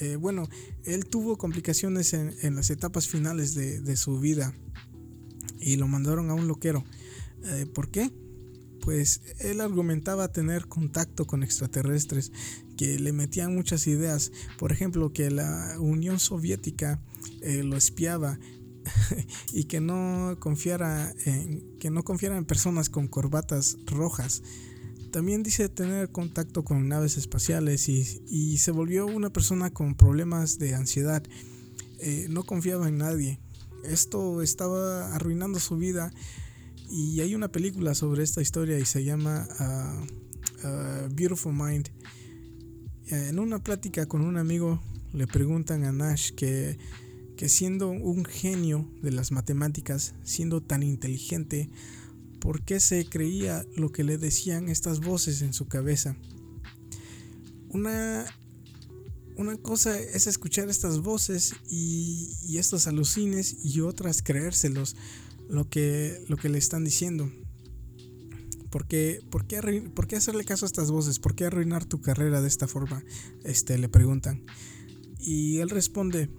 eh, 0.00 0.16
bueno, 0.16 0.48
él 0.84 1.06
tuvo 1.06 1.36
complicaciones 1.36 2.12
en, 2.12 2.54
las 2.54 2.70
etapas 2.70 3.08
finales 3.08 3.54
de, 3.54 3.96
su 3.96 4.20
vida 4.20 4.54
y 5.58 5.76
lo 5.76 5.88
mandaron 5.88 6.30
a 6.30 6.34
un 6.34 6.46
loquero. 6.46 6.84
Eh, 7.44 7.66
¿Por 7.72 7.90
qué? 7.90 8.10
Pues 8.80 9.20
él 9.38 9.60
argumentaba 9.60 10.32
tener 10.32 10.66
contacto 10.66 11.26
con 11.26 11.42
extraterrestres 11.42 12.32
que 12.76 12.98
le 12.98 13.12
metían 13.12 13.54
muchas 13.54 13.86
ideas, 13.86 14.32
por 14.58 14.72
ejemplo 14.72 15.12
que 15.12 15.30
la 15.30 15.76
Unión 15.78 16.18
Soviética 16.18 17.00
eh, 17.42 17.62
lo 17.62 17.76
espiaba 17.76 18.38
y 19.52 19.64
que 19.64 19.80
no 19.80 20.36
confiara 20.38 21.12
en 21.24 21.78
que 21.78 21.90
no 21.90 22.02
confiara 22.02 22.36
en 22.36 22.44
personas 22.44 22.88
con 22.90 23.08
corbatas 23.08 23.76
rojas. 23.86 24.42
También 25.10 25.42
dice 25.42 25.68
tener 25.68 26.12
contacto 26.12 26.64
con 26.64 26.88
naves 26.88 27.16
espaciales 27.16 27.88
y, 27.88 28.58
se 28.58 28.70
volvió 28.70 29.06
una 29.06 29.30
persona 29.30 29.70
con 29.70 29.96
problemas 29.96 30.58
de 30.58 30.74
ansiedad. 30.74 31.22
Eh, 31.98 32.26
no 32.30 32.44
confiaba 32.44 32.88
en 32.88 32.98
nadie. 32.98 33.40
Esto 33.84 34.40
estaba 34.40 35.14
arruinando 35.14 35.58
su 35.58 35.76
vida 35.76 36.12
y 36.90 37.20
hay 37.20 37.34
una 37.34 37.48
película 37.48 37.94
sobre 37.94 38.24
esta 38.24 38.42
historia 38.42 38.78
y 38.78 38.84
se 38.84 39.04
llama 39.04 39.46
uh, 39.60 40.66
uh, 40.66 41.14
Beautiful 41.14 41.54
Mind. 41.54 41.88
En 43.06 43.38
una 43.38 43.62
plática 43.62 44.06
con 44.06 44.22
un 44.22 44.36
amigo 44.36 44.82
le 45.12 45.26
preguntan 45.26 45.84
a 45.84 45.92
Nash 45.92 46.32
que, 46.32 46.78
que 47.36 47.48
siendo 47.48 47.90
un 47.90 48.24
genio 48.24 48.90
de 49.02 49.12
las 49.12 49.30
matemáticas, 49.30 50.14
siendo 50.24 50.60
tan 50.62 50.82
inteligente, 50.82 51.70
¿por 52.40 52.62
qué 52.62 52.80
se 52.80 53.08
creía 53.08 53.64
lo 53.76 53.92
que 53.92 54.02
le 54.02 54.18
decían 54.18 54.68
estas 54.68 55.00
voces 55.00 55.42
en 55.42 55.52
su 55.52 55.68
cabeza? 55.68 56.16
Una, 57.68 58.26
una 59.36 59.56
cosa 59.58 59.98
es 59.98 60.26
escuchar 60.26 60.68
estas 60.68 61.00
voces 61.00 61.54
y, 61.68 62.32
y 62.42 62.58
estos 62.58 62.88
alucines 62.88 63.64
y 63.64 63.80
otras 63.80 64.22
creérselos 64.22 64.96
lo 65.50 65.68
que, 65.68 66.24
lo 66.28 66.36
que 66.36 66.48
le 66.48 66.58
están 66.58 66.84
diciendo. 66.84 67.30
¿Por 68.70 68.86
qué, 68.86 69.20
por, 69.30 69.46
qué, 69.46 70.16
hacerle 70.16 70.44
caso 70.44 70.64
a 70.64 70.68
estas 70.68 70.92
voces? 70.92 71.18
¿Por 71.18 71.34
qué 71.34 71.44
arruinar 71.44 71.84
tu 71.84 72.00
carrera 72.00 72.40
de 72.40 72.46
esta 72.46 72.68
forma? 72.68 73.02
Este, 73.44 73.76
le 73.78 73.88
preguntan. 73.88 74.44
Y 75.18 75.58
él 75.58 75.70
responde, 75.70 76.30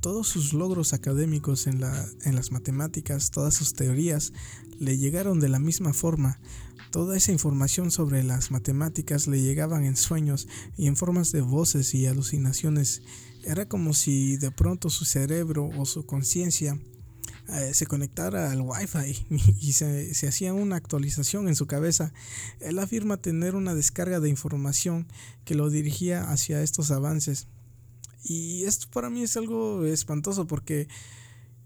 todos 0.00 0.26
sus 0.26 0.54
logros 0.54 0.94
académicos 0.94 1.66
en, 1.66 1.80
la, 1.80 2.08
en 2.24 2.34
las 2.34 2.50
matemáticas, 2.50 3.30
todas 3.30 3.54
sus 3.54 3.74
teorías, 3.74 4.32
le 4.78 4.96
llegaron 4.96 5.38
de 5.38 5.50
la 5.50 5.58
misma 5.58 5.92
forma. 5.92 6.40
Toda 6.90 7.14
esa 7.14 7.32
información 7.32 7.90
sobre 7.90 8.24
las 8.24 8.50
matemáticas 8.50 9.26
le 9.26 9.42
llegaban 9.42 9.84
en 9.84 9.96
sueños 9.96 10.48
y 10.78 10.86
en 10.86 10.96
formas 10.96 11.30
de 11.32 11.42
voces 11.42 11.92
y 11.94 12.06
alucinaciones. 12.06 13.02
Era 13.44 13.68
como 13.68 13.92
si 13.92 14.38
de 14.38 14.50
pronto 14.50 14.88
su 14.88 15.04
cerebro 15.04 15.68
o 15.76 15.84
su 15.84 16.06
conciencia 16.06 16.80
eh, 17.48 17.72
se 17.72 17.86
conectara 17.86 18.50
al 18.50 18.60
wifi 18.60 19.26
y, 19.60 19.72
se, 19.72 20.12
se, 20.14 20.28
hacía 20.28 20.52
una 20.52 20.76
actualización 20.76 21.48
en 21.48 21.56
su 21.56 21.66
cabeza. 21.66 22.12
Él 22.60 22.78
afirma 22.78 23.16
tener 23.16 23.54
una 23.54 23.74
descarga 23.74 24.20
de 24.20 24.28
información 24.28 25.06
que 25.44 25.54
lo 25.54 25.70
dirigía 25.70 26.30
hacia 26.30 26.62
estos 26.62 26.90
avances. 26.90 27.46
Y 28.22 28.64
esto 28.64 28.88
para 28.92 29.08
mí 29.08 29.22
es 29.22 29.36
algo 29.38 29.86
espantoso 29.86 30.46
porque, 30.46 30.88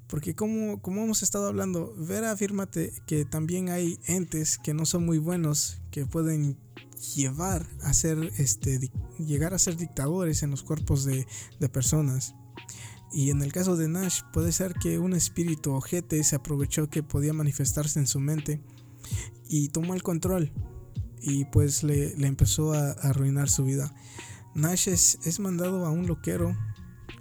porque 0.06 0.36
como, 0.36 0.80
como 0.80 1.02
hemos 1.02 1.24
estado 1.24 1.48
hablando, 1.48 1.92
Vera 1.98 2.30
afirma 2.30 2.68
que 2.70 3.24
también 3.24 3.68
hay 3.68 3.98
entes 4.06 4.58
que 4.58 4.74
no 4.74 4.86
son 4.86 5.04
muy 5.04 5.18
buenos, 5.18 5.80
que 5.90 6.06
pueden 6.06 6.58
llevar 7.16 7.66
a 7.82 7.92
ser, 7.92 8.30
este, 8.38 8.78
llegar 9.18 9.52
a 9.52 9.58
ser 9.58 9.76
dictadores 9.76 10.44
en 10.44 10.50
los 10.52 10.62
cuerpos 10.62 11.04
de, 11.04 11.26
de 11.58 11.68
personas. 11.68 12.36
Y 13.12 13.30
en 13.30 13.42
el 13.42 13.52
caso 13.52 13.76
de 13.76 13.88
Nash, 13.88 14.22
puede 14.32 14.52
ser 14.52 14.74
que 14.74 14.98
un 14.98 15.12
espíritu 15.12 15.72
ojete 15.72 16.22
se 16.24 16.36
aprovechó 16.36 16.88
que 16.88 17.02
podía 17.02 17.34
manifestarse 17.34 17.98
en 17.98 18.06
su 18.06 18.20
mente 18.20 18.62
y 19.48 19.68
tomó 19.68 19.94
el 19.94 20.02
control 20.02 20.50
y 21.20 21.44
pues 21.46 21.82
le, 21.82 22.14
empezó 22.26 22.72
a, 22.72 22.92
arruinar 22.92 23.50
su 23.50 23.64
vida. 23.64 23.94
Nash 24.54 24.88
es, 24.88 25.40
mandado 25.40 25.84
a 25.84 25.90
un 25.90 26.06
loquero 26.06 26.56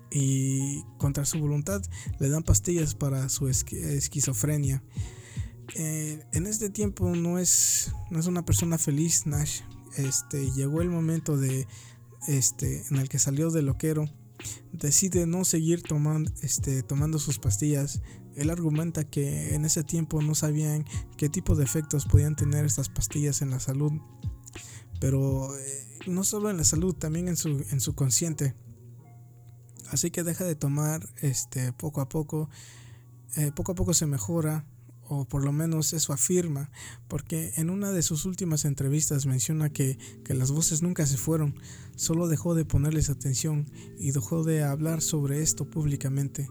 y 0.09 0.84
contra 0.97 1.26
su 1.26 1.39
voluntad 1.39 1.81
le 2.19 2.30
dan 2.30 2.43
pastillas 2.43 2.95
para 2.95 3.27
su 3.27 3.49
esquizofrenia. 3.49 4.81
Eh, 5.76 6.23
en 6.31 6.47
este 6.47 6.69
tiempo 6.69 7.15
no 7.15 7.38
es, 7.38 7.93
no 8.09 8.19
es 8.19 8.27
una 8.27 8.45
persona 8.45 8.77
feliz 8.77 9.26
Nash. 9.26 9.61
Este, 9.97 10.51
llegó 10.51 10.81
el 10.81 10.89
momento 10.89 11.35
de, 11.35 11.68
este, 12.27 12.85
en 12.89 12.97
el 12.97 13.09
que 13.09 13.19
salió 13.19 13.51
del 13.51 13.65
loquero 13.65 14.09
decide 14.72 15.26
no 15.26 15.45
seguir 15.45 15.84
tomando, 15.84 16.31
este, 16.41 16.84
tomando 16.84 17.19
sus 17.19 17.39
pastillas. 17.39 18.01
Él 18.35 18.49
argumenta 18.49 19.03
que 19.03 19.55
en 19.55 19.65
ese 19.65 19.84
tiempo 19.84 20.22
no 20.22 20.35
sabían 20.35 20.85
qué 21.18 21.30
tipo 21.30 21.55
de 21.55 21.63
efectos 21.63 22.05
podían 22.05 22.35
tener 22.35 22.65
estas 22.65 22.89
pastillas 22.89 23.41
en 23.41 23.49
la 23.49 23.59
salud. 23.59 23.93
Pero 24.99 25.57
eh, 25.57 25.88
no 26.07 26.23
solo 26.23 26.49
en 26.49 26.57
la 26.57 26.63
salud, 26.63 26.93
también 26.93 27.27
en 27.27 27.35
su, 27.35 27.65
en 27.69 27.81
su 27.81 27.95
consciente. 27.95 28.55
Así 29.89 30.11
que 30.11 30.23
deja 30.23 30.45
de 30.45 30.55
tomar 30.55 31.07
este, 31.22 31.73
poco 31.73 32.01
a 32.01 32.07
poco. 32.07 32.49
Eh, 33.35 33.51
poco 33.53 33.73
a 33.73 33.76
poco 33.76 33.93
se 33.93 34.05
mejora 34.05 34.65
o 35.13 35.25
por 35.25 35.43
lo 35.43 35.51
menos 35.51 35.91
eso 35.91 36.13
afirma, 36.13 36.71
porque 37.09 37.51
en 37.57 37.69
una 37.69 37.91
de 37.91 38.01
sus 38.01 38.23
últimas 38.23 38.63
entrevistas 38.63 39.25
menciona 39.25 39.69
que, 39.69 39.97
las 40.29 40.51
voces 40.51 40.81
nunca 40.81 41.05
se 41.05 41.17
fueron, 41.17 41.53
solo 41.97 42.29
dejó 42.29 42.55
de 42.55 42.63
ponerles 42.63 43.09
atención 43.09 43.69
y 43.99 44.11
dejó 44.11 44.45
de 44.45 44.63
hablar 44.63 45.01
sobre 45.01 45.41
esto 45.41 45.69
públicamente. 45.69 46.47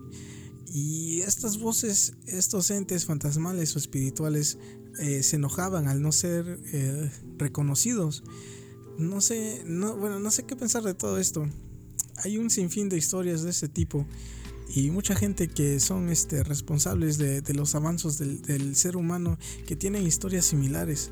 Y 0.67 1.23
estas 1.23 1.59
voces, 1.59 2.13
estos 2.27 2.71
entes 2.71 3.07
fantasmales 3.07 3.75
o 3.75 3.79
espirituales, 3.79 4.59
eh, 4.99 5.23
se 5.23 5.37
enojaban 5.37 5.89
al 5.89 6.03
no 6.03 6.13
ser 6.13 6.61
eh, 6.75 7.11
reconocidos. 7.39 8.23
no 8.99 9.23
sé, 9.23 9.63
no, 9.65 9.97
bueno, 9.97 10.21
no 10.21 10.31
sé 10.31 10.43
qué 10.43 10.55
pensar 10.55 10.83
de 10.83 10.93
todo 10.93 11.17
esto. 11.17 11.49
Hay 12.17 12.37
un 12.37 12.51
sinfín 12.51 12.91
de 12.91 12.99
historias 12.99 13.43
de 13.43 13.51
ese 13.51 13.69
tipo 13.69 14.07
y 14.73 14.91
mucha 14.91 15.17
gente 15.17 15.49
que 15.49 15.81
son 15.81 16.11
este, 16.11 16.45
responsables 16.45 17.19
de, 17.19 17.43
los 17.55 17.75
avances 17.75 18.19
del, 18.19 18.77
ser 18.77 18.97
humano 18.97 19.37
que 19.67 19.75
tienen 19.75 20.07
historias 20.07 20.45
similares. 20.47 21.11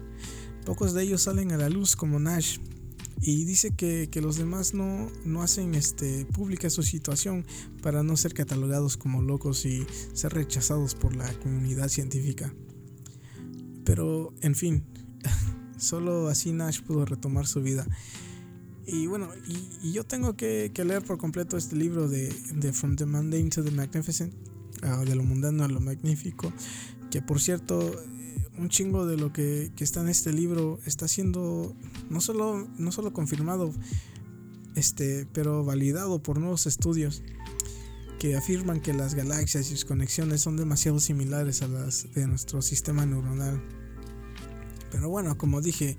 Pocos 0.64 0.94
de 0.94 1.02
ellos 1.02 1.22
salen 1.22 1.50
a 1.52 1.56
la 1.56 1.68
luz 1.68 1.96
como 1.96 2.20
Nash 2.20 2.58
y 3.20 3.44
dice 3.44 3.72
que, 3.74 4.08
los 4.22 4.36
demás 4.36 4.74
no, 4.74 5.10
no, 5.24 5.42
hacen 5.42 5.74
este, 5.74 6.24
pública 6.26 6.70
su 6.70 6.84
situación 6.84 7.44
para 7.82 8.04
no 8.04 8.16
ser 8.16 8.32
catalogados 8.32 8.96
como 8.96 9.22
locos 9.22 9.64
y 9.64 9.84
ser 10.12 10.34
rechazados 10.34 10.94
por 10.94 11.16
la 11.16 11.32
comunidad 11.40 11.88
científica. 11.88 12.54
Pero, 13.84 14.34
en 14.40 14.54
fin, 14.54 14.84
solo 15.78 16.28
así 16.28 16.52
Nash 16.52 16.80
pudo 16.82 17.06
retomar 17.06 17.48
su 17.48 17.60
vida. 17.60 17.86
Y 18.90 19.06
bueno, 19.06 19.28
y, 19.82 19.92
yo 19.92 20.04
tengo 20.04 20.34
que, 20.34 20.72
leer 20.74 21.02
por 21.02 21.18
completo 21.18 21.58
este 21.58 21.76
libro 21.76 22.08
de, 22.08 22.32
From 22.72 22.96
the 22.96 23.04
Mundane 23.04 23.50
to 23.50 23.62
the 23.62 23.70
Magnificent, 23.70 24.32
ah, 24.82 25.04
de 25.04 25.14
lo 25.14 25.22
mundano 25.22 25.62
a 25.64 25.68
lo 25.68 25.78
magnífico, 25.78 26.50
que 27.10 27.20
por 27.20 27.38
cierto, 27.38 27.94
un 28.56 28.70
chingo 28.70 29.06
de 29.06 29.18
lo 29.18 29.30
que, 29.30 29.70
está 29.78 30.00
en 30.00 30.08
este 30.08 30.32
libro 30.32 30.80
está 30.86 31.06
siendo 31.06 31.76
no 32.08 32.22
solo, 32.22 32.66
no 32.78 32.90
solo 32.90 33.12
confirmado, 33.12 33.74
este, 34.74 35.26
pero 35.34 35.64
validado 35.64 36.22
por 36.22 36.38
nuevos 36.38 36.66
estudios 36.66 37.22
que 38.18 38.36
afirman 38.36 38.80
que 38.80 38.94
las 38.94 39.14
galaxias 39.14 39.66
y 39.70 39.72
sus 39.72 39.84
conexiones 39.84 40.40
son 40.40 40.56
demasiado 40.56 40.98
similares 40.98 41.60
a 41.60 41.68
las 41.68 42.12
de 42.14 42.26
nuestro 42.26 42.62
sistema 42.62 43.04
neuronal. 43.04 43.62
Pero 44.90 45.10
bueno, 45.10 45.36
como 45.36 45.60
dije, 45.60 45.98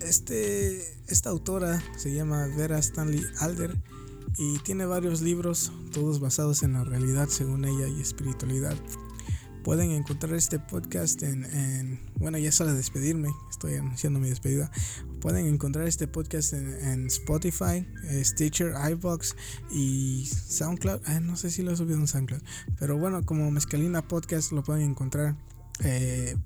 este, 0.00 0.82
esta 1.08 1.30
autora 1.30 1.82
se 1.96 2.12
llama 2.12 2.46
Vera 2.56 2.78
Stanley 2.78 3.24
Alder 3.40 3.76
y 4.36 4.58
tiene 4.60 4.86
varios 4.86 5.20
libros, 5.20 5.72
todos 5.92 6.20
basados 6.20 6.62
en 6.62 6.74
la 6.74 6.84
realidad 6.84 7.28
según 7.28 7.64
ella 7.64 7.88
y 7.88 8.00
espiritualidad. 8.00 8.76
Pueden 9.64 9.90
encontrar 9.90 10.34
este 10.34 10.58
podcast 10.58 11.22
en, 11.22 12.00
bueno, 12.16 12.38
ya 12.38 12.48
es 12.48 12.60
hora 12.60 12.70
de 12.70 12.78
despedirme, 12.78 13.28
estoy 13.50 13.74
anunciando 13.74 14.20
mi 14.20 14.30
despedida. 14.30 14.70
Pueden 15.20 15.46
encontrar 15.46 15.86
este 15.88 16.06
podcast 16.06 16.52
en, 16.52 17.06
Spotify, 17.08 17.86
eh, 18.04 18.24
Stitcher, 18.24 18.72
iBox 18.92 19.34
y 19.70 20.26
SoundCloud. 20.26 21.00
no 21.20 21.36
sé 21.36 21.50
si 21.50 21.62
lo 21.62 21.72
he 21.72 21.76
subido 21.76 21.98
en 21.98 22.06
SoundCloud, 22.06 22.40
pero 22.78 22.96
bueno, 22.96 23.26
como 23.26 23.50
Mezcalina 23.50 24.06
Podcast 24.06 24.52
lo 24.52 24.62
pueden 24.62 24.90
encontrar. 24.90 25.36
Eh, 25.80 26.36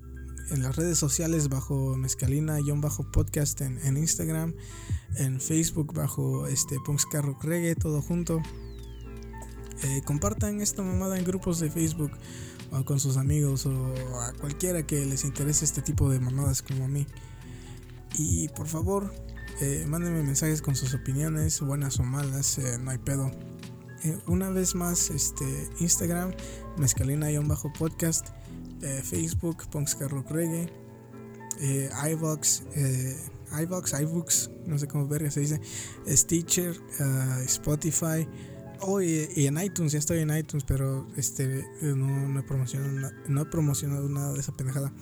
en 0.52 0.62
las 0.62 0.76
redes 0.76 0.98
sociales 0.98 1.48
bajo 1.48 1.96
mezcalina-podcast 1.96 3.60
en, 3.62 3.78
en, 3.84 3.96
Instagram, 3.96 4.54
en 5.16 5.40
Facebook 5.40 5.94
bajo 5.94 6.46
este 6.46 6.78
Punkscarro 6.84 7.38
Reggae, 7.42 7.74
todo 7.74 8.02
junto. 8.02 8.42
Eh, 9.82 10.02
compartan 10.04 10.60
esta 10.60 10.82
mamada 10.82 11.18
en 11.18 11.24
grupos 11.24 11.58
de 11.58 11.70
Facebook 11.70 12.12
o 12.70 12.84
con 12.84 13.00
sus 13.00 13.16
amigos 13.16 13.66
o 13.66 13.94
a 14.20 14.32
cualquiera 14.34 14.86
que 14.86 15.04
les 15.06 15.24
interese 15.24 15.64
este 15.64 15.80
tipo 15.82 16.10
de 16.10 16.20
mamadas 16.20 16.62
como 16.62 16.84
a 16.84 16.88
mí. 16.88 17.06
Y 18.18 18.48
por 18.48 18.68
favor, 18.68 19.12
eh, 19.60 19.84
mándenme 19.88 20.22
mensajes 20.22 20.60
con 20.60 20.76
sus 20.76 20.92
opiniones, 20.94 21.60
buenas 21.60 21.98
o 21.98 22.04
malas, 22.04 22.58
eh, 22.58 22.78
no 22.78 22.90
hay 22.90 22.98
pedo. 22.98 23.30
una 24.26 24.50
vez 24.50 24.74
más, 24.74 25.10
este 25.10 25.44
Instagram, 25.78 26.32
mezcalina-podcast 26.76 28.41
eh, 28.82 29.02
Facebook, 29.02 29.68
Punks 29.70 29.98
Rock 30.00 30.30
Reggae, 30.30 30.68
eh, 31.60 31.90
iVox, 32.10 32.64
eh, 32.74 33.16
iVox, 33.62 34.50
no 34.66 34.78
sé 34.78 34.88
cómo 34.88 35.06
verga 35.06 35.30
se 35.30 35.40
dice, 35.40 35.60
Stitcher, 36.08 36.76
uh, 36.98 37.42
Spotify, 37.44 38.26
oh, 38.80 39.00
y, 39.00 39.28
en 39.46 39.58
iTunes, 39.58 39.92
ya 39.92 39.98
estoy 39.98 40.18
en 40.18 40.36
iTunes, 40.36 40.64
pero 40.64 41.06
este 41.16 41.64
no, 41.82 42.28
no, 42.28 42.40
he 42.40 42.42
promocionado, 42.42 43.12
no 43.28 43.42
he 43.42 43.44
promocionado 43.46 44.08
nada 44.08 44.32
de 44.32 44.40
esa 44.40 44.52
pendejada. 44.56 44.92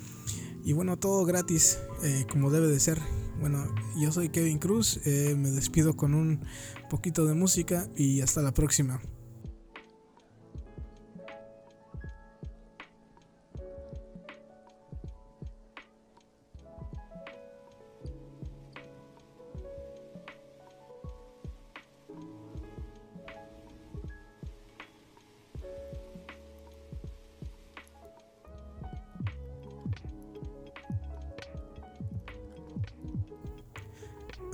Y 0.63 0.75
bueno, 0.75 0.99
todo 0.99 1.25
gratis, 1.25 1.79
eh, 2.03 2.27
como 2.31 2.51
debe 2.51 2.67
de 2.67 2.79
ser. 2.79 3.01
Bueno, 3.41 3.65
yo 3.99 4.13
soy 4.13 4.29
Kevin 4.29 4.59
Cruz, 4.59 5.01
me 5.07 5.51
despido 5.51 5.97
con 5.97 6.13
un 6.13 6.45
poquito 6.91 7.25
de 7.25 7.33
música 7.33 7.89
y 7.97 8.21
hasta 8.21 8.43
la 8.43 8.53
próxima. 8.53 9.01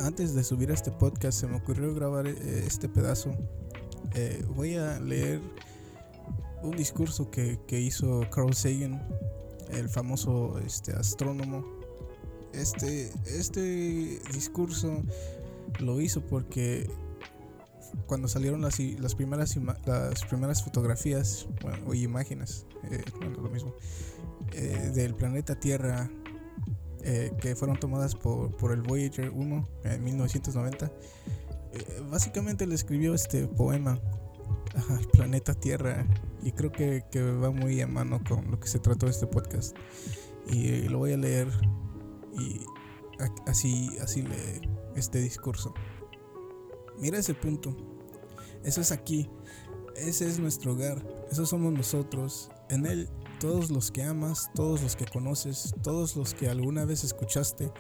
Antes 0.06 0.34
de 0.34 0.44
subir 0.44 0.70
este 0.70 0.92
podcast 0.92 1.40
se 1.40 1.48
me 1.48 1.56
ocurrió 1.56 1.92
grabar 1.92 2.28
eh, 2.28 2.64
este 2.64 2.88
pedazo. 2.88 3.34
Eh, 4.14 4.44
voy 4.54 4.76
a 4.76 5.00
leer 5.00 5.40
un 6.62 6.76
discurso 6.76 7.28
que, 7.28 7.58
hizo 7.68 8.24
Carl 8.30 8.54
Sagan, 8.54 9.04
el 9.70 9.88
famoso 9.88 10.60
este, 10.64 10.92
astrónomo. 10.92 11.64
Este, 12.52 13.12
este 13.26 14.20
discurso 14.32 15.02
lo 15.80 16.00
hizo 16.00 16.20
porque 16.20 16.88
cuando 18.06 18.28
salieron 18.28 18.62
las, 18.62 18.78
las, 18.78 19.16
primeras, 19.16 19.58
las 19.86 20.24
primeras 20.24 20.62
fotografías 20.62 21.48
o 21.84 21.94
imágenes, 21.94 22.64
eh, 22.92 23.02
lo 23.20 23.50
mismo, 23.50 23.74
del 24.94 25.16
planeta 25.16 25.58
Tierra 25.58 26.08
eh, 27.08 27.32
que 27.40 27.54
fueron 27.54 27.78
tomadas 27.78 28.16
por, 28.16 28.56
por, 28.56 28.72
el 28.72 28.82
Voyager 28.82 29.30
1 29.30 29.68
en 29.84 30.02
1990. 30.02 30.86
Eh, 31.72 32.02
básicamente 32.10 32.66
le 32.66 32.74
escribió 32.74 33.14
este 33.14 33.46
poema 33.46 34.00
al 34.90 35.06
planeta 35.12 35.54
Tierra 35.54 36.04
y 36.42 36.50
creo 36.50 36.72
que, 36.72 37.04
que, 37.12 37.22
va 37.22 37.52
muy 37.52 37.80
a 37.80 37.86
mano 37.86 38.20
con 38.28 38.50
lo 38.50 38.58
que 38.58 38.66
se 38.66 38.80
trató 38.80 39.06
de 39.06 39.12
este 39.12 39.28
podcast. 39.28 39.76
Y 40.48 40.68
eh, 40.68 40.90
lo 40.90 40.98
voy 40.98 41.12
a 41.12 41.16
leer 41.16 41.46
y 42.40 42.60
así, 43.46 43.96
así 44.02 44.22
lee 44.22 44.68
este 44.96 45.20
discurso. 45.20 45.74
Mira 46.98 47.18
ese 47.18 47.34
punto. 47.34 47.76
Eso 48.64 48.80
es 48.80 48.90
aquí. 48.90 49.30
Ese 49.94 50.26
es 50.26 50.40
nuestro 50.40 50.72
hogar. 50.72 51.06
Eso 51.30 51.46
somos 51.46 51.72
nosotros. 51.72 52.50
En 52.68 52.84
él 52.84 53.08
todos 53.38 53.70
los 53.70 53.90
que 53.90 54.02
amas, 54.02 54.50
todos 54.54 54.82
los 54.82 54.96
que 54.96 55.04
conoces, 55.04 55.74
todos 55.82 56.16
los 56.16 56.34
que 56.34 56.48
alguna 56.48 56.84
vez 56.84 57.04
escuchaste, 57.04 57.72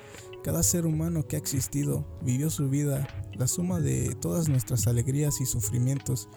cada 0.44 0.62
ser 0.62 0.86
humano 0.86 1.26
que 1.26 1.36
ha 1.36 1.38
existido 1.38 2.06
vivió 2.22 2.50
su 2.50 2.68
vida, 2.68 3.06
la 3.34 3.46
suma 3.46 3.80
de 3.80 4.14
todas 4.20 4.48
nuestras 4.48 4.86
alegrías 4.86 5.40
y 5.40 5.46
sufrimientos, 5.46 6.28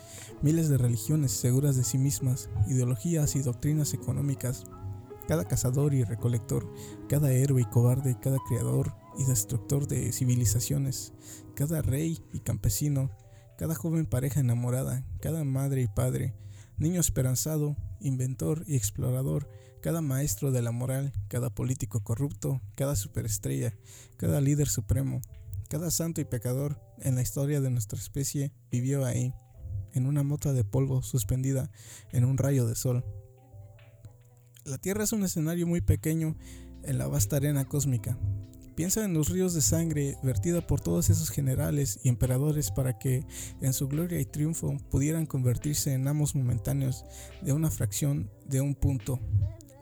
miles 0.41 0.70
de 0.70 0.78
religiones 0.78 1.32
seguras 1.32 1.76
de 1.76 1.84
sí 1.84 1.98
mismas, 1.98 2.50
ideologías 2.68 3.36
y 3.36 3.41
doctrinas 3.41 3.94
económicas, 3.94 4.64
cada 5.28 5.46
cazador 5.46 5.94
y 5.94 6.04
recolector, 6.04 6.68
cada 7.08 7.32
héroe 7.32 7.62
y 7.62 7.66
cobarde, 7.66 8.18
cada 8.20 8.40
creador 8.48 8.96
y 9.18 9.26
destructor 9.26 9.88
de 9.88 10.12
civilizaciones, 10.12 11.14
cada 11.54 11.82
rey 11.82 12.24
y 12.34 12.40
campesino, 12.40 13.12
cada 13.58 13.76
joven 13.76 14.06
pareja 14.06 14.40
enamorada, 14.40 15.06
cada 15.22 15.44
madre 15.44 15.84
y 15.84 15.88
padre, 15.88 16.34
niño 16.78 17.00
esperanzado, 17.00 17.76
inventor 18.00 18.64
y 18.68 18.76
explorador, 18.76 19.50
cada 19.82 20.02
maestro 20.02 20.52
de 20.52 20.62
la 20.62 20.72
moral, 20.72 21.14
cada 21.28 21.50
político 21.50 22.04
corrupto, 22.04 22.62
cada 22.76 22.96
superestrella, 22.96 23.74
cada 24.18 24.42
líder 24.42 24.68
supremo, 24.68 25.22
cada 25.70 25.92
santo 25.92 26.22
y 26.22 26.26
pecador 26.26 26.82
en 27.00 27.16
la 27.16 27.22
historia 27.22 27.62
de 27.62 27.70
nuestra 27.70 28.00
especie 28.00 28.52
vivió 28.72 29.06
ahí, 29.06 29.34
en 29.94 30.06
una 30.06 30.24
mota 30.24 30.54
de 30.54 30.64
polvo 30.64 31.02
suspendida 31.02 31.72
en 32.12 32.26
un 32.26 32.38
rayo 32.38 32.68
de 32.68 32.76
sol. 32.76 33.06
La 34.66 34.78
Tierra 34.78 35.04
es 35.04 35.14
un 35.14 35.24
escenario 35.24 35.68
muy 35.68 35.82
pequeño 35.82 36.36
en 36.84 36.98
la 36.98 37.08
vasta 37.08 37.38
arena 37.38 37.66
cósmica, 37.66 38.18
Piensa 38.80 39.04
en 39.04 39.14
los 39.14 39.28
ríos 39.28 39.54
de 39.54 39.60
sangre 39.60 40.18
vertida 40.24 40.66
por 40.66 40.80
todos 40.80 41.10
esos 41.10 41.32
generales 41.32 42.00
y 42.02 42.08
emperadores 42.08 42.72
para 42.72 42.98
que, 42.98 43.26
en 43.60 43.74
su 43.74 43.90
gloria 43.90 44.22
y 44.22 44.26
triunfo, 44.26 44.78
pudieran 44.90 45.26
convertirse 45.26 45.92
en 45.92 46.08
amos 46.08 46.34
momentáneos 46.34 47.04
de 47.42 47.52
una 47.52 47.72
fracción 47.72 48.32
de 48.46 48.62
un 48.62 48.76
punto. 48.76 49.20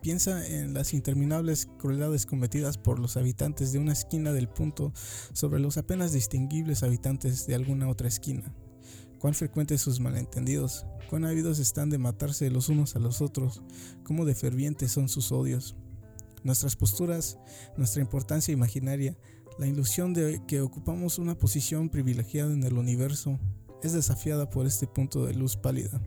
Piensa 0.01 0.43
en 0.47 0.73
las 0.73 0.95
interminables 0.95 1.67
crueldades 1.77 2.25
cometidas 2.25 2.79
por 2.79 2.97
los 2.97 3.17
habitantes 3.17 3.71
de 3.71 3.77
una 3.77 3.93
esquina 3.93 4.33
del 4.33 4.49
punto 4.49 4.91
sobre 5.31 5.59
los 5.59 5.77
apenas 5.77 6.11
distinguibles 6.11 6.81
habitantes 6.81 7.45
de 7.45 7.53
alguna 7.53 7.89
otra 7.89 8.07
esquina. 8.07 8.51
Cuán 9.19 9.35
frecuentes 9.35 9.79
sus 9.79 9.99
malentendidos, 9.99 10.87
cuán 11.07 11.23
ávidos 11.25 11.59
están 11.59 11.91
de 11.91 11.99
matarse 11.99 12.49
los 12.49 12.67
unos 12.67 12.95
a 12.95 12.99
los 12.99 13.21
otros, 13.21 13.61
cómo 14.03 14.25
de 14.25 14.33
fervientes 14.33 14.91
son 14.91 15.07
sus 15.07 15.31
odios. 15.31 15.75
Nuestras 16.47 16.77
posturas, 16.77 17.37
nuestra 17.75 18.01
importancia 18.01 18.53
imaginaria, 18.53 19.17
La 19.59 19.67
ilusión 19.67 20.13
de 20.13 20.41
que 20.47 20.61
ocupamos 20.61 21.19
una 21.19 21.35
posición 21.35 21.89
privilegiada 21.89 22.53
en 22.53 22.63
el 22.63 22.77
universo 22.77 23.37
es 23.83 23.91
desafiada 23.91 24.49
por 24.49 24.65
este 24.65 24.87
punto 24.87 25.25
de 25.25 25.33
luz 25.33 25.57
pálida. 25.57 25.99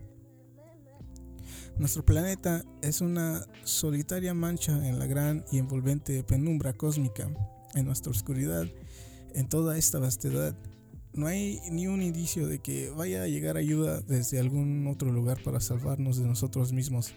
Nuestro 1.77 2.03
planeta 2.03 2.65
es 2.81 3.01
una 3.01 3.45
solitaria 3.65 4.33
mancha 4.33 4.87
en 4.87 4.97
la 4.97 5.05
gran 5.05 5.45
y 5.51 5.59
envolvente 5.59 6.23
penumbra 6.23 6.73
cósmica, 6.73 7.29
en 7.75 7.85
nuestra 7.85 8.09
oscuridad, 8.09 8.65
en 9.35 9.47
toda 9.47 9.77
esta 9.77 9.99
vastedad. 9.99 10.55
No 11.13 11.27
hay 11.27 11.59
ni 11.69 11.85
un 11.85 12.01
indicio 12.01 12.47
de 12.47 12.59
que 12.59 12.89
vaya 12.89 13.21
a 13.21 13.27
llegar 13.27 13.57
ayuda 13.57 14.01
desde 14.01 14.39
algún 14.39 14.87
otro 14.87 15.11
lugar 15.11 15.43
para 15.43 15.59
salvarnos 15.59 16.17
de 16.17 16.25
nosotros 16.25 16.71
mismos. 16.71 17.13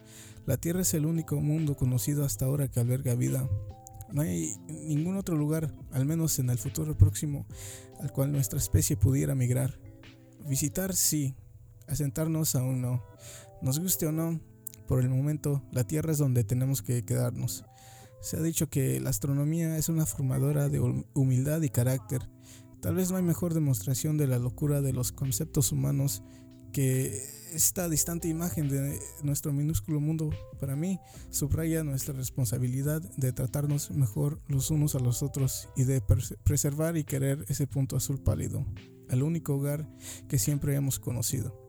La 0.47 0.59
Tierra 0.59 0.83
es 0.83 0.93
el 0.93 1.07
único 1.07 1.41
mundo 1.41 1.75
conocido 1.75 2.25
hasta 2.25 2.45
ahora 2.45 2.69
que 2.69 2.79
alberga 2.79 3.15
vida. 3.15 3.49
No 4.13 4.23
hay 4.23 4.57
ningún 4.69 5.17
otro 5.17 5.37
lugar, 5.37 5.73
al 5.91 6.05
menos 6.05 6.39
en 6.39 6.51
el 6.51 6.59
futuro 6.59 6.97
próximo, 6.97 7.47
al 8.01 8.13
cual 8.13 8.31
nuestra 8.31 8.59
especie 8.59 8.97
pudiera 8.97 9.35
migrar. 9.35 9.79
Visitar 10.47 10.95
sí, 10.95 11.35
asentarnos 11.89 12.55
aún 12.57 12.83
no. 12.83 13.03
Nos 13.63 13.81
guste 13.81 14.07
o 14.07 14.13
no, 14.13 14.39
por 14.87 15.01
el 15.01 15.09
momento 15.09 15.63
la 15.73 15.85
Tierra 15.85 16.13
es 16.13 16.19
donde 16.19 16.45
tenemos 16.45 16.83
que 16.83 17.05
quedarnos. 17.05 17.65
Se 18.21 18.37
ha 18.37 18.43
dicho 18.43 18.69
que 18.69 19.01
la 19.01 19.11
astronomía 19.11 19.79
es 19.79 19.89
una 19.89 20.05
formadora 20.05 20.69
de 20.69 20.81
humildad 21.15 21.63
y 21.63 21.71
carácter. 21.71 22.29
Tal 22.81 22.95
vez 22.95 23.11
no 23.11 23.17
hay 23.17 23.23
mejor 23.23 23.55
demostración 23.55 24.19
de 24.19 24.27
la 24.27 24.39
locura 24.39 24.83
de 24.83 24.93
los 24.93 25.11
conceptos 25.13 25.73
humanos 25.73 26.23
que 26.75 27.23
esta 27.55 27.89
distante 27.89 28.27
imagen 28.27 28.69
de 28.69 28.99
nuestro 29.23 29.53
minúsculo 29.53 30.01
mundo 30.01 30.31
para 30.59 30.75
mí 30.75 30.99
subraya 31.31 31.85
nuestra 31.85 32.13
responsabilidad 32.15 33.01
de 33.17 33.33
tratarnos 33.33 33.93
mejor 33.93 34.39
los 34.49 34.73
unos 34.73 34.97
a 34.97 34.99
los 34.99 35.23
otros 35.23 35.69
y 35.77 35.85
de 35.85 36.03
preservar 36.43 36.97
y 36.97 37.05
querer 37.05 37.45
ese 37.49 37.69
punto 37.69 37.97
azul 37.97 38.21
pálido, 38.21 38.67
el 39.09 39.23
único 39.23 39.55
hogar 39.55 39.89
que 40.29 40.39
siempre 40.39 40.75
hemos 40.75 40.99
conocido. 40.99 41.63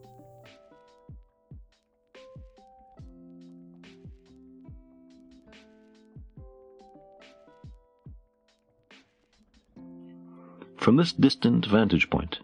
From 10.78 10.98
this 10.98 11.16
distant 11.18 11.68
vantage 11.68 12.10
point, 12.10 12.38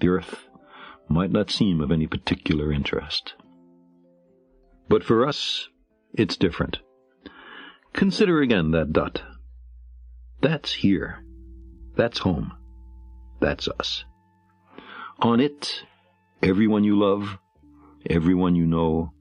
the 0.00 0.08
Earth 0.08 0.55
might 1.08 1.30
not 1.30 1.50
seem 1.50 1.80
of 1.80 1.90
any 1.90 2.06
particular 2.06 2.72
interest. 2.72 3.34
But 4.88 5.04
for 5.04 5.26
us, 5.26 5.68
it's 6.14 6.36
different. 6.36 6.78
Consider 7.92 8.40
again 8.40 8.72
that 8.72 8.92
dot. 8.92 9.22
That's 10.40 10.72
here. 10.72 11.24
That's 11.96 12.18
home. 12.18 12.52
That's 13.40 13.68
us. 13.68 14.04
On 15.20 15.40
it, 15.40 15.82
everyone 16.42 16.84
you 16.84 16.98
love, 16.98 17.38
everyone 18.08 18.54
you 18.54 18.66
know, 18.66 19.12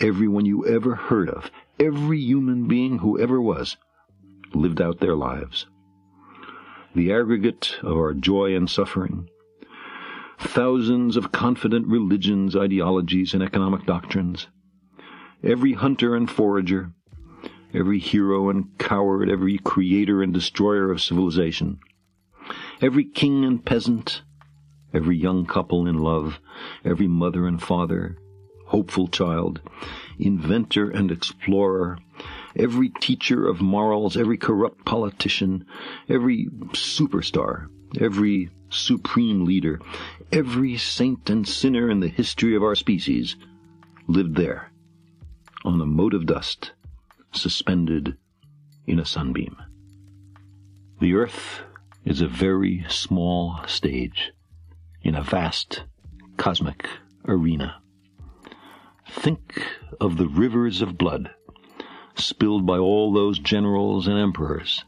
everyone 0.00 0.44
you 0.44 0.66
ever 0.66 0.94
heard 0.94 1.28
of, 1.28 1.50
every 1.80 2.20
human 2.20 2.68
being 2.68 2.98
who 2.98 3.18
ever 3.18 3.40
was, 3.40 3.76
lived 4.54 4.80
out 4.80 5.00
their 5.00 5.16
lives. 5.16 5.66
The 6.94 7.12
aggregate 7.12 7.76
of 7.82 7.96
our 7.96 8.14
joy 8.14 8.54
and 8.54 8.68
suffering, 8.70 9.28
thousands 10.38 11.16
of 11.16 11.32
confident 11.32 11.86
religions, 11.86 12.56
ideologies, 12.56 13.34
and 13.34 13.42
economic 13.42 13.86
doctrines, 13.86 14.48
every 15.42 15.74
hunter 15.74 16.14
and 16.14 16.30
forager, 16.30 16.92
every 17.72 17.98
hero 17.98 18.50
and 18.50 18.78
coward, 18.78 19.28
every 19.30 19.58
creator 19.58 20.22
and 20.22 20.32
destroyer 20.32 20.90
of 20.90 21.02
civilization, 21.02 21.78
every 22.80 23.04
king 23.04 23.44
and 23.44 23.64
peasant, 23.64 24.22
every 24.92 25.16
young 25.16 25.44
couple 25.44 25.86
in 25.86 25.98
love, 25.98 26.40
every 26.84 27.08
mother 27.08 27.46
and 27.46 27.62
father, 27.62 28.16
hopeful 28.66 29.08
child, 29.08 29.60
inventor 30.18 30.90
and 30.90 31.10
explorer, 31.10 31.98
every 32.56 32.88
teacher 32.88 33.46
of 33.46 33.60
morals, 33.60 34.16
every 34.16 34.38
corrupt 34.38 34.84
politician, 34.84 35.66
every 36.08 36.46
superstar, 36.72 37.68
every 38.00 38.50
supreme 38.70 39.44
leader, 39.44 39.80
every 40.32 40.76
saint 40.76 41.30
and 41.30 41.46
sinner 41.46 41.90
in 41.90 42.00
the 42.00 42.08
history 42.08 42.54
of 42.56 42.62
our 42.62 42.74
species 42.74 43.36
lived 44.06 44.36
there, 44.36 44.70
on 45.64 45.80
a 45.80 45.86
mote 45.86 46.14
of 46.14 46.26
dust, 46.26 46.72
suspended 47.32 48.16
in 48.86 48.98
a 48.98 49.04
sunbeam. 49.04 49.56
The 51.00 51.14
earth 51.14 51.62
is 52.04 52.20
a 52.20 52.28
very 52.28 52.84
small 52.88 53.60
stage 53.66 54.32
in 55.02 55.14
a 55.14 55.22
vast 55.22 55.84
cosmic 56.36 56.86
arena. 57.26 57.80
Think 59.08 59.66
of 60.00 60.16
the 60.16 60.28
rivers 60.28 60.82
of 60.82 60.98
blood 60.98 61.30
spilled 62.14 62.66
by 62.66 62.78
all 62.78 63.12
those 63.12 63.38
generals 63.38 64.06
and 64.06 64.18
emperors 64.18 64.84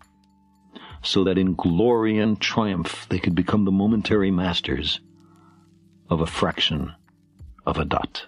so 1.03 1.25
that 1.25 1.39
in 1.39 1.55
glory 1.55 2.19
and 2.19 2.41
triumph 2.41 3.07
they 3.09 3.19
could 3.19 3.35
become 3.35 3.65
the 3.65 3.73
momentary 3.73 4.31
masters 4.31 5.01
of 6.09 6.21
a 6.21 6.27
fraction 6.27 6.93
of 7.65 7.79
a 7.79 7.85
dot. 7.85 8.27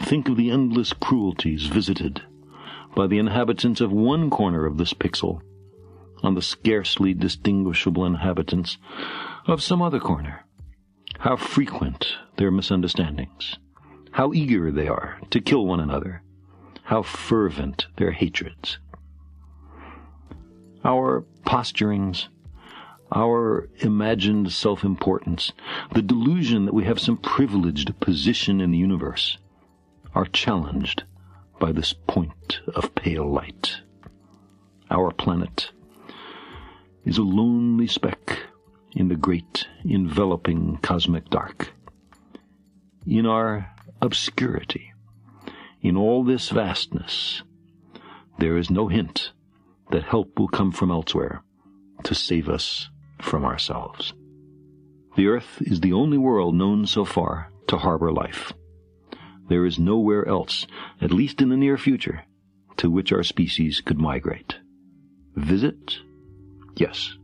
Think 0.00 0.28
of 0.28 0.36
the 0.36 0.50
endless 0.50 0.92
cruelties 0.92 1.66
visited 1.66 2.22
by 2.94 3.06
the 3.06 3.18
inhabitants 3.18 3.80
of 3.80 3.92
one 3.92 4.30
corner 4.30 4.66
of 4.66 4.76
this 4.78 4.94
pixel 4.94 5.40
on 6.22 6.34
the 6.34 6.42
scarcely 6.42 7.14
distinguishable 7.14 8.04
inhabitants 8.04 8.78
of 9.46 9.62
some 9.62 9.80
other 9.80 10.00
corner. 10.00 10.44
How 11.20 11.36
frequent 11.36 12.16
their 12.36 12.50
misunderstandings. 12.50 13.58
How 14.12 14.32
eager 14.32 14.70
they 14.70 14.88
are 14.88 15.18
to 15.30 15.40
kill 15.40 15.66
one 15.66 15.80
another. 15.80 16.22
How 16.84 17.02
fervent 17.02 17.86
their 17.96 18.12
hatreds 18.12 18.78
our 20.84 21.24
posturings, 21.44 22.28
our 23.12 23.68
imagined 23.78 24.52
self 24.52 24.84
importance, 24.84 25.52
the 25.94 26.02
delusion 26.02 26.66
that 26.66 26.74
we 26.74 26.84
have 26.84 27.00
some 27.00 27.16
privileged 27.16 27.98
position 28.00 28.60
in 28.60 28.70
the 28.70 28.78
universe, 28.78 29.38
are 30.14 30.26
challenged 30.26 31.04
by 31.58 31.72
this 31.72 31.92
point 31.92 32.60
of 32.74 32.94
pale 32.94 33.30
light. 33.30 33.80
Our 34.90 35.12
planet 35.12 35.70
is 37.04 37.18
a 37.18 37.22
lonely 37.22 37.86
speck 37.86 38.40
in 38.92 39.08
the 39.08 39.16
great 39.16 39.66
enveloping 39.84 40.78
cosmic 40.78 41.28
dark. 41.30 41.72
In 43.06 43.26
our 43.26 43.70
obscurity, 44.00 44.92
in 45.80 45.96
all 45.96 46.24
this 46.24 46.50
vastness, 46.50 47.42
there 48.38 48.56
is 48.56 48.70
no 48.70 48.88
hint 48.88 49.32
that 49.90 50.04
help 50.04 50.38
will 50.38 50.48
come 50.48 50.72
from 50.72 50.90
elsewhere 50.90 51.42
to 52.04 52.14
save 52.14 52.48
us 52.48 52.88
from 53.20 53.44
ourselves. 53.44 54.12
The 55.16 55.26
earth 55.26 55.60
is 55.62 55.80
the 55.80 55.92
only 55.92 56.18
world 56.18 56.54
known 56.54 56.86
so 56.86 57.04
far 57.04 57.50
to 57.68 57.78
harbor 57.78 58.12
life. 58.12 58.52
There 59.48 59.64
is 59.64 59.78
nowhere 59.78 60.26
else, 60.28 60.66
at 61.00 61.12
least 61.12 61.40
in 61.40 61.48
the 61.48 61.56
near 61.56 61.78
future, 61.78 62.24
to 62.76 62.90
which 62.90 63.12
our 63.12 63.22
species 63.22 63.80
could 63.80 63.98
migrate. 63.98 64.56
Visit? 65.34 65.98
Yes. 66.76 67.16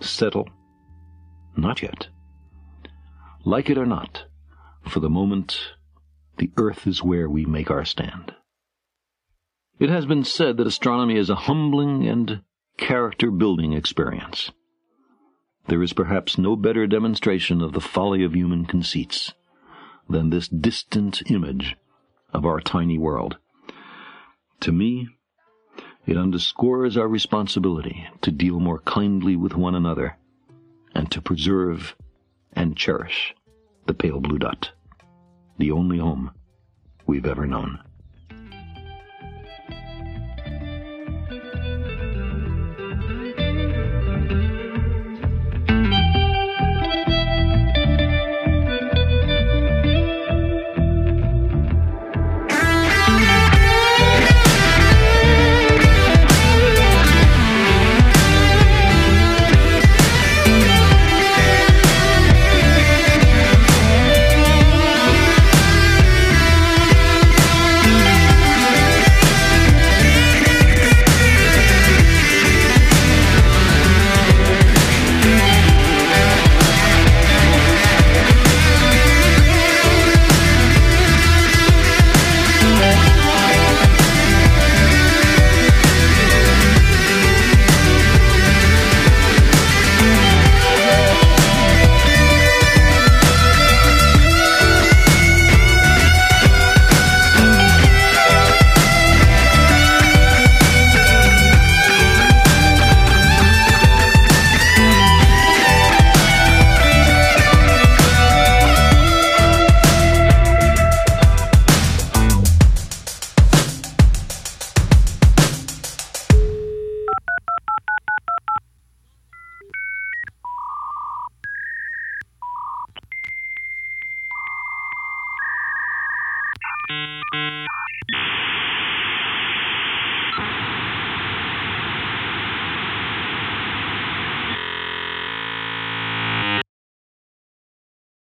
Settle? 0.00 0.48
Not 1.56 1.82
yet. 1.82 2.08
Like 3.44 3.68
it 3.68 3.78
or 3.78 3.86
not, 3.86 4.24
for 4.86 5.00
the 5.00 5.10
moment, 5.10 5.74
the 6.38 6.50
earth 6.56 6.86
is 6.86 7.02
where 7.02 7.28
we 7.28 7.44
make 7.44 7.70
our 7.70 7.84
stand. 7.84 8.34
It 9.78 9.90
has 9.90 10.06
been 10.06 10.24
said 10.24 10.56
that 10.56 10.66
astronomy 10.66 11.16
is 11.16 11.28
a 11.28 11.34
humbling 11.34 12.06
and 12.06 12.42
character 12.78 13.30
building 13.30 13.72
experience. 13.72 14.50
There 15.68 15.82
is 15.82 15.92
perhaps 15.92 16.38
no 16.38 16.56
better 16.56 16.86
demonstration 16.86 17.60
of 17.60 17.72
the 17.72 17.80
folly 17.80 18.24
of 18.24 18.34
human 18.34 18.66
conceits 18.66 19.32
than 20.08 20.30
this 20.30 20.48
distant 20.48 21.30
image 21.30 21.76
of 22.32 22.44
our 22.44 22.60
tiny 22.60 22.98
world. 22.98 23.38
To 24.60 24.72
me, 24.72 25.08
it 26.06 26.16
underscores 26.16 26.96
our 26.96 27.08
responsibility 27.08 28.06
to 28.22 28.30
deal 28.30 28.58
more 28.58 28.80
kindly 28.80 29.36
with 29.36 29.54
one 29.54 29.74
another 29.74 30.16
and 30.94 31.10
to 31.10 31.22
preserve 31.22 31.96
and 32.52 32.76
cherish 32.76 33.34
the 33.86 33.94
pale 33.94 34.20
blue 34.20 34.38
dot, 34.38 34.72
the 35.58 35.70
only 35.70 35.98
home 35.98 36.32
we've 37.06 37.26
ever 37.26 37.46
known. 37.46 37.78